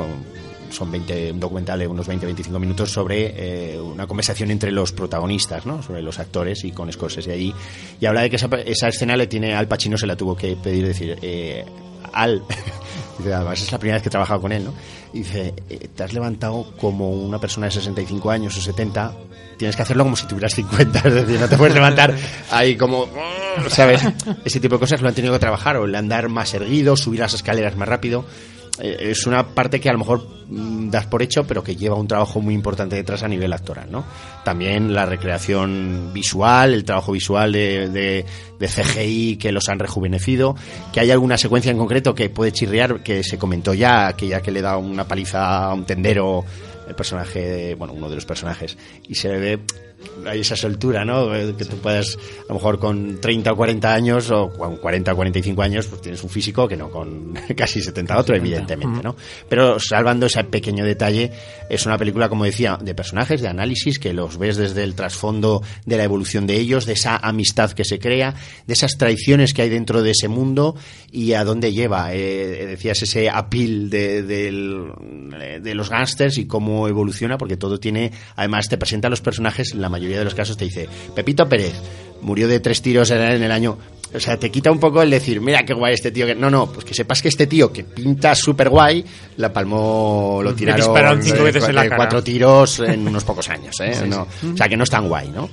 son 0.71 0.91
20, 0.91 1.33
un 1.33 1.41
documental 1.41 1.79
de 1.79 1.87
unos 1.87 2.09
20-25 2.09 2.59
minutos 2.59 2.91
sobre 2.91 3.73
eh, 3.75 3.81
una 3.81 4.07
conversación 4.07 4.51
entre 4.51 4.71
los 4.71 4.93
protagonistas, 4.93 5.67
¿no? 5.67 5.83
sobre 5.83 6.03
los 6.03 6.19
actores 6.19 6.65
y 6.65 6.73
con 6.73 6.91
Scorsese 6.93 7.33
allí. 7.33 7.55
Y 8.01 8.07
habla 8.07 8.23
de 8.23 8.31
que 8.31 8.37
esa, 8.37 8.49
esa, 8.65 8.89
escena 8.89 9.17
le 9.17 9.27
tiene 9.27 9.55
al 9.55 9.69
Pacino, 9.69 9.97
se 9.99 10.07
la 10.07 10.17
tuvo 10.17 10.37
que 10.37 10.57
pedir, 10.57 10.87
decir, 10.87 11.19
eh, 11.23 11.65
al. 12.13 12.43
dice, 13.19 13.35
además 13.35 13.63
es 13.63 13.73
la 13.73 13.79
primera 13.79 13.97
vez 13.97 14.03
que 14.03 14.09
he 14.09 14.11
trabajado 14.11 14.41
con 14.41 14.53
él, 14.53 14.65
¿no? 14.65 14.75
dice, 15.13 15.55
eh, 15.69 15.89
te 15.95 16.05
has 16.05 16.13
levantado 16.13 16.73
como 16.77 17.11
una 17.11 17.39
persona 17.39 17.67
de 17.67 17.73
65 17.73 18.31
años 18.31 18.57
o 18.57 18.61
70, 18.61 19.13
tienes 19.57 19.77
que 19.77 19.83
hacerlo 19.83 20.05
como 20.05 20.17
si 20.17 20.27
tuvieras 20.27 20.55
50, 20.55 20.99
es 21.05 21.15
decir, 21.15 21.41
no 21.41 21.49
te 21.49 21.57
puedes 21.57 21.75
levantar 21.75 22.15
ahí 22.51 22.77
como, 22.77 23.09
¿sabes? 23.69 24.03
Ese 24.45 24.61
tipo 24.61 24.77
de 24.77 24.81
cosas 24.81 25.01
lo 25.01 25.09
han 25.09 25.15
tenido 25.15 25.35
que 25.35 25.41
trabajar, 25.41 25.77
o 25.77 25.85
el 25.85 25.95
andar 25.95 26.29
más 26.29 26.55
erguido, 26.55 26.97
subir 26.97 27.21
las 27.21 27.35
escaleras 27.35 27.77
más 27.77 27.89
rápido. 27.89 28.25
Eh, 28.81 29.11
es 29.11 29.27
una 29.27 29.47
parte 29.49 29.81
que 29.81 29.89
a 29.89 29.93
lo 29.93 29.99
mejor 29.99 30.27
mm, 30.49 30.91
das 30.91 31.07
por 31.07 31.23
hecho, 31.23 31.45
pero 31.45 31.63
que 31.63 31.77
lleva 31.77 31.97
un 31.97 32.09
trabajo 32.09 32.41
muy 32.41 32.55
importante 32.55 32.97
detrás 32.97 33.23
a 33.23 33.29
nivel 33.29 33.53
actoral, 33.53 33.91
¿no? 33.91 34.05
También 34.45 34.95
la 34.95 35.07
recreación 35.07 36.11
visual, 36.13 36.75
el 36.75 36.85
trabajo 36.85 37.13
visual 37.13 37.53
de, 37.53 37.89
de, 37.89 38.25
CGI 38.67 39.37
que 39.37 39.53
los 39.53 39.69
han 39.69 39.79
rejuvenecido, 39.79 40.55
que 40.93 41.01
hay 41.01 41.11
alguna 41.11 41.39
secuencia 41.39 41.71
en 41.71 41.79
concreto 41.79 42.15
que 42.15 42.31
puede 42.31 42.53
chirriar, 42.53 43.03
que 43.03 43.23
se 43.23 43.39
comentó 43.39 43.75
ya, 43.75 44.13
que 44.15 44.29
ya 44.29 44.41
que 44.41 44.51
le 44.51 44.61
da 44.63 44.77
una 44.77 45.05
paliza 45.05 45.65
a 45.65 45.75
un 45.75 45.85
tendero 45.85 46.45
el 46.87 46.95
personaje, 46.95 47.75
bueno, 47.75 47.95
uno 47.95 48.09
de 48.09 48.17
los 48.17 48.27
personajes, 48.27 48.77
y 49.09 49.15
se 49.15 49.29
ve 49.29 49.61
hay 50.27 50.41
esa 50.41 50.57
soltura, 50.57 51.05
¿no? 51.05 51.35
Eh, 51.35 51.55
que 51.57 51.65
tú 51.65 51.77
puedas, 51.77 52.17
a 52.17 52.49
lo 52.49 52.55
mejor 52.55 52.79
con 52.79 53.21
30 53.21 53.53
o 53.53 53.57
40 53.57 53.93
años 53.95 54.31
o 54.31 54.51
con 54.51 54.77
40 54.77 55.13
o 55.13 55.17
45 55.17 55.63
años, 55.63 55.87
pues 55.87 56.03
tienes 56.03 56.23
un 56.23 56.31
físico 56.31 56.69
que 56.69 56.77
no 56.77 56.91
con 56.91 57.35
casi 57.57 57.81
70 57.81 58.19
otro, 58.19 58.37
evidentemente, 58.37 59.03
¿no? 59.03 59.17
Pero 59.49 59.79
salvando 59.79 60.27
ese 60.27 60.43
pequeño 60.45 60.85
detalle, 60.85 61.33
es 61.69 61.87
una 61.87 61.99
película, 61.99 62.29
como 62.29 62.45
decía, 62.45 62.79
de 62.81 62.95
personajes, 62.95 63.41
de 63.41 63.49
análisis, 63.49 63.99
que 63.99 64.13
los 64.13 64.39
ves 64.39 64.57
desde 64.57 64.83
el 64.83 64.95
trasfondo 64.95 65.63
de 65.87 65.97
la 65.97 66.05
evolución 66.05 66.47
de 66.47 66.57
ellos, 66.57 66.87
de 66.87 66.95
esa 66.95 67.17
amistad 67.17 67.73
que 67.73 67.85
se 67.85 67.99
crea, 67.99 68.35
de 68.67 68.73
esas 68.73 68.97
traiciones 68.97 69.55
que 69.55 69.63
hay 69.63 69.69
dentro 69.69 70.03
de 70.03 70.13
ese 70.13 70.29
mundo 70.29 70.77
y 71.13 71.33
a 71.35 71.45
dónde 71.45 71.73
lleva. 71.73 72.15
Eh, 72.15 72.67
decías 72.67 73.03
ese 73.03 73.29
apil 73.29 73.91
de, 73.91 74.23
de, 74.23 75.75
los 75.75 75.89
gángsters 75.89 76.39
y 76.39 76.47
cómo 76.47 76.89
evoluciona, 76.89 77.39
porque 77.39 77.57
todo 77.57 77.79
tiene, 77.79 78.13
además 78.37 78.69
te 78.69 78.79
presenta 78.79 79.09
a 79.09 79.11
los 79.11 79.21
personajes 79.21 79.75
la 79.75 79.89
mayoría 79.91 80.19
de 80.19 80.25
los 80.25 80.35
casos 80.35 80.57
te 80.57 80.65
dice, 80.65 80.89
Pepito 81.15 81.49
Pérez 81.49 81.75
murió 82.23 82.49
de 82.49 82.61
tres 82.61 82.83
tiros 82.83 83.11
en 83.11 83.21
el 83.21 83.51
año. 83.53 83.79
O 84.13 84.19
sea, 84.19 84.37
te 84.37 84.51
quita 84.51 84.73
un 84.73 84.81
poco 84.81 85.03
el 85.03 85.11
decir, 85.11 85.41
mira 85.41 85.65
qué 85.65 85.73
guay 85.73 85.95
este 85.95 86.11
tío. 86.11 86.27
Que... 86.27 86.35
No, 86.35 86.51
no, 86.51 86.67
pues 86.67 86.85
que 86.85 86.95
sepas 86.95 87.23
que 87.23 87.29
este 87.29 87.47
tío 87.47 87.73
que 87.73 87.85
pinta 87.85 88.35
súper 88.35 88.69
guay, 88.69 89.05
la 89.37 89.53
palmó, 89.53 90.41
lo 90.43 90.53
tiraron 90.53 91.23
cinco 91.23 91.45
veces 91.45 91.69
en 91.69 91.77
la 91.77 91.85
cara. 91.85 91.97
cuatro 91.97 92.23
tiros 92.23 92.81
en 92.81 93.07
unos 93.07 93.23
pocos 93.23 93.49
años. 93.49 93.77
¿eh? 93.81 93.93
O 94.53 94.57
sea, 94.57 94.69
que 94.69 94.77
no 94.77 94.83
es 94.83 94.91
tan 94.91 95.09
guay, 95.09 95.29
¿no? 95.29 95.49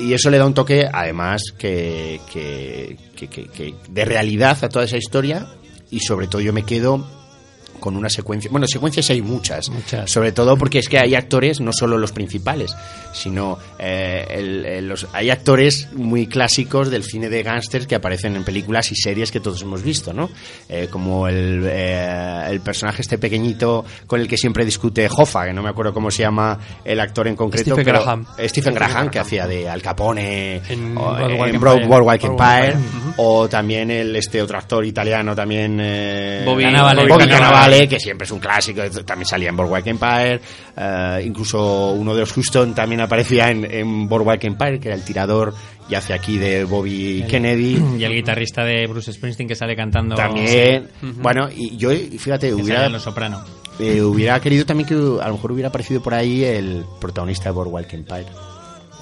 Y 0.00 0.12
eso 0.12 0.28
le 0.28 0.38
da 0.38 0.46
un 0.46 0.54
toque, 0.54 0.88
además, 0.92 1.42
que, 1.56 2.20
que, 2.32 2.96
que 3.16 3.74
de 3.88 4.04
realidad 4.04 4.58
a 4.62 4.68
toda 4.68 4.86
esa 4.86 4.96
historia. 4.96 5.46
Y 5.90 6.00
sobre 6.00 6.26
todo 6.26 6.40
yo 6.40 6.52
me 6.52 6.64
quedo 6.64 7.06
con 7.84 7.98
una 7.98 8.08
secuencia. 8.08 8.50
Bueno, 8.50 8.66
secuencias 8.66 9.10
hay 9.10 9.20
muchas, 9.20 9.70
sobre 10.06 10.32
todo 10.32 10.56
porque 10.56 10.78
es 10.78 10.88
que 10.88 10.98
hay 10.98 11.14
actores, 11.14 11.60
no 11.60 11.70
solo 11.70 11.98
los 11.98 12.12
principales, 12.12 12.74
sino 13.12 13.58
eh, 13.78 14.80
los, 14.82 15.06
hay 15.12 15.28
actores 15.28 15.88
muy 15.92 16.26
clásicos 16.26 16.90
del 16.90 17.04
cine 17.04 17.28
de 17.28 17.42
gángsters 17.42 17.86
que 17.86 17.94
aparecen 17.94 18.36
en 18.36 18.44
películas 18.44 18.90
y 18.90 18.96
series 18.96 19.30
que 19.30 19.38
todos 19.38 19.60
hemos 19.60 19.82
visto, 19.82 20.14
¿no? 20.14 20.30
Eh, 20.70 20.88
como 20.90 21.28
el, 21.28 21.62
eh, 21.66 22.46
el, 22.48 22.62
personaje 22.62 23.02
este 23.02 23.18
pequeñito 23.18 23.84
con 24.06 24.18
el 24.18 24.28
que 24.28 24.38
siempre 24.38 24.64
discute 24.64 25.06
Hoffa, 25.14 25.44
que 25.44 25.52
no 25.52 25.62
me 25.62 25.68
acuerdo 25.68 25.92
cómo 25.92 26.10
se 26.10 26.22
llama 26.22 26.58
el 26.86 26.98
actor 27.00 27.28
en 27.28 27.36
concreto. 27.36 27.74
Stephen 27.74 27.84
Graham. 27.84 28.26
Stephen 28.46 28.74
Graham, 28.74 29.10
que 29.10 29.18
hacía 29.18 29.46
de 29.46 29.68
Al 29.68 29.82
Capone 29.82 30.62
en, 30.70 30.94
Boardwalk 30.94 32.24
Empire, 32.24 32.76
o 33.18 33.46
también 33.46 33.90
el 33.90 34.16
este 34.16 34.40
otro 34.40 34.56
actor 34.56 34.86
italiano 34.86 35.36
también 35.36 35.76
Bobby, 36.46 36.64
Bobby 37.08 37.28
Cannavale, 37.28 37.73
que 37.88 38.00
siempre 38.00 38.24
es 38.24 38.30
un 38.30 38.40
clásico, 38.40 38.82
también 39.04 39.26
salía 39.26 39.48
en 39.48 39.56
Boardwalk 39.56 39.86
Empire, 39.86 40.40
incluso 41.24 41.92
uno 41.92 42.14
de 42.14 42.20
los 42.20 42.32
Houston 42.32 42.74
también 42.74 43.00
aparecía 43.00 43.50
en, 43.50 43.64
en 43.70 44.08
Boardwalk 44.08 44.42
Empire, 44.44 44.80
que 44.80 44.88
era 44.88 44.96
el 44.96 45.04
tirador 45.04 45.54
y 45.88 45.94
hace 45.94 46.14
aquí 46.14 46.38
de 46.38 46.64
Bobby 46.64 47.24
Kennedy. 47.28 47.82
Y 47.98 48.04
el 48.04 48.12
guitarrista 48.12 48.64
de 48.64 48.86
Bruce 48.86 49.12
Springsteen 49.12 49.48
que 49.48 49.54
sale 49.54 49.76
cantando. 49.76 50.14
También. 50.14 50.88
Bueno, 51.00 51.48
y 51.54 51.76
yo, 51.76 51.90
fíjate, 51.90 52.52
hubiera. 52.52 52.88
Los 52.88 53.02
soprano. 53.02 53.44
Eh, 53.78 54.02
hubiera 54.02 54.38
querido 54.40 54.64
también 54.64 54.88
que 54.88 54.94
a 54.94 55.28
lo 55.28 55.34
mejor 55.34 55.52
hubiera 55.52 55.68
aparecido 55.68 56.00
por 56.00 56.14
ahí 56.14 56.44
el 56.44 56.84
protagonista 57.00 57.44
de 57.46 57.50
Boardwalk 57.52 57.92
Empire. 57.92 58.26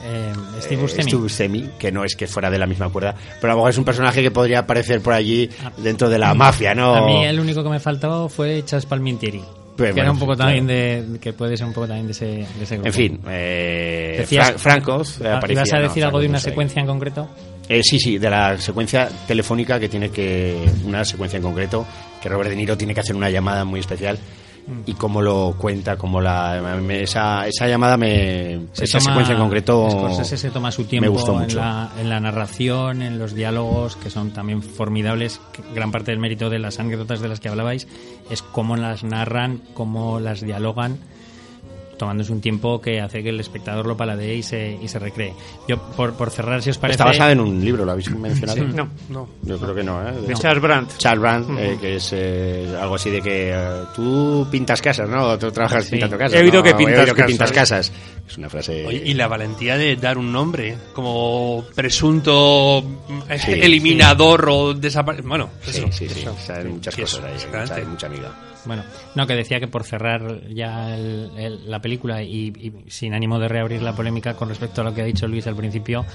Eh, 0.04 0.32
Steve 0.60 0.82
eh, 0.82 1.16
Buscemi. 1.16 1.70
que 1.78 1.92
no 1.92 2.04
es 2.04 2.16
que 2.16 2.26
fuera 2.26 2.50
de 2.50 2.58
la 2.58 2.66
misma 2.66 2.88
cuerda, 2.88 3.14
pero 3.40 3.52
a 3.52 3.54
lo 3.54 3.60
mejor 3.60 3.70
es 3.70 3.78
un 3.78 3.84
personaje 3.84 4.22
que 4.22 4.30
podría 4.30 4.60
aparecer 4.60 5.00
por 5.00 5.12
allí 5.12 5.48
ah. 5.64 5.70
dentro 5.76 6.08
de 6.08 6.18
la 6.18 6.34
mafia, 6.34 6.74
¿no? 6.74 6.94
A 6.94 7.06
mí 7.06 7.24
el 7.24 7.38
único 7.38 7.62
que 7.62 7.70
me 7.70 7.78
faltó 7.80 8.28
fue 8.28 8.64
Charles 8.64 8.86
Palmintieri. 8.86 9.42
Pues 9.76 9.94
que 9.94 10.00
era 10.00 10.10
un 10.10 10.18
poco 10.18 10.36
también 10.36 10.66
de 10.66 11.18
que 11.20 11.32
puede 11.32 11.56
ser 11.56 11.66
un 11.66 11.72
poco 11.72 11.86
también 11.86 12.06
de 12.06 12.12
ese, 12.12 12.26
de 12.26 12.62
ese 12.62 12.74
grupo. 12.74 12.88
En 12.88 12.92
fin, 12.92 13.20
eh, 13.26 14.16
Decías, 14.18 14.60
Francos 14.60 15.18
eh, 15.20 15.40
¿Ibas 15.48 15.72
a 15.72 15.78
decir 15.78 16.04
algo 16.04 16.20
de 16.20 16.28
una 16.28 16.38
secuencia 16.38 16.80
en 16.80 16.86
concreto? 16.86 17.28
Eh, 17.68 17.80
sí, 17.82 17.98
sí, 17.98 18.18
de 18.18 18.28
la 18.28 18.58
secuencia 18.58 19.08
telefónica 19.26 19.80
que 19.80 19.88
tiene 19.88 20.10
que 20.10 20.56
una 20.84 21.04
secuencia 21.04 21.38
en 21.38 21.42
concreto 21.42 21.86
que 22.20 22.28
Robert 22.28 22.50
De 22.50 22.56
Niro 22.56 22.76
tiene 22.76 22.92
que 22.92 23.00
hacer 23.00 23.16
una 23.16 23.30
llamada 23.30 23.64
muy 23.64 23.80
especial. 23.80 24.18
Y 24.86 24.94
cómo 24.94 25.20
lo 25.20 25.54
cuenta, 25.58 25.96
cómo 25.96 26.20
la 26.20 26.78
esa, 26.90 27.46
esa 27.46 27.66
llamada 27.66 27.96
me 27.96 28.54
esa 28.76 29.00
secuencia 29.00 29.34
en 29.34 29.40
concreto 29.40 29.88
se 30.22 30.50
toma 30.50 30.70
su 30.70 30.84
tiempo 30.84 31.10
me 31.10 31.16
gustó 31.16 31.34
mucho. 31.34 31.58
En, 31.58 31.64
la, 31.64 31.92
en 31.98 32.08
la 32.08 32.20
narración, 32.20 33.02
en 33.02 33.18
los 33.18 33.34
diálogos 33.34 33.96
que 33.96 34.10
son 34.10 34.30
también 34.30 34.62
formidables. 34.62 35.40
Gran 35.74 35.90
parte 35.90 36.12
del 36.12 36.20
mérito 36.20 36.50
de 36.50 36.58
las 36.58 36.78
anécdotas 36.78 37.20
de 37.20 37.28
las 37.28 37.40
que 37.40 37.48
hablabais 37.48 37.88
es 38.30 38.42
cómo 38.42 38.76
las 38.76 39.04
narran, 39.04 39.60
cómo 39.74 40.20
las 40.20 40.40
dialogan 40.40 40.98
tomándose 42.02 42.32
un 42.32 42.40
tiempo 42.40 42.80
que 42.80 43.00
hace 43.00 43.22
que 43.22 43.28
el 43.28 43.38
espectador 43.38 43.86
lo 43.86 43.96
paladee 43.96 44.34
y 44.34 44.42
se, 44.42 44.76
y 44.82 44.88
se 44.88 44.98
recree. 44.98 45.32
Yo, 45.68 45.78
por, 45.96 46.14
por 46.14 46.30
cerrar, 46.30 46.60
si 46.60 46.70
os 46.70 46.76
parece... 46.76 46.94
Está 46.94 47.04
basada 47.04 47.30
en 47.30 47.38
un 47.38 47.64
libro, 47.64 47.84
¿lo 47.84 47.92
habéis 47.92 48.10
mencionado? 48.10 48.64
No, 48.64 48.88
no. 49.08 49.28
Yo 49.42 49.56
creo 49.56 49.72
que 49.72 49.84
no, 49.84 50.02
¿eh? 50.08 50.12
De 50.26 50.34
Charles 50.34 50.60
Brandt. 50.60 50.96
Charles 50.98 51.20
Brandt, 51.20 51.50
eh, 51.60 51.78
que 51.80 51.94
es 51.96 52.12
eh, 52.12 52.76
algo 52.80 52.96
así 52.96 53.08
de 53.08 53.22
que 53.22 53.52
eh, 53.54 53.84
tú 53.94 54.48
pintas 54.50 54.82
casas, 54.82 55.08
¿no? 55.08 55.38
Tú 55.38 55.52
trabajas 55.52 55.88
pintando 55.88 56.18
casas. 56.18 56.40
He 56.40 56.42
oído, 56.42 56.60
que, 56.60 56.74
pintas 56.74 56.96
he 56.96 57.02
oído 57.02 57.14
que 57.14 57.22
pintas 57.22 57.52
casas. 57.52 57.92
Es 58.32 58.38
una 58.38 58.48
frase... 58.48 59.02
y 59.04 59.12
la 59.12 59.28
valentía 59.28 59.76
de 59.76 59.94
dar 59.96 60.16
un 60.16 60.32
nombre 60.32 60.78
como 60.94 61.66
presunto 61.74 62.82
eliminador 63.28 64.48
o 64.48 64.72
desaparecido. 64.72 65.28
Bueno, 65.28 65.50
sí, 65.60 65.82
sí, 65.90 66.08
sí. 66.08 66.24
Hay 66.50 66.64
muchas 66.64 66.96
cosas 66.96 67.24
ahí, 67.24 67.82
hay 67.82 67.84
mucha 67.84 68.06
amiga. 68.06 68.34
Bueno, 68.64 68.84
no, 69.14 69.26
que 69.26 69.34
decía 69.34 69.60
que 69.60 69.68
por 69.68 69.84
cerrar 69.84 70.48
ya 70.48 70.96
la 70.96 71.82
película 71.82 72.22
y, 72.22 72.72
sin 72.88 73.12
ánimo 73.12 73.38
de 73.38 73.48
reabrir 73.48 73.82
la 73.82 73.94
polémica 73.94 74.32
con 74.32 74.48
respecto 74.48 74.80
a 74.80 74.84
lo 74.84 74.94
que 74.94 75.02
ha 75.02 75.04
dicho 75.04 75.28
Luis 75.28 75.46
al 75.46 75.56
principio, 75.56 76.06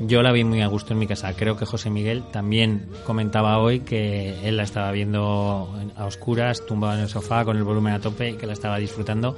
yo 0.00 0.20
la 0.20 0.32
vi 0.32 0.42
muy 0.42 0.62
a 0.62 0.66
gusto 0.66 0.94
en 0.94 0.98
mi 0.98 1.06
casa. 1.06 1.32
Creo 1.34 1.56
que 1.56 1.64
José 1.64 1.90
Miguel 1.90 2.24
también 2.32 2.88
comentaba 3.06 3.58
hoy 3.58 3.80
que 3.80 4.48
él 4.48 4.56
la 4.56 4.64
estaba 4.64 4.90
viendo 4.90 5.72
a 5.94 6.06
oscuras, 6.06 6.66
tumbado 6.66 6.94
en 6.94 7.02
el 7.02 7.08
sofá 7.08 7.44
con 7.44 7.56
el 7.56 7.62
volumen 7.62 7.92
a 7.92 8.00
tope 8.00 8.30
y 8.30 8.34
que 8.34 8.48
la 8.48 8.54
estaba 8.54 8.78
disfrutando. 8.78 9.36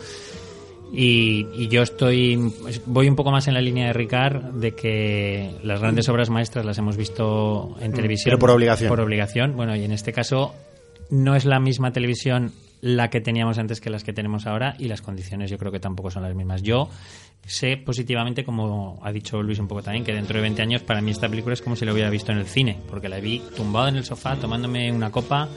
Y, 0.97 1.69
yo 1.69 1.83
estoy 1.83 2.53
voy 2.87 3.09
un 3.09 3.17
poco 3.17 3.31
más 3.31 3.49
en 3.49 3.55
la 3.55 3.61
línea 3.61 3.89
de 3.89 3.93
Ricard 3.93 4.53
de 4.55 4.75
que 4.75 5.51
las 5.63 5.81
grandes 5.81 6.09
obras 6.09 6.31
maestras 6.31 6.65
las 6.65 6.79
hemos 6.79 6.97
visto 6.97 7.77
en 7.81 7.91
mm, 7.91 7.95
televisión 7.95 8.31
pero 8.31 8.39
por 8.39 8.51
obligación 8.51 8.89
por 8.89 9.01
obligación 9.01 9.57
bueno 9.57 9.75
y 9.75 9.83
en 9.83 9.91
este 9.91 10.13
caso 10.13 10.55
no 11.11 11.35
es 11.35 11.45
la 11.47 11.59
misma 11.59 11.93
televisión 11.93 12.53
la 12.85 13.09
que 13.09 13.23
teníamos 13.23 13.57
antes 13.57 13.81
que 13.81 13.89
las 13.89 14.05
que 14.05 14.13
tenemos 14.13 14.47
ahora 14.47 14.77
y 14.79 14.89
las 14.89 15.01
condiciones 15.01 15.51
yo 15.51 15.57
creo 15.57 15.73
que 15.73 15.81
tampoco 15.81 16.11
son 16.11 16.23
las 16.23 16.35
mismas. 16.35 16.61
Yo 16.61 16.91
sé 17.47 17.79
positivamente, 17.79 18.45
como 18.45 19.01
ha 19.03 19.11
dicho 19.11 19.43
Luis 19.43 19.59
un 19.59 19.69
poco 19.69 19.83
también, 19.83 20.05
que 20.05 20.13
dentro 20.13 20.37
de 20.37 20.43
20 20.43 20.61
años 20.61 20.83
para 20.83 21.01
mí 21.01 21.11
esta 21.11 21.27
película 21.27 21.55
es 21.55 21.63
como 21.63 21.77
si 21.77 21.87
la 21.87 21.95
hubiera 21.95 22.11
visto 22.11 22.31
en 22.31 22.37
el 22.37 22.45
cine, 22.45 22.79
porque 22.91 23.09
la 23.09 23.21
vi 23.21 23.43
tumbado 23.57 23.89
en 23.89 23.97
el 23.97 24.05
sofá 24.05 24.37
tomándome 24.37 24.93
una 24.93 25.11
copa 25.11 25.49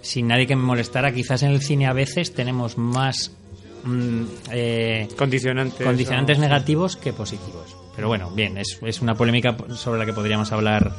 sin 0.00 0.28
nadie 0.28 0.46
que 0.46 0.56
me 0.56 0.62
molestara. 0.62 1.12
Quizás 1.12 1.42
en 1.42 1.50
el 1.50 1.60
cine 1.60 1.86
a 1.86 1.92
veces 1.92 2.32
tenemos 2.32 2.78
más 2.78 3.36
mm, 3.84 4.22
eh, 4.52 5.08
condicionantes, 5.16 5.86
condicionantes 5.86 6.38
negativos 6.38 6.96
que 6.96 7.12
positivos. 7.12 7.76
Pero 7.94 8.08
bueno, 8.08 8.30
bien, 8.30 8.56
es, 8.56 8.78
es 8.82 9.02
una 9.02 9.14
polémica 9.14 9.56
sobre 9.74 9.98
la 9.98 10.06
que 10.06 10.12
podríamos 10.12 10.52
hablar 10.52 10.92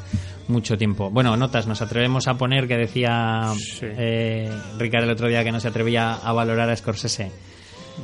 mucho 0.47 0.77
tiempo. 0.77 1.09
Bueno, 1.09 1.35
notas, 1.37 1.65
nos 1.65 1.81
atrevemos 1.81 2.27
a 2.27 2.35
poner 2.35 2.67
que 2.67 2.77
decía 2.77 3.53
eh, 3.81 4.51
Ricardo 4.77 5.05
el 5.05 5.13
otro 5.13 5.27
día 5.27 5.43
que 5.43 5.51
no 5.51 5.59
se 5.59 5.69
atrevía 5.69 6.13
a 6.13 6.33
valorar 6.33 6.69
a 6.69 6.75
Scorsese. 6.75 7.31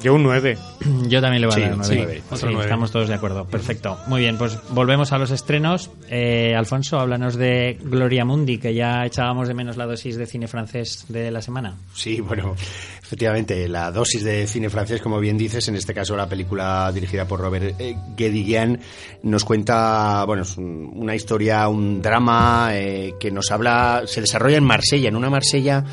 Yo 0.02 0.14
un 0.14 0.24
9. 0.24 0.58
Yo 1.08 1.22
también 1.22 1.42
le 1.42 1.48
voy 1.48 1.62
a 1.62 1.70
dar 1.70 1.74
un 1.74 1.82
9. 1.86 2.22
Estamos 2.62 2.92
todos 2.92 3.08
de 3.08 3.16
acuerdo. 3.16 3.46
Perfecto. 3.46 3.98
Muy 4.08 4.22
bien, 4.22 4.38
pues 4.38 4.58
volvemos 4.70 5.12
a 5.12 5.18
los 5.18 5.32
estrenos. 5.32 5.90
Eh, 6.10 6.54
Alfonso, 6.56 7.00
háblanos 7.00 7.36
de 7.36 7.80
Gloria 7.82 8.24
Mundi, 8.24 8.60
que 8.60 8.74
ya 8.74 9.06
echábamos 9.06 9.48
de 9.48 9.54
menos 9.54 9.76
la 9.76 9.86
dosis 9.86 10.18
de 10.18 10.26
cine 10.26 10.48
francés 10.48 11.06
de 11.10 11.32
la 11.32 11.42
semana. 11.42 11.76
Sí, 11.94 12.22
bueno, 12.22 12.56
efectivamente, 13.02 13.68
la 13.68 13.92
dosis 13.92 14.24
de 14.24 14.46
cine 14.46 14.70
francés, 14.70 15.02
como 15.02 15.20
bien 15.20 15.38
dices, 15.38 15.68
en 15.68 15.76
este 15.76 15.94
caso 15.94 16.16
la 16.16 16.30
película 16.30 16.92
dirigida 16.94 17.26
por 17.28 17.40
Robert 17.40 17.76
eh, 17.80 17.98
Guédiguian, 18.16 18.80
nos 19.24 19.44
cuenta, 19.44 20.24
bueno, 20.26 20.44
una 20.58 21.16
historia, 21.16 21.68
un 21.68 22.02
drama 22.02 22.70
eh, 22.74 23.16
que 23.20 23.32
nos 23.32 23.52
habla, 23.52 24.04
se 24.06 24.22
desarrolla 24.22 24.58
en 24.58 24.64
Marsella, 24.64 25.10
en 25.10 25.16
una 25.16 25.30
Marsella 25.30 25.84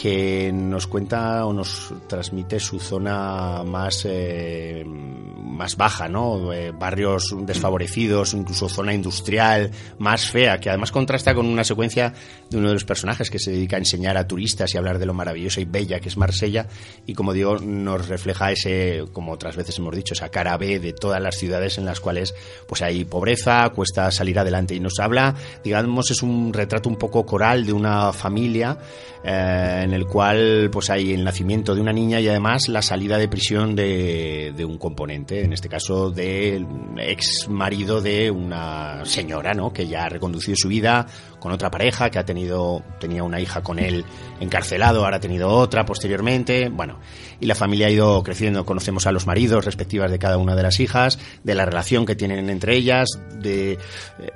que 0.00 0.50
nos 0.50 0.86
cuenta 0.86 1.44
o 1.44 1.52
nos 1.52 1.92
transmite 2.06 2.58
su 2.58 2.80
zona 2.80 3.62
más, 3.66 4.06
eh, 4.08 4.82
más 4.86 5.76
baja, 5.76 6.08
¿no? 6.08 6.54
Eh, 6.54 6.70
barrios 6.70 7.36
desfavorecidos, 7.42 8.32
incluso 8.32 8.70
zona 8.70 8.94
industrial 8.94 9.70
más 9.98 10.30
fea, 10.30 10.58
que 10.58 10.70
además 10.70 10.90
contrasta 10.90 11.34
con 11.34 11.44
una 11.44 11.64
secuencia 11.64 12.14
de 12.48 12.56
uno 12.56 12.68
de 12.68 12.74
los 12.74 12.86
personajes 12.86 13.28
que 13.28 13.38
se 13.38 13.50
dedica 13.50 13.76
a 13.76 13.80
enseñar 13.80 14.16
a 14.16 14.26
turistas 14.26 14.74
y 14.74 14.78
hablar 14.78 14.98
de 14.98 15.04
lo 15.04 15.12
maravillosa 15.12 15.60
y 15.60 15.66
bella 15.66 16.00
que 16.00 16.08
es 16.08 16.16
Marsella 16.16 16.66
y 17.04 17.12
como 17.12 17.34
digo 17.34 17.58
nos 17.58 18.08
refleja 18.08 18.52
ese, 18.52 19.04
como 19.12 19.32
otras 19.32 19.54
veces 19.54 19.78
hemos 19.78 19.94
dicho, 19.94 20.14
esa 20.14 20.30
cara 20.30 20.56
B 20.56 20.80
de 20.80 20.94
todas 20.94 21.20
las 21.20 21.36
ciudades 21.36 21.76
en 21.76 21.84
las 21.84 22.00
cuales 22.00 22.34
pues 22.66 22.80
hay 22.80 23.04
pobreza, 23.04 23.68
cuesta 23.68 24.10
salir 24.10 24.38
adelante 24.38 24.74
y 24.74 24.80
nos 24.80 24.98
habla, 24.98 25.34
digamos, 25.62 26.10
es 26.10 26.22
un 26.22 26.54
retrato 26.54 26.88
un 26.88 26.96
poco 26.96 27.26
coral 27.26 27.66
de 27.66 27.74
una 27.74 28.14
familia 28.14 28.78
eh, 29.22 29.84
en 29.90 29.94
el 29.94 30.06
cual 30.06 30.70
pues 30.70 30.88
hay 30.88 31.12
el 31.12 31.24
nacimiento 31.24 31.74
de 31.74 31.80
una 31.80 31.92
niña 31.92 32.20
y 32.20 32.28
además 32.28 32.68
la 32.68 32.80
salida 32.80 33.18
de 33.18 33.26
prisión 33.26 33.74
de, 33.74 34.54
de 34.56 34.64
un 34.64 34.78
componente, 34.78 35.42
en 35.42 35.52
este 35.52 35.68
caso 35.68 36.12
del 36.12 36.64
ex 36.96 37.48
marido 37.48 38.00
de 38.00 38.30
una 38.30 39.04
señora, 39.04 39.52
¿no? 39.52 39.72
Que 39.72 39.88
ya 39.88 40.04
ha 40.04 40.08
reconducido 40.08 40.54
su 40.56 40.68
vida 40.68 41.06
con 41.40 41.52
otra 41.52 41.70
pareja, 41.70 42.10
que 42.10 42.18
ha 42.18 42.24
tenido, 42.24 42.82
tenía 43.00 43.24
una 43.24 43.40
hija 43.40 43.62
con 43.62 43.78
él 43.78 44.04
encarcelado, 44.38 45.04
ahora 45.04 45.16
ha 45.16 45.20
tenido 45.20 45.48
otra 45.48 45.84
posteriormente, 45.84 46.68
bueno, 46.68 46.98
y 47.40 47.46
la 47.46 47.54
familia 47.54 47.86
ha 47.88 47.90
ido 47.90 48.22
creciendo, 48.22 48.64
conocemos 48.64 49.06
a 49.06 49.12
los 49.12 49.26
maridos 49.26 49.64
respectivas 49.64 50.10
de 50.10 50.18
cada 50.18 50.36
una 50.36 50.54
de 50.54 50.62
las 50.62 50.78
hijas, 50.78 51.18
de 51.42 51.54
la 51.54 51.64
relación 51.64 52.06
que 52.06 52.14
tienen 52.14 52.48
entre 52.50 52.76
ellas, 52.76 53.08
de, 53.34 53.78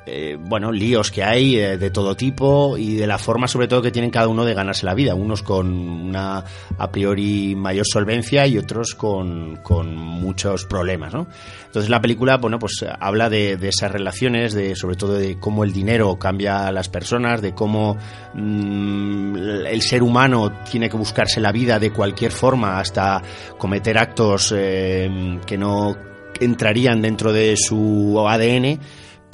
eh, 0.07 0.37
bueno, 0.41 0.73
líos 0.73 1.11
que 1.11 1.23
hay 1.23 1.57
eh, 1.57 1.77
de 1.77 1.91
todo 1.91 2.17
tipo 2.17 2.77
y 2.79 2.97
de 2.97 3.07
la 3.07 3.19
forma 3.19 3.47
sobre 3.47 3.69
todo 3.69 3.83
que 3.83 3.91
tienen 3.91 4.11
cada 4.11 4.29
uno 4.29 4.45
de 4.45 4.55
ganarse 4.55 4.87
la 4.87 4.95
vida, 4.95 5.15
unos 5.15 5.43
con 5.43 5.69
una 5.69 6.45
a 6.79 6.91
priori 6.91 7.55
mayor 7.55 7.87
solvencia 7.87 8.47
y 8.47 8.59
otros 8.59 8.95
con, 8.95 9.57
con 9.57 9.95
muchos 9.97 10.65
problemas, 10.65 11.13
¿no? 11.13 11.27
Entonces 11.67 11.91
la 11.91 12.01
película, 12.01 12.37
bueno, 12.39 12.59
pues 12.59 12.85
habla 13.01 13.29
de, 13.29 13.57
de 13.57 13.69
esas 13.69 13.91
relaciones, 13.91 14.55
de 14.55 14.77
sobre 14.77 14.97
todo 14.97 15.15
de 15.15 15.39
cómo 15.39 15.65
el 15.65 15.73
dinero 15.73 16.19
cambia 16.19 16.71
las 16.71 16.89
personas, 16.95 17.43
de 17.43 17.53
cómo 17.53 17.97
mmm, 18.35 19.37
el 19.67 19.83
ser 19.83 20.05
humano 20.05 20.61
tiene 20.71 20.89
que 20.89 20.97
buscarse 20.97 21.41
la 21.41 21.51
vida 21.51 21.81
de 21.81 21.91
cualquier 21.91 22.31
forma 22.31 22.79
hasta 22.79 23.21
cometer 23.59 23.99
actos 23.99 24.55
eh, 24.57 25.41
que 25.45 25.59
no 25.59 25.97
entrarían 26.41 27.03
dentro 27.03 27.33
de 27.33 27.57
su 27.57 28.25
ADN 28.25 28.79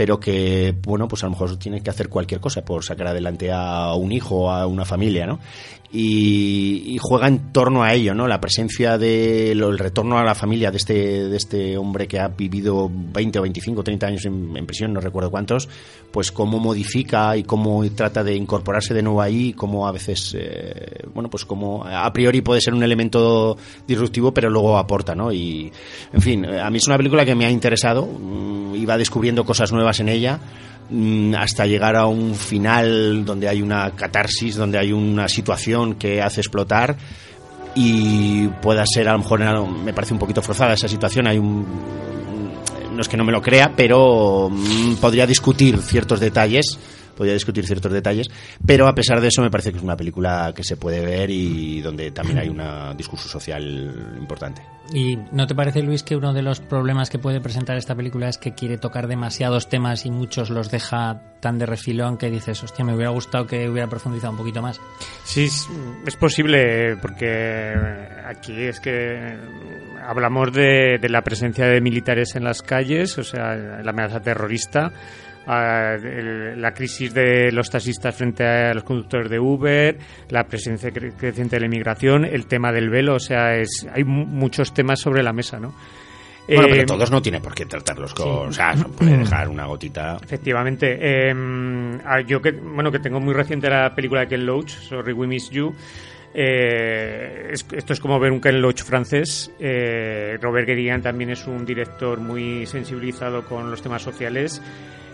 pero 0.00 0.18
que, 0.18 0.74
bueno, 0.80 1.08
pues 1.08 1.22
a 1.22 1.26
lo 1.26 1.32
mejor 1.32 1.58
tiene 1.58 1.82
que 1.82 1.90
hacer 1.90 2.08
cualquier 2.08 2.40
cosa 2.40 2.64
por 2.64 2.82
sacar 2.82 3.08
adelante 3.08 3.52
a 3.52 3.92
un 3.92 4.12
hijo 4.12 4.44
o 4.44 4.50
a 4.50 4.66
una 4.66 4.86
familia, 4.86 5.26
¿no? 5.26 5.40
Y, 5.92 6.96
juega 7.00 7.26
en 7.26 7.52
torno 7.52 7.82
a 7.82 7.92
ello, 7.94 8.14
¿no? 8.14 8.28
La 8.28 8.40
presencia 8.40 8.96
de 8.96 9.50
el 9.50 9.78
retorno 9.78 10.18
a 10.18 10.24
la 10.24 10.36
familia 10.36 10.70
de 10.70 10.76
este, 10.76 11.28
de 11.28 11.36
este 11.36 11.76
hombre 11.76 12.06
que 12.06 12.20
ha 12.20 12.28
vivido 12.28 12.88
20 12.92 13.38
o 13.40 13.42
25, 13.42 13.82
30 13.82 14.06
años 14.06 14.24
en, 14.26 14.66
prisión, 14.66 14.92
no 14.92 15.00
recuerdo 15.00 15.30
cuántos, 15.30 15.68
pues 16.12 16.30
cómo 16.30 16.60
modifica 16.60 17.36
y 17.36 17.42
cómo 17.42 17.84
trata 17.90 18.22
de 18.22 18.36
incorporarse 18.36 18.94
de 18.94 19.02
nuevo 19.02 19.20
ahí, 19.20 19.52
cómo 19.52 19.88
a 19.88 19.92
veces, 19.92 20.36
eh, 20.38 21.02
bueno, 21.12 21.28
pues 21.28 21.44
como 21.44 21.84
a 21.84 22.12
priori 22.12 22.40
puede 22.40 22.60
ser 22.60 22.74
un 22.74 22.84
elemento 22.84 23.56
disruptivo, 23.86 24.32
pero 24.32 24.48
luego 24.48 24.78
aporta, 24.78 25.16
¿no? 25.16 25.32
Y, 25.32 25.72
en 26.12 26.20
fin, 26.20 26.46
a 26.46 26.70
mí 26.70 26.78
es 26.78 26.86
una 26.86 26.98
película 26.98 27.24
que 27.24 27.34
me 27.34 27.46
ha 27.46 27.50
interesado, 27.50 28.08
iba 28.76 28.96
descubriendo 28.96 29.44
cosas 29.44 29.72
nuevas 29.72 29.98
en 29.98 30.08
ella 30.08 30.38
mm, 30.38 30.79
hasta 31.36 31.66
llegar 31.66 31.96
a 31.96 32.06
un 32.06 32.34
final 32.34 33.24
donde 33.24 33.48
hay 33.48 33.62
una 33.62 33.90
catarsis, 33.92 34.56
donde 34.56 34.78
hay 34.78 34.92
una 34.92 35.28
situación 35.28 35.94
que 35.94 36.20
hace 36.20 36.40
explotar 36.40 36.96
y 37.74 38.48
pueda 38.60 38.84
ser 38.86 39.08
a 39.08 39.12
lo 39.12 39.18
mejor 39.18 39.68
me 39.68 39.92
parece 39.92 40.12
un 40.12 40.18
poquito 40.18 40.42
forzada 40.42 40.74
esa 40.74 40.88
situación, 40.88 41.26
hay 41.26 41.38
un 41.38 41.64
no 42.92 43.02
es 43.02 43.08
que 43.08 43.16
no 43.16 43.24
me 43.24 43.32
lo 43.32 43.40
crea, 43.40 43.72
pero 43.76 44.50
mm, 44.50 44.96
podría 44.96 45.26
discutir 45.26 45.78
ciertos 45.78 46.20
detalles 46.20 46.78
podría 47.20 47.34
discutir 47.34 47.66
ciertos 47.66 47.92
detalles, 47.92 48.30
pero 48.64 48.88
a 48.88 48.94
pesar 48.94 49.20
de 49.20 49.28
eso 49.28 49.42
me 49.42 49.50
parece 49.50 49.72
que 49.72 49.76
es 49.76 49.84
una 49.84 49.94
película 49.94 50.54
que 50.56 50.64
se 50.64 50.78
puede 50.78 51.04
ver 51.04 51.28
y 51.28 51.82
donde 51.82 52.12
también 52.12 52.38
hay 52.38 52.48
un 52.48 52.96
discurso 52.96 53.28
social 53.28 54.16
importante. 54.18 54.62
¿Y 54.94 55.18
no 55.30 55.46
te 55.46 55.54
parece, 55.54 55.82
Luis, 55.82 56.02
que 56.02 56.16
uno 56.16 56.32
de 56.32 56.40
los 56.40 56.60
problemas 56.60 57.10
que 57.10 57.18
puede 57.18 57.42
presentar 57.42 57.76
esta 57.76 57.94
película 57.94 58.30
es 58.30 58.38
que 58.38 58.54
quiere 58.54 58.78
tocar 58.78 59.06
demasiados 59.06 59.68
temas 59.68 60.06
y 60.06 60.10
muchos 60.10 60.48
los 60.48 60.70
deja 60.70 61.20
tan 61.40 61.58
de 61.58 61.66
refilón 61.66 62.16
que 62.16 62.30
dices, 62.30 62.62
hostia, 62.62 62.86
me 62.86 62.94
hubiera 62.94 63.10
gustado 63.10 63.46
que 63.46 63.68
hubiera 63.68 63.86
profundizado 63.86 64.32
un 64.32 64.38
poquito 64.38 64.62
más? 64.62 64.80
Sí, 65.24 65.46
es 66.06 66.16
posible, 66.16 66.96
porque 67.02 67.74
aquí 68.24 68.62
es 68.62 68.80
que 68.80 69.36
hablamos 70.08 70.54
de, 70.54 70.96
de 70.98 71.08
la 71.10 71.20
presencia 71.20 71.66
de 71.66 71.82
militares 71.82 72.34
en 72.34 72.44
las 72.44 72.62
calles, 72.62 73.18
o 73.18 73.24
sea, 73.24 73.54
la 73.54 73.90
amenaza 73.90 74.20
terrorista 74.20 74.90
la 75.46 76.72
crisis 76.74 77.12
de 77.12 77.50
los 77.52 77.70
taxistas 77.70 78.14
frente 78.14 78.44
a 78.44 78.74
los 78.74 78.84
conductores 78.84 79.30
de 79.30 79.38
Uber, 79.38 79.98
la 80.28 80.44
presencia 80.44 80.90
creciente 80.90 81.56
de 81.56 81.60
la 81.60 81.66
inmigración, 81.66 82.24
el 82.24 82.46
tema 82.46 82.72
del 82.72 82.90
velo, 82.90 83.14
o 83.14 83.20
sea, 83.20 83.56
es, 83.56 83.86
hay 83.92 84.04
muchos 84.04 84.72
temas 84.72 85.00
sobre 85.00 85.22
la 85.22 85.32
mesa, 85.32 85.58
¿no? 85.58 85.74
Bueno, 86.46 86.68
pero 86.68 86.86
todos 86.86 87.10
no 87.10 87.22
tiene 87.22 87.40
por 87.40 87.54
qué 87.54 87.64
tratarlos 87.66 88.12
con, 88.12 88.26
sí. 88.26 88.48
o 88.48 88.52
sea, 88.52 88.74
no 88.74 88.88
puede 88.88 89.16
dejar 89.18 89.48
una 89.48 89.66
gotita. 89.66 90.18
Efectivamente, 90.22 90.98
eh, 91.00 91.34
yo 92.26 92.40
que 92.42 92.52
bueno 92.52 92.90
que 92.90 92.98
tengo 92.98 93.20
muy 93.20 93.34
reciente 93.34 93.70
la 93.70 93.94
película 93.94 94.22
de 94.22 94.28
Ken 94.28 94.44
Loach, 94.44 94.70
Sorry 94.70 95.12
We 95.12 95.26
Miss 95.26 95.50
You. 95.50 95.74
Eh, 96.32 97.50
es, 97.52 97.66
esto 97.72 97.92
es 97.92 98.00
como 98.00 98.18
ver 98.18 98.32
un 98.32 98.40
Ken 98.40 98.60
Loach 98.60 98.82
francés. 98.82 99.52
Eh, 99.58 100.38
Robert 100.40 100.66
Guérin 100.66 101.02
también 101.02 101.30
es 101.30 101.46
un 101.46 101.64
director 101.64 102.18
muy 102.20 102.66
sensibilizado 102.66 103.44
con 103.44 103.70
los 103.70 103.82
temas 103.82 104.02
sociales 104.02 104.60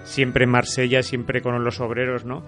siempre 0.07 0.45
en 0.45 0.51
Marsella, 0.51 1.03
siempre 1.03 1.43
con 1.43 1.63
los 1.63 1.81
obreros, 1.81 2.25
¿no? 2.25 2.45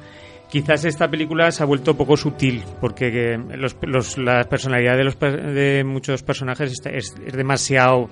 Quizás 0.49 0.87
esta 0.87 1.11
película 1.11 1.51
se 1.51 1.63
ha 1.63 1.67
vuelto 1.67 1.97
poco 1.97 2.17
sutil, 2.17 2.63
porque 2.81 3.39
los, 3.55 3.77
los, 3.83 4.17
la 4.17 4.45
personalidad 4.45 4.97
de, 4.97 5.05
los, 5.05 5.19
de 5.19 5.85
muchos 5.85 6.23
personajes 6.23 6.73
es, 6.87 7.15
demasiado 7.37 8.09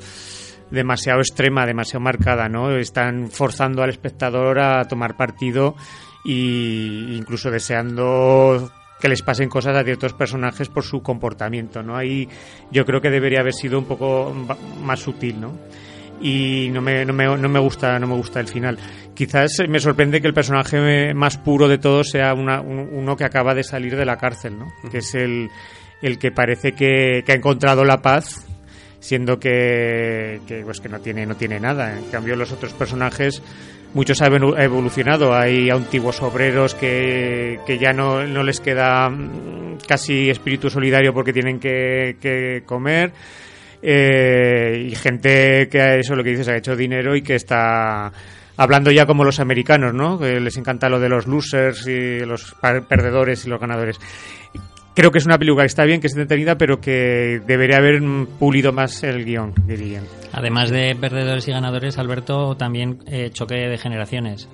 demasiado 0.70 1.20
extrema, 1.20 1.64
demasiado 1.64 2.00
marcada, 2.00 2.48
¿no? 2.48 2.76
Están 2.76 3.30
forzando 3.30 3.82
al 3.82 3.90
espectador 3.90 4.58
a 4.58 4.84
tomar 4.84 5.16
partido 5.16 5.76
e 6.26 7.14
incluso 7.14 7.52
deseando 7.52 8.68
que 9.00 9.08
les 9.08 9.22
pasen 9.22 9.48
cosas 9.48 9.76
a 9.76 9.84
ciertos 9.84 10.12
personajes 10.14 10.68
por 10.68 10.82
su 10.82 11.02
comportamiento, 11.02 11.82
¿no? 11.82 11.96
Ahí 11.96 12.28
yo 12.70 12.84
creo 12.84 13.00
que 13.00 13.10
debería 13.10 13.40
haber 13.40 13.54
sido 13.54 13.78
un 13.78 13.84
poco 13.84 14.34
más 14.82 15.00
sutil, 15.00 15.40
¿no? 15.40 15.52
Y 16.20 16.68
no 16.70 16.80
me, 16.80 17.04
no 17.04 17.12
me, 17.12 17.24
no 17.36 17.48
me 17.48 17.58
gusta 17.58 17.98
no 17.98 18.06
me 18.06 18.14
gusta 18.14 18.40
el 18.40 18.48
final. 18.48 18.78
Quizás 19.14 19.62
me 19.68 19.80
sorprende 19.80 20.20
que 20.20 20.26
el 20.26 20.34
personaje 20.34 21.14
más 21.14 21.38
puro 21.38 21.68
de 21.68 21.78
todos 21.78 22.10
sea 22.10 22.34
una, 22.34 22.60
un, 22.60 22.88
uno 22.92 23.16
que 23.16 23.24
acaba 23.24 23.54
de 23.54 23.64
salir 23.64 23.96
de 23.96 24.04
la 24.04 24.16
cárcel 24.16 24.58
¿no? 24.58 24.72
que 24.90 24.98
es 24.98 25.14
el, 25.14 25.48
el 26.02 26.18
que 26.18 26.30
parece 26.30 26.72
que, 26.72 27.22
que, 27.24 27.32
ha 27.32 27.36
encontrado 27.36 27.84
la 27.84 28.02
paz 28.02 28.46
siendo 29.00 29.38
que, 29.38 30.40
que, 30.46 30.62
pues 30.62 30.80
que 30.80 30.88
no 30.88 31.00
tiene 31.00 31.26
no 31.26 31.36
tiene 31.36 31.60
nada. 31.60 31.98
En 31.98 32.04
cambio 32.06 32.36
los 32.36 32.52
otros 32.52 32.72
personajes 32.72 33.42
muchos 33.94 34.20
han 34.20 34.34
evolucionado. 34.34 35.34
Hay 35.34 35.70
antiguos 35.70 36.20
obreros 36.22 36.74
que, 36.74 37.60
que 37.66 37.78
ya 37.78 37.92
no, 37.92 38.26
no 38.26 38.42
les 38.42 38.60
queda 38.60 39.10
casi 39.88 40.28
espíritu 40.28 40.68
solidario 40.68 41.14
porque 41.14 41.32
tienen 41.32 41.58
que, 41.58 42.16
que 42.20 42.62
comer 42.66 43.12
eh, 43.82 44.88
y 44.90 44.94
gente 44.94 45.68
que 45.68 45.98
eso 45.98 46.14
lo 46.14 46.24
que 46.24 46.30
dices 46.30 46.48
ha 46.48 46.56
hecho 46.56 46.76
dinero 46.76 47.14
y 47.16 47.22
que 47.22 47.34
está 47.34 48.12
hablando 48.56 48.90
ya 48.90 49.06
como 49.06 49.24
los 49.24 49.40
americanos, 49.40 49.94
¿no? 49.94 50.18
Que 50.18 50.40
les 50.40 50.56
encanta 50.56 50.88
lo 50.88 51.00
de 51.00 51.08
los 51.08 51.26
losers 51.26 51.86
y 51.86 52.20
los 52.20 52.54
perdedores 52.88 53.44
y 53.46 53.50
los 53.50 53.60
ganadores. 53.60 53.98
Creo 54.94 55.10
que 55.10 55.18
es 55.18 55.26
una 55.26 55.36
película 55.36 55.64
que 55.64 55.68
está 55.68 55.84
bien, 55.84 56.00
que 56.00 56.06
es 56.06 56.14
entretenida, 56.14 56.56
pero 56.56 56.80
que 56.80 57.42
debería 57.46 57.76
haber 57.76 58.02
pulido 58.38 58.72
más 58.72 59.02
el 59.02 59.26
guion, 59.26 59.52
dirían. 59.66 60.04
Además 60.32 60.70
de 60.70 60.96
perdedores 60.98 61.46
y 61.48 61.50
ganadores, 61.50 61.98
Alberto, 61.98 62.56
también 62.56 63.00
eh, 63.06 63.28
choque 63.30 63.56
de 63.56 63.76
generaciones. 63.76 64.48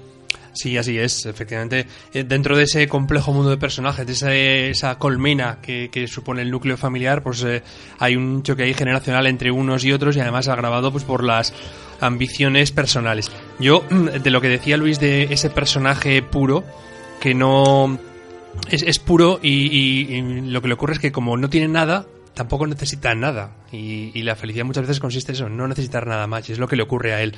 Sí, 0.53 0.77
así 0.77 0.99
es, 0.99 1.25
efectivamente. 1.27 1.87
Eh, 2.13 2.25
dentro 2.25 2.57
de 2.57 2.65
ese 2.65 2.87
complejo 2.87 3.33
mundo 3.33 3.51
de 3.51 3.57
personajes, 3.57 4.07
de 4.07 4.13
esa, 4.13 4.35
esa 4.35 4.99
colmena 4.99 5.59
que, 5.63 6.07
supone 6.07 6.43
el 6.43 6.51
núcleo 6.51 6.77
familiar, 6.77 7.23
pues 7.23 7.43
eh, 7.45 7.63
hay 7.99 8.17
un 8.17 8.43
choque 8.43 8.65
ahí 8.65 8.75
generacional 8.75 9.27
entre 9.27 9.51
unos 9.51 9.85
y 9.85 9.93
otros 9.93 10.17
y 10.17 10.21
además 10.21 10.49
agravado 10.49 10.93
pues 10.93 11.05
por 11.05 11.25
las 11.25 11.55
ambiciones 12.01 12.71
personales. 12.71 13.31
Yo, 13.59 13.85
de 13.91 14.31
lo 14.31 14.41
que 14.41 14.49
decía 14.49 14.77
Luis 14.77 15.01
de 15.01 15.25
ese 15.25 15.51
personaje 15.51 16.23
puro, 16.23 16.65
que 17.21 17.35
no... 17.35 17.99
Es, 18.69 18.83
es 18.83 18.99
puro 18.99 19.41
y, 19.43 19.49
y 19.51 20.41
lo 20.43 20.61
que 20.61 20.69
le 20.69 20.75
ocurre 20.75 20.93
es 20.93 20.99
que 20.99 21.11
como 21.11 21.39
no 21.39 21.49
tiene 21.49 21.69
nada, 21.69 22.07
tampoco 22.35 22.67
necesita 22.67 23.15
nada. 23.15 23.57
Y, 23.71 24.11
y, 24.15 24.23
la 24.23 24.37
felicidad 24.37 24.65
muchas 24.65 24.83
veces 24.83 25.01
consiste 25.01 25.33
en 25.33 25.37
eso, 25.37 25.49
no 25.49 25.67
necesitar 25.67 26.07
nada 26.07 26.27
más. 26.27 26.49
Y 26.49 26.53
es 26.53 26.59
lo 26.59 26.69
que 26.69 26.77
le 26.77 26.83
ocurre 26.83 27.15
a 27.15 27.23
él. 27.23 27.35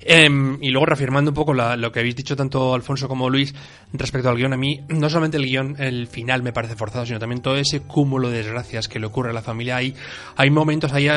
Eh, 0.00 0.28
y 0.60 0.70
luego 0.70 0.86
reafirmando 0.86 1.30
un 1.30 1.34
poco 1.34 1.54
la, 1.54 1.76
lo 1.76 1.90
que 1.90 2.00
habéis 2.00 2.14
dicho 2.14 2.36
tanto 2.36 2.74
Alfonso 2.74 3.08
como 3.08 3.28
Luis 3.28 3.54
respecto 3.92 4.28
al 4.28 4.36
guion, 4.36 4.52
a 4.52 4.56
mí 4.56 4.80
no 4.88 5.08
solamente 5.08 5.36
el 5.36 5.46
guion, 5.46 5.76
el 5.78 6.06
final 6.06 6.42
me 6.42 6.52
parece 6.52 6.76
forzado, 6.76 7.06
sino 7.06 7.18
también 7.18 7.40
todo 7.42 7.56
ese 7.56 7.80
cúmulo 7.80 8.30
de 8.30 8.38
desgracias 8.38 8.88
que 8.88 9.00
le 9.00 9.06
ocurre 9.06 9.30
a 9.30 9.32
la 9.32 9.42
familia. 9.42 9.76
Hay, 9.76 9.94
hay 10.36 10.50
momentos, 10.50 10.92
ahí, 10.92 11.08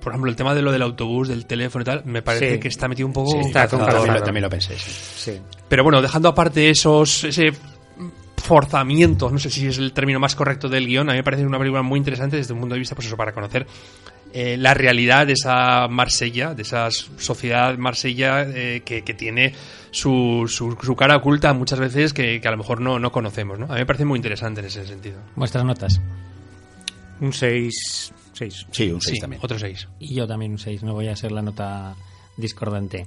por 0.00 0.12
ejemplo, 0.12 0.30
el 0.30 0.36
tema 0.36 0.54
de 0.54 0.62
lo 0.62 0.72
del 0.72 0.82
autobús, 0.82 1.28
del 1.28 1.46
teléfono 1.46 1.82
y 1.82 1.84
tal, 1.84 2.04
me 2.04 2.22
parece 2.22 2.54
sí. 2.54 2.60
que 2.60 2.68
está 2.68 2.88
metido 2.88 3.06
un 3.06 3.12
poco... 3.12 3.30
Sí, 3.32 3.38
está 3.40 3.66
también, 3.66 4.14
lo, 4.14 4.22
también 4.22 4.42
lo 4.42 4.50
pensé, 4.50 4.74
sí. 4.78 5.40
Pero 5.68 5.82
bueno, 5.82 6.00
dejando 6.00 6.28
aparte 6.28 6.70
esos... 6.70 7.24
ese 7.24 7.52
forzamiento, 8.40 9.30
no 9.30 9.38
sé 9.38 9.50
si 9.50 9.66
es 9.66 9.78
el 9.78 9.92
término 9.92 10.18
más 10.18 10.34
correcto 10.34 10.68
del 10.68 10.86
guion, 10.86 11.08
a 11.08 11.12
mí 11.12 11.18
me 11.18 11.24
parece 11.24 11.46
una 11.46 11.58
película 11.58 11.82
muy 11.82 11.98
interesante 11.98 12.36
desde 12.36 12.52
un 12.54 12.60
punto 12.60 12.74
de 12.74 12.78
vista, 12.78 12.94
pues 12.94 13.06
eso, 13.06 13.16
para 13.16 13.32
conocer 13.32 13.66
eh, 14.32 14.56
la 14.56 14.74
realidad 14.74 15.26
de 15.26 15.32
esa 15.32 15.88
Marsella, 15.88 16.54
de 16.54 16.62
esa 16.62 16.88
sociedad 16.90 17.76
Marsella 17.78 18.42
eh, 18.42 18.82
que, 18.84 19.02
que, 19.02 19.14
tiene 19.14 19.52
su, 19.90 20.44
su, 20.48 20.76
su, 20.80 20.94
cara 20.94 21.16
oculta 21.16 21.52
muchas 21.52 21.80
veces 21.80 22.12
que, 22.12 22.40
que 22.40 22.48
a 22.48 22.52
lo 22.52 22.56
mejor 22.58 22.80
no, 22.80 23.00
no 23.00 23.10
conocemos. 23.10 23.58
¿no? 23.58 23.66
A 23.66 23.72
mí 23.72 23.80
me 23.80 23.86
parece 23.86 24.04
muy 24.04 24.18
interesante 24.18 24.60
en 24.60 24.66
ese 24.66 24.86
sentido. 24.86 25.18
Vuestras 25.34 25.64
notas. 25.64 26.00
Un 27.20 27.32
6. 27.32 28.12
6. 28.32 28.66
Sí, 28.70 28.90
un 28.92 29.00
6 29.00 29.14
Sí, 29.14 29.20
también. 29.20 29.42
otro 29.42 29.58
6. 29.58 29.88
Y 29.98 30.14
yo 30.14 30.28
también 30.28 30.52
un 30.52 30.58
6, 30.58 30.84
no 30.84 30.94
voy 30.94 31.08
a 31.08 31.16
ser 31.16 31.32
la 31.32 31.42
nota 31.42 31.96
discordante. 32.36 33.06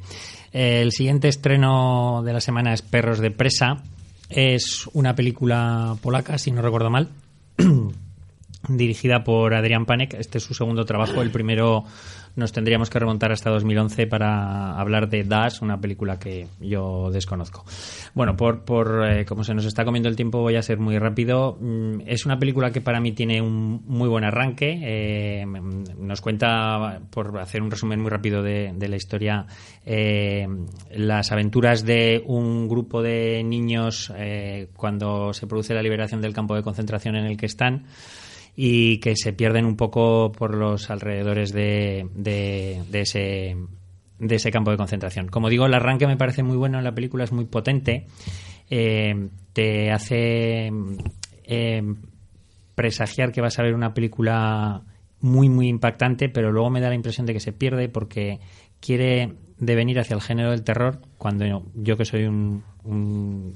El 0.51 0.91
siguiente 0.91 1.29
estreno 1.29 2.21
de 2.23 2.33
la 2.33 2.41
semana 2.41 2.73
es 2.73 2.81
Perros 2.81 3.19
de 3.19 3.31
Presa. 3.31 3.81
Es 4.29 4.87
una 4.93 5.15
película 5.15 5.95
polaca, 6.01 6.37
si 6.37 6.51
no 6.51 6.61
recuerdo 6.61 6.89
mal, 6.89 7.09
dirigida 8.67 9.23
por 9.23 9.53
Adrián 9.53 9.85
Panek. 9.85 10.15
Este 10.15 10.37
es 10.37 10.43
su 10.43 10.53
segundo 10.53 10.85
trabajo. 10.85 11.21
El 11.21 11.31
primero 11.31 11.85
nos 12.35 12.51
tendríamos 12.51 12.89
que 12.89 12.99
remontar 12.99 13.31
hasta 13.31 13.49
2011 13.49 14.07
para 14.07 14.79
hablar 14.79 15.09
de 15.09 15.23
Dash, 15.23 15.61
una 15.61 15.79
película 15.79 16.17
que 16.17 16.47
yo 16.59 17.11
desconozco. 17.11 17.63
Bueno, 18.13 18.35
por, 18.35 18.63
por 18.65 19.05
eh, 19.07 19.25
como 19.25 19.43
se 19.43 19.53
nos 19.53 19.65
está 19.65 19.85
comiendo 19.85 20.09
el 20.09 20.15
tiempo, 20.15 20.39
voy 20.39 20.55
a 20.55 20.61
ser 20.61 20.79
muy 20.79 20.97
rápido. 20.97 21.57
Mm, 21.59 22.01
Es 22.07 22.25
una 22.25 22.39
película 22.39 22.71
que 22.71 22.81
para 22.81 22.99
mí 22.99 23.11
tiene 23.11 23.41
un 23.41 23.83
muy 23.85 24.09
buen 24.09 24.23
arranque. 24.23 24.79
Eh, 24.81 25.45
mm, 25.45 26.05
nos 26.05 26.21
cuenta, 26.21 27.01
por 27.11 27.39
hacer 27.39 27.61
un 27.61 27.69
resumen 27.69 28.01
muy 28.01 28.09
rápido 28.09 28.41
de, 28.41 28.73
de 28.75 28.87
la 28.87 28.95
historia, 28.95 29.45
eh, 29.85 30.47
las 30.91 31.31
aventuras 31.31 31.85
de 31.85 32.23
un 32.25 32.67
grupo 32.67 33.01
de 33.01 33.43
niños 33.43 34.11
cuando 34.75 35.33
se 35.33 35.47
produce 35.47 35.73
la 35.73 35.81
liberación 35.81 36.21
del 36.21 36.33
campo 36.33 36.55
de 36.55 36.63
concentración 36.63 37.15
en 37.15 37.25
el 37.25 37.37
que 37.37 37.45
están 37.45 37.85
y 38.55 38.99
que 38.99 39.15
se 39.15 39.33
pierden 39.33 39.65
un 39.65 39.75
poco 39.75 40.31
por 40.31 40.55
los 40.55 40.89
alrededores 40.89 41.51
de, 41.51 42.07
de, 42.13 42.83
ese 42.99 43.57
de 44.19 44.35
ese 44.35 44.51
campo 44.51 44.71
de 44.71 44.77
concentración. 44.77 45.27
Como 45.27 45.49
digo, 45.49 45.65
el 45.65 45.73
arranque 45.73 46.07
me 46.07 46.17
parece 46.17 46.43
muy 46.43 46.57
bueno 46.57 46.77
en 46.77 46.83
la 46.83 46.93
película, 46.93 47.23
es 47.23 47.31
muy 47.31 47.45
potente, 47.45 48.07
eh, 48.69 49.29
te 49.53 49.91
hace 49.91 50.71
eh, 51.45 51.83
presagiar 52.75 53.31
que 53.31 53.41
vas 53.41 53.57
a 53.59 53.63
ver 53.63 53.73
una 53.73 53.93
película 53.93 54.83
muy, 55.19 55.49
muy 55.49 55.67
impactante, 55.67 56.29
pero 56.29 56.51
luego 56.51 56.69
me 56.69 56.81
da 56.81 56.89
la 56.89 56.95
impresión 56.95 57.25
de 57.25 57.33
que 57.33 57.39
se 57.39 57.53
pierde 57.53 57.89
porque 57.89 58.39
quiere 58.79 59.33
devenir 59.57 59.99
hacia 59.99 60.15
el 60.15 60.21
género 60.21 60.51
del 60.51 60.63
terror, 60.63 60.99
cuando 61.17 61.63
yo 61.73 61.97
que 61.97 62.05
soy 62.05 62.25
un, 62.25 62.63
un 62.83 63.53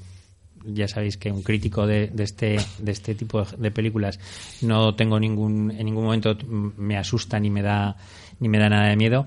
ya 0.74 0.86
sabéis 0.88 1.16
que 1.16 1.30
un 1.32 1.42
crítico 1.42 1.86
de, 1.86 2.10
este 2.18 2.56
de 2.78 2.92
este 2.92 3.14
tipo 3.14 3.42
de, 3.44 3.70
películas 3.70 4.18
no 4.62 4.94
tengo 4.94 5.18
ningún 5.18 5.70
en 5.70 5.84
ningún 5.86 6.04
momento 6.04 6.36
me 6.76 6.96
asusta 6.96 7.38
ni 7.40 7.50
me 7.50 7.62
da 7.62 7.96
ni 8.40 8.48
me 8.48 8.58
da 8.58 8.68
nada 8.68 8.88
de 8.88 8.96
miedo 8.96 9.26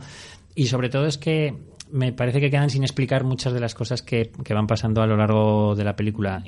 y 0.56 0.68
sobre 0.68 0.90
todo 0.90 1.06
es 1.08 1.18
que 1.18 1.54
me 1.92 2.14
parece 2.14 2.40
que 2.40 2.50
quedan 2.50 2.70
sin 2.70 2.84
explicar 2.84 3.26
muchas 3.26 3.52
de 3.52 3.60
las 3.60 3.76
cosas 3.76 4.02
que, 4.02 4.32
que 4.46 4.54
van 4.54 4.66
pasando 4.66 5.02
a 5.02 5.08
lo 5.08 5.18
largo 5.18 5.76
de 5.76 5.84
la 5.84 5.94
película. 5.98 6.42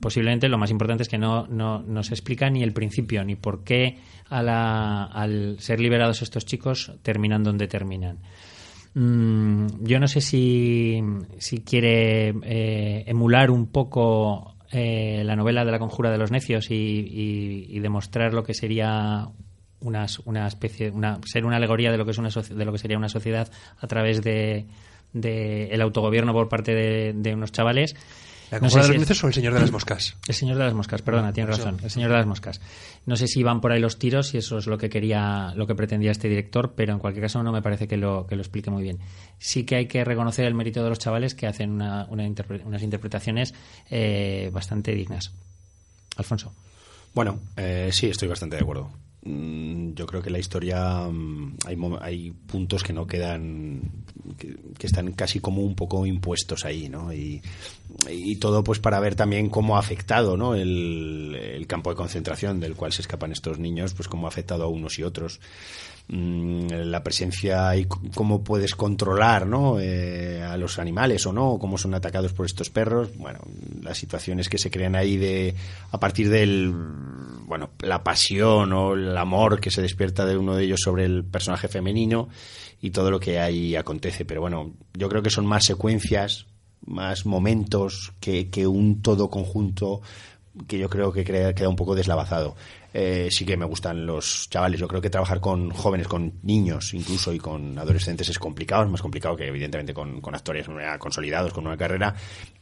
Posiblemente 0.00 0.48
lo 0.48 0.56
más 0.56 0.70
importante 0.70 1.02
es 1.02 1.08
que 1.08 1.18
no, 1.18 1.48
no, 1.48 1.82
no 1.82 2.04
se 2.04 2.14
explica 2.14 2.48
ni 2.48 2.62
el 2.62 2.72
principio, 2.72 3.24
ni 3.24 3.34
por 3.34 3.64
qué 3.64 3.98
a 4.30 4.40
la- 4.40 5.02
al 5.06 5.56
ser 5.58 5.80
liberados 5.80 6.22
estos 6.22 6.46
chicos 6.46 6.92
terminan 7.02 7.42
donde 7.42 7.66
terminan. 7.66 8.18
Mm, 8.94 9.66
yo 9.80 9.98
no 9.98 10.06
sé 10.06 10.20
si, 10.20 11.02
si 11.38 11.60
quiere 11.62 12.28
eh, 12.42 13.04
emular 13.06 13.50
un 13.50 13.66
poco 13.66 14.54
eh, 14.70 15.22
la 15.24 15.34
novela 15.34 15.64
de 15.64 15.72
la 15.72 15.80
conjura 15.80 16.10
de 16.12 16.18
los 16.18 16.30
necios 16.30 16.70
y, 16.70 17.78
demostrar 17.80 18.32
lo 18.32 18.44
que 18.44 18.54
sería 18.54 19.28
una, 19.80 20.06
una 20.24 20.46
especie 20.46 20.90
una, 20.90 21.18
ser 21.26 21.44
una 21.44 21.56
alegoría 21.56 21.90
de 21.90 21.98
lo 21.98 22.04
que 22.04 22.12
es 22.12 22.18
una 22.18 22.30
de 22.30 22.64
lo 22.64 22.72
que 22.72 22.78
sería 22.78 22.96
una 22.96 23.10
sociedad 23.10 23.50
a 23.78 23.86
través 23.86 24.22
de, 24.22 24.66
de 25.12 25.66
el 25.66 25.82
autogobierno 25.82 26.32
por 26.32 26.48
parte 26.48 27.12
de 27.12 27.34
unos 27.34 27.52
chavales 27.52 27.94
¿La 28.50 28.60
No 28.60 28.68
sé 28.70 28.76
de 28.78 28.82
si 28.84 28.88
los 28.88 28.94
es- 28.96 29.00
necios 29.00 29.24
o 29.24 29.26
el 29.28 29.34
señor 29.34 29.54
de 29.54 29.60
las 29.60 29.70
moscas? 29.72 30.16
el 30.28 30.34
señor 30.34 30.56
de 30.58 30.64
las 30.64 30.74
moscas, 30.74 31.02
perdona, 31.02 31.32
tienes 31.32 31.56
razón. 31.56 31.78
El 31.82 31.90
señor 31.90 32.10
de 32.10 32.16
las 32.16 32.26
moscas. 32.26 32.60
No 33.06 33.16
sé 33.16 33.26
si 33.26 33.42
van 33.42 33.60
por 33.60 33.72
ahí 33.72 33.80
los 33.80 33.98
tiros, 33.98 34.28
si 34.28 34.38
eso 34.38 34.58
es 34.58 34.66
lo 34.66 34.78
que 34.78 34.88
quería, 34.90 35.52
lo 35.56 35.66
que 35.66 35.74
pretendía 35.74 36.10
este 36.10 36.28
director, 36.28 36.74
pero 36.76 36.92
en 36.92 36.98
cualquier 36.98 37.24
caso 37.24 37.42
no 37.42 37.52
me 37.52 37.62
parece 37.62 37.88
que 37.88 37.96
lo, 37.96 38.26
que 38.26 38.36
lo 38.36 38.42
explique 38.42 38.70
muy 38.70 38.82
bien. 38.82 38.98
Sí 39.38 39.64
que 39.64 39.76
hay 39.76 39.86
que 39.86 40.04
reconocer 40.04 40.44
el 40.44 40.54
mérito 40.54 40.82
de 40.82 40.88
los 40.90 40.98
chavales 40.98 41.34
que 41.34 41.46
hacen 41.46 41.70
una- 41.72 42.06
una 42.10 42.26
interpre- 42.26 42.62
unas 42.64 42.82
interpretaciones 42.82 43.54
eh, 43.90 44.50
bastante 44.52 44.94
dignas. 44.94 45.32
Alfonso. 46.16 46.52
Bueno, 47.14 47.38
eh, 47.56 47.90
sí, 47.92 48.06
estoy 48.08 48.28
bastante 48.28 48.56
de 48.56 48.62
acuerdo. 48.62 48.90
Mm, 49.24 49.94
Yo 49.94 50.06
creo 50.06 50.22
que 50.22 50.30
la 50.30 50.38
historia 50.38 51.08
mm, 51.10 51.56
hay, 51.66 51.78
hay 52.00 52.30
puntos 52.30 52.82
que 52.82 52.92
no 52.92 53.06
quedan, 53.06 53.80
que, 54.38 54.86
están 54.86 55.12
casi 55.12 55.40
como 55.40 55.62
un 55.62 55.74
poco 55.74 56.04
impuestos 56.04 56.64
ahí, 56.66 56.90
¿no? 56.90 57.12
Y, 57.12 57.40
y 58.10 58.36
todo 58.36 58.62
pues 58.62 58.80
para 58.80 59.00
ver 59.00 59.14
también 59.14 59.48
cómo 59.48 59.76
ha 59.76 59.80
afectado, 59.80 60.36
¿no? 60.36 60.54
El, 60.54 61.64
campo 61.66 61.88
de 61.88 61.96
concentración 61.96 62.60
del 62.60 62.74
cual 62.74 62.92
se 62.92 63.00
escapan 63.00 63.32
estos 63.32 63.58
niños, 63.58 63.94
pues 63.94 64.06
cómo 64.06 64.26
ha 64.26 64.28
afectado 64.28 64.64
a 64.64 64.68
unos 64.68 64.98
y 64.98 65.02
otros. 65.02 65.40
Mm, 66.08 66.66
la 66.68 67.02
presencia 67.02 67.74
y 67.74 67.86
cómo 67.86 68.44
puedes 68.44 68.74
controlar 68.74 69.46
¿no? 69.46 69.80
Eh, 69.80 70.42
a 70.42 70.58
los 70.58 70.78
animales 70.78 71.24
o 71.24 71.32
no, 71.32 71.56
cómo 71.58 71.78
son 71.78 71.94
atacados 71.94 72.34
por 72.34 72.44
estos 72.44 72.68
perros. 72.68 73.16
Bueno, 73.16 73.40
las 73.82 73.96
situaciones 73.96 74.50
que 74.50 74.58
se 74.58 74.70
crean 74.70 74.94
ahí 74.94 75.16
de 75.16 75.54
a 75.90 75.98
partir 75.98 76.28
del 76.28 76.74
bueno 77.46 77.70
la 77.80 78.02
pasión 78.02 78.72
o 78.72 78.94
el 78.94 79.16
amor 79.16 79.60
que 79.60 79.70
se 79.70 79.82
despierta 79.82 80.26
de 80.26 80.36
uno 80.36 80.56
de 80.56 80.64
ellos 80.64 80.80
sobre 80.80 81.04
el 81.04 81.24
personaje 81.24 81.68
femenino 81.68 82.28
y 82.80 82.90
todo 82.90 83.10
lo 83.10 83.20
que 83.20 83.38
ahí 83.38 83.76
acontece. 83.76 84.24
Pero 84.24 84.40
bueno, 84.40 84.74
yo 84.94 85.08
creo 85.08 85.22
que 85.22 85.30
son 85.30 85.46
más 85.46 85.64
secuencias, 85.64 86.46
más 86.86 87.26
momentos 87.26 88.12
que, 88.20 88.50
que 88.50 88.66
un 88.66 89.02
todo 89.02 89.30
conjunto 89.30 90.02
que 90.68 90.78
yo 90.78 90.88
creo 90.88 91.12
que 91.12 91.24
queda 91.24 91.68
un 91.68 91.76
poco 91.76 91.94
deslavazado. 91.94 92.54
Eh, 92.92 93.28
sí 93.30 93.44
que 93.44 93.56
me 93.56 93.64
gustan 93.64 94.06
los 94.06 94.48
chavales. 94.48 94.78
Yo 94.78 94.86
creo 94.86 95.00
que 95.00 95.10
trabajar 95.10 95.40
con 95.40 95.70
jóvenes, 95.70 96.06
con 96.06 96.34
niños 96.42 96.94
incluso 96.94 97.32
y 97.32 97.38
con 97.38 97.76
adolescentes 97.76 98.28
es 98.28 98.38
complicado. 98.38 98.84
Es 98.84 98.90
más 98.90 99.02
complicado 99.02 99.36
que 99.36 99.48
evidentemente 99.48 99.92
con, 99.92 100.20
con 100.20 100.34
actores 100.34 100.66
consolidados, 100.98 101.52
con 101.52 101.66
una 101.66 101.76
carrera. 101.76 102.14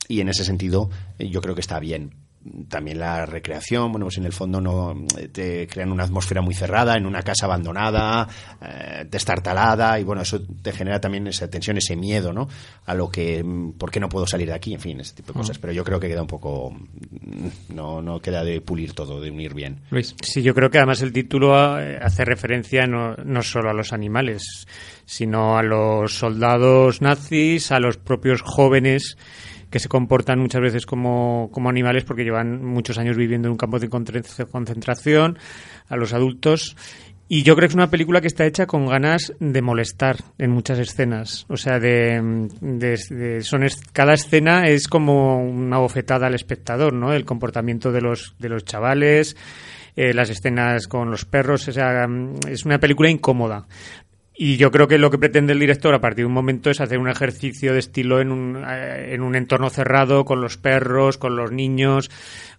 Y 0.09 0.21
en 0.21 0.29
ese 0.29 0.45
sentido 0.45 0.89
eh, 1.19 1.29
yo 1.29 1.41
creo 1.43 1.55
que 1.55 1.61
está 1.61 1.79
bien. 1.79 2.15
También 2.69 2.99
la 2.99 3.25
recreación, 3.25 3.93
bueno, 3.93 4.07
pues 4.07 4.19
en 4.19 4.25
el 4.25 4.33
fondo 4.33 4.61
no 4.61 5.07
eh, 5.17 5.29
te 5.29 5.69
crean 5.69 5.93
una 5.93 6.05
atmósfera 6.05 6.43
muy 6.43 6.55
cerrada, 6.55 6.97
en 6.97 7.07
una 7.07 7.23
casa 7.23 7.47
abandonada, 7.47 8.27
eh, 8.61 9.07
destartalada, 9.09 9.99
y 10.01 10.05
bueno, 10.05 10.23
eso 10.23 10.41
te 10.41 10.73
genera 10.73 11.01
también 11.01 11.27
esa 11.29 11.49
tensión, 11.49 11.77
ese 11.77 11.95
miedo, 11.95 12.33
¿no? 12.33 12.49
A 12.87 12.95
lo 12.95 13.09
que, 13.09 13.45
mm, 13.45 13.73
¿por 13.73 13.91
qué 13.93 14.01
no 14.01 14.09
puedo 14.09 14.27
salir 14.27 14.49
de 14.49 14.55
aquí? 14.55 14.75
En 14.75 14.81
fin, 14.81 14.99
ese 15.01 15.15
tipo 15.15 15.33
de 15.33 15.39
cosas. 15.39 15.59
Pero 15.59 15.73
yo 15.73 15.85
creo 15.85 16.01
que 16.01 16.09
queda 16.09 16.23
un 16.23 16.27
poco, 16.27 16.71
mm, 16.71 17.75
no, 17.75 18.03
no 18.03 18.21
queda 18.21 18.43
de 18.43 18.61
pulir 18.61 18.93
todo, 18.93 19.21
de 19.21 19.31
unir 19.31 19.55
bien. 19.55 19.81
Luis. 19.91 20.17
Sí, 20.21 20.43
yo 20.43 20.55
creo 20.55 20.71
que 20.71 20.79
además 20.79 21.01
el 21.03 21.13
título 21.13 21.81
eh, 21.81 21.99
hace 22.03 22.25
referencia 22.25 22.87
no, 22.87 23.15
no 23.25 23.43
solo 23.43 23.71
a 23.71 23.75
los 23.75 23.93
animales, 23.93 24.67
sino 25.07 25.59
a 25.59 25.63
los 25.63 26.15
soldados 26.15 27.01
nazis, 27.03 27.71
a 27.71 27.79
los 27.79 27.99
propios 27.99 28.43
jóvenes 28.43 29.17
que 29.73 29.81
se 29.81 29.89
comportan 29.89 30.39
muchas 30.39 30.61
veces 30.63 30.87
como, 30.87 31.49
como 31.53 31.69
animales 31.69 32.05
porque 32.05 32.23
llevan 32.23 32.65
muchos 32.65 32.99
años 32.99 33.17
viviendo 33.17 33.49
en 33.49 33.53
un 33.53 33.59
campo 33.59 33.81
de 33.81 33.89
concentración, 33.89 35.39
a 35.89 35.97
los 35.97 36.13
adultos. 36.13 36.77
Y 37.29 37.45
yo 37.45 37.55
creo 37.57 37.67
que 37.67 37.71
es 37.73 37.75
una 37.75 37.89
película 37.91 38.21
que 38.21 38.27
está 38.27 38.45
hecha 38.45 38.67
con 38.67 38.87
ganas 38.87 39.33
de 39.41 39.63
molestar 39.63 40.17
en 40.37 40.51
muchas 40.51 40.79
escenas. 40.79 41.47
O 41.49 41.57
sea, 41.57 41.79
de, 41.81 42.21
de- 42.61 43.41
son 43.43 43.63
es- 43.63 43.81
cada 43.93 44.13
escena 44.13 44.69
es 44.69 44.87
como 44.87 45.43
una 45.43 45.79
bofetada 45.79 46.27
al 46.27 46.35
espectador, 46.35 46.93
¿no? 46.93 47.15
El 47.15 47.25
comportamiento 47.25 47.91
de 47.91 48.03
los, 48.03 48.35
de 48.39 48.51
los 48.51 48.65
chavales, 48.67 49.35
eh, 49.97 50.13
las 50.13 50.29
escenas 50.29 50.87
con 50.89 51.11
los 51.11 51.25
perros. 51.25 51.67
O 51.69 51.73
sea, 51.73 52.07
es 52.51 52.67
una 52.67 52.79
película 52.79 53.09
incómoda. 53.09 53.67
Y 54.45 54.57
yo 54.57 54.73
creo 54.73 54.89
que 54.89 54.99
lo 54.99 55.09
que 55.09 55.19
pretende 55.19 55.53
el 55.53 55.61
director 55.61 55.95
a 55.95 56.01
partir 56.01 56.25
de 56.25 56.27
un 56.27 56.33
momento 56.33 56.69
es 56.69 56.81
hacer 56.81 56.99
un 56.99 57.09
ejercicio 57.09 57.73
de 57.75 57.79
estilo 57.79 58.21
en 58.21 58.33
un, 58.33 58.65
eh, 58.69 59.15
en 59.15 59.23
un 59.23 59.37
entorno 59.37 59.71
cerrado, 59.71 60.25
con 60.25 60.41
los 60.41 60.57
perros, 60.57 61.17
con 61.17 61.37
los 61.37 61.53
niños, 61.53 62.11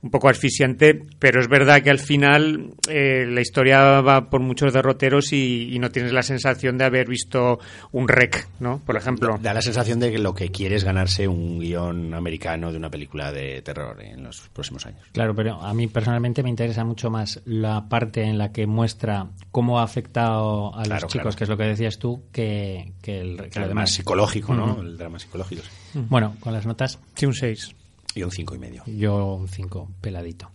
un 0.01 0.09
poco 0.09 0.29
asfixiante, 0.29 1.03
pero 1.19 1.41
es 1.41 1.49
verdad 1.49 1.81
que 1.81 1.89
al 1.89 1.99
final 1.99 2.71
eh, 2.89 3.25
la 3.27 3.41
historia 3.41 3.99
va 3.99 4.29
por 4.29 4.39
muchos 4.39 4.71
derroteros 4.71 5.33
y, 5.33 5.73
y 5.75 5.79
no 5.79 5.91
tienes 5.91 6.13
la 6.13 6.23
sensación 6.23 6.77
de 6.77 6.85
haber 6.85 7.09
visto 7.09 7.59
un 7.91 8.07
rec, 8.07 8.47
¿no? 8.61 8.79
Por 8.85 8.95
ejemplo. 8.95 9.37
Da 9.41 9.53
la 9.53 9.61
sensación 9.61 9.99
de 9.99 10.09
que 10.09 10.19
lo 10.19 10.33
que 10.33 10.51
quiere 10.51 10.75
es 10.75 10.85
ganarse 10.85 11.27
un 11.27 11.59
guion 11.59 12.13
americano 12.13 12.71
de 12.71 12.77
una 12.77 12.89
película 12.89 13.33
de 13.33 13.61
terror 13.61 14.01
en 14.01 14.23
los 14.23 14.49
próximos 14.53 14.85
años. 14.85 15.01
Claro, 15.11 15.35
pero 15.35 15.61
a 15.61 15.73
mí 15.73 15.87
personalmente 15.87 16.43
me 16.43 16.49
interesa 16.49 16.85
mucho 16.85 17.09
más 17.09 17.41
la 17.43 17.89
parte 17.89 18.23
en 18.23 18.37
la 18.37 18.53
que 18.53 18.67
muestra 18.67 19.27
cómo 19.51 19.79
ha 19.79 19.83
afectado 19.83 20.73
a 20.77 20.83
Claro, 20.83 21.01
los 21.01 21.11
chicos, 21.11 21.35
claro. 21.35 21.37
que 21.37 21.43
es 21.43 21.49
lo 21.49 21.57
que 21.57 21.72
decías 21.73 21.99
tú, 21.99 22.23
que, 22.31 22.93
que 23.01 23.19
el, 23.21 23.37
que 23.49 23.59
el 23.59 23.67
demás. 23.69 23.73
más 23.75 23.91
psicológico, 23.91 24.53
¿no? 24.53 24.71
Ujú. 24.73 24.81
El 24.81 24.97
drama 24.97 25.19
psicológico. 25.19 25.61
sí. 25.93 25.99
Bueno, 26.09 26.35
con 26.39 26.53
las 26.53 26.65
notas, 26.65 26.99
Sí, 27.15 27.25
un 27.25 27.33
6. 27.33 27.75
Y 28.15 28.21
un 28.23 28.31
cinco 28.31 28.53
y 28.55 28.59
medio. 28.59 28.83
yo 28.85 29.33
un 29.35 29.47
5 29.47 29.89
peladito. 30.01 30.51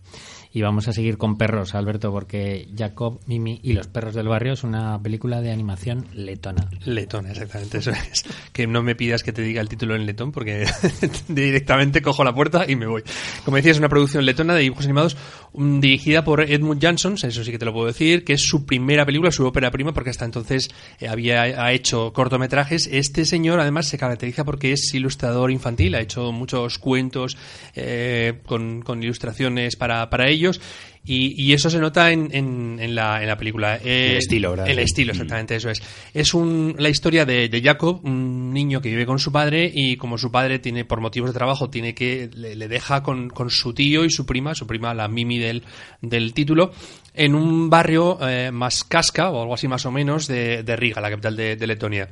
Y 0.51 0.63
vamos 0.63 0.87
a 0.87 0.93
seguir 0.93 1.17
con 1.17 1.37
perros, 1.37 1.75
Alberto, 1.75 2.11
porque 2.11 2.67
Jacob, 2.75 3.19
Mimi 3.27 3.59
y 3.61 3.73
los 3.73 3.87
perros 3.87 4.15
del 4.15 4.27
barrio 4.27 4.53
es 4.53 4.63
una 4.63 4.99
película 5.01 5.41
de 5.41 5.51
animación 5.51 6.07
letona. 6.13 6.67
Letona, 6.85 7.29
exactamente, 7.29 7.77
eso 7.77 7.91
es. 7.91 8.23
Que 8.51 8.65
no 8.65 8.81
me 8.81 8.95
pidas 8.95 9.21
que 9.21 9.31
te 9.31 9.43
diga 9.43 9.61
el 9.61 9.69
título 9.69 9.95
en 9.95 10.07
letón 10.07 10.31
porque 10.31 10.65
directamente 11.27 12.01
cojo 12.01 12.23
la 12.23 12.33
puerta 12.33 12.65
y 12.67 12.75
me 12.75 12.87
voy. 12.87 13.03
Como 13.45 13.57
decía, 13.57 13.71
es 13.71 13.77
una 13.77 13.89
producción 13.89 14.25
letona 14.25 14.55
de 14.55 14.61
dibujos 14.61 14.85
animados 14.85 15.17
mm, 15.53 15.79
dirigida 15.81 16.23
por 16.23 16.41
Edmund 16.41 16.81
Jansson, 16.81 17.13
eso 17.13 17.43
sí 17.43 17.51
que 17.51 17.59
te 17.59 17.65
lo 17.65 17.73
puedo 17.73 17.85
decir, 17.85 18.23
que 18.25 18.33
es 18.33 18.41
su 18.41 18.65
primera 18.65 19.05
película, 19.05 19.31
su 19.31 19.45
ópera 19.45 19.69
prima, 19.69 19.93
porque 19.93 20.09
hasta 20.09 20.25
entonces 20.25 20.69
eh, 20.99 21.07
había 21.07 21.43
ha 21.43 21.71
hecho 21.73 22.11
cortometrajes. 22.11 22.89
Este 22.91 23.25
señor 23.25 23.59
además 23.59 23.87
se 23.87 23.99
caracteriza 23.99 24.43
porque 24.43 24.71
es 24.71 24.93
ilustrador 24.95 25.51
infantil, 25.51 25.93
ha 25.93 26.01
hecho 26.01 26.31
muchos 26.31 26.79
cuentos 26.79 27.37
eh, 27.75 28.39
con, 28.47 28.81
con 28.81 29.03
ilustraciones 29.03 29.75
para, 29.75 30.09
para 30.09 30.29
y, 31.05 31.53
eso 31.53 31.69
se 31.69 31.79
nota 31.79 32.11
en, 32.11 32.29
en, 32.31 32.93
la, 32.93 33.21
en 33.21 33.27
la, 33.27 33.37
película. 33.37 33.77
el 33.77 34.17
estilo, 34.17 34.51
¿verdad? 34.51 34.69
El 34.69 34.79
estilo, 34.79 35.11
exactamente, 35.13 35.55
eso 35.55 35.69
es. 35.69 35.81
Es 36.13 36.33
un, 36.33 36.75
la 36.77 36.89
historia 36.89 37.25
de, 37.25 37.49
de, 37.49 37.61
Jacob, 37.61 38.01
un 38.03 38.53
niño 38.53 38.81
que 38.81 38.89
vive 38.89 39.05
con 39.05 39.17
su 39.17 39.31
padre 39.31 39.71
y 39.73 39.97
como 39.97 40.17
su 40.17 40.31
padre 40.31 40.59
tiene, 40.59 40.85
por 40.85 41.01
motivos 41.01 41.31
de 41.31 41.33
trabajo, 41.33 41.69
tiene 41.69 41.95
que, 41.95 42.29
le, 42.33 42.67
deja 42.67 43.01
con, 43.01 43.29
con, 43.29 43.49
su 43.49 43.73
tío 43.73 44.05
y 44.05 44.11
su 44.11 44.25
prima, 44.25 44.53
su 44.53 44.67
prima, 44.67 44.93
la 44.93 45.07
Mimi 45.07 45.39
del, 45.39 45.63
del 46.01 46.33
título, 46.33 46.71
en 47.13 47.33
un 47.33 47.69
barrio 47.69 48.19
eh, 48.27 48.51
más 48.51 48.83
casca 48.83 49.31
o 49.31 49.41
algo 49.41 49.53
así 49.53 49.67
más 49.67 49.85
o 49.85 49.91
menos 49.91 50.27
de, 50.27 50.63
de 50.63 50.75
Riga, 50.75 51.01
la 51.01 51.09
capital 51.09 51.35
de, 51.35 51.55
de 51.55 51.67
Letonia 51.67 52.09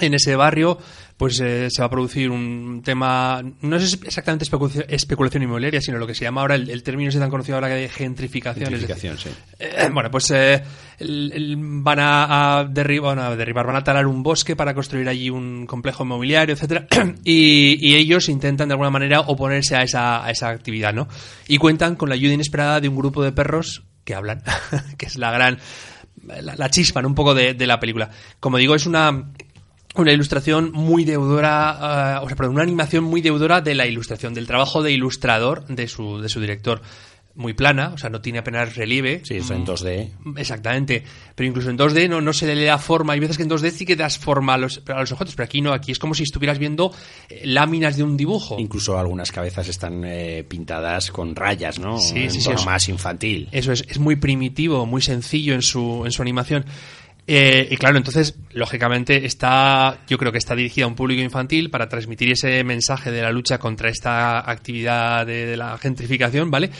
en 0.00 0.14
ese 0.14 0.36
barrio 0.36 0.78
pues 1.18 1.40
eh, 1.40 1.68
se 1.68 1.82
va 1.82 1.86
a 1.86 1.90
producir 1.90 2.30
un 2.30 2.80
tema, 2.84 3.42
no 3.60 3.76
es 3.76 3.94
exactamente 4.04 4.44
especulación, 4.44 5.42
inmobiliaria, 5.42 5.80
sino 5.80 5.98
lo 5.98 6.06
que 6.06 6.14
se 6.14 6.24
llama 6.24 6.42
ahora, 6.42 6.54
el, 6.54 6.82
término 6.84 7.10
se 7.10 7.18
tan 7.18 7.28
conocido 7.28 7.56
ahora 7.56 7.66
de 7.66 7.88
gentrificación. 7.88 8.66
Gentrificación, 8.66 9.18
sí. 9.18 9.28
Eh, 9.58 9.90
bueno, 9.92 10.12
pues 10.12 10.30
eh, 10.30 10.62
van 11.00 11.98
a, 12.00 12.64
derribar, 12.70 13.16
van 13.16 13.26
a 13.26 13.36
derribar, 13.36 13.66
van 13.66 13.76
a 13.76 13.82
talar 13.82 14.06
un 14.06 14.22
bosque 14.22 14.54
para 14.54 14.74
construir 14.74 15.08
allí 15.08 15.28
un 15.28 15.66
complejo 15.66 16.04
inmobiliario, 16.04 16.54
etcétera, 16.54 16.86
y, 17.24 17.96
ellos 17.96 18.28
intentan 18.28 18.68
de 18.68 18.74
alguna 18.74 18.90
manera 18.90 19.22
oponerse 19.22 19.74
a 19.74 19.82
esa, 19.82 20.24
a 20.24 20.30
esa 20.30 20.50
actividad, 20.50 20.94
¿no? 20.94 21.08
Y 21.48 21.58
cuentan 21.58 21.96
con 21.96 22.10
la 22.10 22.14
ayuda 22.14 22.34
inesperada 22.34 22.80
de 22.80 22.88
un 22.88 22.96
grupo 22.96 23.24
de 23.24 23.32
perros 23.32 23.82
que 24.04 24.14
hablan, 24.14 24.44
que 24.96 25.06
es 25.06 25.18
la 25.18 25.32
gran, 25.32 25.58
la, 26.28 26.70
chispa, 26.70 27.04
un 27.04 27.16
poco 27.16 27.34
de 27.34 27.66
la 27.66 27.80
película. 27.80 28.08
Como 28.38 28.56
digo, 28.56 28.76
es 28.76 28.86
una 28.86 29.32
una 30.02 30.12
ilustración 30.12 30.70
muy 30.72 31.04
deudora, 31.04 32.20
uh, 32.20 32.24
o 32.24 32.28
sea, 32.28 32.36
perdón, 32.36 32.54
una 32.54 32.62
animación 32.62 33.04
muy 33.04 33.20
deudora 33.20 33.60
de 33.60 33.74
la 33.74 33.86
ilustración, 33.86 34.34
del 34.34 34.46
trabajo 34.46 34.82
de 34.82 34.92
ilustrador 34.92 35.66
de 35.66 35.88
su, 35.88 36.20
de 36.20 36.28
su 36.28 36.40
director. 36.40 36.80
Muy 37.34 37.52
plana, 37.52 37.92
o 37.94 37.98
sea, 37.98 38.10
no 38.10 38.20
tiene 38.20 38.40
apenas 38.40 38.74
relieve. 38.74 39.22
Sí, 39.24 39.36
eso 39.36 39.54
en 39.54 39.64
2D. 39.64 40.10
Exactamente. 40.38 41.04
Pero 41.36 41.48
incluso 41.48 41.70
en 41.70 41.78
2D 41.78 42.08
no, 42.08 42.20
no 42.20 42.32
se 42.32 42.52
le 42.52 42.64
da 42.64 42.78
forma. 42.78 43.12
Hay 43.12 43.20
veces 43.20 43.36
que 43.36 43.44
en 43.44 43.50
2D 43.50 43.70
sí 43.70 43.86
que 43.86 43.94
das 43.94 44.18
forma 44.18 44.54
a 44.54 44.58
los, 44.58 44.82
a 44.88 44.98
los 44.98 45.12
objetos, 45.12 45.36
pero 45.36 45.44
aquí 45.44 45.60
no. 45.60 45.72
Aquí 45.72 45.92
es 45.92 46.00
como 46.00 46.14
si 46.14 46.24
estuvieras 46.24 46.58
viendo 46.58 46.92
eh, 47.28 47.42
láminas 47.44 47.96
de 47.96 48.02
un 48.02 48.16
dibujo. 48.16 48.56
Incluso 48.58 48.98
algunas 48.98 49.30
cabezas 49.30 49.68
están 49.68 50.02
eh, 50.04 50.44
pintadas 50.48 51.12
con 51.12 51.36
rayas, 51.36 51.78
¿no? 51.78 52.00
Sí, 52.00 52.28
sí, 52.28 52.40
sí. 52.40 52.50
más 52.66 52.88
infantil. 52.88 53.48
Eso 53.52 53.70
es, 53.70 53.84
es 53.88 54.00
muy 54.00 54.16
primitivo, 54.16 54.84
muy 54.84 55.00
sencillo 55.00 55.54
en 55.54 55.62
su, 55.62 56.02
en 56.04 56.10
su 56.10 56.22
animación. 56.22 56.64
Eh, 57.30 57.68
y 57.70 57.76
claro, 57.76 57.98
entonces, 57.98 58.38
lógicamente, 58.52 59.26
está, 59.26 59.98
yo 60.08 60.16
creo 60.16 60.32
que 60.32 60.38
está 60.38 60.56
dirigida 60.56 60.86
a 60.86 60.88
un 60.88 60.94
público 60.94 61.20
infantil 61.20 61.68
para 61.68 61.86
transmitir 61.86 62.32
ese 62.32 62.64
mensaje 62.64 63.10
de 63.10 63.20
la 63.20 63.30
lucha 63.30 63.58
contra 63.58 63.90
esta 63.90 64.50
actividad 64.50 65.26
de 65.26 65.54
la 65.54 65.76
gentrificación, 65.76 66.50
¿vale? 66.50 66.70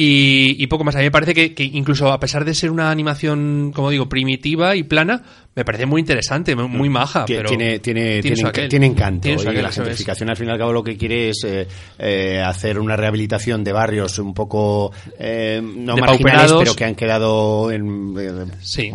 Y, 0.00 0.64
poco 0.68 0.84
más. 0.84 0.94
A 0.94 0.98
mí 0.98 1.06
me 1.06 1.10
parece 1.10 1.34
que, 1.34 1.64
incluso 1.64 2.12
a 2.12 2.20
pesar 2.20 2.44
de 2.44 2.54
ser 2.54 2.70
una 2.70 2.92
animación, 2.92 3.72
como 3.74 3.90
digo, 3.90 4.08
primitiva 4.08 4.76
y 4.76 4.84
plana, 4.84 5.24
me 5.54 5.64
parece 5.64 5.86
muy 5.86 6.00
interesante, 6.00 6.54
muy 6.54 6.88
maja. 6.88 7.24
pero 7.26 7.48
tiene, 7.48 7.80
tiene, 7.80 8.20
tiene, 8.20 8.86
encanto. 8.86 9.28
y 9.28 9.36
la 9.36 9.70
gentrificación, 9.70 10.30
al 10.30 10.36
fin 10.36 10.48
y 10.48 10.50
al 10.52 10.58
cabo, 10.58 10.72
lo 10.72 10.84
que 10.84 10.96
quiere 10.96 11.30
es 11.30 11.42
eh, 11.44 11.66
eh, 11.98 12.40
hacer 12.40 12.78
una 12.78 12.96
rehabilitación 12.96 13.64
de 13.64 13.72
barrios 13.72 14.18
un 14.18 14.34
poco 14.34 14.92
eh, 15.18 15.60
no 15.60 15.96
marginales, 15.96 16.52
pero 16.58 16.74
que 16.74 16.84
han 16.84 16.94
quedado 16.94 17.72
en 17.72 18.52
sí, 18.60 18.92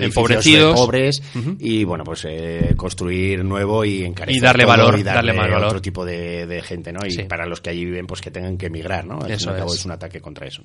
empobrecidos, 0.00 0.74
pobres. 0.74 1.22
Y 1.58 1.84
bueno, 1.84 2.04
pues 2.04 2.26
construir 2.76 3.44
nuevo 3.44 3.84
y 3.84 4.04
encarecer. 4.04 4.36
Y 4.36 4.40
darle 4.40 4.64
valor. 4.64 4.98
Y 4.98 5.02
darle, 5.02 5.32
valor. 5.32 5.64
otro 5.64 5.82
tipo 5.82 6.04
de, 6.04 6.62
gente, 6.64 6.92
¿no? 6.92 7.00
Y 7.06 7.24
para 7.24 7.46
los 7.46 7.60
que 7.60 7.70
allí 7.70 7.84
viven, 7.84 8.06
pues 8.06 8.20
que 8.20 8.30
tengan 8.30 8.56
que 8.56 8.66
emigrar, 8.66 9.04
¿no? 9.04 9.16
Al 9.20 9.36
fin 9.36 9.46
y 9.46 9.50
al 9.50 9.58
cabo, 9.58 9.74
es 9.74 9.84
un 9.84 9.92
ataque 9.92 10.20
contra 10.20 10.46
eso. 10.46 10.62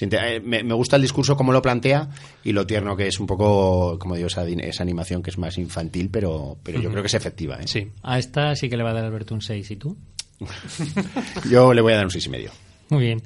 Eh, 0.00 0.40
me, 0.40 0.74
gusta 0.74 0.96
el 0.96 1.02
discurso 1.02 1.36
como 1.36 1.52
lo 1.52 1.62
plantea 1.62 2.08
y 2.44 2.52
lo 2.52 2.66
tierno 2.66 2.96
que 2.96 3.08
es 3.08 3.20
un 3.20 3.26
poco, 3.26 3.98
como 3.98 4.14
digo, 4.14 4.26
esa, 4.26 4.41
esa 4.44 4.82
animación 4.82 5.22
que 5.22 5.30
es 5.30 5.38
más 5.38 5.58
infantil, 5.58 6.08
pero, 6.10 6.56
pero 6.62 6.80
yo 6.80 6.90
creo 6.90 7.02
que 7.02 7.08
es 7.08 7.14
efectiva. 7.14 7.56
¿eh? 7.56 7.66
Sí. 7.66 7.88
A 8.02 8.18
esta 8.18 8.54
sí 8.56 8.68
que 8.68 8.76
le 8.76 8.82
va 8.82 8.90
a 8.90 8.94
dar 8.94 9.04
Alberto 9.04 9.34
un 9.34 9.42
6, 9.42 9.70
¿y 9.70 9.76
tú? 9.76 9.96
yo 11.50 11.72
le 11.72 11.80
voy 11.80 11.92
a 11.92 11.96
dar 11.96 12.04
un 12.04 12.10
seis 12.10 12.26
y 12.26 12.30
medio. 12.30 12.50
Muy 12.88 13.04
bien. 13.04 13.22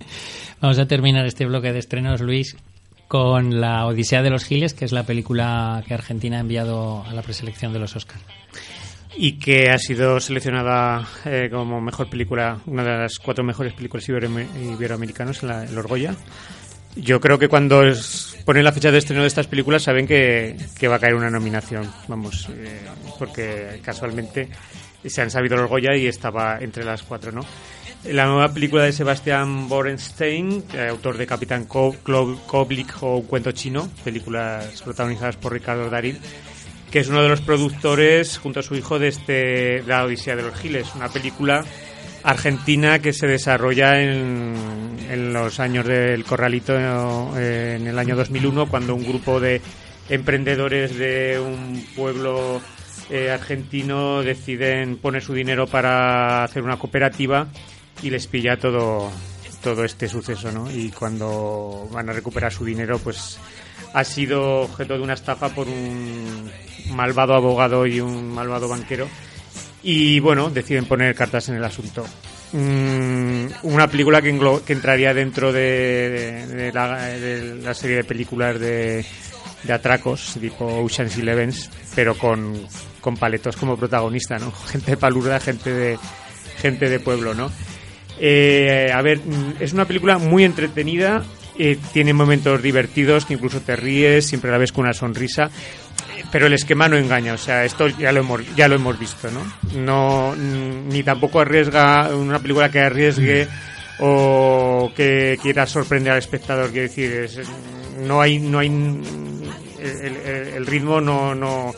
Vamos 0.60 0.78
a 0.78 0.86
terminar 0.86 1.26
este 1.26 1.46
bloque 1.46 1.72
de 1.72 1.78
estrenos, 1.78 2.20
Luis, 2.20 2.56
con 3.08 3.60
La 3.60 3.86
Odisea 3.86 4.22
de 4.22 4.30
los 4.30 4.44
Giles, 4.44 4.74
que 4.74 4.84
es 4.84 4.92
la 4.92 5.04
película 5.04 5.82
que 5.86 5.94
Argentina 5.94 6.36
ha 6.36 6.40
enviado 6.40 7.02
a 7.04 7.12
la 7.14 7.22
preselección 7.22 7.72
de 7.72 7.78
los 7.78 7.96
Oscars 7.96 8.22
y 9.16 9.38
que 9.38 9.70
ha 9.70 9.78
sido 9.78 10.20
seleccionada 10.20 11.06
eh, 11.24 11.48
como 11.50 11.80
mejor 11.80 12.08
película, 12.08 12.60
una 12.66 12.84
de 12.84 12.98
las 12.98 13.18
cuatro 13.18 13.42
mejores 13.42 13.72
películas 13.72 14.06
iberoamericanas 14.08 15.42
en 15.42 15.48
la 15.48 15.64
el 15.64 15.76
Orgoya. 15.78 16.14
Yo 16.96 17.20
creo 17.20 17.38
que 17.38 17.48
cuando 17.48 17.82
ponen 18.46 18.64
la 18.64 18.72
fecha 18.72 18.90
de 18.90 18.98
estreno 18.98 19.20
de 19.22 19.28
estas 19.28 19.46
películas 19.46 19.82
saben 19.82 20.06
que, 20.06 20.56
va 20.88 20.96
a 20.96 20.98
caer 20.98 21.14
una 21.14 21.30
nominación, 21.30 21.90
vamos, 22.08 22.48
eh, 22.50 22.80
porque 23.18 23.80
casualmente 23.84 24.48
se 25.04 25.22
han 25.22 25.30
sabido 25.30 25.56
el 25.56 25.62
Orgoya 25.62 25.94
y 25.94 26.06
estaba 26.06 26.58
entre 26.58 26.84
las 26.84 27.02
cuatro, 27.02 27.32
¿no? 27.32 27.42
La 28.04 28.26
nueva 28.26 28.52
película 28.52 28.84
de 28.84 28.92
Sebastián 28.92 29.68
Borenstein, 29.68 30.64
eh, 30.72 30.88
autor 30.88 31.18
de 31.18 31.26
Capitán 31.26 31.66
Koblik 31.66 33.02
o 33.02 33.16
Un 33.16 33.26
cuento 33.26 33.52
chino, 33.52 33.90
películas 34.02 34.80
protagonizadas 34.82 35.36
por 35.36 35.52
Ricardo 35.52 35.90
Darín, 35.90 36.18
que 36.90 37.00
es 37.00 37.08
uno 37.08 37.22
de 37.22 37.28
los 37.28 37.42
productores, 37.42 38.38
junto 38.38 38.60
a 38.60 38.62
su 38.62 38.74
hijo, 38.74 38.98
de 38.98 39.08
este 39.08 39.82
La 39.82 40.04
Odisea 40.04 40.36
de 40.36 40.42
los 40.42 40.54
Giles, 40.58 40.94
una 40.94 41.08
película 41.08 41.64
argentina 42.26 42.98
que 42.98 43.12
se 43.12 43.28
desarrolla 43.28 44.02
en, 44.02 44.54
en 45.08 45.32
los 45.32 45.60
años 45.60 45.86
del 45.86 46.24
Corralito, 46.24 46.74
eh, 46.76 47.76
en 47.80 47.86
el 47.86 47.98
año 47.98 48.16
2001, 48.16 48.68
cuando 48.68 48.94
un 48.96 49.06
grupo 49.06 49.38
de 49.38 49.62
emprendedores 50.08 50.96
de 50.96 51.38
un 51.40 51.86
pueblo 51.94 52.60
eh, 53.10 53.30
argentino 53.30 54.22
deciden 54.22 54.96
poner 54.96 55.22
su 55.22 55.34
dinero 55.34 55.68
para 55.68 56.42
hacer 56.42 56.64
una 56.64 56.78
cooperativa 56.78 57.46
y 58.02 58.10
les 58.10 58.26
pilla 58.26 58.56
todo 58.56 59.10
todo 59.62 59.84
este 59.84 60.08
suceso, 60.08 60.52
¿no? 60.52 60.70
Y 60.70 60.90
cuando 60.90 61.88
van 61.90 62.08
a 62.08 62.12
recuperar 62.12 62.52
su 62.52 62.64
dinero, 62.64 62.98
pues 62.98 63.38
ha 63.94 64.04
sido 64.04 64.62
objeto 64.62 64.94
de 64.94 65.00
una 65.00 65.14
estafa 65.14 65.48
por 65.48 65.66
un 65.66 66.50
malvado 66.90 67.34
abogado 67.34 67.86
y 67.86 68.00
un 68.00 68.32
malvado 68.32 68.68
banquero. 68.68 69.08
Y 69.88 70.18
bueno, 70.18 70.50
deciden 70.50 70.84
poner 70.86 71.14
cartas 71.14 71.48
en 71.48 71.54
el 71.54 71.64
asunto. 71.64 72.04
Mm, 72.50 73.46
una 73.62 73.86
película 73.86 74.20
que, 74.20 74.36
que 74.66 74.72
entraría 74.72 75.14
dentro 75.14 75.52
de, 75.52 76.72
la, 76.74 77.72
serie 77.72 77.98
de 77.98 78.02
películas 78.02 78.58
de, 78.58 79.06
atracos, 79.70 80.38
tipo 80.40 80.66
Ocean's 80.66 81.16
Eleven, 81.16 81.52
pero 81.94 82.18
con, 82.18 82.66
con 83.00 83.16
paletos 83.16 83.56
como 83.56 83.76
protagonista, 83.76 84.40
¿no? 84.40 84.50
Gente 84.66 84.90
de 84.90 84.96
palurda, 84.96 85.38
gente 85.38 85.72
de, 85.72 85.98
gente 86.58 86.90
de 86.90 86.98
pueblo, 86.98 87.34
¿no? 87.34 87.52
Eh, 88.18 88.90
a 88.92 89.00
ver, 89.02 89.18
mm, 89.18 89.54
es 89.60 89.72
una 89.72 89.84
película 89.84 90.18
muy 90.18 90.42
entretenida, 90.42 91.22
eh, 91.60 91.78
tiene 91.92 92.12
momentos 92.12 92.60
divertidos 92.60 93.24
que 93.24 93.34
incluso 93.34 93.60
te 93.60 93.76
ríes, 93.76 94.26
siempre 94.26 94.50
la 94.50 94.58
ves 94.58 94.72
con 94.72 94.82
una 94.82 94.94
sonrisa 94.94 95.48
pero 96.36 96.48
el 96.48 96.52
esquema 96.52 96.86
no 96.86 96.98
engaña, 96.98 97.32
o 97.32 97.38
sea, 97.38 97.64
esto 97.64 97.88
ya 97.88 98.12
lo 98.12 98.20
hemos, 98.20 98.54
ya 98.54 98.68
lo 98.68 98.74
hemos 98.74 98.98
visto, 98.98 99.30
¿no? 99.30 99.40
No, 99.74 100.36
ni 100.36 101.02
tampoco 101.02 101.40
arriesga 101.40 102.14
una 102.14 102.38
película 102.40 102.70
que 102.70 102.80
arriesgue 102.80 103.48
o 104.00 104.92
que 104.94 105.38
quiera 105.40 105.66
sorprender 105.66 106.12
al 106.12 106.18
espectador, 106.18 106.72
quiero 106.72 107.22
decir, 107.22 107.46
no 108.00 108.20
hay, 108.20 108.38
no 108.38 108.58
hay, 108.58 108.68
el, 109.80 110.66
ritmo 110.66 111.00
no, 111.00 111.34
no, 111.34 111.72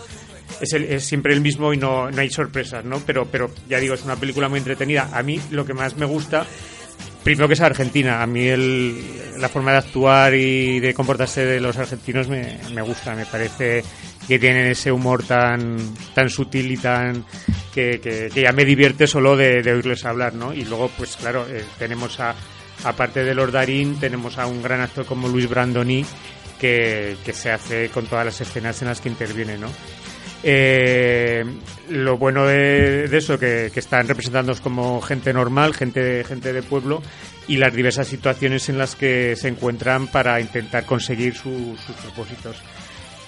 es, 0.60 0.72
es, 0.72 1.04
siempre 1.04 1.34
el 1.34 1.40
mismo 1.40 1.72
y 1.72 1.76
no, 1.76 2.10
no 2.10 2.20
hay 2.20 2.28
sorpresas, 2.28 2.84
¿no? 2.84 2.98
Pero, 3.06 3.26
pero 3.30 3.52
ya 3.68 3.78
digo, 3.78 3.94
es 3.94 4.02
una 4.02 4.16
película 4.16 4.48
muy 4.48 4.58
entretenida. 4.58 5.08
A 5.12 5.22
mí 5.22 5.40
lo 5.52 5.64
que 5.64 5.74
más 5.74 5.96
me 5.96 6.04
gusta 6.04 6.44
primero 7.22 7.46
que 7.46 7.54
es 7.54 7.60
Argentina. 7.60 8.22
A 8.22 8.26
mí 8.26 8.46
el, 8.46 9.40
la 9.40 9.48
forma 9.48 9.72
de 9.72 9.78
actuar 9.78 10.34
y 10.34 10.80
de 10.80 10.94
comportarse 10.94 11.44
de 11.44 11.60
los 11.60 11.76
argentinos 11.76 12.26
me, 12.26 12.58
me 12.72 12.82
gusta. 12.82 13.14
Me 13.14 13.26
parece 13.26 13.84
que 14.28 14.38
tienen 14.38 14.66
ese 14.66 14.92
humor 14.92 15.24
tan, 15.24 15.78
tan 16.14 16.28
sutil 16.28 16.70
y 16.70 16.76
tan 16.76 17.24
que, 17.74 17.98
que, 18.00 18.30
ya 18.42 18.52
me 18.52 18.66
divierte 18.66 19.06
solo 19.06 19.36
de, 19.36 19.62
oírles 19.72 20.04
hablar, 20.04 20.34
¿no? 20.34 20.52
Y 20.52 20.64
luego, 20.64 20.90
pues 20.98 21.16
claro, 21.16 21.46
eh, 21.48 21.64
tenemos 21.78 22.20
a, 22.20 22.34
aparte 22.84 23.24
de 23.24 23.34
Lord 23.34 23.52
Darín, 23.52 23.98
tenemos 23.98 24.36
a 24.36 24.46
un 24.46 24.62
gran 24.62 24.82
actor 24.82 25.06
como 25.06 25.28
Luis 25.28 25.48
Brandoni, 25.48 26.04
que, 26.60 27.16
que 27.24 27.32
se 27.32 27.50
hace 27.50 27.88
con 27.88 28.06
todas 28.06 28.26
las 28.26 28.40
escenas 28.40 28.82
en 28.82 28.88
las 28.88 29.00
que 29.00 29.08
interviene, 29.08 29.56
¿no? 29.56 29.68
Eh, 30.42 31.44
lo 31.88 32.16
bueno 32.16 32.46
de, 32.46 33.04
eso, 33.16 33.38
que, 33.38 33.70
que, 33.72 33.80
están 33.80 34.06
representándonos 34.06 34.60
como 34.60 35.00
gente 35.00 35.32
normal, 35.32 35.74
gente, 35.74 36.22
gente 36.24 36.52
de 36.52 36.62
pueblo, 36.62 37.02
y 37.48 37.56
las 37.56 37.72
diversas 37.72 38.06
situaciones 38.06 38.68
en 38.68 38.78
las 38.78 38.94
que 38.94 39.34
se 39.36 39.48
encuentran 39.48 40.06
para 40.06 40.40
intentar 40.40 40.84
conseguir 40.84 41.34
sus 41.34 41.80
propósitos. 42.02 42.56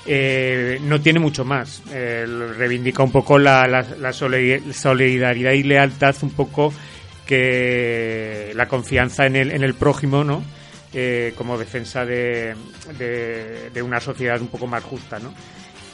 Eh, 0.07 0.79
no 0.83 1.01
tiene 1.01 1.19
mucho 1.19 1.45
más. 1.45 1.83
Eh, 1.93 2.27
reivindica 2.57 3.03
un 3.03 3.13
poco 3.13 3.39
la, 3.39 3.67
la, 3.67 4.13
solidaridad 4.13 5.53
y 5.53 5.63
lealtad, 5.63 6.17
un 6.23 6.31
poco 6.31 6.73
que 7.27 8.53
la 8.55 8.67
confianza 8.67 9.27
en 9.27 9.37
el, 9.37 9.51
en 9.53 9.63
el 9.63 9.75
prójimo, 9.75 10.25
¿no? 10.25 10.43
Eh, 10.93 11.35
como 11.37 11.57
defensa 11.57 12.05
de, 12.05 12.57
de, 12.99 13.83
una 13.83 14.01
sociedad 14.01 14.41
un 14.41 14.49
poco 14.49 14.67
más 14.67 14.83
justa, 14.83 15.21
¿no? 15.21 15.33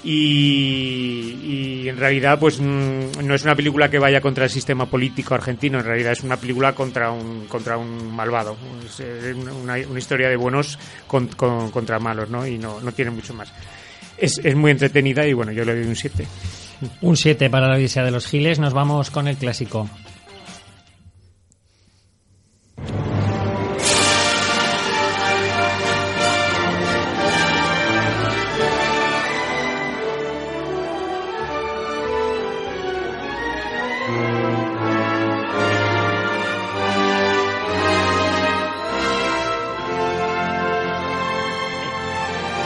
Y, 0.03 1.87
en 1.89 1.99
realidad 1.99 2.39
pues 2.39 2.61
mm, 2.61 3.23
no 3.23 3.35
es 3.35 3.43
una 3.43 3.55
película 3.55 3.91
que 3.91 3.99
vaya 3.99 4.23
contra 4.23 4.45
el 4.45 4.51
sistema 4.51 4.87
político 4.87 5.35
argentino, 5.35 5.78
en 5.78 5.85
realidad 5.85 6.12
es 6.12 6.23
una 6.23 6.39
película 6.39 6.74
contra 6.74 7.11
un, 7.11 7.47
contra 7.47 7.77
un 7.77 8.15
malvado, 8.15 8.57
es 8.87 9.01
eh, 9.01 9.35
una, 9.35 9.78
historia 9.78 10.31
de 10.31 10.37
buenos 10.37 10.78
contra 11.07 11.99
malos, 11.99 12.31
¿no? 12.31 12.47
Y 12.47 12.57
no, 12.57 12.81
no 12.81 12.93
tiene 12.93 13.11
mucho 13.11 13.35
más. 13.35 13.53
Es, 14.19 14.41
es 14.43 14.55
muy 14.55 14.71
entretenida 14.71 15.27
y 15.27 15.33
bueno, 15.33 15.53
yo 15.53 15.65
le 15.65 15.75
doy 15.77 15.87
un 15.87 15.97
7. 15.97 16.27
Un 17.03 17.17
7 17.17 17.51
para 17.51 17.69
la 17.69 17.77
Odisea 17.77 18.05
de 18.05 18.11
los 18.11 18.27
Giles, 18.27 18.59
nos 18.59 18.73
vamos 18.73 19.11
con 19.11 19.29
el 19.29 19.37
clásico. 19.37 19.89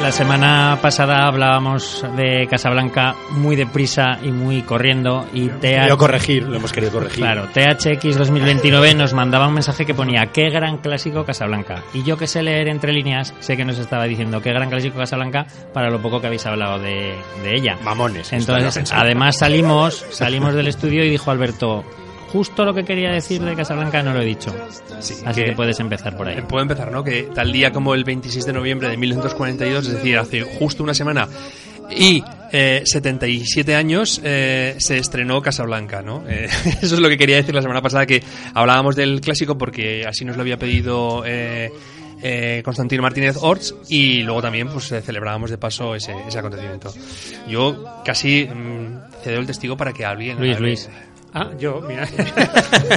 La 0.01 0.13
semana 0.13 0.79
pasada 0.81 1.27
hablábamos 1.27 2.03
de 2.17 2.47
Casablanca 2.49 3.15
muy 3.33 3.55
deprisa 3.55 4.19
y 4.23 4.33
muy 4.33 4.63
corriendo 4.63 5.27
y 5.35 5.49
TH... 5.49 5.95
corregir, 5.99 6.49
lo 6.49 6.57
hemos 6.57 6.73
querido 6.73 6.91
corregir. 6.91 7.19
Claro, 7.19 7.49
THX 7.53 8.17
2029 8.17 8.95
nos 8.95 9.13
mandaba 9.13 9.47
un 9.47 9.53
mensaje 9.53 9.85
que 9.85 9.93
ponía 9.93 10.27
qué 10.33 10.49
gran 10.49 10.79
clásico 10.79 11.27
Casablanca. 11.27 11.85
Y 11.93 12.03
yo 12.03 12.17
que 12.17 12.27
sé 12.27 12.43
leer 12.43 12.69
entre 12.69 12.95
líneas, 12.95 13.35
sé 13.41 13.59
que 13.59 13.65
nos 13.67 13.79
estaba 13.79 14.05
diciendo 14.05 14.41
qué 14.41 14.55
gran 14.55 14.71
clásico 14.71 14.99
Casablanca 14.99 15.47
para 15.75 15.91
lo 15.91 16.01
poco 16.01 16.19
que 16.19 16.29
habéis 16.29 16.47
hablado 16.47 16.79
de, 16.79 17.15
de 17.43 17.55
ella. 17.55 17.77
Mamones. 17.83 18.33
Entonces, 18.33 18.91
además 18.93 19.37
salimos, 19.37 20.07
salimos 20.11 20.55
del 20.55 20.69
estudio 20.69 21.05
y 21.05 21.11
dijo 21.11 21.31
Alberto, 21.31 21.85
justo 22.32 22.65
lo 22.65 22.73
que 22.73 22.85
quería 22.85 23.11
decir 23.11 23.43
de 23.43 23.55
Casablanca 23.55 24.02
no 24.02 24.12
lo 24.12 24.20
he 24.20 24.24
dicho. 24.24 24.55
Así 24.97 25.44
que, 25.44 25.52
puedes 25.52 25.81
empezar 25.81 26.16
por 26.16 26.28
ahí. 26.28 26.39
Eh, 26.39 26.43
puedo 26.43 26.62
empezar, 26.62 26.90
¿no? 26.90 27.02
Que 27.02 27.24
tal 27.35 27.52
día 27.52 27.73
como 27.73 27.94
el 27.94 28.05
26 28.05 28.47
de 28.47 28.52
noviembre 28.52 28.89
de 28.89 28.97
1942, 28.97 29.86
es 29.86 29.93
decir, 29.94 30.19
hace 30.19 30.43
justo 30.43 30.82
una 30.82 30.94
semana 30.94 31.28
y 31.90 32.23
77 32.52 33.73
eh, 33.73 33.74
años 33.74 34.20
eh, 34.23 34.77
se 34.78 34.98
estrenó 34.98 35.43
Casablanca, 35.43 36.02
¿no? 36.02 36.24
eso 36.28 36.94
es 36.94 37.01
lo 37.01 37.09
que 37.09 37.19
quería 37.19 37.36
decir 37.36 37.55
la 37.55 37.62
semana 37.62 37.82
pasada, 37.82 38.07
que 38.07 38.23
hablábamos 38.55 38.94
del 38.94 39.20
clásico 39.20 39.59
porque 39.59 40.05
así 40.07 40.24
nos 40.24 40.36
lo 40.36 40.43
había 40.43 40.57
pedido 40.57 41.24
Constantino 42.62 43.02
Martínez 43.02 43.39
Orts 43.40 43.74
y 43.89 44.23
luego 44.23 44.43
también 44.43 44.69
pues 44.69 44.89
celebrábamos 45.05 45.51
de 45.51 45.59
paso 45.59 45.97
ese, 45.97 46.12
acontecimiento. 46.39 46.93
Yo 47.48 48.02
casi 48.05 48.44
mm, 48.47 49.23
cedo 49.24 49.40
el 49.40 49.47
testigo 49.47 49.77
para 49.77 49.93
que 49.93 50.05
alguien... 50.05 50.39
Luis, 50.39 50.61
Luis. 50.61 50.89
Ah, 51.32 51.51
yo, 51.59 51.81
mira. 51.81 52.09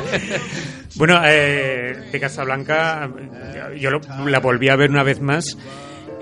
bueno, 0.95 1.21
eh, 1.25 2.09
de 2.11 2.19
Casablanca, 2.19 3.09
yo 3.77 3.89
la 4.25 4.39
volví 4.39 4.69
a 4.69 4.75
ver 4.75 4.89
una 4.89 5.03
vez 5.03 5.21
más. 5.21 5.57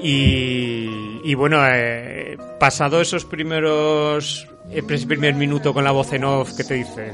Y, 0.03 1.33
bueno, 1.35 1.61
eh, 1.67 2.37
pasado 2.59 3.01
esos 3.01 3.25
primeros 3.25 4.47
ese 4.71 5.07
primer 5.07 5.35
minuto 5.35 5.73
con 5.73 5.83
la 5.83 5.91
voz 5.91 6.13
en 6.13 6.23
off 6.23 6.53
que 6.55 6.63
te 6.63 6.75
dice 6.75 7.11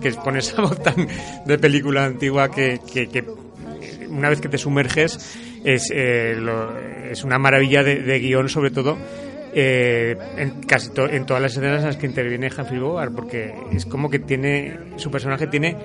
que 0.00 0.12
pone 0.12 0.40
esa 0.40 0.60
voz 0.60 0.82
tan 0.82 1.08
de 1.46 1.58
película 1.58 2.04
antigua 2.04 2.50
que, 2.50 2.80
que, 2.92 3.24
una 4.08 4.28
vez 4.28 4.40
que 4.40 4.48
te 4.48 4.58
sumerges 4.58 5.36
es, 5.64 5.90
eh, 5.94 6.36
es 7.10 7.24
una 7.24 7.38
maravilla 7.38 7.82
de, 7.82 8.02
de 8.02 8.18
guion 8.18 8.48
sobre 8.48 8.70
todo 8.70 8.98
eh, 9.52 10.16
en 10.36 10.62
casi 10.62 10.90
en 10.96 11.26
todas 11.26 11.42
las 11.42 11.52
escenas 11.52 11.80
en 11.80 11.86
las 11.86 11.96
que 11.96 12.06
interviene 12.06 12.50
Humphrey 12.56 12.78
Bogart, 12.78 13.12
porque 13.14 13.54
es 13.72 13.86
como 13.86 14.10
que 14.10 14.18
tiene 14.18 14.78
su 14.96 15.10
personaje 15.10 15.46
tiene 15.46 15.76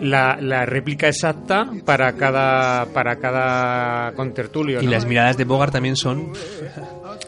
la, 0.00 0.36
la 0.40 0.66
réplica 0.66 1.08
exacta 1.08 1.70
para 1.84 2.12
cada 2.14 2.86
para 2.86 3.16
cada 3.16 4.12
contertulio. 4.12 4.82
Y 4.82 4.86
las 4.86 5.06
miradas 5.06 5.36
de 5.36 5.44
Bogart 5.44 5.72
también 5.72 5.96
son 5.96 6.32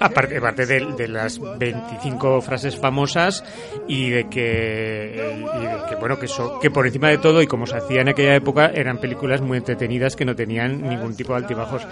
Aparte, 0.00 0.36
aparte 0.36 0.66
de, 0.66 1.08
las 1.08 1.40
25 1.40 2.40
frases 2.42 2.76
famosas 2.76 3.44
y 3.88 4.10
de 4.10 4.28
que, 4.28 5.14
y 5.14 5.88
que 5.88 5.94
bueno 5.96 6.18
que, 6.18 6.26
que 6.60 6.70
por 6.70 6.86
encima 6.86 7.08
de 7.08 7.18
todo 7.18 7.40
y 7.40 7.46
como 7.46 7.66
se 7.66 7.76
hacía 7.76 8.02
en 8.02 8.08
aquella 8.08 8.34
época 8.34 8.70
eran 8.74 8.98
películas 8.98 9.40
muy 9.40 9.58
entretenidas 9.58 10.16
que 10.16 10.24
no 10.24 10.34
tenían 10.34 10.82
ningún 10.82 11.14
tipo 11.14 11.32
de 11.32 11.38
altibajos. 11.38 11.86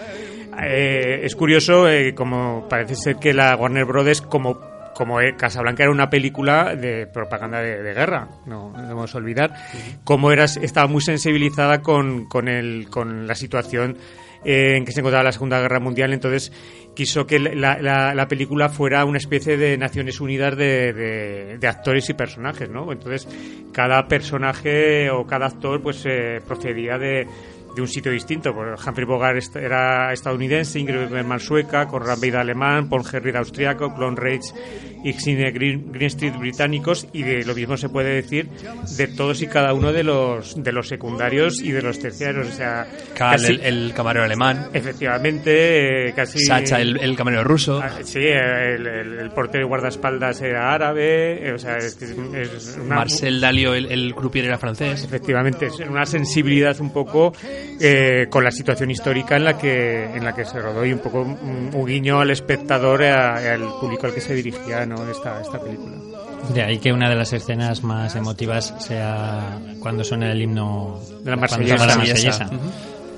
Eh, 0.62 1.20
es 1.24 1.35
curioso, 1.35 1.89
eh, 1.89 2.14
como 2.14 2.66
parece 2.68 2.94
ser 2.94 3.16
que 3.16 3.32
la 3.32 3.56
Warner 3.56 3.85
Brothers, 3.85 4.20
como 4.20 4.74
como 4.94 5.18
Casablanca 5.36 5.82
era 5.82 5.90
una 5.90 6.09
película 6.09 6.76
de 6.76 7.09
propaganda 7.09 7.60
de, 7.60 7.93
guerra, 7.94 8.28
no, 8.47 8.72
debemos 8.76 9.12
olvidar, 9.16 9.52
como 10.05 10.31
era, 10.31 10.44
estaba 10.44 10.86
muy 10.86 11.02
sensibilizada 11.02 11.82
con, 11.82 12.26
con, 12.26 12.47
el, 12.47 12.89
con 12.89 13.26
la 13.26 13.35
situación 13.35 13.98
eh, 14.44 14.76
en 14.76 14.85
que 14.85 14.93
se 14.93 15.01
encontraba 15.01 15.24
la 15.24 15.32
Segunda 15.32 15.60
Guerra 15.60 15.81
Mundial, 15.81 16.12
entonces 16.12 16.52
quiso 16.94 17.26
que 17.26 17.40
la, 17.40 17.81
la, 17.81 18.28
película 18.28 18.68
fuera 18.68 19.05
una 19.05 19.18
especie 19.18 19.56
de 19.56 19.76
Naciones 19.76 20.20
Unidas 20.20 20.56
de, 20.56 20.93
de, 21.59 21.66
actores 21.66 22.09
y 22.10 22.14
personajes, 22.14 22.70
¿no? 22.70 22.93
Entonces, 22.93 23.26
cada 23.72 24.06
personaje 24.06 25.10
o 25.10 25.26
cada 25.26 25.47
actor 25.47 25.82
pues 25.82 26.06
procedía 26.47 26.98
de, 26.98 27.26
de 27.75 27.81
un 27.83 27.89
sitio 27.89 28.13
distinto. 28.13 28.53
Humphrey 28.53 29.07
Bogart 29.07 29.57
era 29.57 30.13
estadounidense, 30.13 30.79
Ingrid 30.79 31.09
Bergman 31.09 31.41
sueca, 31.41 31.87
Conrad 31.87 32.19
Beida 32.19 32.41
alemán, 32.41 32.89
Paul 32.89 33.03
Herried 33.11 33.37
austriaco, 33.37 33.95
Clon 33.95 34.17
Rage 34.17 34.53
y 35.05 35.13
Xine 35.13 35.51
Green, 35.51 35.93
Street 36.03 36.37
británicos 36.39 37.07
y 37.13 37.23
de 37.23 37.45
lo 37.45 37.55
mismo 37.55 37.77
se 37.77 37.89
puede 37.89 38.15
decir 38.15 38.49
de 38.97 39.07
todos 39.09 39.43
y 39.43 39.47
cada 39.47 39.75
uno 39.75 39.93
de 39.93 40.03
los 40.03 40.63
de 40.63 40.73
los 40.73 40.89
secundarios 40.89 41.61
y 41.61 41.73
de 41.73 41.83
los 41.83 41.99
terciarios. 41.99 42.49
O 42.49 42.53
sea, 42.53 42.87
el, 43.63 43.93
camarero 43.95 44.25
alemán. 44.25 44.69
Efectivamente, 44.73 46.09
eh, 46.09 46.13
casi. 46.15 46.41
Sacha, 46.41 46.81
el, 46.81 47.17
camarero 47.17 47.45
ruso. 47.45 47.81
Ah, 47.83 48.01
sí, 48.03 48.21
el, 48.21 49.31
portero 49.35 49.65
y 49.65 49.69
guardaespaldas 49.69 50.41
era 50.43 50.73
árabe. 50.73 51.49
Eh, 51.49 51.53
o 51.53 51.59
sea, 51.59 51.77
es, 51.77 51.99
Marcel 52.87 53.41
Dalio, 53.41 53.75
el, 53.75 54.15
croupier 54.15 54.47
era 54.47 54.59
francés. 54.59 55.05
Efectivamente, 55.05 55.67
es 55.67 55.81
una 55.81 56.07
sensibilidad 56.07 56.81
un 56.81 56.93
poco 56.93 57.33
eh, 57.81 58.27
con 58.31 58.45
la 58.45 58.51
situación 58.51 58.91
histórica 58.91 59.36
en 59.36 59.45
la 59.45 59.59
que 59.59 60.05
en 60.05 60.24
la 60.24 60.35
que 60.35 60.45
se 60.45 60.61
rodó 60.61 60.85
y 60.85 60.93
un 60.93 61.01
poco 61.01 61.23
un, 61.23 61.85
guiño 61.86 62.20
al 62.20 62.31
espectador, 62.31 63.03
al 63.03 63.61
público 63.81 64.07
al 64.07 64.15
que 64.15 64.20
se 64.20 64.35
dirigía 64.35 64.86
esta, 65.11 65.41
esta 65.41 65.61
película. 65.61 65.97
De 66.53 66.62
ahí 66.62 66.78
que 66.78 66.93
una 66.93 67.09
de 67.09 67.16
las 67.16 67.32
escenas 67.32 67.82
más 67.82 68.15
emotivas 68.16 68.74
sea 68.78 69.59
cuando 69.81 70.05
suena 70.05 70.31
el 70.31 70.43
himno 70.43 71.01
de 71.23 71.31
la 71.31 71.36
marsellesa. 71.36 72.51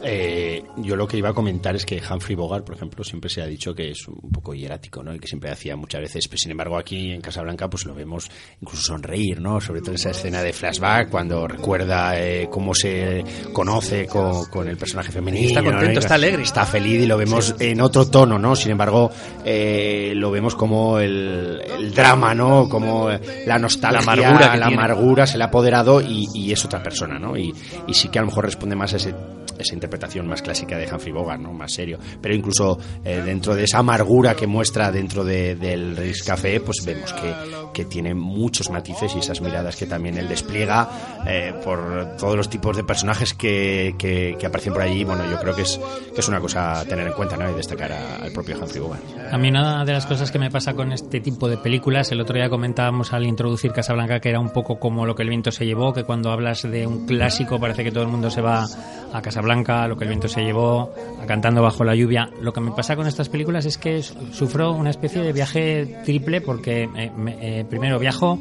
Eh, 0.09 0.62
yo 0.77 0.95
lo 0.95 1.09
que 1.09 1.16
iba 1.16 1.31
a 1.31 1.35
comentar 1.35 1.74
es 1.74 1.85
que 1.85 2.01
Humphrey 2.01 2.37
Bogart, 2.37 2.65
por 2.65 2.77
ejemplo, 2.77 3.03
siempre 3.03 3.28
se 3.28 3.43
ha 3.43 3.47
dicho 3.47 3.74
que 3.74 3.91
es 3.91 4.07
un 4.07 4.31
poco 4.31 4.55
hierático, 4.55 5.03
¿no? 5.03 5.12
Y 5.12 5.19
que 5.19 5.27
siempre 5.27 5.51
hacía 5.51 5.74
muchas 5.74 6.01
veces, 6.01 6.28
pero 6.28 6.39
sin 6.39 6.53
embargo 6.53 6.78
aquí 6.78 7.11
en 7.11 7.20
Casablanca 7.20 7.69
pues 7.69 7.87
lo 7.87 7.95
vemos 7.95 8.31
incluso 8.61 8.83
sonreír, 8.83 9.41
¿no? 9.41 9.61
Sobre 9.61 9.81
todo 9.81 9.97
esa 9.97 10.11
escena 10.11 10.43
de 10.43 10.53
flashback 10.53 11.11
cuando 11.11 11.49
recuerda 11.49 12.20
eh, 12.20 12.47
cómo 12.49 12.73
se 12.73 13.24
conoce 13.53 14.07
con, 14.07 14.69
el 14.69 14.77
personaje 14.77 15.11
femenino. 15.11 15.49
Está 15.49 15.65
contento, 15.65 15.99
está 15.99 16.15
alegre. 16.15 16.43
Está 16.45 16.65
feliz 16.65 17.03
y 17.03 17.07
lo 17.07 17.16
vemos 17.16 17.57
en 17.59 17.81
otro 17.81 18.09
tono, 18.09 18.39
¿no? 18.39 18.55
Sin 18.55 18.70
embargo, 18.70 19.11
eh, 19.45 20.12
lo 20.15 20.31
vemos 20.31 20.55
como 20.55 21.01
el, 21.01 21.93
drama, 21.93 22.33
¿no? 22.33 22.69
Como 22.69 23.09
la 23.11 23.59
nostalgia, 23.59 24.15
la 24.15 24.28
amargura, 24.28 24.57
la 24.57 24.66
amargura 24.66 25.27
se 25.27 25.37
le 25.37 25.43
ha 25.43 25.49
apoderado 25.49 26.01
y, 26.01 26.53
es 26.53 26.65
otra 26.65 26.81
persona, 26.81 27.19
¿no? 27.19 27.37
Y, 27.37 27.53
y 27.89 27.95
sí 27.95 28.09
que 28.09 28.20
a 28.20 28.23
lo 28.23 28.28
mejor 28.28 28.45
responde 28.45 28.77
más 28.77 28.95
a 28.95 28.99
ese 28.99 29.12
esa 29.59 29.74
interpretación 29.74 29.95
más 30.27 30.43
clásica 30.43 30.78
de 30.78 30.86
Humphrey 30.93 31.12
Bogart, 31.12 31.40
¿no? 31.40 31.52
Más 31.52 31.73
serio. 31.73 31.98
Pero 32.20 32.35
incluso 32.35 32.78
eh, 33.05 33.23
dentro 33.24 33.55
de 33.55 33.64
esa 33.64 33.78
amargura 33.78 34.35
que 34.35 34.47
muestra 34.47 34.90
dentro 34.90 35.24
de, 35.24 35.56
del 35.56 35.97
Riz 35.97 36.23
Café, 36.23 36.60
pues 36.60 36.85
vemos 36.85 37.12
que, 37.12 37.35
que, 37.73 37.85
tiene 37.85 38.14
muchos 38.14 38.70
matices 38.70 39.14
y 39.14 39.20
esas 39.20 39.40
miradas 39.40 39.77
que 39.77 39.86
también 39.86 40.18
él 40.18 40.28
despliega 40.28 40.89
eh, 41.27 41.55
por 41.64 42.16
todos 42.16 42.36
los 42.36 42.48
tipos 42.48 42.77
de 42.77 42.85
personajes 42.85 43.35
que, 43.35 43.94
que, 43.98 44.36
que, 44.39 44.47
aparecen 44.47 44.73
por 44.73 44.82
allí. 44.82 45.05
Bueno, 45.05 45.24
yo 45.31 45.39
creo 45.39 45.55
que 45.55 45.62
es, 45.62 45.81
que 46.14 46.20
es 46.20 46.28
una 46.28 46.40
cosa 46.40 46.81
a 46.81 46.85
tener 46.85 47.06
en 47.06 47.12
cuenta, 47.12 47.36
¿no? 47.36 47.51
Y 47.51 47.55
destacar 47.55 47.93
al 47.93 48.32
propio 48.32 48.59
Humphrey 48.59 48.81
Bogart. 48.81 49.02
A 49.31 49.39
mí 49.39 49.48
una 49.48 49.85
de 49.85 49.93
las 49.93 50.06
cosas 50.06 50.31
que 50.31 50.39
me 50.39 50.51
pasa 50.51 50.74
con 50.74 50.93
este 50.93 51.20
tipo 51.20 51.48
de 51.48 51.56
películas, 51.56 52.10
el 52.12 52.20
otro 52.20 52.36
día 52.36 52.48
comentábamos 52.48 53.12
al 53.12 53.27
introducir 53.27 53.73
Casablanca 53.73 54.20
que 54.20 54.28
era 54.28 54.40
un 54.40 54.51
poco 54.51 54.78
como 54.78 55.06
lo 55.06 55.14
que 55.14 55.23
el 55.23 55.28
viento 55.28 55.51
se 55.51 55.66
llevó, 55.66 55.93
que 55.93 56.05
cuando 56.05 56.31
hablas 56.31 56.62
de 56.62 56.86
un 56.86 57.06
clásico 57.06 57.59
parece 57.59 57.85
que 57.85 57.90
todo 57.90 58.02
el 58.02 58.09
mundo 58.09 58.31
se 58.31 58.40
va 58.40 58.66
a 59.12 59.23
Casablanca, 59.23 59.85
lo 59.88 59.96
que 59.96 60.04
el 60.04 60.08
viento 60.08 60.28
se 60.28 60.42
llevó, 60.42 60.92
a 61.20 61.26
Cantando 61.26 61.62
bajo 61.62 61.84
la 61.84 61.94
lluvia. 61.94 62.30
Lo 62.40 62.52
que 62.52 62.60
me 62.60 62.70
pasa 62.72 62.96
con 62.96 63.06
estas 63.06 63.28
películas 63.28 63.66
es 63.66 63.78
que 63.78 64.02
sufro 64.02 64.72
una 64.72 64.90
especie 64.90 65.22
de 65.22 65.32
viaje 65.32 66.02
triple 66.04 66.40
porque 66.40 66.88
eh, 66.96 67.10
me, 67.16 67.60
eh, 67.60 67.64
primero 67.64 67.98
viajo, 67.98 68.38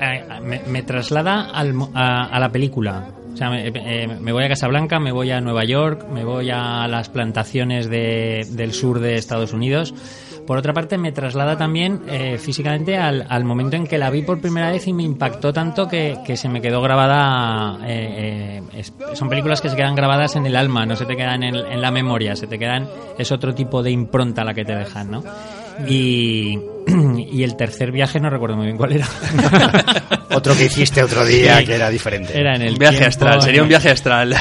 eh, 0.00 0.24
me, 0.42 0.60
me, 0.66 0.82
traslada 0.82 1.50
al, 1.50 1.74
a, 1.94 2.24
a, 2.24 2.40
la 2.40 2.50
película. 2.50 3.10
O 3.32 3.36
sea, 3.36 3.50
me, 3.50 3.70
me, 3.70 4.32
voy 4.32 4.44
a 4.44 4.48
Casablanca, 4.48 4.98
me 4.98 5.12
voy 5.12 5.30
a 5.30 5.40
Nueva 5.40 5.64
York, 5.64 6.06
me 6.12 6.24
voy 6.24 6.50
a 6.50 6.88
las 6.88 7.08
plantaciones 7.08 7.88
de, 7.88 8.46
del 8.50 8.72
sur 8.72 8.98
de 8.98 9.14
Estados 9.14 9.52
Unidos 9.52 9.94
por 10.48 10.56
otra 10.56 10.72
parte, 10.72 10.96
me 10.96 11.12
traslada 11.12 11.58
también 11.58 12.04
eh, 12.08 12.38
físicamente 12.38 12.96
al, 12.96 13.26
al, 13.28 13.44
momento 13.44 13.76
en 13.76 13.86
que 13.86 13.98
la 13.98 14.08
vi 14.08 14.22
por 14.22 14.40
primera 14.40 14.70
vez 14.70 14.86
y 14.86 14.94
me 14.94 15.02
impactó 15.02 15.52
tanto 15.52 15.86
que, 15.86 16.16
que 16.24 16.38
se 16.38 16.48
me 16.48 16.62
quedó 16.62 16.80
grabada. 16.80 17.78
Eh, 17.86 18.62
eh, 18.72 18.78
es, 18.78 18.94
son 19.12 19.28
películas 19.28 19.60
que 19.60 19.68
se 19.68 19.76
quedan 19.76 19.94
grabadas 19.94 20.36
en 20.36 20.46
el 20.46 20.56
alma, 20.56 20.86
no 20.86 20.96
se 20.96 21.04
te 21.04 21.16
quedan 21.16 21.42
en, 21.42 21.54
en, 21.54 21.82
la 21.82 21.90
memoria, 21.90 22.34
se 22.34 22.46
te 22.46 22.58
quedan. 22.58 22.88
Es 23.18 23.30
otro 23.30 23.54
tipo 23.54 23.82
de 23.82 23.90
impronta 23.90 24.42
la 24.42 24.54
que 24.54 24.64
te 24.64 24.74
dejan, 24.74 25.10
¿no? 25.10 25.22
Y, 25.86 26.58
y 27.30 27.42
el 27.42 27.54
tercer 27.54 27.92
viaje 27.92 28.18
no 28.18 28.30
recuerdo 28.30 28.56
muy 28.56 28.64
bien 28.64 28.78
cuál 28.78 28.92
era. 28.92 29.06
otro 30.30 30.56
que 30.56 30.64
hiciste 30.64 31.02
otro 31.02 31.26
día 31.26 31.58
sí, 31.58 31.66
que 31.66 31.74
era 31.74 31.90
diferente. 31.90 32.40
Era 32.40 32.56
en 32.56 32.62
el 32.62 32.78
viaje 32.78 32.96
tiempo, 32.96 33.08
astral, 33.10 33.42
sería 33.42 33.62
un 33.62 33.68
viaje 33.68 33.90
astral. 33.90 34.34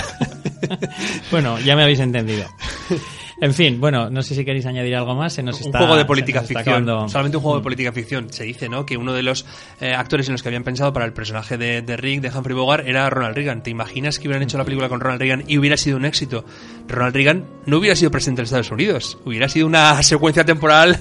bueno, 1.31 1.59
ya 1.59 1.75
me 1.75 1.83
habéis 1.83 1.99
entendido. 1.99 2.45
En 3.39 3.53
fin, 3.53 3.79
bueno, 3.79 4.09
no 4.09 4.23
sé 4.23 4.33
si 4.33 4.43
queréis 4.43 4.65
añadir 4.65 4.95
algo 4.95 5.13
más. 5.15 5.33
Se 5.33 5.43
nos 5.43 5.59
un 5.61 5.67
está, 5.67 5.79
juego 5.79 5.95
de 5.95 6.05
política 6.05 6.41
ficción. 6.41 6.59
Acabando... 6.61 7.07
Solamente 7.07 7.37
un 7.37 7.43
juego 7.43 7.57
de 7.57 7.63
política 7.63 7.91
ficción. 7.91 8.31
Se 8.31 8.43
dice, 8.43 8.67
¿no? 8.67 8.85
Que 8.85 8.97
uno 8.97 9.13
de 9.13 9.21
los 9.21 9.45
eh, 9.79 9.93
actores 9.93 10.27
en 10.27 10.33
los 10.33 10.41
que 10.41 10.49
habían 10.49 10.63
pensado 10.63 10.91
para 10.91 11.05
el 11.05 11.13
personaje 11.13 11.57
de, 11.57 11.81
de, 11.83 11.97
Rick, 11.97 12.21
de 12.21 12.29
Humphrey 12.35 12.55
Bogart, 12.55 12.87
era 12.87 13.09
Ronald 13.09 13.35
Reagan. 13.35 13.61
¿Te 13.61 13.69
imaginas 13.69 14.17
que 14.17 14.27
hubieran 14.27 14.43
hecho 14.43 14.57
la 14.57 14.63
película 14.63 14.89
con 14.89 14.99
Ronald 14.99 15.21
Reagan 15.21 15.43
y 15.47 15.57
hubiera 15.57 15.77
sido 15.77 15.97
un 15.97 16.05
éxito? 16.05 16.45
Ronald 16.87 17.15
Reagan 17.15 17.45
no 17.65 17.77
hubiera 17.77 17.95
sido 17.95 18.09
presidente 18.09 18.41
de 18.41 18.45
Estados 18.45 18.71
Unidos. 18.71 19.19
Hubiera 19.23 19.47
sido 19.47 19.67
una 19.67 20.01
secuencia 20.03 20.43
temporal 20.43 20.97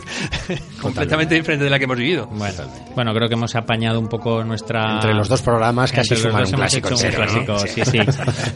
completamente 0.80 1.34
diferente 1.34 1.64
de 1.64 1.70
la 1.70 1.78
que 1.78 1.84
hemos 1.84 1.98
vivido. 1.98 2.26
Bueno, 2.26 2.64
bueno, 2.94 3.14
creo 3.14 3.28
que 3.28 3.34
hemos 3.34 3.54
apañado 3.54 3.98
un 3.98 4.08
poco 4.08 4.44
nuestra. 4.44 4.94
Entre 4.94 5.14
los 5.14 5.28
dos 5.28 5.40
programas 5.42 5.90
casi 5.90 6.14
Entre 6.14 6.30
suman 6.30 6.42
los 6.42 6.50
dos 6.50 6.58
un 6.58 6.60
hemos 6.60 6.72
clásico. 6.72 6.88
hecho 6.88 7.34
un 7.34 7.46
¿no? 7.46 7.54
clásico, 7.54 7.58
sí, 7.66 7.82
sí. 7.84 7.98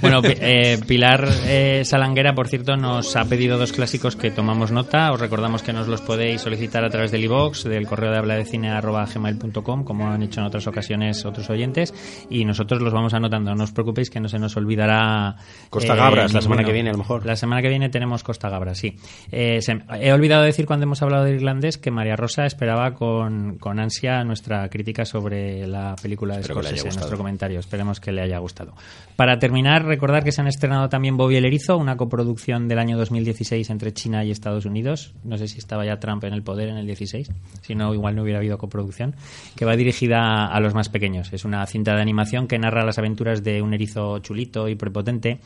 bueno, 0.02 0.20
eh, 0.24 0.78
Pilar 0.86 1.26
eh, 1.46 1.82
Salanguera, 1.84 2.34
por 2.34 2.48
cierto, 2.48 2.76
nos 2.76 3.16
ha 3.16 3.24
pedido 3.24 3.58
dos 3.58 3.69
clásicos 3.72 4.16
que 4.16 4.30
tomamos 4.30 4.70
nota. 4.70 5.12
Os 5.12 5.20
recordamos 5.20 5.62
que 5.62 5.72
nos 5.72 5.88
los 5.88 6.00
podéis 6.00 6.40
solicitar 6.40 6.84
a 6.84 6.90
través 6.90 7.10
del 7.10 7.24
iBox, 7.24 7.64
del 7.64 7.86
correo 7.86 8.10
de 8.10 8.18
habla 8.18 8.34
de 8.34 8.44
cine 8.44 8.70
gmail.com, 8.80 9.84
como 9.84 10.08
han 10.08 10.22
hecho 10.22 10.40
en 10.40 10.46
otras 10.46 10.66
ocasiones 10.66 11.24
otros 11.24 11.50
oyentes, 11.50 11.92
y 12.30 12.44
nosotros 12.44 12.80
los 12.80 12.92
vamos 12.92 13.14
anotando. 13.14 13.54
No 13.54 13.64
os 13.64 13.72
preocupéis 13.72 14.10
que 14.10 14.20
no 14.20 14.28
se 14.28 14.38
nos 14.38 14.56
olvidará. 14.56 15.36
Costa 15.68 15.94
Gabras, 15.94 16.32
la 16.32 16.40
semana 16.40 16.64
que 16.64 16.72
viene, 16.72 16.90
a 16.90 16.92
lo 16.92 16.98
mejor. 16.98 17.26
La 17.26 17.36
semana 17.36 17.62
que 17.62 17.68
viene 17.68 17.88
tenemos 17.88 18.22
Costa 18.22 18.48
Gabras, 18.48 18.78
sí. 18.78 18.96
Eh, 19.30 19.60
se, 19.60 19.78
he 20.00 20.12
olvidado 20.12 20.42
decir 20.42 20.66
cuando 20.66 20.84
hemos 20.84 21.02
hablado 21.02 21.24
de 21.24 21.32
irlandés 21.32 21.78
que 21.78 21.90
María 21.90 22.16
Rosa 22.16 22.46
esperaba 22.46 22.94
con, 22.94 23.58
con 23.58 23.78
ansia 23.78 24.24
nuestra 24.24 24.68
crítica 24.68 25.04
sobre 25.04 25.66
la 25.66 25.96
película 26.00 26.36
de 26.36 26.44
Scorsese, 26.44 26.84
nuestro 26.84 27.16
comentario. 27.16 27.60
Esperemos 27.60 28.00
que 28.00 28.12
le 28.12 28.22
haya 28.22 28.38
gustado. 28.38 28.74
Para 29.16 29.38
terminar, 29.38 29.84
recordar 29.84 30.24
que 30.24 30.32
se 30.32 30.40
han 30.40 30.46
estrenado 30.46 30.88
también 30.88 31.16
Bobby 31.16 31.36
el 31.36 31.44
Erizo, 31.44 31.76
una 31.76 31.96
coproducción 31.96 32.68
del 32.68 32.78
año 32.78 32.96
2016 32.96 33.59
entre 33.68 33.92
China 33.92 34.24
y 34.24 34.30
Estados 34.30 34.64
Unidos. 34.64 35.12
No 35.24 35.36
sé 35.36 35.48
si 35.48 35.58
estaba 35.58 35.84
ya 35.84 36.00
Trump 36.00 36.24
en 36.24 36.32
el 36.32 36.42
poder 36.42 36.68
en 36.68 36.76
el 36.76 36.86
16, 36.86 37.30
si 37.60 37.74
no, 37.74 37.92
igual 37.92 38.16
no 38.16 38.22
hubiera 38.22 38.38
habido 38.38 38.56
coproducción, 38.56 39.14
que 39.56 39.66
va 39.66 39.76
dirigida 39.76 40.46
a 40.46 40.60
los 40.60 40.72
más 40.72 40.88
pequeños. 40.88 41.32
Es 41.32 41.44
una 41.44 41.66
cinta 41.66 41.94
de 41.94 42.00
animación 42.00 42.46
que 42.46 42.58
narra 42.58 42.84
las 42.84 42.98
aventuras 42.98 43.44
de 43.44 43.60
un 43.60 43.74
erizo 43.74 44.20
chulito 44.20 44.68
y 44.68 44.76
prepotente 44.76 45.40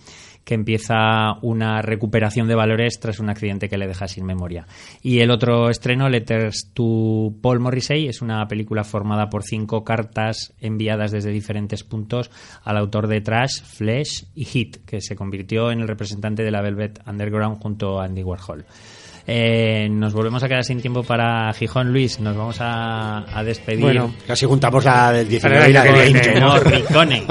que 0.45 0.55
empieza 0.55 1.35
una 1.43 1.83
recuperación 1.83 2.49
de 2.49 2.55
valores 2.55 3.01
tras 3.01 3.19
un 3.19 3.31
accidente 3.31 3.69
que 3.69 3.79
le 3.79 3.87
deja 3.87 4.09
sin 4.09 4.25
memoria. 4.25 4.67
Y 5.03 5.21
el 5.21 5.31
otro 5.31 5.71
estreno, 5.71 6.09
Letters 6.09 6.71
to 6.75 7.35
Paul 7.41 7.61
Morrissey, 7.61 8.07
es 8.07 8.23
una 8.23 8.47
película 8.47 8.85
formada 8.85 9.31
por 9.31 9.43
cinco 9.43 9.85
cartas 9.85 10.53
enviadas 10.61 11.13
desde 11.13 11.31
diferentes 11.31 11.85
puntos 11.85 12.31
al 12.63 12.77
autor 12.77 13.09
de 13.09 13.21
Trash, 13.21 13.63
Flesh 13.63 14.27
y 14.35 14.45
Hit, 14.45 14.85
que 14.85 15.01
se 15.01 15.17
convirtió 15.17 15.71
en 15.71 15.81
el 15.81 15.89
representante 15.89 16.43
de 16.43 16.51
la 16.51 16.63
Velvet 16.63 17.01
Underground 17.07 17.63
junto 17.63 18.01
a 18.01 18.05
Andy 18.05 18.23
Warhol. 18.23 18.65
Eh, 19.27 19.89
nos 19.91 20.13
volvemos 20.13 20.43
a 20.43 20.49
quedar 20.49 20.65
sin 20.65 20.81
tiempo 20.83 21.03
para 21.03 21.51
Gijón, 21.55 21.93
Luis. 21.93 22.21
Nos 22.21 22.37
vamos 22.37 22.59
a, 22.61 23.25
a 23.39 23.43
despedir. 23.43 23.81
Bueno, 23.81 24.15
casi 24.27 24.45
juntamos 24.45 24.85
la 24.85 25.13
del 25.13 25.29
19 25.29 25.71
y 25.71 25.73
la 25.73 25.83
del 25.83 25.95
20. 25.95 26.41
¿no? 26.41 26.49
Morricone. 26.49 27.23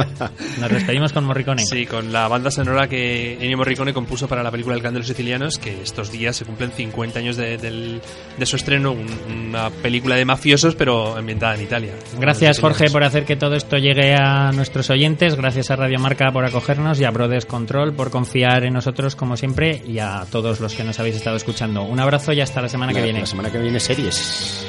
Nos 0.60 0.72
despedimos 0.72 1.14
con 1.14 1.26
Morricone. 1.26 1.64
Sí, 1.64 1.86
con 1.86 2.12
la 2.12 2.28
banda 2.28 2.50
sonora 2.50 2.88
que 2.88 3.34
Ennio 3.34 3.58
Morricone 3.58 3.94
compuso 3.94 4.28
para 4.28 4.42
la 4.42 4.50
película 4.50 4.76
El 4.76 4.82
Clan 4.82 4.94
de 4.94 5.02
los 5.02 5.08
Sicilianos, 5.08 5.60
que 5.60 5.82
estos 5.84 6.12
días 6.12 6.36
se 6.36 6.46
cumplen 6.46 6.72
50 6.72 7.20
años 7.20 7.38
de, 7.38 7.58
de, 7.58 8.02
de 8.38 8.46
su 8.46 8.56
estreno. 8.56 8.92
Un, 8.92 9.08
una 9.50 9.70
película 9.70 10.16
de 10.16 10.26
mafiosos, 10.26 10.74
pero 10.76 11.16
ambientada 11.16 11.56
en 11.56 11.62
Italia. 11.62 11.94
Gracias, 12.20 12.60
Jorge, 12.60 12.90
por 12.90 13.04
hacer 13.04 13.26
que 13.26 13.36
todo 13.36 13.56
esto 13.56 13.78
llegue 13.78 14.16
a 14.16 14.52
nuestros 14.52 14.90
oyentes. 14.90 15.36
Gracias 15.36 15.70
a 15.70 15.76
Radio 15.76 16.00
Marca 16.00 16.32
por 16.32 16.44
acogernos 16.44 17.00
y 17.00 17.06
a 17.06 17.12
Brothers 17.12 17.46
Control 17.46 17.94
por 17.94 18.10
confiar 18.10 18.64
en 18.64 18.74
nosotros, 18.74 19.16
como 19.16 19.38
siempre, 19.38 19.84
y 19.88 20.00
a 20.00 20.26
todos 20.32 20.60
los 20.60 20.74
que 20.74 20.84
nos 20.84 21.00
habéis 21.00 21.18
estado 21.18 21.36
escuchando. 21.36 21.83
Un 21.86 22.00
abrazo 22.00 22.34
y 22.34 22.42
hasta 22.42 22.62
la 22.62 22.70
semana 22.70 22.92
la, 22.92 23.00
que 23.00 23.04
viene. 23.04 23.20
La 23.20 23.26
semana 23.26 23.52
que 23.52 23.60
viene 23.60 23.80
series. 23.80 24.66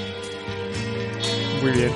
Muy 1.63 1.73
bien. 1.73 1.91